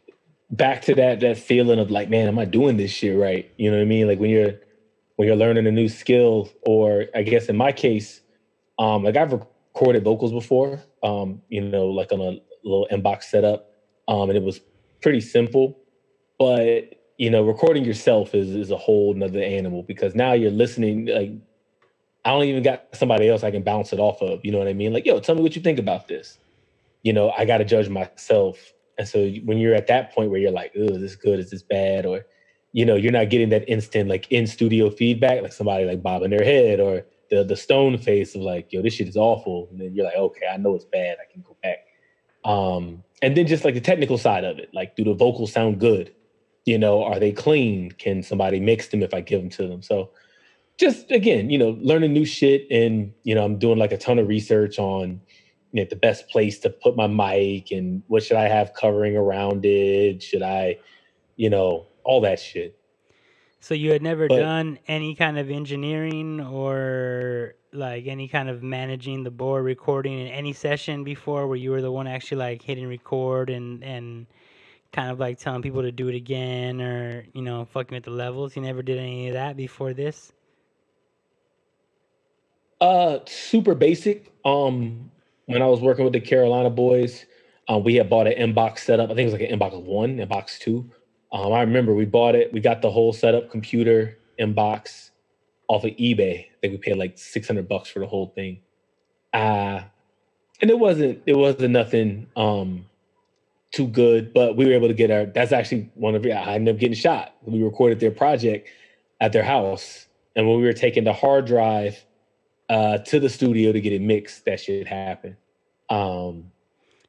back 0.51 0.81
to 0.81 0.95
that 0.95 1.19
that 1.19 1.37
feeling 1.37 1.79
of 1.79 1.91
like, 1.91 2.09
man, 2.09 2.27
am 2.27 2.39
I 2.39 2.45
doing 2.45 2.77
this 2.77 2.91
shit 2.91 3.17
right? 3.17 3.49
You 3.57 3.69
know 3.71 3.77
what 3.77 3.83
I 3.83 3.85
mean? 3.87 4.07
Like 4.07 4.19
when 4.19 4.29
you're 4.31 4.59
when 5.15 5.27
you're 5.27 5.37
learning 5.37 5.67
a 5.67 5.71
new 5.71 5.89
skill, 5.89 6.49
or 6.63 7.05
I 7.13 7.23
guess 7.23 7.47
in 7.49 7.57
my 7.57 7.71
case, 7.71 8.21
um, 8.79 9.03
like 9.03 9.17
I've 9.17 9.33
recorded 9.33 10.03
vocals 10.03 10.31
before, 10.31 10.81
um, 11.03 11.41
you 11.49 11.61
know, 11.61 11.87
like 11.87 12.11
on 12.11 12.21
a 12.21 12.39
little 12.63 12.87
Mbox 12.91 13.23
setup, 13.25 13.71
um, 14.07 14.29
and 14.29 14.37
it 14.37 14.43
was 14.43 14.61
pretty 15.01 15.21
simple. 15.21 15.79
But 16.39 16.95
you 17.17 17.29
know, 17.29 17.43
recording 17.43 17.85
yourself 17.85 18.35
is 18.35 18.51
is 18.51 18.71
a 18.71 18.77
whole 18.77 19.13
nother 19.13 19.41
animal 19.43 19.83
because 19.83 20.15
now 20.15 20.33
you're 20.33 20.51
listening. 20.51 21.07
Like, 21.07 21.31
I 22.25 22.31
don't 22.31 22.45
even 22.45 22.63
got 22.63 22.87
somebody 22.93 23.29
else 23.29 23.43
I 23.43 23.51
can 23.51 23.63
bounce 23.63 23.93
it 23.93 23.99
off 23.99 24.21
of. 24.21 24.41
You 24.45 24.51
know 24.51 24.59
what 24.59 24.67
I 24.67 24.73
mean? 24.73 24.93
Like, 24.93 25.05
yo, 25.05 25.19
tell 25.19 25.35
me 25.35 25.41
what 25.41 25.55
you 25.55 25.61
think 25.61 25.79
about 25.79 26.07
this 26.07 26.37
you 27.03 27.13
know, 27.13 27.31
I 27.31 27.45
got 27.45 27.59
to 27.59 27.65
judge 27.65 27.89
myself. 27.89 28.73
And 28.97 29.07
so 29.07 29.27
when 29.45 29.57
you're 29.57 29.75
at 29.75 29.87
that 29.87 30.13
point 30.13 30.29
where 30.29 30.39
you're 30.39 30.51
like, 30.51 30.73
oh, 30.77 30.95
is 30.95 31.01
this 31.01 31.15
good? 31.15 31.39
Is 31.39 31.49
this 31.49 31.63
bad? 31.63 32.05
Or, 32.05 32.25
you 32.73 32.85
know, 32.85 32.95
you're 32.95 33.11
not 33.11 33.29
getting 33.29 33.49
that 33.49 33.69
instant 33.69 34.09
like 34.09 34.31
in 34.31 34.47
studio 34.47 34.89
feedback, 34.89 35.41
like 35.41 35.53
somebody 35.53 35.85
like 35.85 36.03
bobbing 36.03 36.31
their 36.31 36.43
head 36.43 36.79
or 36.79 37.05
the 37.29 37.43
the 37.43 37.55
stone 37.55 37.97
face 37.97 38.35
of 38.35 38.41
like, 38.41 38.71
yo, 38.71 38.81
this 38.81 38.93
shit 38.93 39.07
is 39.07 39.17
awful. 39.17 39.67
And 39.71 39.79
then 39.79 39.93
you're 39.93 40.05
like, 40.05 40.15
okay, 40.15 40.47
I 40.51 40.57
know 40.57 40.75
it's 40.75 40.85
bad. 40.85 41.17
I 41.21 41.31
can 41.31 41.41
go 41.41 41.55
back. 41.61 41.85
Um, 42.45 43.03
and 43.21 43.35
then 43.35 43.47
just 43.47 43.65
like 43.65 43.73
the 43.73 43.81
technical 43.81 44.17
side 44.17 44.43
of 44.43 44.59
it, 44.59 44.69
like, 44.73 44.95
do 44.95 45.03
the 45.03 45.13
vocals 45.13 45.51
sound 45.51 45.79
good? 45.79 46.13
You 46.65 46.77
know, 46.77 47.03
are 47.03 47.19
they 47.19 47.31
clean? 47.31 47.91
Can 47.91 48.23
somebody 48.23 48.59
mix 48.59 48.87
them 48.87 49.03
if 49.03 49.13
I 49.13 49.21
give 49.21 49.41
them 49.41 49.49
to 49.51 49.67
them? 49.67 49.81
So 49.81 50.11
just 50.77 51.11
again, 51.11 51.49
you 51.49 51.57
know, 51.57 51.77
learning 51.81 52.13
new 52.13 52.25
shit 52.25 52.65
and 52.71 53.13
you 53.23 53.35
know, 53.35 53.43
I'm 53.43 53.59
doing 53.59 53.77
like 53.77 53.91
a 53.91 53.97
ton 53.97 54.19
of 54.19 54.27
research 54.27 54.79
on 54.79 55.21
you 55.71 55.83
know, 55.83 55.87
the 55.89 55.95
best 55.95 56.29
place 56.29 56.59
to 56.59 56.69
put 56.69 56.95
my 56.95 57.07
mic 57.07 57.71
and 57.71 58.01
what 58.07 58.23
should 58.23 58.37
I 58.37 58.47
have 58.47 58.73
covering 58.73 59.15
around 59.15 59.65
it? 59.65 60.23
Should 60.23 60.41
I, 60.41 60.77
you 61.35 61.49
know, 61.49 61.85
all 62.03 62.21
that 62.21 62.39
shit. 62.39 62.78
So 63.59 63.73
you 63.73 63.91
had 63.91 64.01
never 64.01 64.27
But- 64.27 64.39
done 64.39 64.79
any 64.87 65.15
kind 65.15 65.37
of 65.37 65.49
engineering 65.49 66.39
or 66.41 67.55
like 67.71 68.07
any 68.07 68.27
kind 68.27 68.49
of 68.49 68.63
managing 68.63 69.23
the 69.23 69.31
board 69.31 69.63
recording 69.63 70.17
in 70.19 70.27
any 70.27 70.53
session 70.53 71.03
before 71.03 71.47
where 71.47 71.57
you 71.57 71.69
were 71.71 71.81
the 71.81 71.91
one 71.91 72.07
actually 72.07 72.37
like 72.37 72.61
hitting 72.63 72.87
record 72.87 73.49
and 73.51 73.83
and 73.83 74.25
kind 74.91 75.11
of 75.11 75.19
like 75.19 75.37
telling 75.37 75.61
people 75.61 75.83
to 75.83 75.91
do 75.91 76.07
it 76.07 76.15
again 76.15 76.81
or 76.81 77.25
you 77.33 77.43
know 77.43 77.65
fucking 77.65 77.95
with 77.95 78.05
the 78.05 78.09
levels 78.09 78.55
you 78.55 78.61
never 78.63 78.81
did 78.81 78.97
any 78.97 79.27
of 79.27 79.33
that 79.33 79.55
before 79.55 79.93
this 79.93 80.31
Uh, 82.81 83.19
super 83.25 83.75
basic. 83.75 84.31
Um, 84.45 85.11
when 85.47 85.61
I 85.61 85.65
was 85.67 85.81
working 85.81 86.05
with 86.05 86.13
the 86.13 86.21
Carolina 86.21 86.69
boys, 86.69 87.25
um, 87.67 87.83
we 87.83 87.95
had 87.95 88.09
bought 88.09 88.25
an 88.25 88.53
Mbox 88.53 88.79
setup. 88.79 89.11
I 89.11 89.15
think 89.15 89.19
it 89.27 89.31
was 89.31 89.33
like 89.33 89.49
an 89.51 89.59
Mbox 89.59 89.83
one, 89.83 90.15
Mbox 90.17 90.57
two. 90.59 90.89
Um, 91.31 91.53
I 91.53 91.61
remember 91.61 91.93
we 91.93 92.05
bought 92.05 92.35
it. 92.35 92.51
We 92.51 92.59
got 92.59 92.81
the 92.81 92.91
whole 92.91 93.13
setup, 93.13 93.51
computer, 93.51 94.17
Mbox, 94.39 95.11
off 95.67 95.83
of 95.83 95.91
eBay. 95.91 96.45
I 96.45 96.49
think 96.61 96.73
we 96.73 96.77
paid 96.77 96.97
like 96.97 97.17
six 97.17 97.47
hundred 97.47 97.67
bucks 97.67 97.89
for 97.89 97.99
the 97.99 98.07
whole 98.07 98.27
thing. 98.27 98.59
Uh 99.33 99.81
and 100.61 100.71
it 100.71 100.79
wasn't 100.79 101.21
it 101.25 101.35
wasn't 101.35 101.71
nothing 101.71 102.27
um 102.35 102.85
too 103.71 103.87
good, 103.87 104.33
but 104.33 104.55
we 104.55 104.65
were 104.65 104.73
able 104.73 104.87
to 104.87 104.93
get 104.93 105.11
our. 105.11 105.25
That's 105.25 105.51
actually 105.51 105.91
one 105.95 106.15
of. 106.15 106.25
I 106.25 106.55
ended 106.55 106.75
up 106.75 106.79
getting 106.79 106.95
shot. 106.95 107.35
When 107.41 107.55
we 107.55 107.63
recorded 107.63 107.99
their 107.99 108.11
project 108.11 108.67
at 109.21 109.31
their 109.31 109.43
house, 109.43 110.07
and 110.35 110.47
when 110.47 110.57
we 110.57 110.63
were 110.63 110.73
taking 110.73 111.03
the 111.03 111.13
hard 111.13 111.45
drive 111.45 112.03
uh, 112.69 112.99
to 112.99 113.19
the 113.19 113.29
studio 113.29 113.71
to 113.71 113.81
get 113.81 113.93
it 113.93 114.01
mixed, 114.01 114.45
that 114.45 114.59
shit 114.59 114.87
happened. 114.87 115.35
Um, 115.89 116.51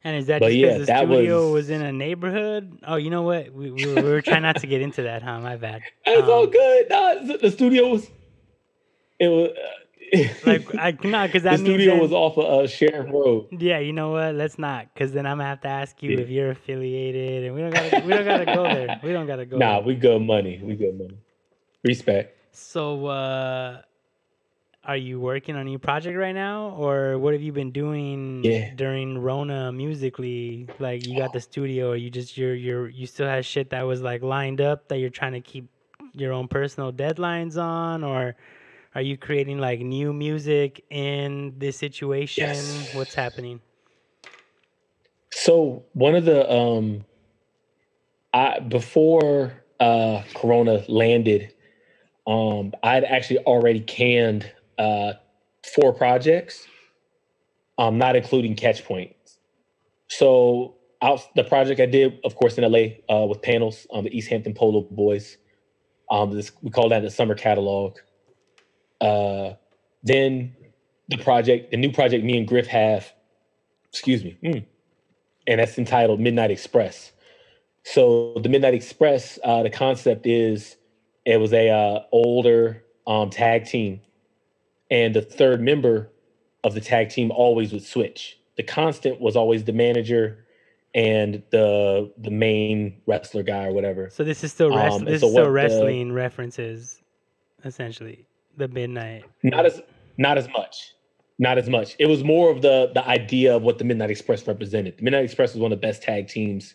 and 0.05 0.17
is 0.17 0.27
that 0.27 0.41
But 0.41 0.49
just 0.49 0.59
yeah, 0.59 0.67
because 0.69 0.81
the 0.87 0.93
that 0.93 1.07
studio 1.07 1.45
was- 1.47 1.53
was... 1.53 1.71
in 1.71 1.83
a 1.83 1.93
neighborhood? 1.93 2.79
Oh, 2.87 2.97
you 2.97 3.11
know 3.11 3.23
what? 3.23 3.53
We, 3.53 3.71
we, 3.71 3.87
were, 3.87 3.95
we 3.97 4.03
were 4.11 4.23
trying 4.23 4.43
not 4.43 4.57
to 4.61 4.67
get 4.67 4.81
into 4.81 5.03
that, 5.03 5.23
huh? 5.23 5.41
My 5.41 5.57
bad. 5.57 5.83
it's 6.07 6.29
all 6.29 6.45
Um, 6.45 6.51
good. 6.51 6.87
No, 6.91 7.27
the- 7.27 7.39
the 7.39 7.51
studio 7.51 7.89
was. 7.89 8.09
It 9.19 9.29
was. 9.29 9.51
Like, 10.45 10.75
I 10.75 10.91
no, 11.05 11.25
because 11.27 11.45
the 11.45 11.51
that 11.51 11.61
studio 11.61 11.93
then- 11.93 12.01
was 12.01 12.11
off 12.11 12.37
of 12.37 12.45
uh, 12.45 12.67
Sheriff 12.67 13.09
Road. 13.13 13.47
Yeah, 13.53 13.79
you 13.79 13.93
know 13.93 14.11
what? 14.11 14.35
Let's 14.35 14.59
not, 14.59 14.93
because 14.93 15.13
then 15.13 15.25
I'm 15.25 15.37
gonna 15.39 15.49
have 15.51 15.61
to 15.61 15.69
ask 15.69 16.03
you 16.03 16.11
Yeah. 16.11 16.19
if 16.21 16.29
you're 16.29 16.51
affiliated, 16.51 17.45
and 17.45 17.55
we 17.55 17.61
don't 17.61 17.71
gotta, 17.73 18.05
we 18.05 18.13
don't 18.13 18.25
gotta 18.25 18.45
go 18.47 18.65
there. 18.65 18.99
We 19.05 19.13
don't 19.13 19.29
gotta 19.29 19.47
go. 19.47 19.57
Nah, 19.59 19.75
there. 19.75 19.83
we 19.87 19.95
good 19.95 20.21
money. 20.23 20.59
We 20.65 20.75
good 20.75 20.99
money. 20.99 21.17
Respect. 21.85 22.37
So, 22.51 23.07
uh, 23.07 23.83
are 24.85 24.97
you 24.97 25.21
working 25.21 25.55
on 25.57 25.63
a 25.63 25.65
new 25.65 25.79
project 25.79 26.17
right 26.17 26.33
now, 26.35 26.71
or 26.71 27.19
what 27.19 27.35
have 27.35 27.43
you 27.43 27.53
been 27.53 27.71
doing 27.71 28.45
Yeah. 28.45 28.75
during 28.75 29.19
Rona 29.19 29.73
musically? 29.73 30.69
Like, 30.79 31.03
you 31.03 31.17
got 31.17 31.33
the 31.33 31.41
studio, 31.41 31.91
or 31.91 31.97
you 31.97 32.11
just 32.11 32.37
you're 32.39 32.55
you're 32.55 32.89
you 32.89 33.07
still 33.07 33.27
have 33.29 33.45
shit 33.45 33.71
that 33.71 33.83
was 33.83 34.01
like 34.01 34.23
lined 34.23 34.61
up 34.61 34.89
that 34.89 34.99
you're 34.99 35.11
trying 35.11 35.33
to 35.33 35.41
keep 35.41 35.69
your 36.15 36.33
own 36.33 36.49
personal 36.49 36.93
deadlines 36.93 37.61
on, 37.61 38.03
or 38.05 38.37
are 38.95 39.03
you 39.03 39.17
creating 39.17 39.59
like 39.59 39.81
new 39.81 40.13
music 40.13 40.85
in 40.91 41.55
this 41.59 41.77
situation? 41.77 42.87
Yes. 42.87 42.95
What's 42.95 43.15
happening? 43.15 43.61
So 45.33 45.85
one 45.93 46.15
of 46.15 46.25
the 46.25 46.51
um 46.51 47.05
I 48.33 48.61
before 48.61 49.65
uh 49.79 50.23
Corona 50.35 50.85
landed, 50.89 51.55
um 52.27 52.73
I'd 52.83 53.05
actually 53.05 53.39
already 53.41 53.81
canned 53.81 54.51
uh 54.81 55.13
four 55.75 55.93
projects, 55.93 56.67
um, 57.79 57.99
not 57.99 58.17
including 58.17 58.57
Catchpoints. 58.57 59.15
So 60.09 60.77
out 61.03 61.21
the 61.37 61.45
project 61.45 61.81
I 61.81 61.87
did, 61.87 62.19
of 62.25 62.35
course, 62.35 62.59
in 62.59 62.65
LA 62.71 63.15
uh 63.15 63.27
with 63.27 63.43
panels 63.43 63.87
on 63.91 64.05
the 64.05 64.17
East 64.17 64.29
Hampton 64.29 64.55
Polo 64.55 64.83
Boys. 64.91 65.37
Um 66.11 66.31
this 66.31 66.51
we 66.63 66.71
call 66.71 66.89
that 66.89 67.03
the 67.03 67.11
summer 67.11 67.35
catalog. 67.35 67.99
Uh 69.01 69.55
then 70.03 70.57
the 71.11 71.19
project, 71.19 71.71
the 71.71 71.77
new 71.77 71.93
project 71.93 72.25
me 72.25 72.39
and 72.39 72.47
Griff 72.47 72.67
have, 72.69 73.13
excuse 73.89 74.25
me, 74.25 74.39
mm, 74.43 74.65
and 75.47 75.61
that's 75.61 75.77
entitled 75.77 76.21
Midnight 76.21 76.51
Express. 76.51 77.13
So 77.83 78.35
the 78.43 78.49
Midnight 78.49 78.75
Express, 78.75 79.39
uh, 79.43 79.63
the 79.63 79.71
concept 79.71 80.27
is 80.27 80.77
it 81.25 81.39
was 81.39 81.53
a 81.53 81.69
uh, 81.69 82.01
older 82.13 82.85
um, 83.07 83.31
tag 83.31 83.65
team, 83.65 84.01
and 84.91 85.15
the 85.15 85.23
third 85.23 85.61
member 85.61 86.11
of 86.65 86.75
the 86.75 86.81
tag 86.81 87.09
team 87.11 87.31
always 87.31 87.73
would 87.73 87.85
switch. 87.85 88.39
The 88.57 88.63
constant 88.63 89.21
was 89.21 89.37
always 89.37 89.65
the 89.65 89.73
manager 89.73 90.45
and 90.95 91.43
the 91.51 92.13
the 92.19 92.31
main 92.31 93.01
wrestler 93.07 93.43
guy 93.43 93.67
or 93.67 93.73
whatever. 93.73 94.11
So 94.11 94.25
this 94.25 94.43
is 94.45 94.53
still 94.53 94.73
Um, 94.73 94.79
wrestling. 94.79 95.01
and 95.03 95.09
this 95.15 95.21
so 95.21 95.27
is 95.29 95.33
still 95.33 95.43
what 95.43 95.49
the- 95.49 95.53
wrestling 95.53 96.13
references, 96.13 97.01
essentially. 97.65 98.27
The 98.57 98.69
midnight. 98.69 99.25
Not 99.43 99.67
as 99.67 99.81
not 100.19 100.37
as 100.37 100.49
much. 100.51 100.93
Not 101.39 101.57
as 101.57 101.71
much. 101.71 101.97
It 101.99 102.07
was 102.07 102.23
more 102.25 102.51
of 102.51 102.61
the 102.61 102.91
the 102.93 103.07
idea 103.07 103.55
of 103.57 103.63
what 103.63 103.79
the 103.79 103.85
Midnight 103.85 104.11
Express 104.11 104.47
represented. 104.47 104.99
The 104.99 105.05
Midnight 105.05 105.25
Express 105.25 105.55
was 105.55 105.61
one 105.63 105.73
of 105.73 105.81
the 105.81 105.87
best 105.87 106.03
tag 106.03 106.29
teams 106.29 106.75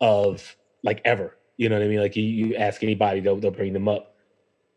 of 0.00 0.56
like 0.82 1.02
ever. 1.04 1.36
You 1.58 1.68
know 1.68 1.76
what 1.76 1.84
I 1.84 1.88
mean? 1.88 1.98
Like 2.00 2.16
you, 2.16 2.22
you 2.22 2.54
ask 2.56 2.82
anybody, 2.82 3.20
they'll 3.20 3.36
they'll 3.36 3.50
bring 3.50 3.72
them 3.74 3.88
up. 3.88 4.14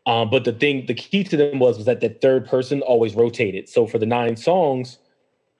Um, 0.06 0.30
but 0.30 0.44
the 0.44 0.52
thing, 0.52 0.86
the 0.86 0.94
key 0.94 1.22
to 1.24 1.36
them 1.36 1.58
was 1.58 1.76
was 1.76 1.86
that 1.86 2.00
that 2.00 2.20
third 2.20 2.46
person 2.46 2.80
always 2.82 3.14
rotated. 3.14 3.68
So 3.68 3.86
for 3.86 3.98
the 3.98 4.06
nine 4.06 4.36
songs, 4.36 4.98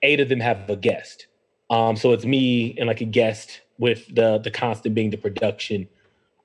eight 0.03 0.21
of 0.21 0.29
them 0.29 0.41
have 0.41 0.69
a 0.69 0.77
guest. 0.77 1.27
Um, 1.71 1.97
so 1.97 2.13
it's 2.13 2.25
me 2.25 2.77
and 2.79 2.87
like 2.89 3.01
a 3.01 3.05
guest 3.07 3.61
with 3.79 4.13
the 4.15 4.39
the 4.39 4.51
constant 4.51 4.95
being 4.95 5.11
the 5.11 5.17
production. 5.17 5.89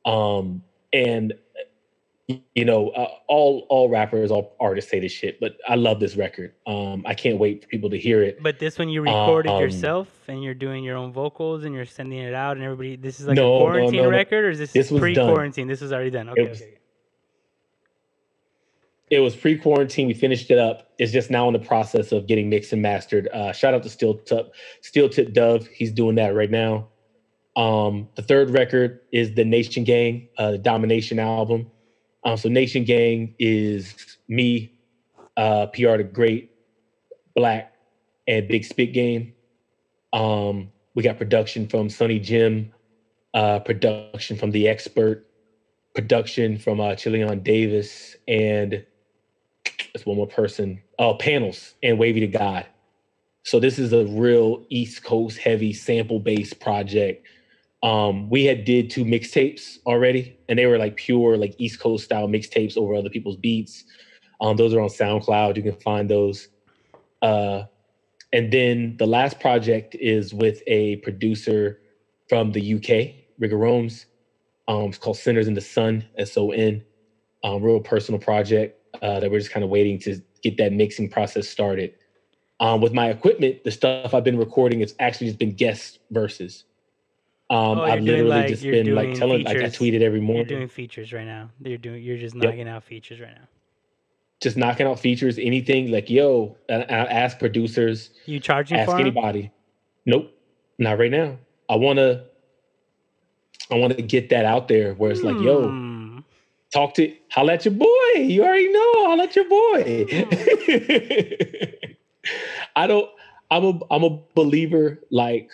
Um, 0.05 0.61
and 0.93 1.33
you 2.55 2.65
know, 2.65 2.89
uh, 2.89 3.07
all 3.27 3.65
all 3.69 3.89
rappers, 3.89 4.31
all 4.31 4.55
artists 4.59 4.91
say 4.91 4.99
this 4.99 5.11
shit, 5.13 5.39
but 5.39 5.57
I 5.67 5.75
love 5.75 5.99
this 5.99 6.15
record. 6.17 6.53
Um, 6.65 7.03
I 7.05 7.13
can't 7.13 7.39
wait 7.39 7.63
for 7.63 7.67
people 7.69 7.89
to 7.89 7.97
hear 7.97 8.21
it. 8.21 8.43
But 8.43 8.59
this 8.59 8.77
one 8.77 8.89
you 8.89 9.01
recorded 9.01 9.49
Um, 9.49 9.61
yourself 9.61 10.09
and 10.27 10.43
you're 10.43 10.53
doing 10.53 10.83
your 10.83 10.97
own 10.97 11.13
vocals 11.13 11.63
and 11.63 11.73
you're 11.73 11.85
sending 11.85 12.19
it 12.19 12.33
out 12.33 12.57
and 12.57 12.65
everybody. 12.65 12.97
This 12.97 13.19
is 13.21 13.27
like 13.27 13.37
No, 13.37 13.55
a 13.55 13.59
quarantine 13.59 13.97
no, 13.97 14.03
no. 14.03 14.09
record 14.09 14.43
or 14.45 14.49
is 14.49 14.59
this, 14.59 14.73
This 14.73 14.91
pre-quarantine? 14.91 15.67
This 15.67 15.79
was 15.79 15.93
already 15.93 16.09
done. 16.09 16.29
Okay. 16.29 16.47
was- 16.49 16.61
okay. 16.61 16.76
It 19.09 19.19
was 19.19 19.35
pre-quarantine. 19.35 20.07
We 20.07 20.13
finished 20.13 20.51
it 20.51 20.57
up. 20.57 20.89
It's 20.99 21.13
just 21.13 21.31
now 21.31 21.47
in 21.47 21.53
the 21.53 21.59
process 21.59 22.11
of 22.11 22.27
getting 22.27 22.49
mixed 22.49 22.73
and 22.73 22.81
mastered. 22.81 23.29
Uh, 23.29 23.53
shout 23.53 23.73
out 23.73 23.83
to 23.83 23.89
Steel 23.89 24.15
Tip, 24.15 24.53
Steel 24.81 25.07
Tip 25.07 25.33
Dove. 25.33 25.67
He's 25.67 25.91
doing 25.91 26.15
that 26.15 26.35
right 26.35 26.51
now. 26.51 26.89
Um, 27.55 28.09
the 28.15 28.21
third 28.21 28.49
record 28.49 28.99
is 29.11 29.33
the 29.33 29.45
Nation 29.45 29.83
Gang, 29.83 30.27
uh, 30.37 30.51
the 30.51 30.57
Domination 30.57 31.19
album. 31.19 31.71
Um, 32.23 32.35
so 32.35 32.49
Nation 32.49 32.83
Gang 32.83 33.33
is 33.39 34.17
me, 34.27 34.73
uh, 35.37 35.67
PR 35.67 35.97
the 35.97 36.03
Great, 36.03 36.51
Black, 37.35 37.73
and 38.27 38.47
Big 38.47 38.65
Spit 38.65 38.93
Game. 38.93 39.33
Um, 40.11 40.71
we 40.95 41.03
got 41.03 41.17
production 41.17 41.67
from 41.67 41.89
Sonny 41.89 42.19
Jim, 42.19 42.73
uh, 43.33 43.59
production 43.59 44.35
from 44.35 44.51
The 44.51 44.67
Expert, 44.67 45.27
production 45.95 46.57
from 46.57 46.81
uh, 46.81 46.95
Chileon 46.95 47.41
Davis, 47.41 48.17
and 48.27 48.85
there's 49.93 50.05
one 50.05 50.17
more 50.17 50.27
person. 50.27 50.81
Oh, 50.99 51.15
panels 51.15 51.75
and 51.83 51.99
Wavy 51.99 52.21
to 52.21 52.27
God. 52.27 52.65
So 53.43 53.59
this 53.59 53.79
is 53.79 53.93
a 53.93 54.05
real 54.05 54.65
East 54.69 55.03
Coast 55.03 55.39
heavy 55.39 55.73
sample 55.73 56.19
based 56.19 56.59
project. 56.59 57.25
Um, 57.83 58.29
we 58.29 58.45
had 58.45 58.65
did 58.65 58.89
two 58.89 59.05
mixtapes 59.05 59.77
already, 59.85 60.37
and 60.49 60.59
they 60.59 60.65
were 60.67 60.77
like 60.77 60.97
pure 60.97 61.37
like 61.37 61.55
East 61.57 61.79
Coast 61.79 62.05
style 62.05 62.27
mixtapes 62.27 62.77
over 62.77 62.95
other 62.95 63.09
people's 63.09 63.37
beats. 63.37 63.85
Um, 64.41 64.57
those 64.57 64.73
are 64.73 64.81
on 64.81 64.89
SoundCloud. 64.89 65.57
You 65.57 65.63
can 65.63 65.79
find 65.81 66.09
those. 66.09 66.49
Uh, 67.21 67.63
and 68.33 68.51
then 68.51 68.97
the 68.99 69.07
last 69.07 69.39
project 69.39 69.95
is 69.95 70.33
with 70.33 70.61
a 70.67 70.97
producer 70.97 71.79
from 72.29 72.51
the 72.51 72.75
UK, 72.75 73.15
Rigor 73.39 73.57
Rome's. 73.57 74.05
Um, 74.67 74.85
it's 74.89 74.97
called 74.99 75.17
Sinners 75.17 75.47
in 75.47 75.55
the 75.55 75.61
Son, 75.61 76.05
S 76.17 76.37
O 76.37 76.51
N. 76.51 76.83
Um, 77.43 77.63
real 77.63 77.79
personal 77.81 78.19
project 78.19 78.76
uh, 79.01 79.19
that 79.19 79.29
we're 79.31 79.39
just 79.39 79.51
kind 79.51 79.63
of 79.63 79.69
waiting 79.69 79.99
to 79.99 80.21
get 80.43 80.57
that 80.57 80.73
mixing 80.73 81.09
process 81.09 81.47
started. 81.47 81.93
Um, 82.59 82.81
with 82.81 82.93
my 82.93 83.09
equipment, 83.09 83.63
the 83.63 83.71
stuff 83.71 84.13
I've 84.13 84.23
been 84.23 84.37
recording, 84.37 84.81
it's 84.81 84.95
actually 84.99 85.27
just 85.27 85.37
been 85.39 85.53
guest 85.53 85.99
verses. 86.11 86.63
Um, 87.49 87.79
Oh, 87.79 87.81
I've 87.83 88.01
you're 88.05 88.15
literally 88.17 88.29
like- 88.41 88.47
just 88.47 88.63
been 88.63 88.93
like 88.95 89.13
telling, 89.13 89.43
like 89.43 89.57
I 89.57 89.69
features. 89.69 89.77
tweeted 89.77 90.01
every 90.01 90.19
You're 90.19 90.27
morning, 90.27 90.47
doing 90.47 90.67
features 90.67 91.13
right 91.13 91.25
now. 91.25 91.49
You're 91.63 91.77
doing. 91.77 92.01
You're 92.03 92.17
just 92.17 92.35
Yep. 92.35 92.43
knocking 92.43 92.67
out 92.67 92.83
features 92.83 93.19
right 93.21 93.35
now. 93.35 93.47
just 94.39 94.55
knocking 94.55 94.85
out 94.85 94.99
features, 94.99 95.39
anything 95.39 95.89
like 95.91 96.09
yo. 96.11 96.55
And 96.69 96.83
I 96.91 97.05
ask 97.05 97.39
producers, 97.39 98.11
You 98.27 98.39
charging 98.39 98.77
ask 98.77 98.91
anybody. 98.99 99.49
Nope, 100.05 100.31
not 100.77 100.99
right 100.99 101.09
now. 101.09 101.37
I 101.69 101.75
wanna, 101.75 102.25
I 103.71 103.75
want 103.75 103.95
to 103.97 104.01
get 104.03 104.29
that 104.29 104.45
out 104.45 104.67
there 104.67 104.93
where 104.93 105.09
it's 105.11 105.23
like, 105.23 105.39
yo, 105.39 105.69
Hmm. 105.69 105.86
Talk 106.77 106.93
to 106.93 107.11
holla 107.31 107.53
at 107.53 107.65
your 107.65 107.73
boy. 107.73 107.87
You 108.17 108.43
already 108.43 108.71
know, 108.71 108.91
holla 109.07 109.23
at 109.23 109.35
your 109.35 109.49
boy. 109.49 110.05
I 112.75 112.85
don't 112.85 113.09
I'm 113.49 113.65
a 113.65 113.79
I'm 113.89 114.03
a 114.03 114.19
believer 114.35 114.99
like 115.09 115.49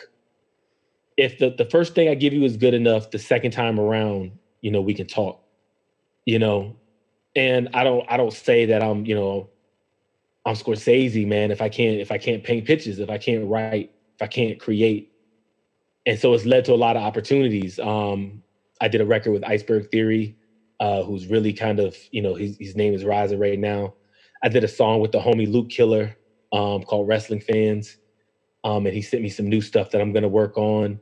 if 1.16 1.38
the, 1.38 1.52
the 1.52 1.64
first 1.64 1.96
thing 1.96 2.10
I 2.10 2.16
give 2.16 2.34
you 2.34 2.44
is 2.44 2.58
good 2.58 2.74
enough, 2.74 3.12
the 3.12 3.20
second 3.20 3.52
time 3.52 3.80
around, 3.80 4.38
you 4.60 4.70
know, 4.70 4.82
we 4.82 4.94
can 4.94 5.08
talk. 5.08 5.42
You 6.26 6.40
know, 6.40 6.76
and 7.38 7.70
I 7.74 7.86
don't 7.86 8.06
I 8.10 8.18
don't 8.18 8.34
say 8.34 8.66
that 8.66 8.84
I'm, 8.84 9.06
you 9.06 9.16
know, 9.16 9.50
I'm 10.46 10.56
Scorcese, 10.56 11.26
man. 11.26 11.52
If 11.52 11.62
I 11.62 11.70
can't, 11.70 12.02
if 12.02 12.12
I 12.12 12.18
can't 12.18 12.44
paint 12.44 12.66
pictures, 12.66 13.00
if 13.00 13.10
I 13.10 13.18
can't 13.18 13.50
write, 13.50 13.94
if 14.16 14.22
I 14.22 14.28
can't 14.28 14.60
create, 14.60 15.14
and 16.06 16.20
so 16.20 16.34
it's 16.34 16.46
led 16.46 16.66
to 16.66 16.74
a 16.74 16.76
lot 16.76 16.98
of 16.98 17.04
opportunities. 17.04 17.80
Um, 17.80 18.44
I 18.82 18.90
did 18.90 19.00
a 19.00 19.06
record 19.06 19.32
with 19.32 19.46
Iceberg 19.46 19.90
Theory, 19.90 20.36
uh, 20.84 21.02
who's 21.02 21.28
really 21.28 21.54
kind 21.54 21.80
of, 21.80 21.96
you 22.12 22.22
know, 22.22 22.36
his, 22.36 22.58
his 22.60 22.76
name 22.76 22.94
is 22.94 23.06
rising 23.06 23.40
right 23.40 23.58
now. 23.58 23.94
I 24.44 24.50
did 24.50 24.66
a 24.66 24.68
song 24.68 25.00
with 25.00 25.14
the 25.14 25.22
homie 25.22 25.50
Luke 25.50 25.70
Killer 25.70 26.18
um, 26.52 26.84
called 26.84 27.08
Wrestling 27.08 27.40
Fans, 27.40 27.98
um, 28.66 28.86
and 28.86 28.94
he 28.94 29.02
sent 29.02 29.24
me 29.24 29.30
some 29.30 29.48
new 29.48 29.62
stuff 29.62 29.92
that 29.92 30.02
I'm 30.02 30.12
gonna 30.12 30.28
work 30.28 30.58
on. 30.58 31.00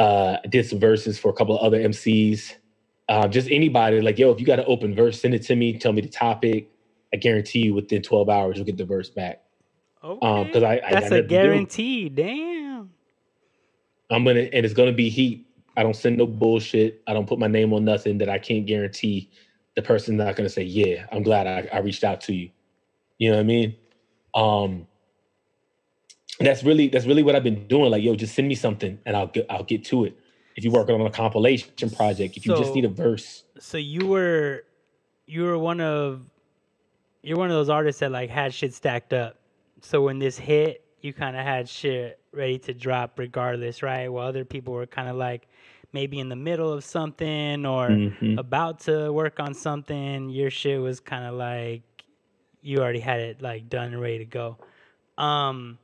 Uh, 0.00 0.38
I 0.44 0.48
did 0.48 0.66
some 0.66 0.80
verses 0.80 1.16
for 1.16 1.30
a 1.30 1.32
couple 1.32 1.56
of 1.56 1.64
other 1.64 1.78
MCs. 1.78 2.54
Uh, 3.08 3.28
just 3.28 3.48
anybody 3.52 4.00
like, 4.00 4.18
yo, 4.18 4.32
if 4.32 4.40
you 4.40 4.46
got 4.46 4.58
an 4.58 4.64
open 4.66 4.96
verse, 4.96 5.20
send 5.20 5.34
it 5.34 5.44
to 5.44 5.54
me. 5.54 5.78
Tell 5.78 5.92
me 5.92 6.00
the 6.00 6.08
topic. 6.08 6.66
I 7.14 7.18
guarantee 7.18 7.60
you, 7.60 7.74
within 7.74 8.02
12 8.02 8.28
hours, 8.28 8.56
you'll 8.56 8.66
get 8.66 8.78
the 8.78 8.84
verse 8.84 9.10
back. 9.10 9.38
Okay. 10.02 10.26
Um, 10.26 10.46
because 10.48 10.64
I, 10.64 10.80
I 10.84 10.90
That's 10.90 11.10
got 11.10 11.18
a 11.18 11.22
to 11.22 11.28
guarantee. 11.28 12.08
Damn. 12.08 12.90
I'm 14.10 14.24
gonna, 14.24 14.40
and 14.40 14.66
it's 14.66 14.74
gonna 14.74 14.92
be 14.92 15.08
heat. 15.08 15.46
I 15.76 15.82
don't 15.82 15.96
send 15.96 16.18
no 16.18 16.26
bullshit. 16.26 17.02
I 17.06 17.14
don't 17.14 17.26
put 17.26 17.38
my 17.38 17.46
name 17.46 17.72
on 17.72 17.84
nothing 17.84 18.18
that 18.18 18.28
I 18.28 18.38
can't 18.38 18.66
guarantee. 18.66 19.30
The 19.74 19.82
person's 19.82 20.18
not 20.18 20.36
gonna 20.36 20.48
say, 20.48 20.62
"Yeah, 20.62 21.06
I'm 21.10 21.22
glad 21.22 21.46
I, 21.46 21.68
I 21.72 21.78
reached 21.80 22.04
out 22.04 22.20
to 22.22 22.34
you." 22.34 22.50
You 23.18 23.30
know 23.30 23.36
what 23.36 23.42
I 23.42 23.44
mean? 23.44 23.76
Um, 24.34 24.86
that's 26.40 26.62
really 26.62 26.88
that's 26.88 27.06
really 27.06 27.22
what 27.22 27.36
I've 27.36 27.44
been 27.44 27.66
doing. 27.68 27.90
Like, 27.90 28.02
yo, 28.02 28.14
just 28.14 28.34
send 28.34 28.48
me 28.48 28.54
something, 28.54 28.98
and 29.06 29.16
I'll 29.16 29.28
get 29.28 29.46
I'll 29.48 29.64
get 29.64 29.84
to 29.86 30.04
it. 30.04 30.18
If 30.56 30.64
you're 30.64 30.72
working 30.72 30.94
on 30.94 31.06
a 31.06 31.10
compilation 31.10 31.90
project, 31.90 32.36
if 32.36 32.46
you 32.46 32.54
just 32.56 32.74
need 32.74 32.84
a 32.84 32.88
verse, 32.88 33.44
So 33.58 33.78
you 33.78 34.06
were, 34.06 34.64
you 35.26 35.44
were 35.44 35.56
one 35.56 35.80
of, 35.80 36.28
you're 37.22 37.38
one 37.38 37.50
of 37.50 37.54
those 37.54 37.70
artists 37.70 38.00
that 38.00 38.12
like 38.12 38.28
had 38.28 38.52
shit 38.52 38.74
stacked 38.74 39.14
up. 39.14 39.38
So 39.80 40.02
when 40.02 40.18
this 40.18 40.36
hit, 40.36 40.84
you 41.00 41.14
kind 41.14 41.36
of 41.36 41.44
had 41.44 41.68
shit 41.68 42.20
ready 42.32 42.58
to 42.60 42.74
drop 42.74 43.18
regardless, 43.18 43.82
right? 43.82 44.08
While 44.08 44.26
other 44.28 44.44
people 44.44 44.74
were 44.74 44.86
kind 44.86 45.08
of 45.08 45.16
like 45.16 45.48
maybe 45.92 46.18
in 46.20 46.28
the 46.28 46.36
middle 46.36 46.72
of 46.72 46.84
something 46.84 47.66
or 47.66 47.90
Mhm. 47.90 48.38
about 48.38 48.80
to 48.80 49.12
work 49.12 49.40
on 49.40 49.54
something, 49.54 50.30
your 50.30 50.50
shit 50.50 50.80
was 50.80 51.00
kind 51.00 51.24
of 51.24 51.34
like 51.34 51.82
you 52.62 52.78
already 52.78 53.00
had 53.00 53.20
it 53.20 53.42
like 53.42 53.68
done 53.68 53.92
and 53.92 54.00
ready 54.00 54.18
to 54.18 54.24
go. 54.24 54.58
Um, 55.18 55.78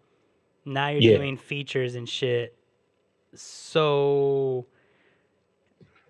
now 0.64 0.88
you're 0.88 1.02
Yeah. 1.02 1.16
doing 1.16 1.36
features 1.36 1.94
and 1.94 2.08
shit. 2.08 2.56
So 3.34 4.66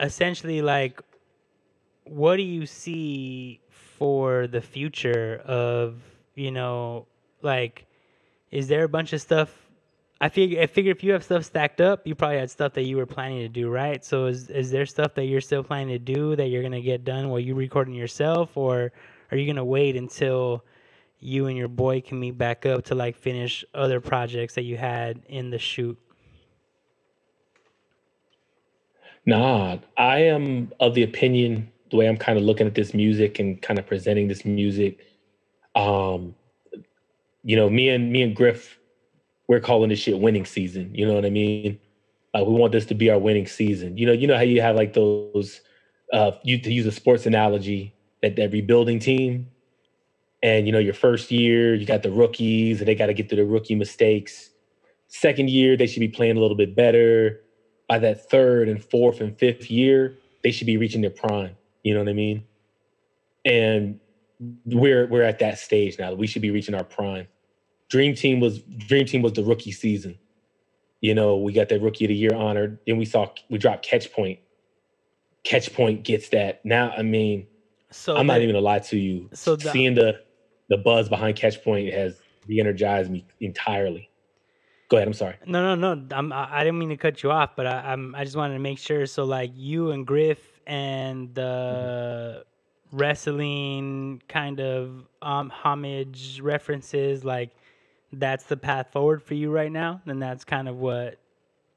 essentially, 0.00 0.62
like, 0.62 1.00
what 2.04 2.36
do 2.36 2.42
you 2.42 2.66
see 2.66 3.60
for 3.70 4.46
the 4.46 4.60
future 4.60 5.42
of 5.44 6.00
you 6.34 6.52
know, 6.52 7.06
like, 7.42 7.86
is 8.50 8.68
there 8.68 8.84
a 8.84 8.88
bunch 8.88 9.12
of 9.12 9.20
stuff? 9.20 9.67
I 10.20 10.28
figure 10.28 10.60
I 10.60 10.66
figure 10.66 10.90
if 10.90 11.04
you 11.04 11.12
have 11.12 11.22
stuff 11.22 11.44
stacked 11.44 11.80
up, 11.80 12.06
you 12.06 12.14
probably 12.14 12.38
had 12.38 12.50
stuff 12.50 12.72
that 12.74 12.82
you 12.82 12.96
were 12.96 13.06
planning 13.06 13.38
to 13.40 13.48
do, 13.48 13.70
right? 13.70 14.04
So 14.04 14.26
is 14.26 14.50
is 14.50 14.70
there 14.70 14.84
stuff 14.86 15.14
that 15.14 15.26
you're 15.26 15.40
still 15.40 15.62
planning 15.62 15.88
to 15.88 15.98
do 15.98 16.34
that 16.34 16.48
you're 16.48 16.62
gonna 16.62 16.80
get 16.80 17.04
done 17.04 17.28
while 17.28 17.38
you're 17.38 17.54
recording 17.54 17.94
yourself, 17.94 18.56
or 18.56 18.92
are 19.30 19.36
you 19.36 19.46
gonna 19.46 19.64
wait 19.64 19.94
until 19.94 20.64
you 21.20 21.46
and 21.46 21.56
your 21.56 21.68
boy 21.68 22.00
can 22.00 22.18
meet 22.18 22.36
back 22.36 22.66
up 22.66 22.84
to 22.86 22.94
like 22.94 23.16
finish 23.16 23.64
other 23.74 24.00
projects 24.00 24.54
that 24.54 24.62
you 24.62 24.76
had 24.76 25.20
in 25.28 25.50
the 25.50 25.58
shoot? 25.58 25.96
Nah, 29.24 29.78
I 29.96 30.20
am 30.20 30.72
of 30.80 30.94
the 30.94 31.04
opinion 31.04 31.70
the 31.90 31.96
way 31.96 32.08
I'm 32.08 32.16
kind 32.16 32.38
of 32.38 32.44
looking 32.44 32.66
at 32.66 32.74
this 32.74 32.92
music 32.92 33.38
and 33.38 33.60
kind 33.60 33.78
of 33.78 33.86
presenting 33.86 34.26
this 34.26 34.44
music. 34.44 34.98
Um, 35.74 36.34
you 37.44 37.56
know, 37.56 37.70
me 37.70 37.88
and 37.90 38.10
me 38.10 38.22
and 38.22 38.34
Griff, 38.34 38.77
we're 39.48 39.60
calling 39.60 39.88
this 39.88 39.98
shit 39.98 40.18
winning 40.18 40.44
season. 40.44 40.94
You 40.94 41.06
know 41.06 41.14
what 41.14 41.24
I 41.24 41.30
mean? 41.30 41.80
We 42.34 42.44
want 42.44 42.72
this 42.72 42.86
to 42.86 42.94
be 42.94 43.10
our 43.10 43.18
winning 43.18 43.48
season. 43.48 43.96
You 43.96 44.06
know, 44.06 44.12
you 44.12 44.28
know 44.28 44.36
how 44.36 44.42
you 44.42 44.60
have 44.60 44.76
like 44.76 44.92
those, 44.92 45.60
uh, 46.12 46.32
you 46.44 46.60
to 46.60 46.72
use 46.72 46.86
a 46.86 46.92
sports 46.92 47.26
analogy, 47.26 47.94
that 48.22 48.36
that 48.36 48.52
rebuilding 48.52 49.00
team, 49.00 49.48
and 50.42 50.66
you 50.66 50.72
know 50.72 50.78
your 50.78 50.94
first 50.94 51.32
year 51.32 51.74
you 51.74 51.84
got 51.84 52.04
the 52.04 52.12
rookies 52.12 52.78
and 52.78 52.86
they 52.86 52.94
got 52.94 53.06
to 53.06 53.14
get 53.14 53.28
through 53.28 53.38
the 53.38 53.44
rookie 53.44 53.74
mistakes. 53.74 54.50
Second 55.08 55.50
year 55.50 55.76
they 55.76 55.86
should 55.86 56.00
be 56.00 56.08
playing 56.08 56.36
a 56.36 56.40
little 56.40 56.56
bit 56.56 56.76
better 56.76 57.40
by 57.88 57.98
that 57.98 58.30
third 58.30 58.68
and 58.68 58.84
fourth 58.84 59.20
and 59.20 59.36
fifth 59.36 59.70
year, 59.70 60.16
they 60.44 60.50
should 60.50 60.66
be 60.66 60.76
reaching 60.76 61.00
their 61.00 61.10
prime. 61.10 61.56
You 61.82 61.94
know 61.94 62.00
what 62.00 62.08
I 62.08 62.12
mean? 62.12 62.44
And 63.44 63.98
we're 64.66 65.06
we're 65.06 65.22
at 65.22 65.38
that 65.40 65.58
stage 65.58 65.98
now. 65.98 66.12
We 66.12 66.26
should 66.26 66.42
be 66.42 66.50
reaching 66.50 66.74
our 66.74 66.84
prime. 66.84 67.26
Dream 67.88 68.14
Team 68.14 68.40
was 68.40 68.60
Dream 68.60 69.06
Team 69.06 69.22
was 69.22 69.32
the 69.32 69.44
rookie 69.44 69.72
season. 69.72 70.18
You 71.00 71.14
know, 71.14 71.36
we 71.36 71.52
got 71.52 71.68
that 71.68 71.80
rookie 71.80 72.04
of 72.04 72.08
the 72.08 72.14
year 72.14 72.34
honored. 72.34 72.78
Then 72.86 72.96
we 72.98 73.04
saw 73.04 73.28
we 73.48 73.58
dropped 73.58 73.86
Catchpoint. 73.88 74.38
Catch 75.44 75.72
Point 75.72 76.02
gets 76.02 76.28
that. 76.30 76.64
Now, 76.64 76.90
I 76.96 77.02
mean, 77.02 77.46
So 77.90 78.16
I'm 78.16 78.26
not 78.26 78.38
even 78.40 78.54
gonna 78.54 78.64
lie 78.64 78.80
to 78.80 78.98
you. 78.98 79.30
so 79.32 79.56
the- 79.56 79.70
seeing 79.70 79.94
the 79.94 80.20
the 80.68 80.76
buzz 80.76 81.08
behind 81.08 81.36
Catchpoint 81.38 81.92
has 81.94 82.20
re-energized 82.46 83.10
me 83.10 83.24
entirely. 83.40 84.10
Go 84.90 84.96
ahead. 84.96 85.06
I'm 85.08 85.14
sorry. 85.14 85.36
No, 85.46 85.74
no, 85.74 85.94
no. 85.94 86.06
I'm, 86.16 86.32
I 86.32 86.48
I 86.60 86.64
didn't 86.64 86.78
mean 86.78 86.88
to 86.90 86.96
cut 86.96 87.22
you 87.22 87.30
off, 87.30 87.50
but 87.56 87.66
I, 87.66 87.92
I'm. 87.92 88.14
I 88.14 88.24
just 88.24 88.36
wanted 88.36 88.54
to 88.54 88.60
make 88.60 88.78
sure. 88.78 89.06
So, 89.06 89.24
like, 89.24 89.52
you 89.54 89.90
and 89.92 90.06
Griff 90.06 90.38
and 90.66 91.34
the 91.34 92.44
wrestling 92.92 94.22
kind 94.28 94.60
of 94.60 95.06
um, 95.22 95.50
homage 95.50 96.40
references, 96.40 97.24
like, 97.24 97.50
that's 98.12 98.44
the 98.44 98.56
path 98.56 98.92
forward 98.92 99.22
for 99.22 99.34
you 99.34 99.50
right 99.50 99.70
now. 99.70 100.00
And 100.06 100.20
that's 100.20 100.44
kind 100.44 100.68
of 100.68 100.76
what 100.76 101.18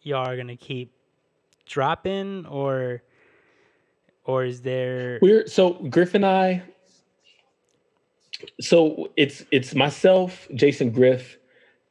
y'all 0.02 0.28
are 0.28 0.38
gonna 0.38 0.56
keep 0.56 0.94
dropping, 1.66 2.46
or, 2.46 3.04
or 4.26 4.46
is 4.46 4.62
there? 4.62 5.20
We're 5.22 5.48
so 5.48 5.74
Griff 5.74 6.16
and 6.16 6.26
I. 6.26 6.64
So 8.60 9.12
it's 9.18 9.46
it's 9.52 9.76
myself, 9.76 10.48
Jason 10.56 10.92
Griff, 10.92 11.38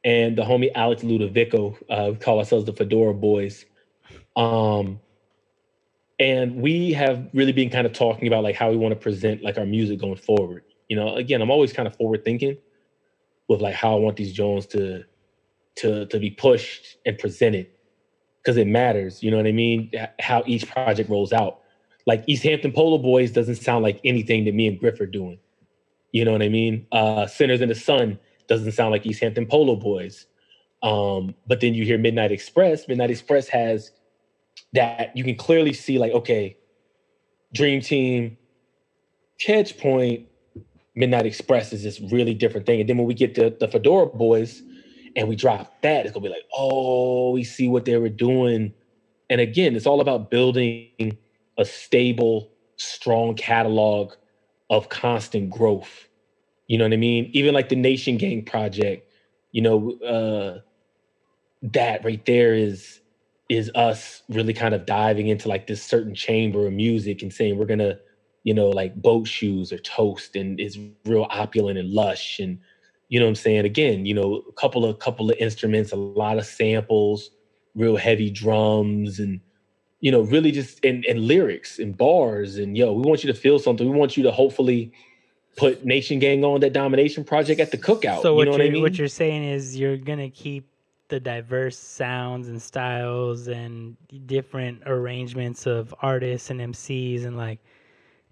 and 0.03 0.37
the 0.37 0.43
homie 0.43 0.71
Alex 0.75 1.03
Ludovico. 1.03 1.77
Uh, 1.89 2.11
we 2.11 2.17
call 2.17 2.39
ourselves 2.39 2.65
the 2.65 2.73
Fedora 2.73 3.13
Boys. 3.13 3.65
Um, 4.35 4.99
and 6.19 6.61
we 6.61 6.93
have 6.93 7.29
really 7.33 7.51
been 7.51 7.69
kind 7.69 7.87
of 7.87 7.93
talking 7.93 8.27
about 8.27 8.43
like 8.43 8.55
how 8.55 8.69
we 8.69 8.77
want 8.77 8.91
to 8.91 8.99
present 8.99 9.43
like 9.43 9.57
our 9.57 9.65
music 9.65 9.99
going 9.99 10.15
forward. 10.15 10.63
You 10.87 10.95
know, 10.95 11.15
again, 11.15 11.41
I'm 11.41 11.49
always 11.49 11.73
kind 11.73 11.87
of 11.87 11.95
forward 11.95 12.23
thinking 12.25 12.57
with 13.51 13.61
like 13.61 13.75
how 13.75 13.95
I 13.95 13.99
want 13.99 14.17
these 14.17 14.33
Jones 14.33 14.65
to 14.67 15.03
to 15.77 16.05
to 16.07 16.19
be 16.19 16.31
pushed 16.31 16.97
and 17.05 17.17
presented 17.17 17.67
because 18.41 18.57
it 18.57 18.67
matters. 18.67 19.21
You 19.21 19.31
know 19.31 19.37
what 19.37 19.47
I 19.47 19.51
mean? 19.51 19.91
How 20.19 20.43
each 20.45 20.69
project 20.69 21.09
rolls 21.09 21.33
out. 21.33 21.59
Like 22.07 22.23
East 22.27 22.43
Hampton 22.43 22.71
Polo 22.71 22.97
Boys 22.97 23.31
doesn't 23.31 23.55
sound 23.55 23.83
like 23.83 23.99
anything 24.03 24.45
that 24.45 24.55
me 24.55 24.67
and 24.67 24.79
Griff 24.79 24.99
are 24.99 25.05
doing. 25.05 25.37
You 26.11 26.25
know 26.25 26.31
what 26.31 26.41
I 26.41 26.49
mean? 26.49 26.87
Uh, 26.91 27.27
Sinners 27.27 27.61
in 27.61 27.69
the 27.69 27.75
Son 27.75 28.19
doesn't 28.47 28.71
sound 28.71 28.91
like 28.91 29.05
East 29.05 29.21
Hampton 29.21 29.45
Polo 29.45 29.75
Boys. 29.75 30.25
Um, 30.83 31.35
but 31.47 31.61
then 31.61 31.73
you 31.73 31.85
hear 31.85 31.97
Midnight 31.97 32.31
Express. 32.31 32.87
Midnight 32.87 33.11
Express 33.11 33.47
has 33.49 33.91
that 34.73 35.15
you 35.15 35.23
can 35.23 35.35
clearly 35.35 35.73
see, 35.73 35.99
like, 35.99 36.11
okay, 36.11 36.57
Dream 37.53 37.81
Team, 37.81 38.37
Catchpoint, 39.39 40.25
Midnight 40.95 41.25
Express 41.25 41.73
is 41.73 41.83
this 41.83 41.99
really 41.99 42.33
different 42.33 42.65
thing. 42.65 42.81
And 42.81 42.89
then 42.89 42.97
when 42.97 43.07
we 43.07 43.13
get 43.13 43.35
to 43.35 43.55
the 43.59 43.67
Fedora 43.67 44.07
Boys 44.07 44.61
and 45.15 45.27
we 45.27 45.35
drop 45.35 45.81
that, 45.81 46.05
it's 46.05 46.13
gonna 46.13 46.23
be 46.23 46.29
like, 46.29 46.45
oh, 46.55 47.31
we 47.31 47.43
see 47.43 47.67
what 47.67 47.85
they 47.85 47.97
were 47.97 48.09
doing. 48.09 48.73
And 49.29 49.41
again, 49.41 49.75
it's 49.75 49.85
all 49.85 50.01
about 50.01 50.29
building 50.29 51.17
a 51.57 51.65
stable, 51.65 52.51
strong 52.77 53.35
catalog 53.35 54.13
of 54.69 54.89
constant 54.89 55.49
growth. 55.49 56.07
You 56.67 56.77
know 56.77 56.85
what 56.85 56.93
I 56.93 56.97
mean? 56.97 57.29
Even 57.33 57.53
like 57.53 57.69
the 57.69 57.75
Nation 57.75 58.17
Gang 58.17 58.43
project, 58.43 59.09
you 59.51 59.61
know, 59.61 59.91
uh, 59.99 60.59
that 61.63 62.03
right 62.03 62.25
there 62.25 62.53
is 62.53 62.99
is 63.49 63.69
us 63.75 64.23
really 64.29 64.53
kind 64.53 64.73
of 64.73 64.85
diving 64.85 65.27
into 65.27 65.49
like 65.49 65.67
this 65.67 65.83
certain 65.83 66.15
chamber 66.15 66.65
of 66.65 66.71
music 66.71 67.21
and 67.21 67.33
saying 67.33 67.57
we're 67.57 67.65
gonna, 67.65 67.99
you 68.43 68.53
know, 68.53 68.69
like 68.69 68.95
boat 68.95 69.27
shoes 69.27 69.71
or 69.71 69.77
toast 69.79 70.35
and 70.35 70.59
it's 70.59 70.77
real 71.05 71.27
opulent 71.29 71.77
and 71.77 71.89
lush 71.89 72.39
and 72.39 72.59
you 73.09 73.19
know 73.19 73.25
what 73.25 73.31
I'm 73.31 73.35
saying? 73.35 73.65
Again, 73.65 74.05
you 74.05 74.13
know, 74.13 74.41
a 74.47 74.53
couple 74.53 74.85
of 74.85 74.99
couple 74.99 75.29
of 75.29 75.37
instruments, 75.37 75.91
a 75.91 75.97
lot 75.97 76.37
of 76.37 76.45
samples, 76.45 77.31
real 77.75 77.97
heavy 77.97 78.29
drums 78.29 79.19
and 79.19 79.41
you 79.99 80.11
know, 80.11 80.21
really 80.21 80.51
just 80.51 80.83
and, 80.83 81.05
and 81.05 81.19
lyrics 81.27 81.77
and 81.77 81.95
bars 81.95 82.57
and 82.57 82.77
yo, 82.77 82.93
we 82.93 83.03
want 83.03 83.23
you 83.23 83.31
to 83.31 83.37
feel 83.37 83.59
something. 83.59 83.89
We 83.89 83.97
want 83.97 84.17
you 84.17 84.23
to 84.23 84.31
hopefully 84.31 84.91
put 85.57 85.85
Nation 85.85 86.19
Gang 86.19 86.43
on 86.43 86.61
that 86.61 86.73
domination 86.73 87.23
project 87.23 87.59
at 87.59 87.71
the 87.71 87.77
cookout. 87.77 88.21
So 88.21 88.31
you 88.31 88.35
what 88.37 88.45
know 88.45 88.51
you're 88.51 88.59
what 88.59 88.61
I 88.61 88.69
mean? 88.69 88.81
what 88.81 88.97
you're 88.97 89.07
saying 89.07 89.43
is 89.43 89.77
you're 89.77 89.97
gonna 89.97 90.29
keep 90.29 90.67
the 91.09 91.19
diverse 91.19 91.77
sounds 91.77 92.47
and 92.47 92.61
styles 92.61 93.47
and 93.47 93.97
different 94.25 94.81
arrangements 94.85 95.67
of 95.67 95.93
artists 96.01 96.49
and 96.49 96.61
MCs 96.61 97.25
and 97.25 97.35
like 97.35 97.59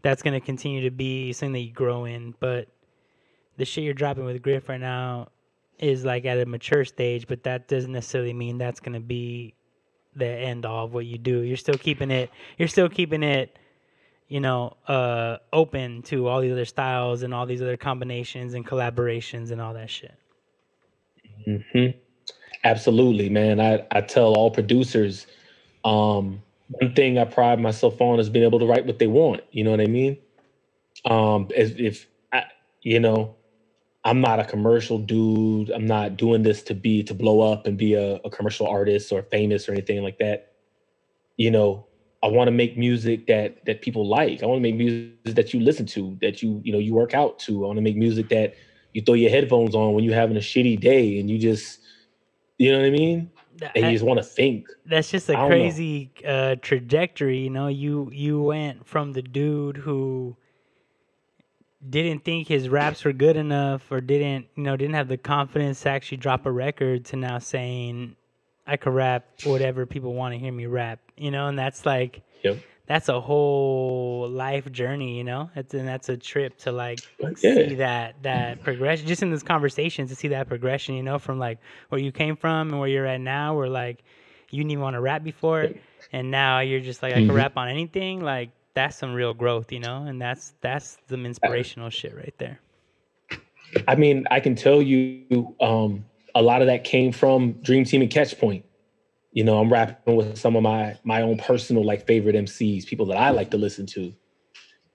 that's 0.01 0.21
gonna 0.21 0.41
continue 0.41 0.81
to 0.81 0.91
be 0.91 1.33
something 1.33 1.53
that 1.53 1.59
you 1.59 1.71
grow 1.71 2.05
in, 2.05 2.33
but 2.39 2.67
the 3.57 3.65
shit 3.65 3.83
you're 3.83 3.93
dropping 3.93 4.25
with 4.25 4.41
Griff 4.41 4.69
right 4.69 4.79
now 4.79 5.29
is 5.77 6.05
like 6.05 6.25
at 6.25 6.39
a 6.39 6.45
mature 6.45 6.85
stage, 6.85 7.27
but 7.27 7.43
that 7.43 7.67
doesn't 7.67 7.91
necessarily 7.91 8.33
mean 8.33 8.57
that's 8.57 8.79
gonna 8.79 8.99
be 8.99 9.53
the 10.15 10.27
end 10.27 10.65
all 10.65 10.85
of 10.85 10.93
what 10.93 11.05
you 11.05 11.17
do. 11.17 11.39
You're 11.39 11.57
still 11.57 11.77
keeping 11.77 12.11
it. 12.11 12.29
You're 12.57 12.67
still 12.67 12.89
keeping 12.89 13.23
it. 13.23 13.57
You 14.27 14.39
know, 14.39 14.77
uh, 14.87 15.37
open 15.51 16.03
to 16.03 16.27
all 16.27 16.41
these 16.41 16.51
other 16.51 16.65
styles 16.65 17.23
and 17.23 17.33
all 17.33 17.47
these 17.47 17.63
other 17.63 17.77
combinations 17.77 18.53
and 18.53 18.65
collaborations 18.65 19.49
and 19.49 19.59
all 19.59 19.73
that 19.73 19.89
shit. 19.89 20.13
hmm 21.45 21.87
Absolutely, 22.63 23.29
man. 23.29 23.59
I, 23.61 23.85
I 23.89 24.01
tell 24.01 24.35
all 24.35 24.51
producers, 24.51 25.25
um, 25.85 26.41
one 26.69 26.93
thing 26.93 27.17
I 27.19 27.25
pride 27.25 27.59
myself 27.59 28.01
on 28.01 28.19
is 28.19 28.29
being 28.29 28.45
able 28.45 28.59
to 28.59 28.67
write 28.67 28.85
what 28.85 28.99
they 28.99 29.07
want. 29.07 29.41
You 29.51 29.65
know 29.65 29.71
what 29.71 29.81
I 29.81 29.87
mean? 29.87 30.17
Um, 31.05 31.49
as 31.55 31.73
if 31.77 32.07
I, 32.33 32.45
you 32.83 32.99
know, 32.99 33.37
I'm 34.03 34.21
not 34.21 34.39
a 34.39 34.45
commercial 34.45 34.99
dude. 34.99 35.71
I'm 35.71 35.85
not 35.87 36.17
doing 36.17 36.43
this 36.43 36.63
to 36.63 36.75
be 36.75 37.03
to 37.03 37.13
blow 37.15 37.41
up 37.41 37.67
and 37.67 37.77
be 37.77 37.95
a, 37.95 38.15
a 38.25 38.31
commercial 38.31 38.67
artist 38.67 39.11
or 39.11 39.23
famous 39.23 39.69
or 39.69 39.73
anything 39.73 40.03
like 40.03 40.19
that. 40.19 40.47
You 41.37 41.51
know, 41.51 41.87
I 42.23 42.27
want 42.27 42.47
to 42.47 42.51
make 42.51 42.77
music 42.77 43.27
that 43.27 43.65
that 43.65 43.81
people 43.81 44.07
like. 44.07 44.43
I 44.43 44.47
want 44.47 44.59
to 44.59 44.63
make 44.63 44.75
music 44.75 45.15
that 45.25 45.53
you 45.53 45.61
listen 45.61 45.85
to, 45.87 46.17
that 46.21 46.41
you 46.43 46.61
you 46.63 46.73
know 46.73 46.79
you 46.79 46.93
work 46.93 47.13
out 47.13 47.39
to. 47.41 47.63
I 47.65 47.67
want 47.67 47.77
to 47.77 47.83
make 47.83 47.97
music 47.97 48.29
that 48.29 48.53
you 48.93 49.01
throw 49.01 49.15
your 49.15 49.31
headphones 49.31 49.75
on 49.75 49.93
when 49.93 50.03
you're 50.03 50.15
having 50.15 50.37
a 50.37 50.41
shitty 50.41 50.79
day 50.79 51.19
and 51.19 51.29
you 51.29 51.37
just, 51.39 51.79
you 52.57 52.71
know 52.71 52.79
what 52.79 52.87
I 52.87 52.91
mean? 52.91 53.31
And 53.75 53.85
you 53.85 53.91
just 53.91 54.05
want 54.05 54.19
to 54.19 54.23
think. 54.23 54.67
That's 54.85 55.09
just 55.09 55.29
a 55.29 55.35
crazy 55.35 56.11
uh, 56.25 56.55
trajectory. 56.61 57.39
You 57.39 57.49
know, 57.49 57.67
you 57.67 58.09
you 58.13 58.41
went 58.41 58.85
from 58.87 59.13
the 59.13 59.21
dude 59.21 59.77
who 59.77 60.35
didn't 61.87 62.25
think 62.25 62.47
his 62.47 62.67
raps 62.67 63.05
were 63.05 63.13
good 63.13 63.37
enough 63.37 63.89
or 63.91 64.01
didn't 64.01 64.47
you 64.55 64.63
know 64.63 64.75
didn't 64.75 64.95
have 64.95 65.07
the 65.07 65.17
confidence 65.17 65.81
to 65.81 65.89
actually 65.89 66.17
drop 66.17 66.45
a 66.45 66.51
record 66.51 67.05
to 67.05 67.15
now 67.15 67.39
saying 67.39 68.15
I 68.67 68.77
could 68.77 68.93
rap 68.93 69.25
whatever 69.45 69.85
people 69.85 70.13
want 70.13 70.33
to 70.33 70.39
hear 70.39 70.51
me 70.51 70.65
rap. 70.65 70.99
You 71.17 71.31
know, 71.31 71.47
and 71.47 71.57
that's 71.57 71.85
like 71.85 72.21
Yep. 72.43 72.57
That's 72.89 73.07
a 73.07 73.21
whole 73.21 74.27
life 74.29 74.69
journey. 74.71 75.15
You 75.15 75.23
know, 75.23 75.51
it's 75.55 75.75
and 75.75 75.87
that's 75.87 76.09
a 76.09 76.17
trip 76.17 76.57
to 76.59 76.71
like 76.71 76.99
Yeah. 77.19 77.35
see 77.53 77.75
that 77.75 78.23
that 78.23 78.63
progression 78.63 79.07
just 79.07 79.21
in 79.21 79.29
this 79.29 79.43
conversation 79.43 80.07
to 80.07 80.15
see 80.15 80.29
that 80.29 80.47
progression. 80.47 80.95
You 80.95 81.03
know, 81.03 81.19
from 81.19 81.37
like 81.37 81.59
where 81.89 82.01
you 82.01 82.11
came 82.11 82.35
from 82.35 82.69
and 82.71 82.79
where 82.79 82.89
you're 82.89 83.05
at 83.05 83.21
now, 83.21 83.55
where 83.55 83.69
like 83.69 84.03
you 84.49 84.57
didn't 84.63 84.71
even 84.71 84.81
want 84.81 84.95
to 84.95 85.01
rap 85.01 85.23
before, 85.23 85.69
and 86.11 86.31
now 86.31 86.61
you're 86.61 86.79
just 86.79 87.03
like 87.03 87.13
I 87.13 87.19
can 87.19 87.29
Mhm. 87.29 87.35
rap 87.35 87.57
on 87.57 87.69
anything. 87.69 88.21
Like 88.21 88.49
that's 88.73 88.97
some 88.97 89.13
real 89.13 89.35
growth, 89.35 89.71
you 89.71 89.79
know, 89.79 90.05
and 90.05 90.19
that's 90.19 90.55
that's 90.61 90.97
some 91.07 91.27
inspirational 91.27 91.91
shit 91.91 92.15
right 92.15 92.33
there. 92.39 92.59
I 93.87 93.93
mean, 93.95 94.25
I 94.31 94.39
can 94.39 94.55
tell 94.55 94.81
you 94.81 95.55
um, 95.61 96.05
a 96.33 96.41
lot 96.41 96.61
of 96.61 96.67
that 96.67 96.83
came 96.85 97.11
from 97.11 97.51
Dream 97.61 97.83
Team 97.85 98.01
and 98.01 98.09
Catchpoint. 98.09 98.63
You 99.31 99.43
know, 99.43 99.59
I'm 99.59 99.71
rapping 99.71 100.15
with 100.15 100.37
some 100.37 100.55
of 100.55 100.63
my 100.63 100.97
my 101.03 101.21
own 101.21 101.37
personal 101.37 101.85
like 101.85 102.07
favorite 102.07 102.35
MCs, 102.35 102.85
people 102.87 103.05
that 103.07 103.17
I 103.17 103.29
like 103.29 103.51
to 103.51 103.57
listen 103.57 103.85
to. 103.87 104.13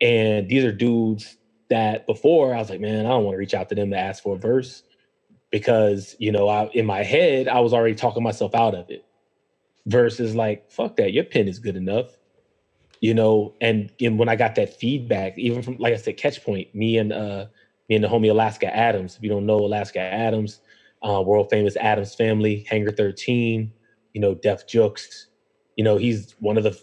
And 0.01 0.49
these 0.49 0.65
are 0.65 0.73
dudes 0.73 1.37
that 1.71 2.07
before 2.07 2.55
I 2.55 2.59
was 2.59 2.71
like, 2.71 2.81
man, 2.81 3.07
I 3.07 3.11
don't 3.11 3.25
want 3.25 3.35
to 3.35 3.39
reach 3.39 3.55
out 3.55 3.69
to 3.69 3.75
them 3.75 3.91
to 3.91 3.99
ask 3.99 4.23
for 4.23 4.37
a 4.37 4.39
verse 4.39 4.83
because, 5.51 6.17
you 6.19 6.33
know, 6.33 6.49
I 6.49 6.69
in 6.75 6.85
my 6.87 7.03
head, 7.03 7.49
I 7.49 7.61
was 7.61 7.73
already 7.73 7.95
talking 7.95 8.23
myself 8.23 8.55
out 8.55 8.75
of 8.75 8.91
it. 8.91 9.05
Versus 9.87 10.35
like, 10.35 10.71
fuck 10.71 10.97
that, 10.97 11.13
your 11.13 11.25
pen 11.25 11.47
is 11.47 11.59
good 11.59 11.77
enough. 11.77 12.19
You 13.01 13.13
know, 13.13 13.55
and, 13.61 13.93
and 14.01 14.19
when 14.19 14.31
I 14.31 14.37
got 14.37 14.55
that 14.55 14.75
feedback, 14.81 15.37
even 15.37 15.63
from 15.63 15.77
like 15.77 15.93
I 15.93 15.97
said, 15.97 16.17
Catchpoint, 16.17 16.75
me 16.75 16.99
and 16.99 17.13
uh 17.13 17.47
me 17.89 17.97
and 17.97 18.05
the 18.05 18.09
homie 18.09 18.31
Alaska 18.31 18.75
Adams. 18.75 19.17
If 19.17 19.23
you 19.23 19.29
don't 19.29 19.47
know 19.47 19.59
Alaska 19.59 20.01
Adams, 20.01 20.61
uh, 21.07 21.23
world 21.23 21.51
famous 21.51 21.77
Atoms 21.77 22.15
Family, 22.15 22.67
Hangar 22.69 22.93
13, 22.93 23.73
you 24.15 24.21
know, 24.21 24.35
Def 24.35 24.67
Jux. 24.67 25.27
You 25.77 25.85
know, 25.85 25.99
he's 25.99 26.35
one 26.41 26.57
of 26.57 26.65
the 26.65 26.81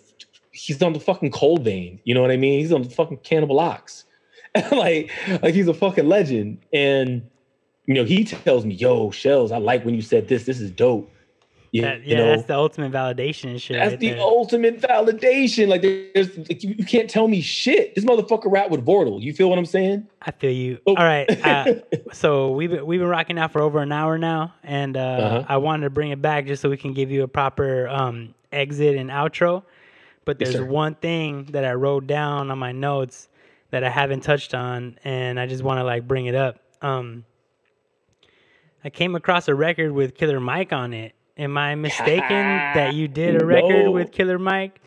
he's 0.51 0.81
on 0.83 0.93
the 0.93 0.99
fucking 0.99 1.31
Cold 1.31 1.63
Vein. 1.63 1.99
You 2.03 2.13
know 2.13 2.21
what 2.21 2.31
I 2.31 2.37
mean? 2.37 2.59
He's 2.59 2.71
on 2.71 2.83
the 2.83 2.89
fucking 2.89 3.17
Cannibal 3.23 3.59
Ox. 3.59 4.05
like, 4.71 5.09
like 5.41 5.55
he's 5.55 5.67
a 5.67 5.73
fucking 5.73 6.07
legend. 6.07 6.59
And 6.73 7.23
you 7.87 7.95
know, 7.95 8.03
he 8.03 8.23
tells 8.23 8.65
me, 8.65 8.75
yo, 8.75 9.09
Shells, 9.11 9.51
I 9.51 9.57
like 9.57 9.83
when 9.83 9.95
you 9.95 10.01
said 10.01 10.27
this. 10.27 10.45
This 10.45 10.59
is 10.59 10.69
dope. 10.69 11.11
You, 11.73 11.83
That- 11.83 12.01
you 12.03 12.15
yeah, 12.15 12.17
know, 12.17 12.25
that's 12.31 12.43
the 12.43 12.55
ultimate 12.55 12.91
validation 12.91 13.51
and 13.51 13.61
shit. 13.61 13.77
that's 13.79 13.91
right 13.91 13.99
the 13.99 14.09
there. 14.11 14.19
ultimate 14.19 14.81
validation. 14.81 15.69
Like 15.69 15.81
there's 15.81 16.37
like 16.37 16.61
you, 16.63 16.75
you 16.77 16.83
can't 16.85 17.09
tell 17.09 17.29
me 17.29 17.39
shit. 17.39 17.95
This 17.95 18.03
motherfucker 18.03 18.51
rap 18.51 18.69
with 18.71 18.85
Vordul. 18.85 19.21
You 19.21 19.33
feel 19.33 19.49
what 19.49 19.57
I'm 19.57 19.65
saying? 19.65 20.05
I 20.21 20.31
feel 20.31 20.51
you. 20.51 20.79
Oh. 20.85 20.95
All 20.95 21.03
right. 21.05 21.29
Uh, 21.45 21.75
so 22.11 22.51
we've 22.51 22.69
been, 22.71 22.85
we've 22.85 22.99
been 22.99 23.07
rocking 23.07 23.39
out 23.39 23.53
for 23.53 23.61
over 23.61 23.79
an 23.79 23.93
hour 23.93 24.17
now, 24.17 24.53
and 24.63 24.97
uh, 24.97 24.99
Uh-huh. 24.99 25.45
I 25.47 25.57
wanted 25.57 25.83
to 25.85 25.89
bring 25.91 26.11
it 26.11 26.21
back 26.21 26.45
just 26.45 26.61
so 26.61 26.69
we 26.69 26.75
can 26.75 26.93
give 26.93 27.09
you 27.09 27.23
a 27.23 27.27
proper 27.29 27.87
um, 27.87 28.35
exit 28.51 28.97
and 28.97 29.09
outro. 29.09 29.63
But 30.25 30.39
there's 30.39 30.55
sir. 30.55 30.65
one 30.65 30.95
thing 30.95 31.45
that 31.51 31.63
I 31.63 31.71
wrote 31.73 32.05
down 32.05 32.51
on 32.51 32.59
my 32.59 32.73
notes 32.73 33.29
that 33.71 33.85
I 33.85 33.89
haven't 33.89 34.21
touched 34.21 34.53
on, 34.53 34.99
and 35.05 35.39
I 35.39 35.45
just 35.47 35.63
want 35.63 35.79
to 35.79 35.85
like 35.85 36.05
bring 36.05 36.25
it 36.25 36.35
up. 36.35 36.59
Um, 36.81 37.23
I 38.83 38.89
came 38.89 39.15
across 39.15 39.47
a 39.47 39.55
record 39.55 39.93
with 39.93 40.15
Killer 40.15 40.41
Mike 40.41 40.73
on 40.73 40.93
it. 40.93 41.13
Am 41.41 41.57
I 41.57 41.75
mistaken 41.75 42.21
that 42.75 42.93
you 42.93 43.07
did 43.07 43.41
a 43.41 43.45
record 43.45 43.85
No. 43.85 43.91
with 43.91 44.11
Killer 44.11 44.37
Mike? 44.39 44.79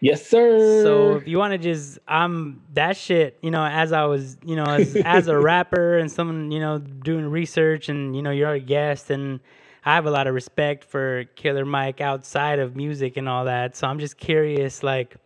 yes, 0.00 0.24
sir. 0.26 0.82
So 0.84 1.14
if 1.16 1.26
you 1.26 1.36
want 1.38 1.52
to 1.52 1.58
just, 1.58 1.98
I'm 2.06 2.62
that 2.74 2.96
shit. 2.96 3.38
You 3.42 3.50
know, 3.50 3.64
as 3.64 3.92
I 3.92 4.04
was, 4.04 4.36
you 4.44 4.54
know, 4.56 4.64
as 4.64 4.94
as 5.04 5.26
a 5.28 5.36
rapper 5.50 5.98
and 5.98 6.10
someone, 6.10 6.50
you 6.52 6.60
know, 6.60 6.78
doing 6.78 7.26
research, 7.26 7.88
and 7.88 8.14
you 8.14 8.22
know, 8.22 8.30
you're 8.30 8.52
a 8.52 8.60
guest, 8.60 9.10
and 9.10 9.40
I 9.84 9.94
have 9.94 10.06
a 10.06 10.10
lot 10.10 10.26
of 10.26 10.34
respect 10.34 10.84
for 10.84 11.24
Killer 11.34 11.64
Mike 11.64 12.00
outside 12.00 12.58
of 12.60 12.76
music 12.76 13.16
and 13.16 13.28
all 13.28 13.44
that. 13.46 13.74
So 13.76 13.86
I'm 13.88 13.98
just 13.98 14.16
curious, 14.16 14.82
like, 14.82 15.16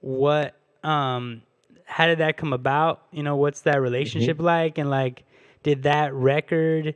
what, 0.00 0.54
um, 0.82 1.42
how 1.84 2.06
did 2.06 2.18
that 2.18 2.36
come 2.36 2.52
about? 2.52 3.02
You 3.12 3.22
know, 3.22 3.36
what's 3.36 3.60
that 3.62 3.80
relationship 3.80 4.40
like, 4.40 4.78
and 4.78 4.90
like, 4.90 5.24
did 5.62 5.84
that 5.84 6.12
record? 6.14 6.94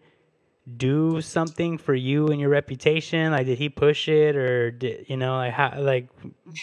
Do 0.77 1.21
something 1.21 1.79
for 1.79 1.95
you 1.95 2.29
and 2.29 2.41
your 2.41 2.51
reputation? 2.51 3.31
Like, 3.33 3.47
did 3.47 3.59
he 3.59 3.69
push 3.69 4.09
it, 4.09 4.37
or 4.37 4.71
did 4.71 5.07
you 5.09 5.17
know, 5.17 5.37
like 5.37 5.53
how, 5.53 5.79
like, 5.79 6.09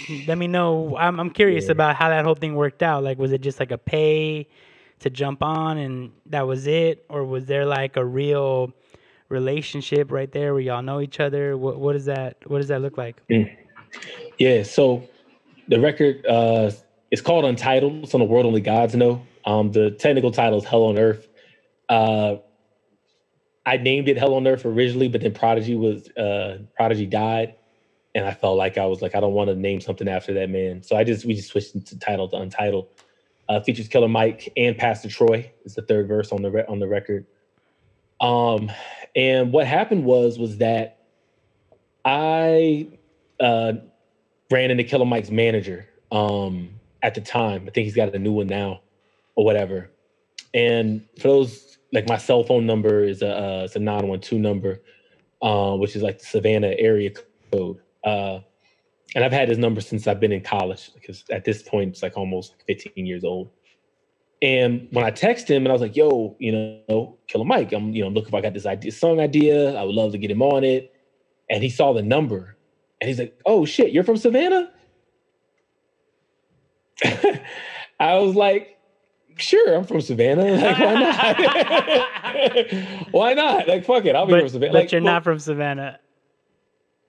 let 0.09 0.37
me 0.37 0.47
know. 0.47 0.97
I'm 0.97 1.19
I'm 1.19 1.29
curious 1.29 1.65
Yeah. 1.65 1.73
about 1.73 1.95
how 1.95 2.09
that 2.09 2.25
whole 2.25 2.35
thing 2.35 2.55
worked 2.55 2.83
out. 2.83 3.03
Like, 3.03 3.17
was 3.17 3.31
it 3.31 3.41
just 3.41 3.59
like 3.59 3.71
a 3.71 3.77
pay 3.77 4.47
to 4.99 5.09
jump 5.09 5.43
on 5.43 5.77
and 5.77 6.11
that 6.27 6.47
was 6.47 6.67
it, 6.67 7.05
or 7.09 7.23
was 7.23 7.45
there 7.45 7.65
like 7.65 7.97
a 7.97 8.05
real 8.05 8.73
relationship 9.29 10.11
right 10.11 10.31
there 10.31 10.53
where 10.53 10.61
y'all 10.61 10.81
know 10.81 11.01
each 11.01 11.19
other? 11.19 11.57
What 11.57 11.79
what 11.79 11.93
does 11.93 12.05
that 12.05 12.37
what 12.49 12.57
does 12.59 12.67
that 12.67 12.81
look 12.81 12.97
like? 12.97 13.21
Yeah, 14.37 14.63
so 14.63 15.07
the 15.67 15.79
record 15.79 16.25
uh 16.25 16.71
is 17.11 17.21
called 17.21 17.45
Untitled. 17.45 18.03
It's 18.03 18.13
on 18.13 18.19
the 18.19 18.25
World 18.25 18.45
Only 18.45 18.61
Gods 18.61 18.95
Know. 18.95 19.25
Um, 19.45 19.71
the 19.71 19.91
technical 19.91 20.31
title 20.31 20.57
is 20.59 20.65
Hell 20.65 20.83
on 20.83 20.97
Earth. 20.97 21.27
Uh, 21.89 22.37
I 23.65 23.77
named 23.77 24.09
it 24.09 24.17
Hell 24.17 24.33
on 24.33 24.47
Earth 24.47 24.65
originally, 24.65 25.07
but 25.07 25.21
then 25.21 25.33
Prodigy 25.33 25.75
was 25.75 26.09
uh 26.17 26.59
Prodigy 26.75 27.05
died, 27.05 27.55
and 28.15 28.25
I 28.25 28.33
felt 28.33 28.57
like 28.57 28.77
I 28.77 28.85
was 28.85 29.01
like 29.01 29.15
I 29.15 29.19
don't 29.19 29.33
want 29.33 29.49
to 29.49 29.55
name 29.55 29.81
something 29.81 30.07
after 30.07 30.33
that 30.33 30.49
man. 30.49 30.83
So 30.83 30.95
I 30.95 31.03
just 31.03 31.25
we 31.25 31.33
just 31.33 31.49
switched 31.49 31.75
into 31.75 31.97
title 31.99 32.27
to 32.29 32.37
Untitled. 32.37 32.87
Uh, 33.49 33.59
features 33.61 33.89
Killer 33.89 34.07
Mike 34.07 34.51
and 34.55 34.77
Pastor 34.77 35.09
Troy 35.09 35.51
is 35.65 35.75
the 35.75 35.81
third 35.81 36.07
verse 36.07 36.31
on 36.31 36.41
the 36.41 36.51
re- 36.51 36.65
on 36.67 36.79
the 36.79 36.87
record. 36.87 37.25
Um, 38.21 38.71
and 39.15 39.51
what 39.51 39.67
happened 39.67 40.05
was 40.05 40.39
was 40.39 40.57
that 40.57 40.99
I 42.05 42.87
uh 43.39 43.73
ran 44.51 44.71
into 44.71 44.83
Killer 44.83 45.05
Mike's 45.05 45.31
manager 45.31 45.87
um, 46.11 46.69
at 47.01 47.15
the 47.15 47.21
time. 47.21 47.63
I 47.67 47.71
think 47.71 47.85
he's 47.85 47.95
got 47.95 48.13
a 48.13 48.19
new 48.19 48.31
one 48.31 48.47
now 48.47 48.81
or 49.35 49.43
whatever. 49.43 49.89
And 50.53 51.03
for 51.17 51.29
those, 51.29 51.72
like 51.93 52.09
my 52.09 52.17
cell 52.17 52.43
phone 52.43 52.65
number 52.65 53.03
is 53.03 53.21
a 53.21 53.29
uh, 53.29 53.63
it's 53.63 53.75
a 53.75 53.79
nine 53.79 54.07
one 54.07 54.19
two 54.19 54.39
number, 54.39 54.81
uh, 55.41 55.75
which 55.75 55.95
is 55.95 56.01
like 56.01 56.19
the 56.19 56.25
Savannah 56.25 56.73
area 56.77 57.11
code. 57.51 57.77
Uh, 58.03 58.39
and 59.15 59.23
I've 59.23 59.31
had 59.31 59.47
his 59.47 59.59
number 59.59 59.79
since 59.79 60.07
I've 60.07 60.19
been 60.19 60.31
in 60.31 60.41
college 60.41 60.91
because 60.95 61.23
at 61.29 61.45
this 61.45 61.61
point 61.61 61.91
it's 61.91 62.01
like 62.01 62.17
almost 62.17 62.55
15 62.67 63.05
years 63.05 63.23
old. 63.23 63.51
And 64.41 64.87
when 64.91 65.05
I 65.05 65.11
text 65.11 65.49
him 65.49 65.63
and 65.63 65.69
I 65.69 65.71
was 65.73 65.81
like, 65.81 65.95
"Yo, 65.95 66.35
you 66.39 66.81
know, 66.89 67.17
Killer 67.27 67.45
Mike, 67.45 67.71
I'm 67.71 67.93
you 67.93 68.03
know 68.03 68.09
looking 68.09 68.29
if 68.29 68.33
I 68.33 68.41
got 68.41 68.53
this 68.53 68.65
idea, 68.65 68.91
song 68.91 69.19
idea. 69.19 69.75
I 69.75 69.83
would 69.83 69.95
love 69.95 70.11
to 70.13 70.17
get 70.17 70.31
him 70.31 70.41
on 70.41 70.63
it." 70.63 70.91
And 71.49 71.63
he 71.63 71.69
saw 71.69 71.93
the 71.93 72.01
number 72.01 72.57
and 72.99 73.07
he's 73.07 73.19
like, 73.19 73.39
"Oh 73.45 73.65
shit, 73.65 73.91
you're 73.91 74.03
from 74.03 74.17
Savannah?" 74.17 74.71
I 77.99 78.15
was 78.17 78.35
like, 78.35 78.77
"Sure, 79.39 79.75
I'm 79.75 79.85
from 79.85 80.01
Savannah. 80.01 80.43
Like, 80.63 80.79
why 80.79 80.93
not? 80.93 82.67
why 83.11 83.33
not? 83.33 83.67
Like, 83.67 83.85
fuck 83.85 84.05
it, 84.05 84.15
I'll 84.15 84.25
be 84.25 84.33
But, 84.33 84.39
from 84.41 84.49
Savannah." 84.49 84.73
but 84.73 84.79
Like, 84.79 84.91
you're 84.91 85.01
well, 85.01 85.13
not 85.13 85.23
from 85.23 85.39
Savannah. 85.39 85.99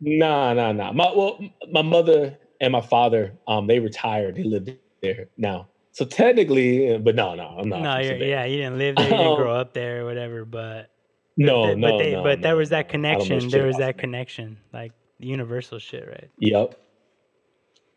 Nah, 0.00 0.54
nah, 0.54 0.72
nah. 0.72 0.92
My 0.92 1.12
well, 1.14 1.38
my 1.70 1.82
mother 1.82 2.38
and 2.60 2.72
my 2.72 2.80
father, 2.80 3.32
um, 3.46 3.66
they 3.66 3.78
retired. 3.78 4.36
They 4.36 4.44
live 4.44 4.68
there 5.02 5.28
now. 5.36 5.68
So 5.92 6.04
technically, 6.04 6.98
but 6.98 7.14
no, 7.14 7.34
no, 7.34 7.56
I'm 7.58 7.68
not. 7.68 7.82
No, 7.82 7.98
yeah, 7.98 8.44
you 8.44 8.56
didn't 8.56 8.78
live 8.78 8.96
there, 8.96 9.04
you 9.08 9.16
didn't 9.16 9.36
grow 9.36 9.54
up 9.54 9.74
there, 9.74 10.02
or 10.02 10.04
whatever. 10.04 10.44
But 10.44 10.90
No, 11.36 11.68
but, 11.68 11.78
no, 11.78 11.90
but, 11.92 11.98
they, 11.98 12.12
no, 12.12 12.22
but 12.22 12.42
there 12.42 12.52
no, 12.52 12.58
was 12.58 12.70
that 12.70 12.92
no. 12.92 13.08
I 13.08 13.12
don't 13.12 13.20
know 13.20 13.24
connection. 13.26 13.50
There 13.50 13.66
was 13.66 13.76
that 13.76 13.98
connection, 13.98 14.58
like 14.72 14.92
universal 15.18 15.78
shit, 15.78 16.06
right? 16.06 16.30
Yep. 16.38 16.80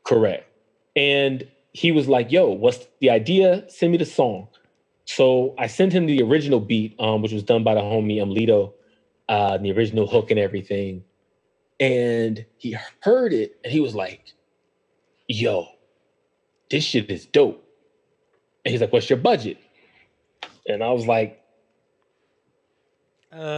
Correct. 0.03 0.47
And 0.95 1.47
he 1.77 1.91
was 1.93 2.09
like, 2.09 2.31
yo, 2.31 2.49
what's 2.49 2.87
the 3.01 3.11
idea? 3.11 3.65
Send 3.69 3.93
me 3.93 3.99
the 3.99 4.05
song. 4.05 4.49
So 5.05 5.55
I 5.59 5.67
sent 5.67 5.93
him 5.93 6.07
the 6.07 6.23
original 6.23 6.61
beat, 6.61 6.95
um, 6.99 7.21
which 7.23 7.33
was 7.33 7.43
done 7.43 7.63
by 7.63 7.75
the 7.75 7.81
homie 7.81 8.17
Umlito, 8.17 8.73
uh, 9.29 9.57
the 9.57 9.71
original 9.73 10.07
hook 10.07 10.31
and 10.31 10.39
everything. 10.39 11.03
And 11.79 12.45
he 12.57 12.77
heard 13.01 13.33
it 13.33 13.53
and 13.63 13.73
he 13.73 13.79
was 13.81 13.95
like, 13.95 14.21
yo, 15.27 15.67
this 16.71 16.83
shit 16.85 17.11
is 17.11 17.25
dope. 17.27 17.63
And 18.65 18.71
he's 18.71 18.81
like, 18.81 18.93
what's 18.93 19.09
your 19.09 19.17
budget? 19.17 19.57
And 20.67 20.83
I 20.83 20.91
was 20.91 21.07
like, 21.07 21.39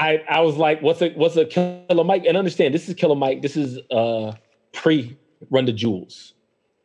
I 0.01 0.23
I 0.37 0.41
was 0.41 0.57
like, 0.57 0.81
what's 0.81 1.01
a 1.01 1.09
what's 1.11 1.37
a 1.37 1.45
killer 1.45 2.03
Mike? 2.03 2.25
And 2.25 2.35
understand 2.35 2.73
this 2.73 2.89
is 2.89 2.95
killer 2.95 3.15
Mike. 3.15 3.41
This 3.41 3.55
is 3.55 3.77
uh 3.91 4.33
pre 4.73 5.15
run 5.49 5.65
the 5.65 5.73
jewels. 5.73 6.33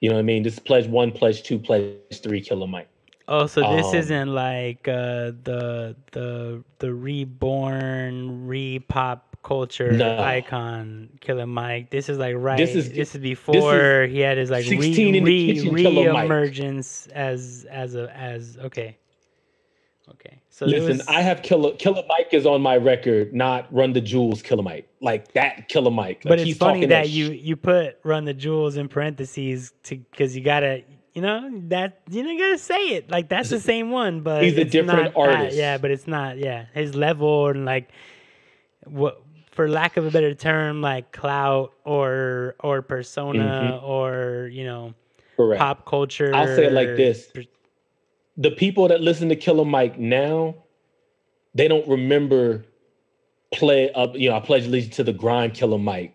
You 0.01 0.11
know 0.11 0.17
what 0.17 0.21
I 0.21 0.33
mean? 0.33 0.43
This 0.43 0.55
is 0.55 0.59
pledge 0.61 0.87
one, 0.87 1.11
pledge 1.11 1.43
two, 1.43 1.59
pledge 1.59 1.95
three, 2.23 2.41
killer 2.41 2.67
Mike. 2.67 2.89
Oh, 3.29 3.47
so 3.47 3.61
this 3.75 3.87
Um, 3.87 3.95
isn't 3.97 4.29
like 4.35 4.87
uh, 4.87 5.33
the 5.49 5.97
the 6.13 6.63
the 6.79 6.95
reborn 6.95 8.47
re 8.47 8.79
pop 8.79 9.37
culture 9.43 9.93
No. 9.93 10.19
icon 10.19 11.09
Killer 11.21 11.47
Mike. 11.47 11.91
This 11.91 12.09
is 12.09 12.19
like 12.19 12.35
right. 12.37 12.59
This 12.59 12.75
is 12.75 12.91
This 12.91 13.11
is- 13.11 13.15
is, 13.17 13.21
before 13.21 14.07
he 14.11 14.21
had 14.21 14.37
his 14.39 14.51
like 14.51 14.67
re 14.67 14.77
re 14.79 15.21
Mike. 15.21 15.75
re-emergence 15.75 17.07
as 17.09 17.67
as 17.71 17.95
a 17.95 18.15
as 18.17 18.59
okay. 18.65 18.99
Okay. 20.13 20.41
So 20.51 20.67
Listen, 20.67 20.99
was- 20.99 21.07
I 21.09 21.21
have 21.21 21.43
killer 21.43 21.75
killer 21.75 22.03
Mike 22.09 22.29
is 22.33 22.47
on 22.47 22.63
my 22.63 22.77
record, 22.77 23.35
not 23.35 23.73
run 23.73 23.93
the 23.93 24.01
jewels, 24.01 24.43
killer 24.43 24.63
Mike. 24.63 24.89
Like 25.01 25.33
that 25.33 25.69
killer 25.69 25.91
Mike. 25.91 26.25
Like, 26.25 26.31
but 26.31 26.39
he's 26.39 26.51
it's 26.51 26.59
funny 26.59 26.81
talking 26.81 26.89
that 26.91 27.09
sh- 27.09 27.13
you 27.13 27.31
you 27.33 27.57
put 27.57 27.99
run 28.05 28.25
the 28.25 28.35
jewels 28.35 28.77
in 28.77 28.89
parentheses 28.89 29.73
to 29.85 29.97
because 29.97 30.37
you 30.37 30.43
gotta 30.43 30.83
you 31.13 31.23
know 31.23 31.51
that 31.69 32.03
you 32.11 32.23
know 32.23 32.31
you 32.31 32.39
gotta 32.39 32.59
say 32.59 32.89
it 32.91 33.11
like 33.11 33.29
that's 33.29 33.51
the 33.51 33.61
same 33.61 33.91
one 33.91 34.21
but 34.21 34.43
He's 34.43 34.57
a 34.59 34.65
different 34.65 35.15
not 35.15 35.15
that- 35.15 35.39
artist. 35.39 35.57
yeah 35.57 35.79
but 35.79 35.91
it's 35.91 36.07
not 36.07 36.39
yeah 36.39 36.67
his 36.75 36.95
level 36.95 37.49
and 37.49 37.65
like 37.65 37.91
what 38.85 39.23
for 39.51 39.69
lack 39.69 39.97
of 39.97 40.07
a 40.07 40.11
better 40.11 40.35
term 40.35 40.83
like 40.83 41.13
clout 41.13 41.73
or 41.85 42.55
or 42.61 42.83
persona 42.83 43.39
mm-hmm. 43.79 43.85
or 43.85 44.49
you 44.53 44.65
know 44.65 44.95
correct. 45.37 45.59
pop 45.59 45.87
culture 45.87 46.35
I'll 46.35 46.47
say 46.47 46.67
it 46.67 46.73
like 46.73 46.97
this. 46.97 47.31
The 48.37 48.51
people 48.51 48.89
that 48.89 49.01
listen 49.01 49.29
to 49.29 49.37
Killer 49.37 49.65
Mike 49.65 49.99
now, 49.99 50.55
they 51.55 51.69
don't 51.69 51.87
remember 51.89 52.65
play 53.53 53.91
up, 53.93 54.15
you 54.15 54.29
know, 54.29 54.37
I 54.37 54.41
pledge 54.41 54.67
allegiance 54.67 54.97
to 54.97 55.05
the 55.05 55.13
grind 55.13 55.55
Killer 55.55 55.79
Mike. 55.79 56.15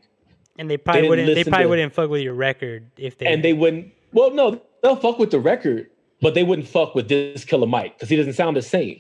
and 0.60 0.69
they 0.69 0.77
probably 0.77 1.02
didn't 1.02 1.10
wouldn't 1.10 1.35
they 1.35 1.43
probably 1.43 1.64
to- 1.64 1.69
wouldn't 1.69 1.93
fuck 1.93 2.10
with 2.10 2.22
your 2.22 2.34
record 2.34 2.85
if 2.98 3.18
they 3.18 3.26
And 3.26 3.43
they 3.43 3.53
wouldn't 3.53 3.93
well, 4.14 4.31
no, 4.31 4.61
they'll 4.84 4.98
fuck 4.98 5.18
with 5.18 5.31
the 5.31 5.39
record, 5.39 5.89
but 6.22 6.34
they 6.34 6.43
wouldn't 6.43 6.68
fuck 6.68 6.93
with 6.93 7.07
this 7.07 7.45
Killer 7.45 7.65
Mike 7.68 7.95
because 7.98 8.10
he 8.10 8.18
doesn't 8.18 8.34
sound 8.34 8.57
the 8.57 8.61
same. 8.61 8.99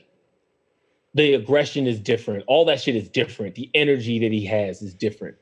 The 1.13 1.33
aggression 1.33 1.85
is 1.87 1.99
different. 1.99 2.45
All 2.47 2.63
that 2.65 2.79
shit 2.79 2.95
is 2.95 3.09
different. 3.09 3.55
The 3.55 3.69
energy 3.73 4.17
that 4.19 4.31
he 4.31 4.45
has 4.45 4.81
is 4.81 4.93
different. 4.93 5.35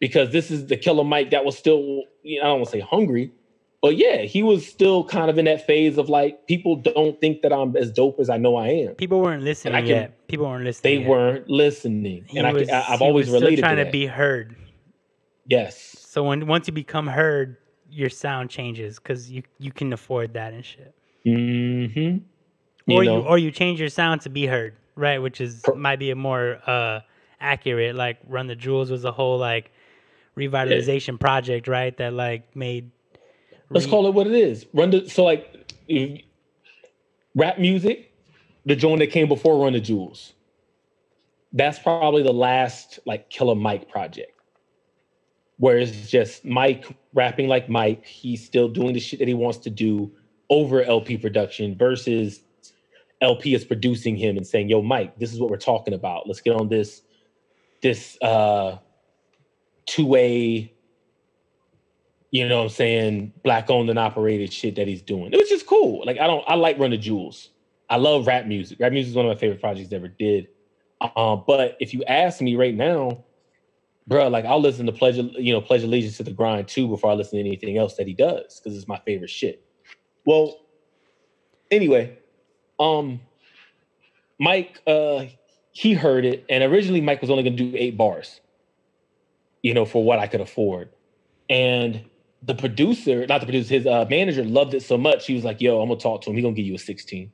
Because 0.00 0.30
this 0.30 0.50
is 0.50 0.66
the 0.66 0.76
Killer 0.78 1.04
Mike 1.04 1.30
that 1.30 1.44
was 1.44 1.56
still, 1.58 2.04
you 2.22 2.38
know, 2.38 2.44
I 2.44 2.48
don't 2.48 2.60
want 2.60 2.70
to 2.70 2.70
say 2.72 2.80
hungry, 2.80 3.30
but 3.84 3.98
yeah, 3.98 4.22
he 4.22 4.42
was 4.42 4.66
still 4.66 5.04
kind 5.04 5.28
of 5.28 5.36
in 5.36 5.44
that 5.44 5.66
phase 5.66 5.98
of 5.98 6.08
like, 6.08 6.46
people 6.46 6.74
don't 6.74 7.20
think 7.20 7.42
that 7.42 7.52
I'm 7.52 7.76
as 7.76 7.90
dope 7.92 8.18
as 8.18 8.30
I 8.30 8.38
know 8.38 8.56
I 8.56 8.68
am. 8.68 8.94
people 8.94 9.20
weren't 9.20 9.42
listening 9.42 9.74
I 9.74 9.80
can- 9.82 9.88
yet 9.88 10.26
people 10.26 10.46
weren't 10.46 10.64
listening 10.64 10.94
They 10.94 11.00
yet. 11.02 11.10
weren't 11.10 11.50
listening. 11.50 12.24
He 12.26 12.38
and 12.38 12.46
I, 12.46 12.52
was- 12.54 12.70
I, 12.70 12.78
I've 12.88 13.00
he 13.00 13.04
always 13.04 13.28
related 13.28 13.58
trying 13.58 13.76
to 13.76 13.84
to 13.84 13.90
be 13.90 14.06
heard 14.06 14.56
yes. 15.46 15.96
So 16.00 16.24
when 16.24 16.46
once 16.46 16.66
you 16.66 16.72
become 16.72 17.06
heard, 17.06 17.58
your 17.90 18.08
sound 18.08 18.48
changes 18.48 18.98
because 18.98 19.30
you 19.30 19.42
you 19.58 19.70
can 19.70 19.92
afford 19.92 20.32
that 20.32 20.54
and 20.54 20.64
shit. 20.64 20.94
Mm-hmm. 21.26 22.90
or 22.90 23.04
know, 23.04 23.20
you 23.20 23.26
or 23.28 23.36
you 23.36 23.50
change 23.50 23.80
your 23.80 23.90
sound 23.90 24.22
to 24.22 24.30
be 24.30 24.46
heard, 24.46 24.76
right? 24.96 25.18
Which 25.18 25.42
is 25.42 25.62
might 25.76 25.98
be 25.98 26.10
a 26.10 26.16
more 26.16 26.58
uh 26.66 27.00
accurate. 27.38 27.96
Like 27.96 28.16
Run 28.26 28.46
the 28.46 28.56
Jewels 28.56 28.90
was 28.90 29.04
a 29.04 29.12
whole 29.12 29.36
like 29.36 29.70
revitalization 30.38 31.20
project, 31.20 31.68
right? 31.68 31.94
That 31.98 32.14
like 32.14 32.56
made 32.56 32.90
let's 33.74 33.86
call 33.86 34.06
it 34.06 34.14
what 34.14 34.26
it 34.26 34.34
is. 34.34 34.66
Run 34.72 34.90
the 34.90 35.08
so 35.08 35.24
like 35.24 35.72
rap 37.34 37.58
music, 37.58 38.12
the 38.64 38.76
joint 38.76 39.00
that 39.00 39.08
came 39.08 39.28
before 39.28 39.62
Run 39.62 39.74
the 39.74 39.80
Jewels. 39.80 40.32
That's 41.52 41.78
probably 41.78 42.22
the 42.22 42.32
last 42.32 42.98
like 43.04 43.28
Killer 43.30 43.54
Mike 43.54 43.88
project. 43.90 44.30
Where 45.58 45.78
it's 45.78 46.10
just 46.10 46.44
Mike 46.44 46.84
rapping 47.12 47.48
like 47.48 47.68
Mike, 47.68 48.04
he's 48.04 48.44
still 48.44 48.68
doing 48.68 48.92
the 48.92 49.00
shit 49.00 49.20
that 49.20 49.28
he 49.28 49.34
wants 49.34 49.58
to 49.58 49.70
do 49.70 50.10
over 50.50 50.82
El-P 50.82 51.18
production 51.18 51.76
versus 51.76 52.40
El-P 53.20 53.54
is 53.54 53.64
producing 53.64 54.16
him 54.16 54.36
and 54.36 54.46
saying, 54.46 54.68
"Yo, 54.68 54.82
Mike, 54.82 55.18
this 55.18 55.32
is 55.32 55.40
what 55.40 55.50
we're 55.50 55.56
talking 55.56 55.94
about. 55.94 56.26
Let's 56.26 56.40
get 56.40 56.54
on 56.54 56.68
this 56.68 57.02
this 57.82 58.18
uh 58.20 58.78
two-way 59.86 60.73
you 62.34 62.48
know 62.48 62.56
what 62.56 62.62
I'm 62.64 62.70
saying, 62.70 63.32
black 63.44 63.70
owned 63.70 63.88
and 63.88 63.96
operated 63.96 64.52
shit 64.52 64.74
that 64.74 64.88
he's 64.88 65.02
doing. 65.02 65.32
It 65.32 65.36
was 65.36 65.48
just 65.48 65.68
cool. 65.68 66.02
Like 66.04 66.18
I 66.18 66.26
don't 66.26 66.42
I 66.48 66.56
like 66.56 66.80
Run 66.80 66.90
the 66.90 66.96
Jewels. 66.98 67.50
I 67.88 67.96
love 67.96 68.26
rap 68.26 68.46
music. 68.46 68.80
Rap 68.80 68.90
music 68.90 69.10
is 69.10 69.14
one 69.14 69.24
of 69.24 69.30
my 69.30 69.38
favorite 69.38 69.60
projects 69.60 69.92
ever 69.92 70.08
did. 70.08 70.48
Um, 71.14 71.44
but 71.46 71.76
if 71.78 71.94
you 71.94 72.02
ask 72.08 72.40
me 72.40 72.56
right 72.56 72.74
now, 72.74 73.22
bro, 74.08 74.26
like 74.26 74.46
I'll 74.46 74.60
listen 74.60 74.84
to 74.86 74.90
Pledge, 74.90 75.14
you 75.14 75.52
know, 75.52 75.60
Pledge 75.60 75.84
Allegiance 75.84 76.16
to 76.16 76.24
the 76.24 76.32
Grind 76.32 76.66
too 76.66 76.88
before 76.88 77.12
I 77.12 77.14
listen 77.14 77.38
to 77.38 77.48
anything 77.48 77.78
else 77.78 77.94
that 77.98 78.08
he 78.08 78.14
does 78.14 78.58
because 78.58 78.76
it's 78.76 78.88
my 78.88 78.98
favorite 79.06 79.30
shit. 79.30 79.64
Well, 80.26 80.58
anyway, 81.70 82.18
um, 82.80 83.20
Mike, 84.40 84.82
uh, 84.88 85.26
he 85.70 85.94
heard 85.94 86.24
it, 86.24 86.44
and 86.48 86.64
originally 86.64 87.00
Mike 87.00 87.20
was 87.20 87.30
only 87.30 87.44
gonna 87.44 87.54
do 87.54 87.74
eight 87.76 87.96
bars, 87.96 88.40
you 89.62 89.72
know, 89.72 89.84
for 89.84 90.02
what 90.02 90.18
I 90.18 90.26
could 90.26 90.40
afford. 90.40 90.88
And 91.48 92.04
the 92.44 92.54
producer, 92.54 93.26
not 93.26 93.40
the 93.40 93.46
producer, 93.46 93.74
his 93.74 93.86
uh, 93.86 94.04
manager 94.10 94.44
loved 94.44 94.74
it 94.74 94.82
so 94.82 94.98
much, 94.98 95.26
he 95.26 95.34
was 95.34 95.44
like, 95.44 95.60
"Yo, 95.60 95.80
I'm 95.80 95.88
gonna 95.88 96.00
talk 96.00 96.22
to 96.22 96.30
him. 96.30 96.36
He 96.36 96.42
gonna 96.42 96.54
give 96.54 96.66
you 96.66 96.74
a 96.74 96.78
16." 96.78 97.30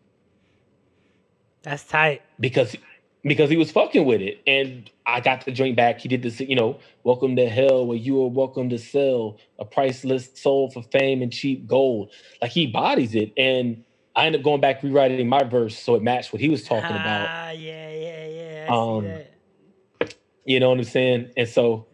That's 1.62 1.85
tight. 1.85 2.23
because 2.39 2.77
because 3.23 3.51
he 3.51 3.57
was 3.59 3.70
fucking 3.70 4.07
with 4.07 4.23
it. 4.23 4.41
And 4.47 4.91
I 5.05 5.20
got 5.20 5.45
the 5.45 5.53
joint 5.53 5.77
back. 5.77 6.01
He 6.01 6.09
did 6.09 6.23
this, 6.23 6.41
you 6.41 6.57
know, 6.57 6.78
welcome 7.05 7.37
to 7.37 7.49
hell 7.51 7.87
where 7.87 7.99
you 7.99 8.23
are 8.23 8.28
welcome 8.28 8.70
to 8.70 8.78
sell 8.78 9.37
a 9.59 9.65
priceless 9.66 10.31
soul 10.41 10.70
for 10.70 10.82
fame 10.85 11.20
and 11.20 11.31
cheap 11.31 11.66
gold. 11.66 12.12
Like 12.41 12.51
he 12.53 12.66
bodies 12.66 13.15
it. 13.15 13.32
And 13.37 13.85
I 14.16 14.24
ended 14.24 14.41
up 14.41 14.45
going 14.45 14.62
back 14.62 14.82
rewriting 14.82 15.28
my 15.28 15.43
verse 15.43 15.78
so 15.78 15.97
it 15.97 16.03
matched 16.03 16.32
what 16.32 16.41
he 16.41 16.49
was 16.49 16.62
talking 16.65 16.97
about. 16.97 17.28
Ah, 17.31 17.51
yeah, 17.51 17.91
yeah, 17.91 18.27
yeah. 18.27 18.66
I 18.70 18.74
Um, 18.74 19.03
see 19.03 19.09
that. 19.09 20.15
You 20.47 20.61
know 20.61 20.70
what 20.70 20.78
I'm 20.78 20.85
saying? 20.85 21.31
And 21.37 21.47
so 21.47 21.87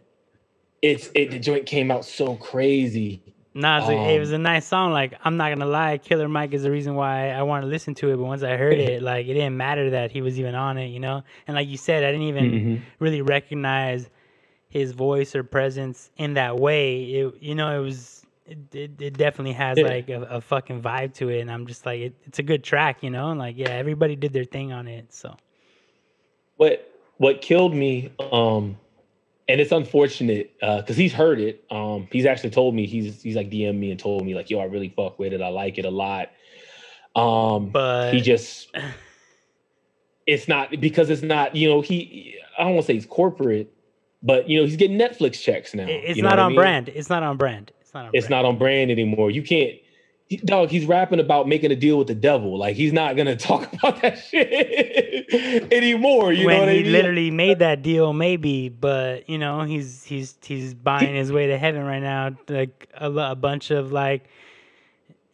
it's 0.83 1.11
it 1.15 1.31
the 1.31 1.39
joint 1.39 1.67
came 1.67 1.91
out 1.91 2.05
so 2.05 2.37
crazy. 2.37 3.23
Nah, 3.55 3.79
it's 3.79 3.89
a- 3.89 3.93
it 3.93 4.15
um, 4.15 4.21
was 4.21 4.33
a 4.33 4.39
nice 4.39 4.67
song. 4.67 4.93
Like 4.93 5.15
I'm 5.25 5.37
not 5.37 5.51
gonna 5.51 5.67
lie, 5.71 5.99
Killer 5.99 6.29
Mike 6.29 6.53
is 6.55 6.63
the 6.63 6.71
reason 6.71 6.95
why 6.95 7.31
I 7.31 7.43
want 7.43 7.63
to 7.63 7.69
listen 7.69 7.95
to 7.97 8.11
it. 8.13 8.17
But 8.17 8.25
once 8.25 8.43
I 8.43 8.57
heard 8.57 8.79
it, 8.79 9.03
like 9.13 9.27
it 9.27 9.35
didn't 9.35 9.57
matter 9.57 9.91
that 9.91 10.11
he 10.11 10.21
was 10.23 10.39
even 10.39 10.55
on 10.55 10.79
it, 10.79 10.89
you 10.89 11.01
know. 11.01 11.23
And 11.47 11.55
like 11.57 11.69
you 11.69 11.77
said, 11.79 12.05
I 12.05 12.09
didn't 12.13 12.27
even 12.27 12.53
Mhm. 12.53 12.81
really 12.99 13.23
recognize 13.23 14.11
his 14.69 14.93
voice 14.93 15.35
or 15.35 15.43
presence 15.43 16.11
in 16.19 16.35
that 16.35 16.59
way. 16.59 17.05
It, 17.05 17.35
you 17.41 17.55
know, 17.55 17.81
it 17.81 17.83
was 17.83 18.25
it, 18.47 18.59
it, 18.75 19.01
it 19.01 19.19
definitely 19.19 19.55
has 19.55 19.79
Yeah. 19.79 19.85
like 19.85 20.09
a, 20.11 20.23
a 20.23 20.41
fucking 20.41 20.83
vibe 20.83 21.15
to 21.15 21.31
it, 21.31 21.41
and 21.41 21.51
I'm 21.51 21.67
just 21.67 21.87
like, 21.87 22.01
it, 22.01 22.15
it's 22.25 22.39
a 22.39 22.43
good 22.43 22.63
track, 22.63 23.03
you 23.03 23.11
know. 23.11 23.31
And 23.31 23.39
like, 23.39 23.57
yeah, 23.57 23.71
everybody 23.71 24.17
did 24.17 24.33
their 24.33 24.45
thing 24.45 24.73
on 24.73 24.87
it, 24.87 25.13
so. 25.13 25.35
what 26.57 26.91
what 27.19 27.41
killed 27.41 27.75
me 27.75 28.13
um 28.33 28.77
and 29.49 29.61
it's 29.61 29.73
unfortunate 29.73 30.53
because 30.61 30.97
he's 30.97 31.13
heard 31.13 31.41
it 31.41 31.65
um 31.71 32.07
he's 32.11 32.27
actually 32.27 32.51
told 32.51 32.75
me 32.75 32.87
he's 32.87 33.23
he's 33.23 33.37
like 33.37 33.51
dm 33.51 33.77
me 33.79 33.91
and 33.91 34.01
told 34.01 34.25
me 34.25 34.35
like 34.35 34.51
yo 34.51 34.59
i 34.59 34.65
really 34.65 34.89
fuck 34.89 35.19
with 35.19 35.33
it 35.33 35.41
i 35.43 35.49
like 35.49 35.79
it 35.79 35.85
a 35.85 35.91
lot 35.91 36.31
um 37.15 37.71
But 37.71 38.13
he 38.13 38.21
just 38.21 38.75
it's 40.27 40.49
not 40.49 40.71
because 40.81 41.11
it's 41.11 41.23
not 41.23 41.55
you 41.55 41.69
know 41.69 41.81
he 41.81 42.35
i 42.59 42.65
don't 42.65 42.75
want 42.75 42.85
to 42.85 42.87
say 42.89 42.95
he's 42.95 43.07
corporate 43.07 43.73
but 44.23 44.49
you 44.49 44.59
know 44.59 44.65
he's 44.67 44.77
getting 44.77 44.99
netflix 44.99 45.41
checks 45.41 45.75
now 45.75 45.87
it's 45.89 46.17
you 46.17 46.23
know 46.23 46.29
not 46.31 46.39
what 46.39 46.43
I 46.43 46.47
on 46.47 46.51
mean? 46.53 46.57
brand. 46.57 46.89
It's 46.89 47.09
not 47.09 47.23
on 47.23 47.37
brand. 47.37 47.73
It's 47.81 47.95
not 47.95 48.07
on. 48.07 48.11
it's 48.13 48.27
brand. 48.29 48.43
not 48.45 48.49
on 48.49 48.59
brand 48.59 48.91
anymore 48.91 49.31
you 49.31 49.43
can't 49.43 49.77
dog, 50.45 50.71
he's 50.71 50.87
rapping 50.87 51.21
about 51.21 51.47
making 51.49 51.71
a 51.71 51.77
deal 51.77 51.99
with 51.99 52.09
the 52.09 52.15
devil. 52.15 52.59
Like 52.59 52.77
he's 52.77 52.93
not 52.93 53.17
gonna 53.17 53.37
talk 53.51 53.73
about 53.73 54.03
that 54.03 54.19
shit 54.19 55.33
anymore. 55.73 56.33
You 56.33 56.47
when 56.47 56.57
know 56.57 56.65
what 56.65 56.73
he 56.73 56.81
I 56.81 56.83
mean? 56.83 56.93
literally 56.93 57.31
made 57.31 57.59
that 57.61 57.83
deal, 57.83 58.13
maybe, 58.13 58.69
but 58.69 59.29
you 59.29 59.39
know, 59.39 59.63
he's 59.63 60.05
he's 60.05 60.35
he's 60.45 60.75
buying 60.75 61.15
his 61.15 61.31
way 61.33 61.47
to 61.49 61.59
heaven 61.59 61.85
right 61.85 62.03
now. 62.03 62.37
Like 62.49 62.89
a, 62.95 63.11
a 63.11 63.35
bunch 63.37 63.71
of 63.71 63.93
like, 63.93 64.29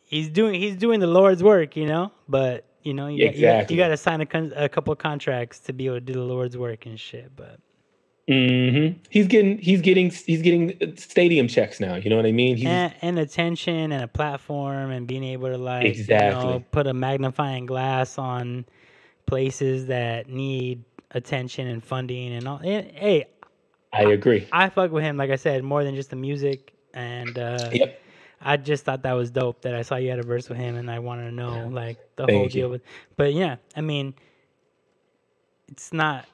he's 0.05 0.28
doing 0.28 0.60
he's 0.60 0.77
doing 0.77 1.01
the 1.01 1.06
Lord's 1.06 1.43
work, 1.43 1.77
you 1.77 1.86
know. 1.86 2.12
But 2.28 2.64
you 2.82 2.94
know, 2.94 3.06
you, 3.06 3.27
got- 3.27 3.35
you, 3.36 3.43
got, 3.43 3.48
Exactly. 3.55 3.77
you 3.77 3.82
got 3.82 3.89
to 3.89 3.97
sign 3.97 4.20
a, 4.20 4.27
con- 4.27 4.52
a 4.56 4.69
couple 4.69 4.94
contracts 4.97 5.60
to 5.60 5.73
be 5.73 5.86
able 5.86 5.97
to 5.97 6.01
do 6.01 6.14
the 6.14 6.20
Lord's 6.20 6.56
work 6.59 6.85
and 6.86 6.98
shit. 6.98 7.31
But 7.36 7.60
hmm 8.33 8.99
He's 9.11 9.27
getting 9.27 9.59
he's 9.59 9.81
getting 9.83 10.11
he's 10.11 10.43
getting 10.43 10.97
stadium 10.97 11.49
checks 11.49 11.81
now. 11.81 11.97
You 11.97 12.11
know 12.11 12.17
what 12.17 12.27
I 12.27 12.33
mean? 12.33 12.57
He's 12.57 12.67
and, 12.67 12.95
and 13.03 13.19
attention 13.19 13.93
and 13.93 14.03
a 14.03 14.09
platform 14.09 14.91
and 14.91 15.07
being 15.07 15.25
able 15.25 15.49
to 15.49 15.59
like 15.59 15.85
you 15.85 15.91
know, 15.95 15.99
Exactly. 16.01 16.65
put 16.71 16.87
a 16.87 16.95
magnifying 16.95 17.67
glass 17.67 18.19
on 18.19 18.65
places 19.27 19.87
that 19.87 20.29
need 20.29 20.85
attention 21.11 21.67
and 21.67 21.85
funding 21.85 22.33
and 22.33 22.49
all. 22.49 22.61
And, 22.63 22.91
hey, 22.93 23.27
I 23.93 24.05
agree. 24.05 24.47
I 24.53 24.69
fuck 24.71 24.91
with 24.91 25.05
him, 25.05 25.17
like 25.17 25.31
I 25.31 25.37
said, 25.37 25.63
more 25.63 25.85
than 25.85 25.95
just 25.95 26.11
the 26.11 26.17
music. 26.17 26.73
And 26.95 27.39
uh, 27.39 27.71
Yep. 27.73 28.01
I 28.41 28.57
just 28.57 28.85
thought 28.85 29.03
that 29.03 29.13
was 29.13 29.31
dope 29.31 29.63
that 29.63 29.75
I 29.75 29.83
saw 29.83 29.97
you 29.97 30.11
had 30.11 30.19
a 30.19 30.23
verse 30.25 30.49
with 30.49 30.59
him, 30.59 30.77
and 30.77 30.91
I 30.91 30.99
wanted 30.99 31.25
to 31.27 31.33
know 31.33 31.69
like 31.69 31.99
the 32.17 32.27
Thank 32.27 32.39
whole 32.39 32.49
deal 32.49 32.69
with. 32.71 32.83
But 33.17 33.35
yeah, 33.35 33.57
I 33.77 33.81
mean, 33.83 34.15
it's 35.69 35.93
not. 35.93 36.27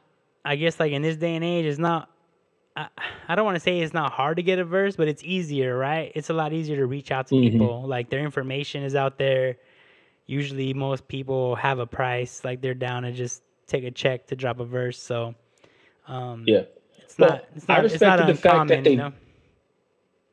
I 0.48 0.56
guess 0.56 0.80
like 0.80 0.92
in 0.92 1.02
this 1.02 1.16
day 1.16 1.34
and 1.36 1.44
age, 1.44 1.66
it's 1.66 1.78
not. 1.78 2.10
I, 2.74 2.88
I 3.28 3.34
don't 3.34 3.44
want 3.44 3.56
to 3.56 3.60
say 3.60 3.80
it's 3.80 3.92
not 3.92 4.12
hard 4.12 4.36
to 4.38 4.42
get 4.42 4.58
a 4.58 4.64
verse, 4.64 4.96
but 4.96 5.08
it's 5.08 5.22
easier, 5.22 5.76
right? 5.76 6.10
It's 6.14 6.30
a 6.30 6.32
lot 6.32 6.52
easier 6.54 6.76
to 6.76 6.86
reach 6.86 7.10
out 7.10 7.26
to 7.28 7.34
Mhm. 7.34 7.50
people. 7.52 7.82
Like 7.86 8.08
their 8.08 8.20
information 8.20 8.82
is 8.82 8.94
out 8.94 9.18
there. 9.18 9.56
Usually, 10.26 10.72
most 10.72 11.06
people 11.08 11.54
have 11.56 11.78
a 11.80 11.86
price. 11.86 12.42
Like 12.44 12.62
they're 12.62 12.74
down 12.74 13.02
to 13.02 13.12
just 13.12 13.42
take 13.66 13.84
a 13.84 13.90
check 13.90 14.26
to 14.28 14.36
drop 14.36 14.58
a 14.60 14.64
verse. 14.64 14.98
So, 14.98 15.34
um, 16.06 16.44
Yeah. 16.46 16.62
it's 16.98 17.18
Well, 17.18 17.28
not. 17.30 17.44
It's 17.54 17.66
I 17.68 17.74
not. 17.76 17.84
It's 17.84 18.00
not 18.00 18.18
respected 18.20 18.26
the 18.36 18.40
fact 18.40 18.68
that 18.68 18.84
they- 18.84 18.90
you 18.92 18.96
know. 18.96 19.12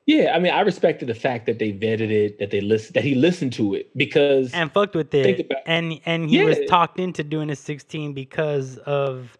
Yeah, 0.06 0.34
I 0.36 0.40
mean, 0.40 0.54
I 0.54 0.62
respected 0.62 1.08
the 1.10 1.16
fact 1.16 1.48
that 1.48 1.58
they 1.58 1.74
vetted 1.74 2.12
it, 2.12 2.38
that 2.38 2.52
they 2.52 2.62
listen, 2.62 2.94
that 2.94 3.04
he 3.04 3.16
listened 3.16 3.54
to 3.54 3.74
it 3.74 3.90
because 3.98 4.54
and 4.54 4.72
fucked 4.72 4.96
with 4.96 5.12
it. 5.16 5.52
and 5.66 6.00
and 6.06 6.30
he 6.30 6.44
was 6.46 6.60
talked 6.70 7.00
into 7.00 7.24
doing 7.24 7.50
a 7.50 7.56
16 7.56 8.14
because 8.14 8.78
of 8.80 9.36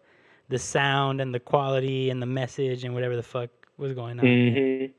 the 0.48 0.58
sound 0.58 1.20
and 1.20 1.34
the 1.34 1.40
quality 1.40 2.10
and 2.10 2.22
the 2.22 2.26
message 2.26 2.84
and 2.84 2.94
whatever 2.94 3.16
the 3.16 3.22
fuck 3.22 3.50
was 3.76 3.92
going 3.92 4.18
on. 4.18 4.24
Mhm. 4.24 4.92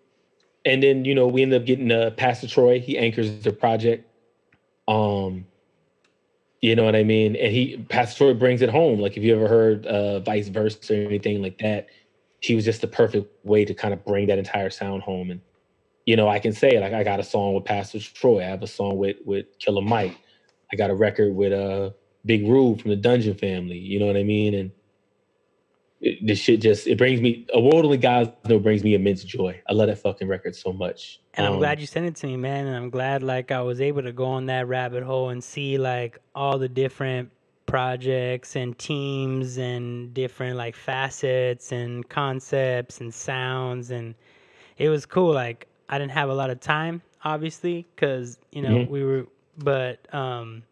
And 0.66 0.84
then 0.84 1.06
you 1.06 1.16
know 1.16 1.28
we 1.28 1.42
end 1.42 1.54
up 1.54 1.66
getting 1.66 1.92
uh, 1.92 2.12
Pastor 2.12 2.48
Troy. 2.48 2.80
He 2.80 2.98
anchors 2.98 3.40
the 3.44 3.52
project. 3.54 4.06
Um, 4.88 5.46
you 6.62 6.76
know 6.76 6.84
what 6.84 6.96
I 6.96 7.04
mean. 7.04 7.36
And 7.36 7.54
he 7.54 7.78
Pastor 7.90 8.18
Troy 8.18 8.34
brings 8.34 8.62
it 8.62 8.70
home. 8.70 9.00
Like 9.00 9.16
if 9.16 9.24
you 9.24 9.36
ever 9.36 9.48
heard 9.48 9.86
uh, 9.86 10.20
Vice 10.20 10.50
Versa 10.50 11.02
or 11.02 11.06
anything 11.06 11.42
like 11.42 11.58
that, 11.60 11.88
he 12.42 12.56
was 12.56 12.66
just 12.66 12.82
the 12.82 12.88
perfect 12.88 13.46
way 13.46 13.64
to 13.66 13.74
kind 13.74 13.94
of 13.94 14.04
bring 14.06 14.28
that 14.28 14.38
entire 14.38 14.70
sound 14.70 15.04
home. 15.04 15.32
And 15.32 15.42
you 16.06 16.16
know 16.16 16.28
I 16.28 16.40
can 16.40 16.54
say 16.54 16.80
like 16.80 16.94
I 16.94 17.04
got 17.04 17.20
a 17.20 17.24
song 17.24 17.54
with 17.54 17.66
Pastor 17.66 18.00
Troy. 18.00 18.40
I 18.42 18.46
have 18.48 18.64
a 18.64 18.68
song 18.68 18.98
with 18.98 19.18
with 19.26 19.46
Killer 19.60 19.82
Mike. 19.82 20.18
I 20.72 20.76
got 20.76 20.90
a 20.90 20.96
record 20.96 21.34
with 21.34 21.54
uh 21.54 21.92
Big 22.26 22.46
Rube 22.46 22.82
from 22.82 22.90
the 22.90 22.98
Dungeon 22.98 23.36
Family. 23.36 23.78
You 23.78 24.00
know 24.00 24.08
what 24.08 24.18
I 24.18 24.24
mean. 24.24 24.54
And 24.54 24.72
it, 26.08 26.26
this 26.28 26.40
shit 26.40 26.62
just 26.62 26.88
it 26.88 26.98
brings 26.98 27.22
me 27.22 27.46
a 27.54 27.60
world 27.60 27.86
only 27.86 27.98
gods 27.98 28.32
know 28.50 28.60
brings 28.60 28.84
me 28.84 28.94
immense 28.96 29.24
joy. 29.24 29.60
I 29.70 29.74
love 29.74 29.88
that 29.88 30.00
fucking 30.00 30.28
record 30.28 30.56
so 30.56 30.74
much. 30.74 31.20
And 31.36 31.46
I'm 31.46 31.54
Um, 31.54 31.60
glad 31.60 31.80
you 31.80 31.86
sent 31.88 32.06
it 32.06 32.16
to 32.18 32.28
me, 32.28 32.38
man. 32.38 32.68
And 32.68 32.76
I'm 32.76 32.90
glad 32.90 33.24
like 33.24 33.52
I 33.52 33.62
was 33.62 33.80
able 33.82 34.02
to 34.04 34.12
go 34.12 34.26
on 34.26 34.48
that 34.48 34.68
rabbit 34.68 35.04
hole 35.04 35.30
and 35.30 35.44
see 35.44 35.78
like 35.78 36.20
all 36.34 36.58
the 36.58 36.70
different 36.70 37.32
projects 37.68 38.56
and 38.56 38.78
teams 38.78 39.58
and 39.58 40.14
different 40.14 40.56
like 40.58 40.76
facets 40.76 41.72
and 41.72 42.08
concepts 42.10 43.02
and 43.02 43.14
sounds 43.14 43.92
and 43.92 44.16
it 44.78 44.90
was 44.90 45.06
cool. 45.06 45.34
Like 45.34 45.68
I 45.90 45.98
didn't 46.00 46.12
have 46.12 46.30
a 46.30 46.34
lot 46.34 46.50
of 46.50 46.60
time, 46.60 47.02
obviously, 47.24 47.86
because 47.96 48.38
you 48.52 48.62
know 48.62 48.86
Mhm. 48.86 48.90
we 48.90 49.04
were, 49.04 49.28
but 49.58 50.14
um, 50.14 50.64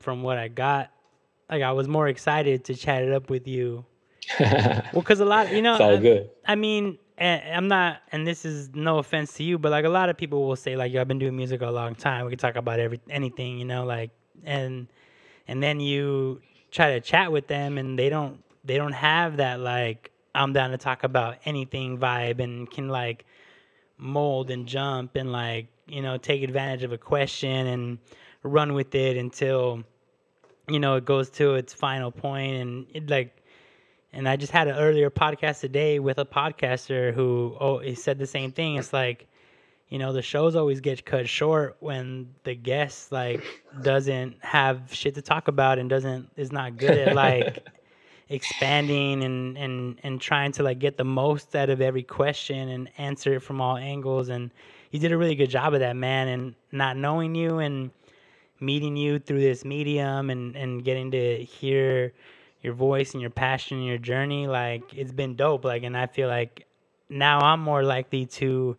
from 0.00 0.22
what 0.22 0.38
I 0.38 0.48
got, 0.48 0.90
like 1.50 1.62
I 1.62 1.72
was 1.72 1.88
more 1.88 2.08
excited 2.08 2.64
to 2.66 2.74
chat 2.74 3.02
it 3.02 3.12
up 3.12 3.30
with 3.30 3.48
you. 3.48 3.84
Well, 4.92 5.02
because 5.02 5.20
a 5.20 5.24
lot, 5.24 5.52
you 5.52 5.62
know, 5.62 5.72
it's 5.72 5.80
all 5.80 5.96
I- 5.96 6.00
good. 6.00 6.30
I 6.46 6.54
mean, 6.54 6.98
eh, 7.18 7.40
I'm 7.54 7.68
not, 7.68 8.02
and 8.12 8.26
this 8.26 8.44
is 8.44 8.70
no 8.74 8.98
offense 8.98 9.34
to 9.34 9.42
you, 9.42 9.58
but 9.58 9.70
like 9.70 9.84
a 9.84 9.88
lot 9.90 10.08
of 10.08 10.16
people 10.16 10.46
will 10.46 10.56
say, 10.56 10.76
like, 10.76 10.92
yo, 10.92 11.00
I've 11.00 11.08
been 11.08 11.18
doing 11.18 11.36
music 11.36 11.62
a 11.62 11.70
long 11.70 11.94
time. 11.94 12.24
We 12.24 12.30
can 12.30 12.38
talk 12.38 12.56
about 12.56 12.80
every 12.80 13.00
anything, 13.10 13.58
you 13.58 13.64
know, 13.64 13.84
like, 13.84 14.10
and 14.44 14.88
and 15.46 15.62
then 15.62 15.80
you 15.80 16.40
try 16.70 16.92
to 16.92 17.00
chat 17.00 17.32
with 17.32 17.46
them, 17.48 17.78
and 17.78 17.98
they 17.98 18.08
don't 18.08 18.42
they 18.64 18.76
don't 18.76 18.92
have 18.92 19.38
that 19.38 19.60
like 19.60 20.10
I'm 20.34 20.52
down 20.52 20.70
to 20.70 20.78
talk 20.78 21.04
about 21.04 21.36
anything 21.44 21.98
vibe, 21.98 22.40
and 22.40 22.70
can 22.70 22.88
like 22.88 23.24
mold 23.98 24.50
and 24.50 24.66
jump 24.66 25.16
and 25.16 25.32
like 25.32 25.66
you 25.86 26.02
know 26.02 26.16
take 26.16 26.42
advantage 26.42 26.82
of 26.84 26.92
a 26.92 26.98
question 26.98 27.66
and 27.66 27.98
run 28.42 28.74
with 28.74 28.94
it 28.94 29.16
until 29.16 29.82
you 30.68 30.78
know 30.78 30.96
it 30.96 31.04
goes 31.04 31.30
to 31.30 31.54
its 31.54 31.72
final 31.72 32.10
point 32.10 32.54
and 32.56 32.86
it 32.94 33.10
like 33.10 33.37
and 34.12 34.28
I 34.28 34.36
just 34.36 34.52
had 34.52 34.68
an 34.68 34.76
earlier 34.76 35.10
podcast 35.10 35.60
today 35.60 35.98
with 35.98 36.18
a 36.18 36.24
podcaster 36.24 37.12
who 37.12 37.56
oh 37.60 37.78
he 37.78 37.94
said 37.94 38.18
the 38.18 38.26
same 38.26 38.52
thing. 38.52 38.76
It's 38.76 38.92
like, 38.92 39.26
you 39.88 39.98
know, 39.98 40.12
the 40.12 40.22
shows 40.22 40.56
always 40.56 40.80
get 40.80 41.04
cut 41.04 41.28
short 41.28 41.76
when 41.80 42.34
the 42.44 42.54
guest 42.54 43.12
like 43.12 43.42
doesn't 43.82 44.36
have 44.42 44.92
shit 44.92 45.14
to 45.16 45.22
talk 45.22 45.48
about 45.48 45.78
and 45.78 45.90
doesn't 45.90 46.30
is 46.36 46.52
not 46.52 46.76
good 46.76 46.96
at 46.98 47.14
like 47.14 47.66
expanding 48.28 49.22
and 49.22 49.58
and 49.58 49.98
and 50.02 50.20
trying 50.20 50.52
to 50.52 50.62
like 50.62 50.78
get 50.78 50.96
the 50.96 51.04
most 51.04 51.54
out 51.54 51.70
of 51.70 51.80
every 51.80 52.02
question 52.02 52.68
and 52.68 52.90
answer 52.98 53.34
it 53.34 53.40
from 53.40 53.60
all 53.60 53.76
angles 53.76 54.28
and 54.28 54.50
he 54.90 54.98
did 54.98 55.12
a 55.12 55.16
really 55.16 55.34
good 55.34 55.48
job 55.48 55.72
of 55.72 55.80
that 55.80 55.96
man 55.96 56.28
and 56.28 56.54
not 56.70 56.96
knowing 56.96 57.34
you 57.34 57.58
and 57.58 57.90
meeting 58.60 58.96
you 58.96 59.18
through 59.18 59.40
this 59.40 59.64
medium 59.64 60.28
and 60.28 60.56
and 60.56 60.84
getting 60.84 61.10
to 61.10 61.42
hear 61.42 62.12
your 62.62 62.72
voice 62.74 63.12
and 63.12 63.20
your 63.20 63.30
passion 63.30 63.78
and 63.78 63.86
your 63.86 63.98
journey 63.98 64.46
like 64.46 64.82
it's 64.94 65.12
been 65.12 65.36
dope 65.36 65.64
like 65.64 65.82
and 65.82 65.96
i 65.96 66.06
feel 66.06 66.28
like 66.28 66.66
now 67.08 67.40
i'm 67.40 67.60
more 67.60 67.82
likely 67.82 68.26
to 68.26 68.76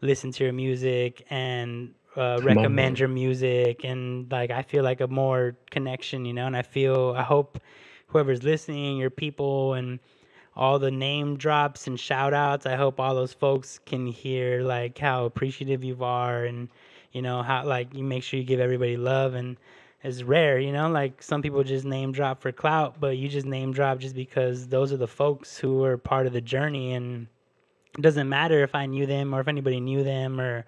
listen 0.00 0.30
to 0.32 0.44
your 0.44 0.52
music 0.52 1.24
and 1.30 1.94
uh, 2.16 2.38
recommend 2.42 2.98
your 2.98 3.08
music 3.08 3.84
and 3.84 4.30
like 4.30 4.50
i 4.50 4.62
feel 4.62 4.84
like 4.84 5.00
a 5.00 5.08
more 5.08 5.56
connection 5.70 6.24
you 6.24 6.32
know 6.32 6.46
and 6.46 6.56
i 6.56 6.62
feel 6.62 7.14
i 7.16 7.22
hope 7.22 7.58
whoever's 8.08 8.42
listening 8.42 8.98
your 8.98 9.10
people 9.10 9.72
and 9.74 9.98
all 10.54 10.78
the 10.78 10.90
name 10.90 11.36
drops 11.38 11.86
and 11.86 11.98
shout 11.98 12.34
outs 12.34 12.66
i 12.66 12.76
hope 12.76 13.00
all 13.00 13.14
those 13.14 13.32
folks 13.32 13.80
can 13.86 14.06
hear 14.06 14.62
like 14.62 14.98
how 14.98 15.24
appreciative 15.24 15.82
you 15.82 15.96
are 16.04 16.44
and 16.44 16.68
you 17.12 17.22
know 17.22 17.42
how 17.42 17.64
like 17.64 17.94
you 17.94 18.04
make 18.04 18.22
sure 18.22 18.38
you 18.38 18.44
give 18.44 18.60
everybody 18.60 18.96
love 18.96 19.34
and 19.34 19.56
it's 20.04 20.22
rare 20.22 20.58
you 20.58 20.72
know 20.72 20.88
like 20.88 21.22
some 21.22 21.42
people 21.42 21.62
just 21.62 21.84
name 21.84 22.12
drop 22.12 22.40
for 22.40 22.50
clout 22.52 22.96
but 22.98 23.16
you 23.16 23.28
just 23.28 23.46
name 23.46 23.72
drop 23.72 23.98
just 23.98 24.14
because 24.14 24.68
those 24.68 24.92
are 24.92 24.96
the 24.96 25.06
folks 25.06 25.56
who 25.56 25.84
are 25.84 25.96
part 25.96 26.26
of 26.26 26.32
the 26.32 26.40
journey 26.40 26.92
and 26.94 27.26
it 27.96 28.02
doesn't 28.02 28.28
matter 28.28 28.62
if 28.62 28.74
i 28.74 28.86
knew 28.86 29.06
them 29.06 29.34
or 29.34 29.40
if 29.40 29.48
anybody 29.48 29.80
knew 29.80 30.02
them 30.02 30.40
or 30.40 30.64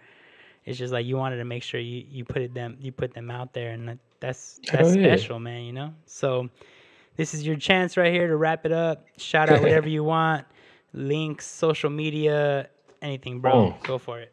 it's 0.65 0.79
just 0.79 0.93
like 0.93 1.05
you 1.05 1.17
wanted 1.17 1.37
to 1.37 1.45
make 1.45 1.63
sure 1.63 1.81
you 1.81 2.05
you 2.09 2.25
put 2.25 2.43
it 2.43 2.55
them 2.55 2.77
you 2.81 2.93
put 2.93 3.13
them 3.15 3.31
out 3.31 3.53
there 3.53 3.71
and 3.73 3.89
that, 3.89 3.99
that's 4.21 4.61
that's 4.71 4.89
Hell 4.89 4.97
yeah. 4.97 5.17
special 5.17 5.39
man 5.41 5.63
you 5.63 5.73
know 5.73 5.93
so 6.07 6.49
this 7.17 7.35
is 7.35 7.47
your 7.47 7.57
chance 7.57 7.97
right 7.97 8.13
here 8.13 8.27
to 8.29 8.37
wrap 8.37 8.65
it 8.67 8.73
up 8.73 9.07
shout 9.17 9.49
out 9.51 9.61
whatever 9.67 9.89
you 9.89 10.05
want 10.05 10.47
links 10.93 11.47
social 11.47 11.91
media 11.91 12.69
anything 13.03 13.41
bro 13.41 13.53
Oh. 13.53 13.77
go 13.83 13.99
for 13.99 14.21
it 14.21 14.33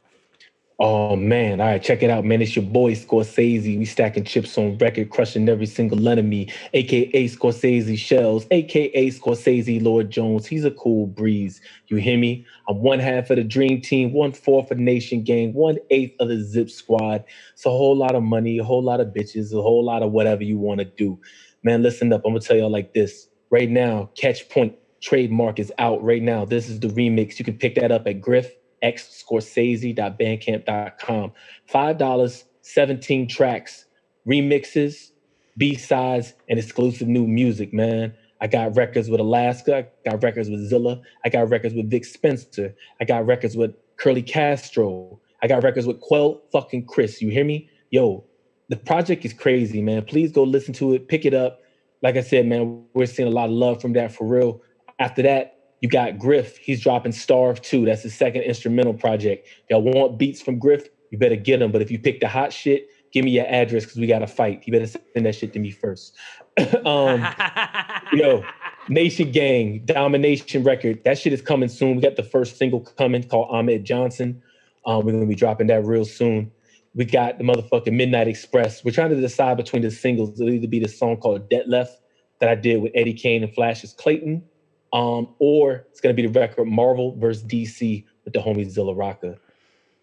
Oh 0.82 1.18
man, 1.18 1.62
all 1.62 1.68
right, 1.70 1.84
check 1.84 2.04
it 2.04 2.12
out, 2.12 2.26
man. 2.26 2.44
It's 2.44 2.56
your 2.56 2.66
boy 2.66 2.96
Scorcese. 2.96 3.80
We 3.80 3.86
stacking 3.86 4.26
chips 4.26 4.60
on 4.60 4.78
record, 4.78 5.10
crushing 5.10 5.50
every 5.50 5.68
single 5.68 6.08
enemy, 6.10 6.50
aka 6.76 7.26
Scorcese 7.30 7.98
Shells, 7.98 8.48
aka 8.52 9.10
Scorcese 9.10 9.84
Lord 9.84 10.12
Jones. 10.12 10.48
He's 10.48 10.68
a 10.68 10.72
cool 10.72 11.08
breeze. 11.08 11.64
You 11.88 11.98
hear 11.98 12.20
me? 12.20 12.46
I'm 12.70 12.84
one 12.84 13.00
half 13.00 13.32
of 13.32 13.38
the 13.38 13.46
Dream 13.46 13.82
Team, 13.82 14.14
one 14.14 14.34
fourth 14.34 14.72
of 14.72 14.80
Nation 14.80 15.24
Gang, 15.26 15.56
one 15.56 15.80
eighth 15.92 16.16
of 16.22 16.30
the 16.30 16.44
Zip 16.46 16.70
Squad. 16.70 17.26
It's 17.56 17.66
a 17.66 17.72
whole 17.72 17.98
lot 17.98 18.16
of 18.16 18.24
money, 18.24 18.60
a 18.60 18.66
whole 18.66 18.84
lot 18.84 19.02
of 19.02 19.10
bitches, 19.10 19.54
a 19.58 19.64
whole 19.64 19.84
lot 19.86 20.04
of 20.04 20.14
whatever 20.14 20.44
you 20.44 20.60
want 20.60 20.82
to 20.82 20.86
do. 20.86 21.20
Man, 21.64 21.84
listen 21.84 22.14
up. 22.14 22.24
I'm 22.28 22.34
gonna 22.34 22.42
tell 22.42 22.58
y'all 22.60 22.72
like 22.72 22.94
this. 22.94 23.30
Right 23.52 23.72
now, 23.72 24.12
Catchpoint 24.22 24.76
trademark 25.02 25.60
is 25.60 25.74
out 25.80 26.04
right 26.04 26.24
now. 26.24 26.46
This 26.46 26.70
is 26.70 26.82
the 26.82 26.90
remix. 26.90 27.40
You 27.40 27.46
can 27.48 27.58
pick 27.58 27.78
that 27.78 27.94
up 27.94 28.08
at 28.08 28.22
Griff 28.22 28.52
xscorcese.bandcamp.com. 28.84 31.32
Five 31.66 31.98
dollars, 31.98 32.46
17 32.62 33.28
tracks, 33.28 33.86
remixes, 34.28 35.12
B-sides, 35.58 36.34
and 36.50 36.60
exclusive 36.60 37.08
new 37.08 37.26
music, 37.28 37.74
man. 37.74 38.14
I 38.40 38.48
got 38.48 38.76
records 38.76 39.10
with 39.10 39.20
Alaska, 39.20 39.78
I 39.78 39.88
got 40.10 40.24
records 40.24 40.50
with 40.50 40.68
Zilla, 40.68 41.02
I 41.24 41.30
got 41.30 41.50
records 41.50 41.76
with 41.76 41.92
Vic 41.92 42.06
Spencer, 42.06 42.74
I 43.00 43.06
got 43.06 43.28
records 43.28 43.56
with 43.56 43.76
Curly 43.98 44.24
Castro, 44.24 45.20
I 45.44 45.48
got 45.48 45.64
records 45.64 45.86
with 45.86 46.02
Quelle 46.02 46.42
fucking 46.52 46.86
Chris. 46.86 47.22
You 47.22 47.30
hear 47.30 47.46
me? 47.46 47.70
yo, 47.92 48.24
the 48.70 48.78
project 48.78 49.24
is 49.26 49.34
crazy, 49.34 49.82
man. 49.82 50.04
Please 50.04 50.32
go 50.32 50.44
listen 50.44 50.74
to 50.76 50.94
it, 50.94 51.08
pick 51.08 51.26
it 51.26 51.34
up. 51.34 51.62
Like 52.02 52.16
I 52.16 52.22
said, 52.22 52.48
man, 52.48 52.84
we're 52.94 53.06
seeing 53.06 53.28
a 53.28 53.32
lot 53.32 53.46
of 53.46 53.52
love 53.52 53.82
from 53.82 53.94
that 53.94 54.12
for 54.12 54.26
real. 54.26 54.62
After 54.98 55.22
that, 55.22 55.60
you 55.82 55.90
got 55.90 56.18
Griff. 56.18 56.58
He's 56.58 56.82
dropping 56.82 57.12
Starve 57.12 57.62
2. 57.62 57.86
That's 57.86 58.04
his 58.04 58.16
second 58.16 58.44
instrumental 58.44 58.94
project. 58.94 59.48
Y'all 59.70 59.82
want 59.82 60.18
beats 60.18 60.42
from 60.42 60.60
Griff? 60.60 60.88
You 61.10 61.18
better 61.18 61.36
get 61.36 61.60
them. 61.60 61.72
But 61.72 61.82
if 61.82 61.92
you 61.92 62.00
pick 62.00 62.20
the 62.20 62.28
hot 62.28 62.54
shit, 62.54 62.88
give 63.12 63.26
me 63.26 63.32
your 63.32 63.48
address 63.48 63.84
because 63.84 63.98
we 63.98 64.08
got 64.08 64.20
to 64.20 64.28
fight. 64.28 64.64
You 64.66 64.74
better 64.74 64.88
send 64.88 65.26
that 65.26 65.36
shit 65.36 65.54
to 65.54 65.60
me 65.60 65.72
first. 65.72 66.16
um, 66.86 67.28
yo, 68.14 68.44
Nation 68.90 69.32
Gang, 69.32 69.82
Domination 69.86 70.64
Record. 70.64 71.04
That 71.04 71.18
shit 71.18 71.34
is 71.34 71.42
coming 71.42 71.70
soon. 71.70 71.96
We 71.96 72.02
got 72.02 72.16
the 72.16 72.24
first 72.24 72.58
single 72.58 72.82
coming 72.82 73.24
called 73.24 73.50
Ahmed 73.52 73.84
Johnson. 73.84 74.42
Um, 74.86 75.06
we're 75.06 75.12
gonna 75.12 75.26
be 75.26 75.36
dropping 75.36 75.68
that 75.68 75.86
real 75.86 76.06
soon. 76.06 76.52
We 76.94 77.06
got 77.06 77.38
the 77.38 77.44
motherfucking 77.44 77.94
Midnight 77.94 78.28
Express. 78.28 78.84
We're 78.84 78.92
trying 78.92 79.12
to 79.12 79.22
decide 79.22 79.58
between 79.58 79.82
the 79.82 79.92
singles. 79.92 80.40
It'll 80.40 80.54
either 80.54 80.68
be 80.68 80.80
the 80.80 80.90
song 80.90 81.18
called 81.18 81.50
Debt 81.50 81.70
Left 81.70 82.02
that 82.40 82.50
I 82.50 82.56
did 82.56 82.82
with 82.82 82.92
Eddie 82.96 83.14
Kane 83.14 83.44
and 83.44 83.54
Flashes 83.54 83.94
Clayton, 83.94 84.44
um, 84.94 85.34
or 85.40 85.86
it's 85.92 86.02
gonna 86.02 86.14
be 86.14 86.28
the 86.28 86.40
record 86.40 86.66
Marvel 86.66 87.16
versus 87.18 87.44
DC 87.44 88.04
with 88.26 88.34
the 88.34 88.40
homie 88.40 88.70
Zilla 88.70 88.94
Rocca. 88.94 89.38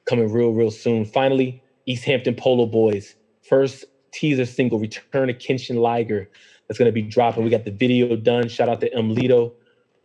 Coming 0.07 0.33
real, 0.33 0.51
real 0.51 0.71
soon. 0.71 1.05
Finally, 1.05 1.63
East 1.87 2.05
Hampton 2.05 2.35
Polo 2.35 2.67
Boys. 2.67 3.15
First 3.43 3.85
teaser 4.13 4.47
single, 4.47 4.79
Return 4.79 5.29
of 5.31 5.37
Jushin 5.37 5.77
Liger 5.77 6.29
that's 6.69 6.79
to 6.79 6.93
be 6.93 7.03
dropping. 7.03 7.45
We 7.45 7.51
got 7.51 7.65
the 7.65 7.71
video 7.71 8.15
done. 8.15 8.49
Shout 8.49 8.69
out 8.69 8.81
to 8.83 8.95
M. 8.95 9.15
Lito. 9.15 9.53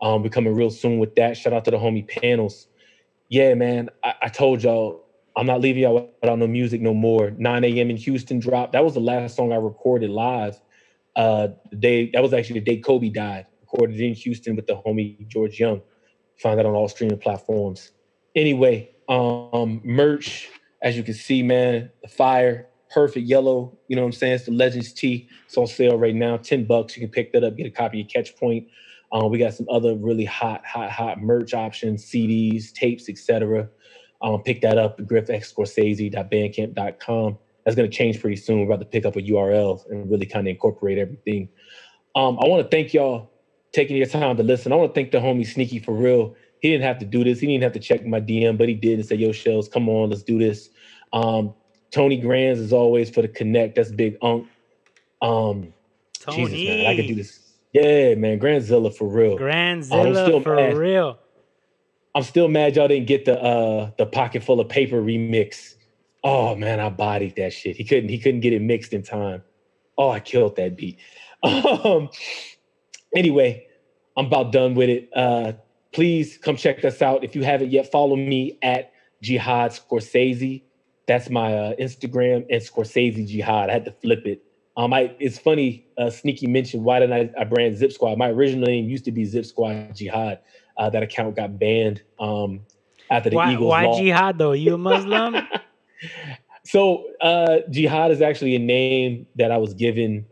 Um, 0.02 0.24
we're 0.24 0.30
coming 0.30 0.56
real 0.56 0.70
soon 0.70 0.98
with 0.98 1.14
that. 1.16 1.38
Shout 1.38 1.54
out 1.54 1.66
to 1.66 1.72
the 1.72 1.78
homie 1.78 2.08
panels. 2.08 2.68
Yeah, 3.30 3.54
man. 3.54 3.90
I, 4.04 4.14
I 4.24 4.28
told 4.30 4.64
y'all 4.64 5.06
I'm 5.36 5.46
not 5.46 5.62
leaving 5.62 5.84
y'all 5.84 6.10
without 6.22 6.40
no 6.40 6.48
music 6.48 6.82
no 6.82 6.94
more. 6.94 7.32
9 7.32 7.64
a.m. 7.66 7.90
in 7.90 7.98
Houston 7.98 8.40
dropped. 8.40 8.74
That 8.74 8.84
was 8.84 8.94
the 8.94 9.02
last 9.02 9.36
song 9.36 9.52
I 9.52 9.58
recorded 9.58 10.10
live. 10.10 10.60
Uh, 11.16 11.50
the 11.70 11.76
day 11.76 12.10
that 12.14 12.24
was 12.24 12.34
actually 12.34 12.60
the 12.60 12.66
day 12.66 12.78
Kobe 12.78 13.10
died. 13.10 13.46
Recorded 13.74 14.00
in 14.00 14.14
Houston 14.14 14.56
with 14.56 14.68
the 14.68 14.76
homie 14.76 15.28
George 15.28 15.60
Young. 15.60 15.82
Find 16.38 16.60
that 16.60 16.66
on 16.66 16.76
all 16.76 16.88
streaming 16.88 17.18
platforms. 17.18 17.92
Anyway, 18.36 18.92
um, 19.10 19.82
merch, 19.84 20.50
as 20.84 20.96
you 20.96 21.02
can 21.02 21.16
see, 21.16 21.42
man, 21.42 21.90
the 22.04 22.08
fire 22.08 22.68
perfect 22.92 23.26
yellow. 23.26 23.76
You 23.88 23.96
know 23.96 24.04
what 24.04 24.10
I'm 24.10 24.14
saying? 24.14 24.34
It's 24.34 24.46
the 24.46 24.52
Legends 24.52 24.94
tee. 24.94 25.28
It's 25.46 25.58
on 25.58 25.66
sale 25.66 25.98
right 25.98 26.14
now, 26.14 26.38
10 26.38 26.66
bucks. 26.66 26.96
You 26.96 27.02
can 27.02 27.10
pick 27.10 27.34
that 27.34 27.44
up, 27.44 27.58
get 27.58 27.66
a 27.66 27.72
copy 27.72 28.02
of 28.02 28.08
Catchpoint. 28.08 28.68
Um, 29.12 29.32
we 29.32 29.40
got 29.40 29.56
some 29.56 29.66
other 29.70 29.96
really 29.96 30.26
hot, 30.26 30.64
hot, 30.66 30.92
hot 30.92 31.22
merch 31.22 31.56
options, 31.56 32.06
CDs, 32.06 32.72
tapes, 32.74 33.10
etc. 33.10 33.70
Um, 34.22 34.44
pick 34.44 34.62
that 34.62 34.78
up 34.78 35.00
at. 35.00 35.10
That's 37.66 37.76
going 37.76 37.90
to 37.90 37.96
change 37.96 38.22
pretty 38.22 38.36
soon. 38.36 38.60
We're 38.60 38.66
about 38.66 38.82
to 38.82 38.86
pick 38.86 39.06
up 39.06 39.16
a 39.16 39.22
URL 39.22 39.90
and 39.90 40.12
really 40.12 40.28
kind 40.28 40.48
of 40.48 40.52
incorporate 40.52 41.00
everything. 41.00 41.50
Um, 42.16 42.38
I 42.40 42.48
want 42.48 42.64
to 42.64 42.70
thank 42.70 42.94
y'all 42.94 43.33
taking 43.74 43.98
your 43.98 44.06
time 44.06 44.38
to 44.38 44.44
listen. 44.44 44.72
I 44.72 44.76
want 44.76 44.94
to 44.94 45.00
thank 45.00 45.12
the 45.12 45.18
homie 45.18 45.42
Shneaky 45.42 45.84
for 45.84 45.94
real. 45.94 46.36
He 46.60 46.70
didn't 46.70 46.86
have 46.86 47.00
to 47.00 47.06
do 47.06 47.24
this. 47.24 47.40
He 47.40 47.48
didn't 47.48 47.64
have 47.64 47.74
to 47.74 47.80
check 47.80 48.06
my 48.06 48.22
DM, 48.22 48.58
but 48.58 48.70
he 48.70 48.76
did 48.76 49.00
and 49.00 49.06
said, 49.06 49.20
"Yo, 49.20 49.34
Shells, 49.34 49.68
come 49.68 49.90
on, 49.90 50.10
let's 50.10 50.24
do 50.24 50.40
this." 50.40 50.70
Um, 51.12 51.54
Tony 51.92 52.18
Grands 52.18 52.60
is 52.60 52.72
always 52.72 53.10
for 53.10 53.22
the 53.22 53.28
connect. 53.28 53.76
That's 53.76 53.92
big 53.92 54.18
unk. 54.22 54.48
Um, 55.22 55.74
Tony, 56.20 56.46
Jesus, 56.46 56.64
man, 56.64 56.86
I 56.86 56.96
could 56.96 57.08
do 57.08 57.16
this. 57.16 57.40
Yeah, 57.74 58.16
man, 58.16 58.40
Grandzilla 58.40 58.96
for 58.96 59.08
real. 59.08 59.38
Grandzilla 59.38 60.42
for 60.42 60.56
mad. 60.56 60.78
real. 60.78 61.20
I'm 62.16 62.24
still 62.24 62.48
mad 62.48 62.76
y'all 62.76 62.88
didn't 62.88 63.08
get 63.08 63.26
the 63.26 63.42
uh 63.42 63.92
the 63.98 64.06
pocket 64.06 64.44
full 64.44 64.60
of 64.60 64.70
paper 64.70 65.02
remix. 65.02 65.76
Oh 66.24 66.56
man, 66.56 66.80
I 66.80 66.90
bodied 66.90 67.36
that 67.38 67.52
shit. 67.52 67.76
He 67.76 67.84
couldn't 67.84 68.10
he 68.10 68.20
couldn't 68.20 68.42
get 68.42 68.54
it 68.54 68.62
mixed 68.62 68.94
in 68.94 69.02
time. 69.02 69.42
Oh, 69.98 70.10
I 70.10 70.20
killed 70.20 70.56
that 70.58 70.78
beat. 70.78 71.00
Um 71.44 72.10
anyway, 73.16 73.68
I'm 74.18 74.26
about 74.28 74.52
done 74.52 74.76
with 74.76 74.90
it. 74.90 75.10
Uh 75.16 75.54
please 75.94 76.38
come 76.38 76.58
check 76.58 76.84
us 76.84 77.02
out. 77.02 77.24
If 77.24 77.36
you 77.36 77.44
haven't 77.44 77.72
yet, 77.72 77.90
follow 77.92 78.16
me 78.16 78.58
at 78.62 78.92
Jihad 79.22 79.72
Scorcese. 79.72 80.64
That's 81.08 81.30
my 81.30 81.54
uh, 81.54 81.76
Instagram 81.76 82.46
and 82.50 82.62
Scorcese 82.62 83.28
Jihad. 83.28 83.70
I 83.70 83.74
had 83.74 83.86
to 83.86 83.92
flip 83.92 84.26
it. 84.26 84.44
Um, 84.76 84.92
I 84.92 85.16
it's 85.20 85.38
funny. 85.38 85.86
Uh, 85.98 86.06
Shneaky 86.06 86.48
mentioned 86.48 86.84
why 86.84 87.00
didn't 87.00 87.14
I, 87.14 87.42
I 87.42 87.44
brand 87.44 87.78
Zip 87.78 87.92
Squad? 87.92 88.18
My 88.18 88.30
original 88.30 88.66
name 88.66 88.90
used 88.90 89.06
to 89.06 89.12
be 89.12 89.24
Zip 89.24 89.46
Squad 89.46 89.96
Jihad. 89.96 90.40
Uh, 90.76 90.90
that 90.90 91.04
account 91.04 91.36
got 91.36 91.60
banned 91.60 92.02
um, 92.20 92.62
after 93.12 93.30
the 93.30 93.36
why, 93.36 93.54
Eagles. 93.54 93.70
Why. 93.70 93.98
Jihad 94.00 94.40
though? 94.40 94.54
You 94.54 94.74
a 94.74 94.78
Muslim? 94.80 95.36
so 96.66 97.06
uh, 97.22 97.60
Jihad 97.70 98.10
is 98.10 98.22
actually 98.22 98.56
a 98.56 98.60
name 98.60 99.28
that 99.36 99.52
I 99.52 99.58
was 99.58 99.76
given 99.76 100.26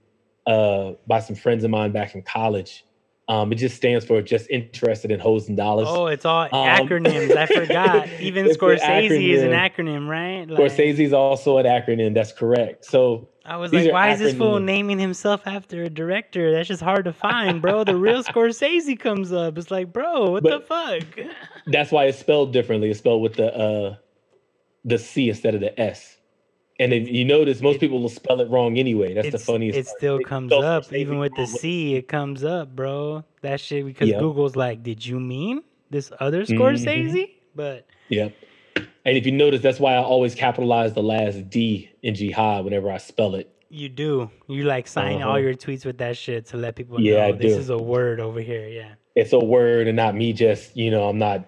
uh, 0.48 0.94
by 1.08 1.20
some 1.20 1.36
friends 1.36 1.64
of 1.64 1.72
mine 1.72 1.92
back 1.92 2.16
in 2.16 2.22
college. 2.22 2.86
Um, 3.28 3.52
it 3.54 3.56
just 3.56 3.78
stands 3.78 4.04
for 4.04 4.22
just 4.22 4.50
interested 4.50 5.10
in 5.10 5.20
hoes 5.20 5.48
and 5.48 5.56
dollars. 5.56 5.88
Oh, 5.90 6.08
it's 6.08 6.26
all 6.26 6.44
um, 6.44 6.50
acronyms. 6.52 7.34
I 7.36 7.46
forgot. 7.46 8.10
Even 8.20 8.48
Scorcese 8.48 9.34
is 9.34 9.44
an 9.44 9.52
acronym, 9.52 10.08
right? 10.08 10.46
Like, 10.50 10.60
Scorcese 10.60 11.00
is 11.00 11.14
also 11.14 11.58
an 11.58 11.66
acronym. 11.66 12.14
That's 12.14 12.34
correct. 12.34 12.84
So 12.84 13.30
I 13.46 13.56
was 13.56 13.72
like, 13.72 13.92
why 13.92 14.10
acronyms. 14.10 14.14
is 14.16 14.20
this 14.20 14.34
fool 14.34 14.60
naming 14.60 15.00
himself 15.00 15.44
after 15.46 15.84
a 15.84 15.90
director? 15.90 16.52
That's 16.52 16.68
just 16.68 16.82
hard 16.82 17.06
to 17.06 17.14
find, 17.14 17.62
bro. 17.62 17.86
The 17.86 17.96
real 17.96 18.22
Scorsese 18.26 19.00
comes 19.00 19.32
up. 19.32 19.58
It's 19.58 19.72
like, 19.72 19.94
bro, 19.94 20.32
what 20.32 20.44
but 20.44 20.60
the 20.60 20.66
fuck? 20.66 21.26
That's 21.68 21.92
why 21.92 22.06
it's 22.06 22.20
spelled 22.20 22.52
differently. 22.52 22.90
It's 22.90 23.00
spelled 23.00 23.22
with 23.22 23.36
the 23.36 23.56
uh, 23.56 23.96
the 24.84 24.98
C 24.98 25.30
instead 25.30 25.56
of 25.56 25.62
the 25.62 25.80
S. 25.80 26.18
And 26.82 26.94
if 26.94 27.08
you 27.08 27.24
notice, 27.24 27.62
most 27.62 27.76
it, 27.76 27.80
people 27.80 28.02
will 28.02 28.10
spell 28.10 28.41
it 28.41 28.49
wrong 28.49 28.80
anyway. 28.80 29.14
That's 29.14 29.30
the 29.30 29.38
funniest. 29.38 29.78
It 29.78 29.86
part. 29.86 29.98
still 29.98 30.18
it 30.18 30.26
comes 30.26 30.52
up, 30.52 30.91
even 30.91 31.20
with 31.20 31.32
the 31.36 31.45
C. 31.45 31.95
It 31.95 32.08
comes 32.08 32.44
up, 32.44 32.76
bro. 32.76 33.24
That 33.41 33.60
shit 33.60 33.86
because. 33.86 34.10
Google's 34.10 34.56
like, 34.56 34.82
did 34.82 35.06
you 35.06 35.20
mean 35.20 35.62
this 35.91 36.12
other 36.20 36.44
Scorsese? 36.44 37.12
Mm-hmm. 37.14 37.32
But 37.53 37.86
yeah. 38.10 38.30
And 38.76 39.16
if 39.16 39.28
you 39.28 39.32
notice, 39.32 39.62
that's 39.62 39.80
why 39.80 39.94
I 39.94 40.02
always 40.02 40.34
capitalize 40.34 40.94
the 40.94 41.03
last 41.03 41.52
D 41.52 41.91
in 42.02 42.16
jihad 42.16 42.66
whenever 42.66 42.91
I 42.91 42.98
spell 42.98 43.36
it. 43.36 43.53
You 43.70 43.88
do. 43.88 44.32
You 44.48 44.64
like 44.64 44.88
sign 44.88 45.22
uh-huh. 45.22 45.30
all 45.30 45.40
your 45.40 45.53
tweets 45.53 45.86
with 45.86 45.99
that 45.99 46.18
shit 46.18 46.48
to 46.48 46.58
let 46.58 46.76
people 46.76 46.99
yeah, 46.99 47.28
know 47.28 47.38
this 47.38 47.58
is 47.58 47.70
a 47.70 47.78
word 47.78 48.20
over 48.20 48.41
here. 48.41 48.68
Yeah. 48.68 48.94
It's 49.16 49.34
a 49.34 49.40
word 49.40 49.88
and 49.88 49.95
not 49.95 50.16
me 50.16 50.34
just, 50.34 50.76
you 50.76 50.90
know, 50.90 51.08
I'm 51.08 51.20
not 51.20 51.45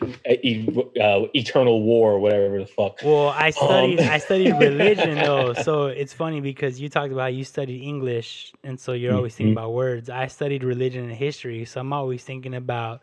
uh, 0.00 1.26
eternal 1.34 1.82
war 1.82 2.12
or 2.12 2.18
whatever 2.18 2.58
the 2.58 2.66
fuck. 2.66 3.00
Well, 3.02 3.28
I 3.28 3.46
um, 3.46 3.52
studied 3.52 4.00
um. 4.00 4.08
I 4.08 4.18
studied 4.18 4.52
religion 4.60 5.14
though, 5.16 5.52
so 5.54 5.86
it's 5.86 6.12
funny 6.12 6.40
because 6.40 6.80
you 6.80 6.88
talked 6.88 7.12
about 7.12 7.34
you 7.34 7.44
studied 7.44 7.82
English, 7.82 8.52
and 8.62 8.78
so 8.78 8.92
you're 8.92 9.14
always 9.14 9.34
thinking 9.34 9.54
mm-hmm. 9.54 9.64
about 9.64 9.72
words. 9.72 10.10
I 10.10 10.26
studied 10.26 10.64
religion 10.64 11.04
and 11.04 11.12
history, 11.12 11.64
so 11.64 11.80
I'm 11.80 11.92
always 11.92 12.24
thinking 12.24 12.54
about 12.54 13.02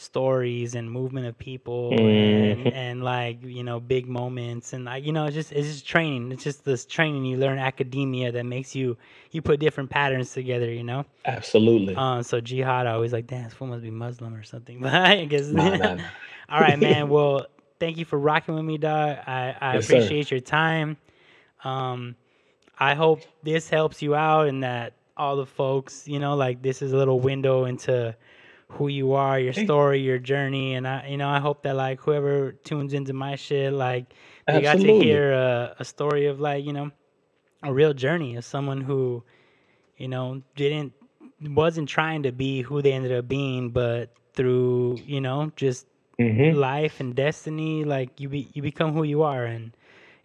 stories 0.00 0.76
and 0.76 0.88
movement 0.88 1.26
of 1.26 1.36
people 1.36 1.90
mm-hmm. 1.90 2.66
and 2.66 2.72
and 2.72 3.02
like 3.02 3.42
you 3.42 3.64
know 3.64 3.80
big 3.80 4.06
moments. 4.06 4.72
And 4.72 4.84
like 4.84 5.04
you 5.04 5.12
know 5.12 5.26
it's 5.26 5.34
just 5.34 5.50
it's 5.50 5.66
just 5.66 5.86
training. 5.86 6.30
It's 6.30 6.44
just 6.44 6.64
this 6.64 6.86
training. 6.86 7.24
You 7.24 7.36
learn 7.36 7.58
academia 7.58 8.30
that 8.30 8.46
makes 8.46 8.76
you 8.76 8.96
you 9.32 9.42
put 9.42 9.58
different 9.58 9.90
patterns 9.90 10.32
together 10.32 10.70
you 10.70 10.84
know? 10.84 11.04
Absolutely. 11.26 11.96
Uh, 11.96 12.22
so 12.22 12.40
jihad 12.40 12.86
I 12.86 12.92
always 12.92 13.12
like 13.12 13.26
damn 13.26 13.44
this 13.44 13.52
fool 13.52 13.66
must 13.66 13.82
be 13.82 13.90
muslim 13.90 14.34
or 14.34 14.44
something. 14.44 14.80
But 14.80 14.94
i 14.94 15.24
guess 15.24 15.48
nah, 15.48 15.76
nah, 15.76 15.94
nah. 15.94 16.04
all 16.48 16.60
right 16.60 16.78
man. 16.78 17.08
Well 17.18 17.46
thank 17.80 17.96
you 17.96 18.04
for 18.04 18.18
rocking 18.18 18.54
with 18.54 18.64
me 18.64 18.78
dog. 18.78 19.18
I 19.26 19.56
i 19.60 19.74
yes, 19.74 19.84
appreciate 19.84 20.28
sir. 20.28 20.36
your 20.36 20.42
time. 20.42 20.96
Um 21.64 22.14
i 22.78 22.94
hope 22.94 23.22
this 23.42 23.68
helps 23.68 24.00
you 24.00 24.14
out 24.14 24.46
and 24.46 24.62
that 24.62 24.92
all 25.16 25.34
the 25.34 25.46
folks 25.46 26.06
you 26.06 26.20
know 26.20 26.36
like 26.36 26.62
this 26.62 26.82
is 26.82 26.92
a 26.92 26.96
little 26.96 27.18
window 27.18 27.64
into 27.64 28.14
who 28.72 28.88
you 28.88 29.12
are, 29.14 29.38
your 29.38 29.52
story, 29.52 30.00
your 30.00 30.18
journey, 30.18 30.74
and 30.74 30.86
I, 30.86 31.08
you 31.08 31.16
know, 31.16 31.28
I 31.28 31.38
hope 31.38 31.62
that 31.62 31.74
like 31.74 32.00
whoever 32.00 32.52
tunes 32.52 32.92
into 32.92 33.12
my 33.12 33.36
shit, 33.36 33.72
like 33.72 34.12
they 34.46 34.66
Absolutely. 34.66 34.92
got 34.92 35.00
to 35.00 35.04
hear 35.04 35.32
a, 35.32 35.76
a 35.78 35.84
story 35.84 36.26
of 36.26 36.38
like 36.40 36.64
you 36.64 36.72
know, 36.72 36.90
a 37.62 37.72
real 37.72 37.94
journey 37.94 38.36
of 38.36 38.44
someone 38.44 38.80
who, 38.80 39.22
you 39.96 40.08
know, 40.08 40.42
didn't 40.54 40.92
wasn't 41.40 41.88
trying 41.88 42.24
to 42.24 42.32
be 42.32 42.62
who 42.62 42.82
they 42.82 42.92
ended 42.92 43.12
up 43.12 43.26
being, 43.26 43.70
but 43.70 44.12
through 44.34 44.98
you 45.04 45.20
know 45.20 45.50
just 45.56 45.86
mm-hmm. 46.20 46.56
life 46.58 47.00
and 47.00 47.14
destiny, 47.14 47.84
like 47.84 48.20
you 48.20 48.28
be 48.28 48.48
you 48.52 48.62
become 48.62 48.92
who 48.92 49.02
you 49.02 49.22
are, 49.22 49.44
and 49.44 49.72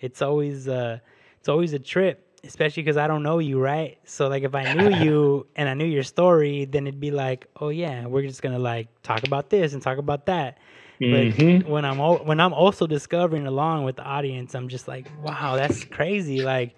it's 0.01 0.21
always 0.21 0.67
uh 0.67 0.99
it's 1.39 1.47
always 1.49 1.73
a 1.73 1.79
trip 1.79 2.22
especially 2.43 2.83
because 2.83 2.97
I 2.97 3.07
don't 3.07 3.23
know 3.23 3.39
you, 3.39 3.59
right? 3.59 3.97
So 4.05 4.27
like 4.27 4.43
if 4.43 4.53
I 4.55 4.73
knew 4.73 4.89
you 5.03 5.47
and 5.55 5.69
I 5.69 5.73
knew 5.73 5.85
your 5.85 6.03
story, 6.03 6.65
then 6.65 6.87
it'd 6.87 6.99
be 6.99 7.11
like, 7.11 7.47
oh 7.59 7.69
yeah, 7.69 8.05
we're 8.05 8.23
just 8.23 8.41
gonna 8.41 8.59
like 8.59 8.87
talk 9.01 9.23
about 9.23 9.49
this 9.49 9.73
and 9.73 9.81
talk 9.81 9.97
about 9.97 10.25
that. 10.27 10.57
Mm-hmm. 11.01 11.59
But 11.59 11.69
when 11.69 11.85
I'm 11.85 11.97
when 11.97 12.39
I'm 12.39 12.53
also 12.53 12.87
discovering 12.87 13.47
along 13.47 13.83
with 13.85 13.95
the 13.95 14.03
audience, 14.03 14.55
I'm 14.55 14.67
just 14.67 14.87
like, 14.87 15.07
wow, 15.21 15.55
that's 15.55 15.83
crazy. 15.85 16.43
Like 16.43 16.75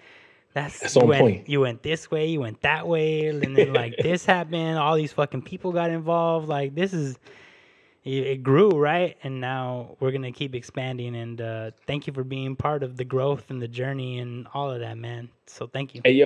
that's, 0.53 0.79
that's 0.79 0.95
you, 0.95 1.05
went, 1.05 1.21
point. 1.21 1.49
you 1.49 1.59
went 1.61 1.83
this 1.83 2.09
way, 2.09 2.27
you 2.27 2.39
went 2.39 2.61
that 2.61 2.87
way, 2.87 3.27
and 3.27 3.55
then 3.55 3.73
like 3.73 3.95
this 4.01 4.25
happened. 4.25 4.77
All 4.77 4.95
these 4.95 5.11
fucking 5.11 5.41
people 5.41 5.71
got 5.73 5.89
involved. 5.89 6.47
Like 6.47 6.75
this 6.75 6.93
is 6.93 7.17
it, 8.05 8.43
grew 8.43 8.69
right, 8.69 9.17
and 9.23 9.41
now 9.41 9.97
we're 9.99 10.11
gonna 10.11 10.31
keep 10.31 10.53
expanding. 10.53 11.15
And 11.15 11.41
uh, 11.41 11.71
thank 11.87 12.05
you 12.05 12.13
for 12.13 12.23
being 12.23 12.55
part 12.55 12.83
of 12.83 12.97
the 12.97 13.03
growth 13.03 13.49
and 13.49 13.61
the 13.61 13.67
journey 13.67 14.19
and 14.19 14.47
all 14.53 14.71
of 14.71 14.79
that, 14.79 14.97
man. 14.97 15.29
So 15.47 15.67
thank 15.67 15.95
you. 15.95 16.01
Hey, 16.03 16.11
yo, 16.11 16.25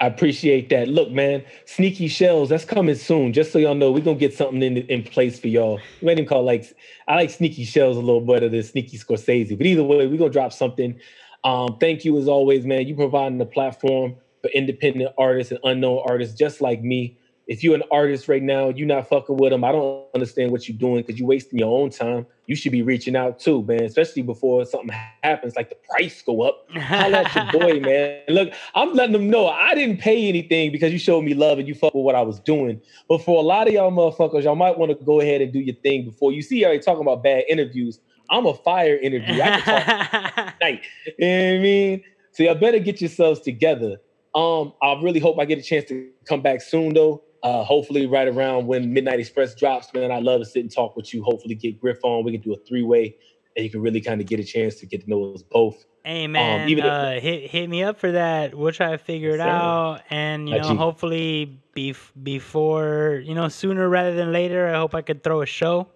I 0.00 0.06
appreciate 0.06 0.70
that. 0.70 0.88
Look, 0.88 1.10
man, 1.10 1.44
shneaky 1.66 2.08
shells, 2.08 2.48
that's 2.48 2.64
coming 2.64 2.94
soon. 2.94 3.34
Just 3.34 3.52
so 3.52 3.58
y'all 3.58 3.74
know, 3.74 3.92
we're 3.92 4.02
gonna 4.02 4.18
get 4.18 4.34
something 4.34 4.62
in 4.62 4.78
in 4.78 5.02
place 5.02 5.38
for 5.38 5.48
y'all. 5.48 5.78
We 6.00 6.06
might 6.06 6.12
even 6.12 6.26
call 6.26 6.42
like 6.42 6.74
I 7.06 7.16
like 7.16 7.28
shneaky 7.28 7.66
shells 7.66 7.98
a 7.98 8.00
little 8.00 8.22
better 8.22 8.48
than 8.48 8.62
sneaky 8.62 8.98
Scorcese. 8.98 9.56
But 9.56 9.66
either 9.66 9.84
way, 9.84 10.06
we're 10.06 10.18
gonna 10.18 10.30
drop 10.30 10.52
something. 10.52 10.98
Um, 11.44 11.76
thank 11.78 12.04
you 12.04 12.18
as 12.18 12.28
always, 12.28 12.64
man. 12.64 12.86
You 12.86 12.94
providing 12.94 13.40
a 13.40 13.46
platform 13.46 14.16
for 14.40 14.48
independent 14.48 15.12
artists 15.18 15.52
and 15.52 15.60
unknown 15.64 16.02
artists 16.06 16.36
just 16.36 16.62
like 16.62 16.82
me 16.82 17.18
if 17.50 17.64
you're 17.64 17.74
an 17.74 17.82
artist 17.90 18.28
right 18.28 18.44
now, 18.44 18.68
you're 18.68 18.86
not 18.86 19.08
fucking 19.08 19.36
with 19.36 19.50
them. 19.50 19.64
I 19.64 19.72
don't 19.72 20.06
understand 20.14 20.52
what 20.52 20.68
you're 20.68 20.78
doing 20.78 21.02
because 21.02 21.18
you're 21.18 21.26
wasting 21.26 21.58
your 21.58 21.76
own 21.76 21.90
time. 21.90 22.24
You 22.46 22.54
should 22.54 22.70
be 22.70 22.82
reaching 22.82 23.16
out 23.16 23.40
too, 23.40 23.64
man. 23.64 23.82
Especially 23.82 24.22
before 24.22 24.64
something 24.64 24.96
happens, 25.24 25.56
like 25.56 25.68
the 25.68 25.76
price 25.90 26.22
go 26.22 26.42
up. 26.42 26.64
Holla 26.70 27.24
at 27.24 27.34
your 27.34 27.60
boy, 27.60 27.80
man. 27.84 28.20
Look, 28.28 28.52
I'm 28.76 28.92
letting 28.92 29.14
them 29.14 29.28
know 29.28 29.48
I 29.48 29.74
didn't 29.74 29.96
pay 29.96 30.28
anything 30.28 30.70
because 30.70 30.92
you 30.92 30.98
showed 31.00 31.24
me 31.24 31.34
love 31.34 31.58
and 31.58 31.66
you 31.66 31.74
fuck 31.74 31.92
with 31.92 32.04
what 32.04 32.14
I 32.14 32.22
was 32.22 32.38
doing. 32.38 32.80
But 33.08 33.24
for 33.24 33.42
a 33.42 33.44
lot 33.44 33.66
of 33.66 33.74
y'all 33.74 33.90
motherfuckers, 33.90 34.44
y'all 34.44 34.54
might 34.54 34.78
want 34.78 34.96
to 34.96 35.04
go 35.04 35.20
ahead 35.20 35.40
and 35.40 35.52
do 35.52 35.58
your 35.58 35.74
thing 35.74 36.04
before 36.04 36.30
you 36.30 36.42
see. 36.42 36.64
Already 36.64 36.78
talking 36.78 37.02
about 37.02 37.24
bad 37.24 37.42
interviews. 37.48 37.98
I'm 38.30 38.46
a 38.46 38.54
fire 38.54 38.94
interview. 38.96 39.42
I 39.42 39.60
can 39.60 39.62
talk 39.62 40.54
night. 40.60 40.82
You 41.18 41.26
know 41.26 41.52
what 41.54 41.58
I 41.58 41.58
mean? 41.58 42.04
So 42.30 42.44
y'all 42.44 42.54
better 42.54 42.78
get 42.78 43.00
yourselves 43.00 43.40
together. 43.40 43.96
Um, 44.36 44.72
I 44.80 45.00
really 45.02 45.18
hope 45.18 45.40
I 45.40 45.46
get 45.46 45.58
a 45.58 45.62
chance 45.62 45.86
to 45.86 46.08
come 46.28 46.42
back 46.42 46.60
soon 46.62 46.94
though. 46.94 47.24
Uh, 47.42 47.64
hopefully, 47.64 48.06
right 48.06 48.28
around 48.28 48.66
when 48.66 48.92
Midnight 48.92 49.18
Express 49.18 49.54
drops, 49.54 49.92
man, 49.94 50.10
I'd 50.10 50.22
love 50.22 50.40
to 50.40 50.44
sit 50.44 50.60
and 50.60 50.70
talk 50.70 50.96
with 50.96 51.14
you. 51.14 51.22
Hopefully, 51.22 51.54
get 51.54 51.80
Griff 51.80 51.98
on. 52.02 52.24
We 52.24 52.32
can 52.32 52.40
do 52.40 52.52
a 52.52 52.58
three 52.68 52.82
way, 52.82 53.16
and 53.56 53.64
you 53.64 53.70
can 53.70 53.80
really 53.80 54.00
kind 54.00 54.20
of 54.20 54.26
get 54.26 54.40
a 54.40 54.44
chance 54.44 54.76
to 54.76 54.86
get 54.86 55.02
to 55.04 55.10
know 55.10 55.32
us 55.32 55.42
both. 55.42 55.84
Hey 56.04 56.26
man, 56.26 56.62
um, 56.62 56.68
even 56.68 56.84
uh, 56.84 57.12
if, 57.16 57.22
hit 57.22 57.50
hit 57.50 57.68
me 57.68 57.82
up 57.82 57.98
for 57.98 58.12
that. 58.12 58.54
We'll 58.54 58.72
try 58.72 58.90
to 58.92 58.98
figure 58.98 59.30
it 59.30 59.40
out, 59.40 60.00
and 60.10 60.48
you 60.48 60.58
know, 60.58 60.74
hopefully, 60.74 61.58
bef- 61.76 62.12
before 62.22 63.22
you 63.24 63.34
know, 63.34 63.48
sooner 63.48 63.88
rather 63.88 64.14
than 64.14 64.32
later. 64.32 64.68
I 64.68 64.78
hope 64.78 64.94
I 64.94 65.02
could 65.02 65.22
throw 65.22 65.42
a 65.42 65.46
show. 65.46 65.88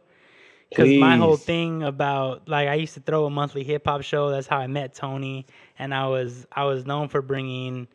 Because 0.69 0.93
my 0.99 1.17
whole 1.17 1.37
thing 1.37 1.83
about 1.83 2.49
like 2.49 2.69
I 2.69 2.75
used 2.75 2.95
to 2.95 3.01
throw 3.01 3.27
a 3.27 3.31
monthly 3.31 3.65
hip 3.65 3.87
hop 3.87 4.03
show. 4.03 4.31
That's 4.31 4.47
how 4.47 4.59
I 4.59 4.67
met 4.67 4.95
Tony, 4.95 5.47
and 5.79 5.95
I 5.95 6.09
was 6.09 6.47
I 6.53 6.65
was 6.65 6.85
known 6.85 7.09
for 7.09 7.23
bringing 7.23 7.87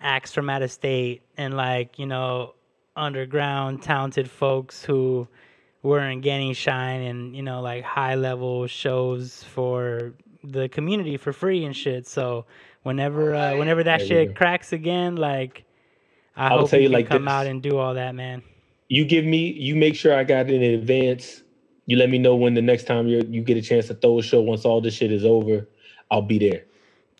acts 0.00 0.32
from 0.32 0.50
out 0.50 0.62
of 0.62 0.70
state 0.70 1.22
and 1.38 1.56
like 1.56 1.98
you 1.98 2.06
know 2.06 2.54
underground 2.96 3.82
talented 3.82 4.30
folks 4.30 4.84
who 4.84 5.28
weren't 5.82 6.22
getting 6.22 6.52
shine 6.54 7.02
and 7.02 7.36
you 7.36 7.42
know 7.42 7.60
like 7.60 7.84
high 7.84 8.16
level 8.16 8.66
shows 8.66 9.44
for 9.44 10.14
the 10.44 10.68
community 10.68 11.16
for 11.16 11.32
free 11.32 11.64
and 11.64 11.76
shit. 11.76 12.06
So 12.06 12.46
whenever 12.82 13.34
uh, 13.34 13.56
whenever 13.56 13.84
that 13.84 14.00
there 14.00 14.06
shit 14.06 14.34
cracks 14.34 14.72
again, 14.72 15.16
like 15.16 15.64
I 16.36 16.50
I'll 16.50 16.60
hope 16.60 16.70
tell 16.70 16.80
you, 16.80 16.88
like 16.88 17.08
come 17.08 17.24
this. 17.26 17.32
out 17.32 17.46
and 17.46 17.62
do 17.62 17.78
all 17.78 17.94
that, 17.94 18.14
man. 18.14 18.42
You 18.88 19.04
give 19.04 19.24
me, 19.24 19.52
you 19.52 19.76
make 19.76 19.96
sure 19.96 20.14
I 20.14 20.24
got 20.24 20.50
it 20.50 20.62
in 20.62 20.74
advance. 20.74 21.42
You 21.86 21.96
let 21.96 22.10
me 22.10 22.18
know 22.18 22.36
when 22.36 22.54
the 22.54 22.62
next 22.62 22.84
time 22.84 23.08
you 23.08 23.22
you 23.28 23.42
get 23.42 23.56
a 23.56 23.62
chance 23.62 23.88
to 23.88 23.94
throw 23.94 24.18
a 24.18 24.22
show 24.22 24.40
once 24.40 24.64
all 24.64 24.80
this 24.80 24.94
shit 24.94 25.12
is 25.12 25.24
over. 25.24 25.68
I'll 26.10 26.22
be 26.22 26.38
there. 26.38 26.64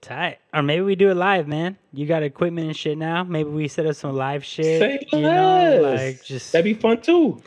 Tight. 0.00 0.38
Or 0.52 0.62
maybe 0.62 0.82
we 0.82 0.94
do 0.94 1.10
it 1.10 1.14
live, 1.14 1.48
man. 1.48 1.78
You 1.92 2.06
got 2.06 2.22
equipment 2.22 2.66
and 2.66 2.76
shit 2.76 2.98
now. 2.98 3.24
Maybe 3.24 3.50
we 3.50 3.66
set 3.68 3.86
up 3.86 3.96
some 3.96 4.14
live 4.14 4.44
shit. 4.44 4.80
Say 4.80 5.06
you 5.12 5.22
know, 5.22 5.80
like 5.82 6.22
just 6.22 6.52
that'd 6.52 6.64
be 6.64 6.74
fun 6.74 7.00
too. 7.00 7.42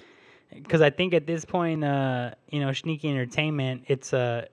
Because 0.54 0.82
I 0.82 0.90
think 0.90 1.14
at 1.14 1.28
this 1.28 1.46
point, 1.46 1.84
uh, 1.84 2.32
you 2.50 2.60
know, 2.60 2.70
Shneaky 2.70 3.06
Entertainment, 3.06 3.84
it's 3.88 4.14
a, 4.14 4.48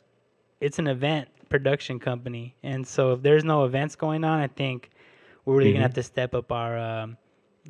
it's 0.60 0.78
an 0.78 0.86
event 0.86 1.28
production 1.48 1.98
company, 1.98 2.54
and 2.62 2.86
so 2.86 3.12
if 3.12 3.22
there's 3.22 3.44
no 3.44 3.64
events 3.64 3.96
going 3.96 4.24
on, 4.24 4.40
I 4.40 4.48
think 4.48 4.90
we're 5.44 5.56
really 5.56 5.70
mm-hmm. 5.70 5.76
gonna 5.76 5.84
have 5.84 5.94
to 5.94 6.02
step 6.02 6.34
up 6.34 6.52
our 6.52 6.76
um, 6.76 7.16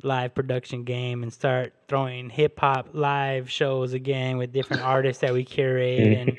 live 0.03 0.35
production 0.35 0.83
game 0.83 1.23
and 1.23 1.31
start 1.31 1.73
throwing 1.87 2.29
hip 2.29 2.59
hop 2.59 2.89
live 2.93 3.49
shows 3.49 3.93
again 3.93 4.37
with 4.37 4.51
different 4.51 4.83
artists 4.83 5.21
that 5.21 5.33
we 5.33 5.43
curate 5.43 5.99
mm-hmm. 5.99 6.29
and 6.29 6.37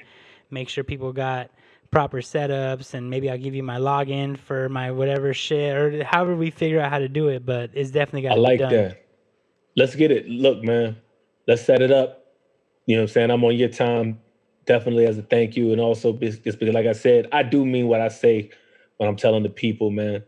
make 0.51 0.69
sure 0.69 0.85
people 0.85 1.13
got 1.13 1.51
proper 1.91 2.19
setups 2.19 2.95
and 2.95 3.09
maybe 3.09 3.31
I'll 3.31 3.39
give 3.39 3.55
you 3.55 3.63
my 3.63 3.79
login 3.79 4.37
for 4.37 4.69
my 4.69 4.91
whatever 4.91 5.33
shit 5.33 5.77
or 5.77 6.05
however 6.05 6.37
we 6.37 6.51
figure 6.51 6.81
out 6.81 6.91
how 6.91 6.99
to 6.99 7.09
do 7.09 7.29
it. 7.29 7.47
But 7.47 7.71
it's 7.75 7.91
definitely 7.91 8.29
got 8.29 8.35
to 8.35 8.41
like 8.41 8.59
be 8.59 8.65
done. 8.65 8.75
I 8.75 8.77
like 8.77 8.89
that. 8.91 9.07
Let's 9.77 9.95
get 9.95 10.11
it. 10.11 10.29
Look, 10.29 10.63
man, 10.63 10.97
let's 11.47 11.65
set 11.65 11.81
it 11.81 11.91
up. 11.91 12.25
You 12.87 12.97
know 12.97 13.03
what 13.03 13.11
I'm 13.11 13.13
saying? 13.13 13.31
I'm 13.31 13.45
on 13.45 13.57
your 13.57 13.69
time 13.69 14.21
definitely 14.69 15.07
as 15.07 15.19
a 15.19 15.23
thank 15.23 15.57
you. 15.57 15.73
And 15.73 15.81
also 15.81 16.13
just 16.13 16.43
because, 16.43 16.75
like 16.75 16.87
I 16.87 16.93
said, 16.93 17.29
I 17.33 17.43
do 17.43 17.65
mean 17.65 17.89
what 17.89 18.01
I 18.01 18.09
say 18.09 18.51
when 18.99 19.09
I'm 19.09 19.17
telling 19.17 19.43
the 19.43 19.49
people, 19.49 19.91
man. 19.91 20.23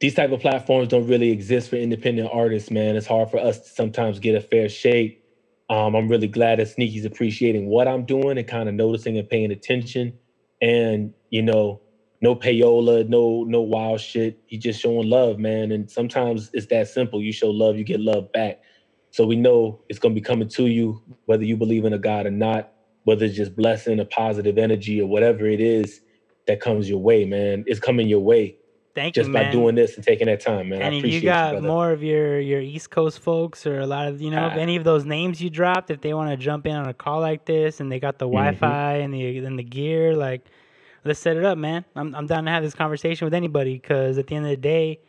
These 0.00 0.14
type 0.14 0.32
of 0.32 0.40
platforms 0.40 0.88
don't 0.88 1.06
really 1.06 1.30
exist 1.30 1.70
for 1.70 1.76
independent 1.76 2.28
artists, 2.32 2.70
man. 2.72 2.96
It's 2.96 3.06
hard 3.06 3.30
for 3.30 3.38
us 3.38 3.60
to 3.60 3.68
sometimes 3.68 4.18
get 4.18 4.34
a 4.34 4.40
fair 4.40 4.68
shake. 4.68 5.22
Um, 5.70 5.94
I'm 5.94 6.08
really 6.08 6.26
glad 6.26 6.58
that 6.58 6.68
Shneaky's 6.68 7.04
appreciating 7.04 7.66
what 7.66 7.86
I'm 7.86 8.04
doing 8.04 8.36
and 8.36 8.46
kind 8.46 8.68
of 8.68 8.74
noticing 8.74 9.16
and 9.16 9.28
paying 9.28 9.52
attention 9.52 10.18
and 10.62 11.14
you 11.30 11.42
know 11.42 11.82
no 12.22 12.36
payola 12.36 13.08
no 13.08 13.44
no 13.48 13.62
wild 13.62 14.00
shit. 14.02 14.38
He 14.46 14.58
just 14.58 14.80
showing 14.80 15.10
love 15.10 15.38
man. 15.38 15.72
And 15.72 15.90
sometimes 15.90 16.50
it's 16.54 16.68
that 16.68 16.88
simple. 16.88 17.22
You 17.22 17.32
show 17.34 17.50
love 17.50 17.78
you 17.78 17.84
get 17.84 18.00
love 18.00 18.32
back. 18.34 18.58
So 19.12 19.26
we 19.26 19.36
know 19.36 19.80
it's 19.90 20.00
going 20.00 20.14
to 20.14 20.20
be 20.20 20.24
coming 20.24 20.48
to 20.50 20.68
you 20.68 21.02
whether 21.26 21.44
you 21.44 21.58
believe 21.58 21.86
in 21.86 21.94
a 21.94 21.98
god 22.00 22.26
or 22.26 22.32
not 22.32 22.70
whether 23.04 23.26
it's 23.26 23.36
just 23.36 23.56
blessing 23.56 24.00
a 24.00 24.06
positive 24.06 24.58
energy 24.58 25.00
or 25.00 25.08
whatever 25.08 25.46
it 25.46 25.60
is 25.62 26.02
that 26.48 26.60
comes 26.60 26.90
your 26.90 27.00
way 27.00 27.26
man. 27.26 27.64
It's 27.68 27.80
coming 27.80 28.08
your 28.08 28.20
way 28.22 28.56
Thank 28.94 29.14
just 29.14 29.28
you, 29.28 29.32
by 29.32 29.50
doing 29.50 29.74
this 29.74 29.96
and 29.96 30.04
taking 30.04 30.26
that 30.26 30.40
time, 30.40 30.68
man. 30.68 30.82
And 30.82 30.94
I 30.94 30.98
appreciate 30.98 31.22
you 31.22 31.28
got 31.28 31.54
you, 31.54 31.62
more 31.62 31.92
of 31.92 32.02
your 32.02 32.38
your 32.38 32.60
East 32.60 32.90
Coast 32.90 33.20
folks 33.20 33.66
or 33.66 33.80
a 33.80 33.86
lot 33.86 34.08
of 34.08 34.20
you 34.20 34.30
know 34.30 34.46
if 34.48 34.54
any 34.54 34.76
of 34.76 34.84
those 34.84 35.06
names 35.06 35.40
you 35.40 35.48
dropped, 35.48 35.90
if 35.90 36.02
they 36.02 36.12
want 36.12 36.30
to 36.30 36.36
jump 36.36 36.66
in 36.66 36.74
on 36.74 36.86
a 36.86 36.94
call 36.94 37.20
like 37.20 37.46
this 37.46 37.80
and 37.80 37.90
they 37.90 37.98
got 37.98 38.18
the 38.18 38.26
mm-hmm. 38.26 38.34
Wi-Fi 38.34 38.96
and 38.96 39.14
the 39.14 39.38
and 39.38 39.58
the 39.58 39.62
gear, 39.62 40.14
like 40.14 40.42
let's 41.04 41.20
set 41.20 41.36
it 41.38 41.44
up, 41.44 41.56
man. 41.56 41.84
I'm 41.96 42.14
I'm 42.14 42.26
down 42.26 42.44
to 42.44 42.50
have 42.50 42.62
this 42.62 42.74
conversation 42.74 43.24
with 43.24 43.32
anybody 43.32 43.74
because 43.74 44.18
at 44.18 44.26
the 44.26 44.36
end 44.36 44.44
of 44.44 44.50
the 44.50 44.56
day, 44.58 45.00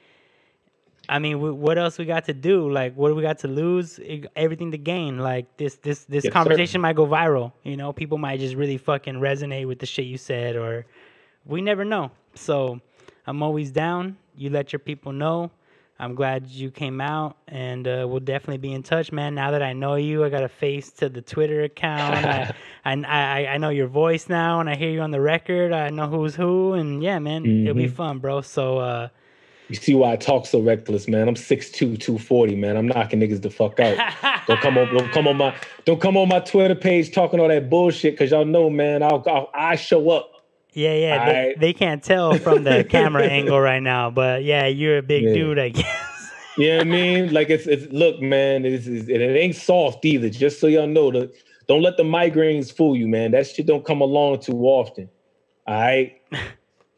I 1.10 1.19
mean, 1.19 1.41
we, 1.41 1.51
what 1.51 1.77
else 1.77 1.97
we 1.97 2.05
got 2.05 2.26
to 2.26 2.34
do? 2.34 2.72
Like, 2.72 2.95
what 2.95 3.10
do 3.10 3.15
we 3.15 3.22
got 3.22 3.39
to 3.39 3.49
lose? 3.49 3.99
Everything 4.35 4.72
to 4.72 4.77
gain. 4.77 5.18
Like 5.18 5.57
this 5.57 5.76
this 5.76 6.05
this 6.05 6.23
yes, 6.23 6.31
conversation 6.31 6.80
sir. 6.80 6.80
might 6.80 6.95
go 6.95 7.05
viral. 7.05 7.51
You 7.64 7.76
know, 7.76 7.91
people 7.91 8.18
might 8.18 8.39
just 8.39 8.55
really 8.55 8.77
fucking 8.77 9.15
resonate 9.15 9.68
with 9.68 9.80
the 9.80 9.85
shit 9.85 10.05
you 10.05 10.18
said, 10.18 10.55
or 10.55 10.85
we 11.45 11.61
never 11.61 11.84
know. 11.84 12.11
So 12.35 12.80
I'm 13.26 13.41
always 13.41 13.72
down. 13.72 14.18
You 14.36 14.50
let 14.50 14.74
your 14.74 14.80
people 14.80 15.12
know. 15.12 15.52
I'm 16.00 16.16
glad 16.16 16.50
you 16.50 16.72
came 16.72 17.00
out, 17.00 17.38
and 17.48 17.88
uh, 17.88 18.06
we'll 18.10 18.20
definitely 18.20 18.58
be 18.58 18.74
in 18.74 18.84
touch, 18.84 19.12
man. 19.12 19.36
Now 19.36 19.52
that 19.52 19.62
I 19.62 19.74
know 19.74 19.95
you, 19.95 20.26
I 20.26 20.30
got 20.30 20.44
a 20.44 20.50
face 20.50 20.90
to 20.94 21.08
the 21.08 21.22
Twitter 21.22 21.64
account. 21.64 22.26
I, 22.26 22.56
I, 22.86 23.04
I, 23.04 23.48
I 23.54 23.58
know 23.58 23.70
your 23.70 23.88
voice 23.88 24.28
now, 24.28 24.60
and 24.60 24.70
I 24.70 24.76
hear 24.76 24.90
you 24.90 25.02
on 25.02 25.12
the 25.12 25.22
record. 25.22 25.72
I 25.72 25.90
know 25.91 26.08
who's 26.08 26.36
who, 26.36 26.74
and 26.74 27.04
yeah, 27.04 27.20
man, 27.20 27.44
mm-hmm. 27.44 27.68
it'll 27.68 27.76
be 27.76 27.86
mm-hmm. 27.86 27.95
fun, 27.95 28.20
bro. 28.20 28.41
So, 28.41 28.80
uh, 28.80 29.10
you 29.70 29.76
see 29.76 29.95
why 29.95 30.12
I 30.12 30.16
talk 30.18 30.45
so 30.45 30.60
reckless, 30.60 31.08
man. 31.08 31.28
I'm 31.28 31.36
6'2", 31.36 32.00
240, 32.00 32.56
man. 32.56 32.76
I'm 32.76 32.88
knocking 32.88 33.20
niggas 33.20 33.41
the 33.41 33.50
fuck 33.50 33.80
out. 33.80 33.98
don't 34.48 34.60
come 34.60 34.78
on, 34.78 34.94
don't 34.94 35.12
come 35.12 35.28
on 35.28 35.38
my, 35.38 35.56
don't 35.86 36.02
come 36.02 36.18
on 36.18 36.28
my 36.28 36.40
Twitter 36.40 36.76
page 36.76 37.14
talking 37.14 37.40
all 37.40 37.48
that 37.48 37.70
bullshit, 37.70 38.18
cause 38.18 38.32
y'all 38.32 38.45
know, 38.45 38.70
man. 38.70 39.04
I'll, 39.04 39.24
I'll 39.28 39.50
I 39.54 39.76
show 39.76 40.10
up. 40.10 40.32
Yeah, 40.74 40.94
yeah. 40.94 41.26
They, 41.26 41.56
they, 41.58 41.74
can't 41.74 42.04
tell 42.04 42.38
from 42.40 42.64
the 42.64 42.84
camera 42.90 43.24
angle 43.24 43.60
right 43.60 43.82
now, 43.82 44.10
but 44.10 44.44
yeah, 44.44 44.66
you're 44.66 44.98
a 44.98 45.04
big 45.04 45.24
yeah. 45.24 45.34
dude, 45.34 45.60
I 45.60 45.70
guess. 45.70 46.32
you 46.58 46.70
know 46.70 46.80
I 46.80 46.84
mean? 46.84 47.34
Like 47.34 47.50
it's 47.50 47.68
it's 47.68 47.91
look, 47.91 48.22
man, 48.22 48.66
it's, 48.66 48.88
it's, 48.88 49.08
it 49.08 49.22
ain't 49.22 49.56
soft 49.56 50.04
either. 50.06 50.30
Just 50.30 50.60
so 50.60 50.68
y'all 50.68 50.88
know, 50.88 51.12
the, 51.12 51.32
don't 51.68 51.82
let 51.82 51.98
the 51.98 52.04
migraines 52.04 52.76
fool 52.76 52.95
you, 52.95 53.08
man. 53.08 53.32
That 53.32 53.48
shit 53.48 53.66
don't 53.66 53.86
come 53.86 54.02
along 54.02 54.41
too 54.41 54.58
often. 54.64 55.10
All 55.68 55.76
right. 55.76 56.20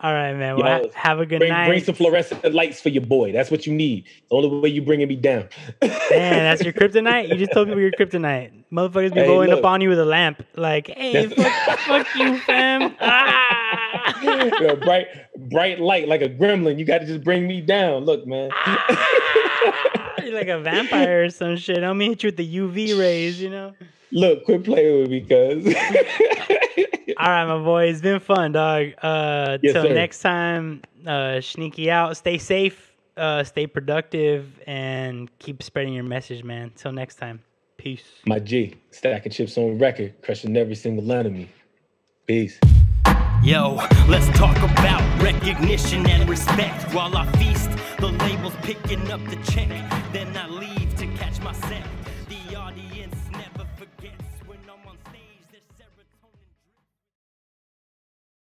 All 0.06 0.14
right, 0.14 0.36
man. 0.36 0.58
Well, 0.58 0.84
Yo, 0.84 0.92
have 0.94 1.20
a 1.20 1.26
good 1.26 1.40
bring, 1.40 1.50
night. 1.52 1.68
Bring 1.68 1.84
some 1.84 1.96
fluorescent 1.96 2.54
lights 2.54 2.80
for 2.80 2.90
your 2.90 3.02
boy. 3.02 3.32
That's 3.32 3.50
what 3.50 3.66
you 3.66 3.74
need. 3.74 4.06
The 4.30 4.36
only 4.36 4.50
way 4.60 4.70
you 4.70 4.84
bringing 4.84 5.08
me 5.08 5.16
down. 5.16 5.50
Man, 5.82 5.90
that's 6.12 6.62
your 6.62 6.74
kryptonite. 6.80 7.30
You 7.30 7.38
just 7.38 7.52
told 7.54 7.70
people 7.70 7.82
your 7.82 7.90
kryptonite. 7.90 8.52
Motherfuckers 8.72 9.16
be 9.16 9.22
hey, 9.22 9.28
rolling 9.28 9.50
look. 9.50 9.58
up 9.58 9.66
on 9.66 9.82
you 9.82 9.90
with 9.90 9.98
a 9.98 10.06
lamp. 10.06 10.46
Like, 10.56 10.90
hey, 10.90 11.26
fuck, 11.26 11.80
fuck, 11.80 12.08
you, 12.14 12.38
fam. 12.38 12.96
Ah! 13.02 14.22
Yo, 14.62 14.76
bright, 14.76 15.08
bright 15.50 15.80
light 15.80 16.08
like 16.08 16.22
a 16.22 16.30
gremlin. 16.30 16.78
You 16.78 16.86
got 16.86 17.00
to 17.00 17.08
just 17.08 17.24
bring 17.24 17.48
me 17.48 17.60
down. 17.60 18.06
Look, 18.06 18.28
man. 18.28 18.52
You're 20.24 20.36
like 20.36 20.50
a 20.50 20.60
vampire 20.60 21.24
or 21.24 21.30
some 21.32 21.58
shit. 21.58 21.78
I'm 21.78 21.98
gonna 21.98 22.06
hit 22.06 22.22
you 22.22 22.28
with 22.28 22.38
the 22.38 22.58
UV 22.58 23.00
rays. 23.00 23.42
You 23.42 23.50
know. 23.50 23.74
Look, 24.12 24.46
quit 24.46 24.64
playing 24.64 25.02
with 25.02 25.12
me, 25.12 25.22
cuz. 25.22 25.76
All 27.18 27.30
right, 27.30 27.46
my 27.46 27.64
boy. 27.64 27.86
It's 27.86 28.02
been 28.02 28.20
fun, 28.20 28.52
dog. 28.52 28.88
Uh, 29.02 29.58
yes, 29.62 29.74
till 29.74 29.84
sir. 29.84 29.94
next 29.94 30.22
time, 30.22 30.82
uh, 31.06 31.40
Shneaky 31.40 31.88
out. 31.90 32.18
Stay 32.18 32.38
safe, 32.38 32.94
uh, 33.18 33.44
stay 33.44 33.68
productive, 33.68 34.60
and 34.68 35.30
keep 35.40 35.64
spreading 35.64 35.94
your 35.94 36.04
message, 36.04 36.44
man. 36.44 36.72
Till 36.76 36.92
next 36.92 37.16
time. 37.16 37.42
Peace. 37.78 38.02
Peace. 38.02 38.22
My 38.26 38.40
G, 38.40 38.76
stacking 38.92 39.32
chips 39.32 39.58
on 39.58 39.78
record, 39.78 40.14
crushing 40.22 40.58
every 40.58 40.76
single 40.76 41.12
enemy. 41.12 41.50
Peace. 42.26 42.60
Yo, 43.44 43.76
let's 44.08 44.28
talk 44.38 44.58
about 44.58 45.22
recognition 45.22 46.08
and 46.10 46.28
respect 46.28 46.94
while 46.94 47.16
I 47.16 47.32
feast. 47.34 47.70
The 48.00 48.08
labels 48.08 48.54
picking 48.64 49.12
up 49.12 49.24
the 49.26 49.36
check, 49.52 49.70
then 50.12 50.36
I 50.36 50.48
leave. 50.50 50.85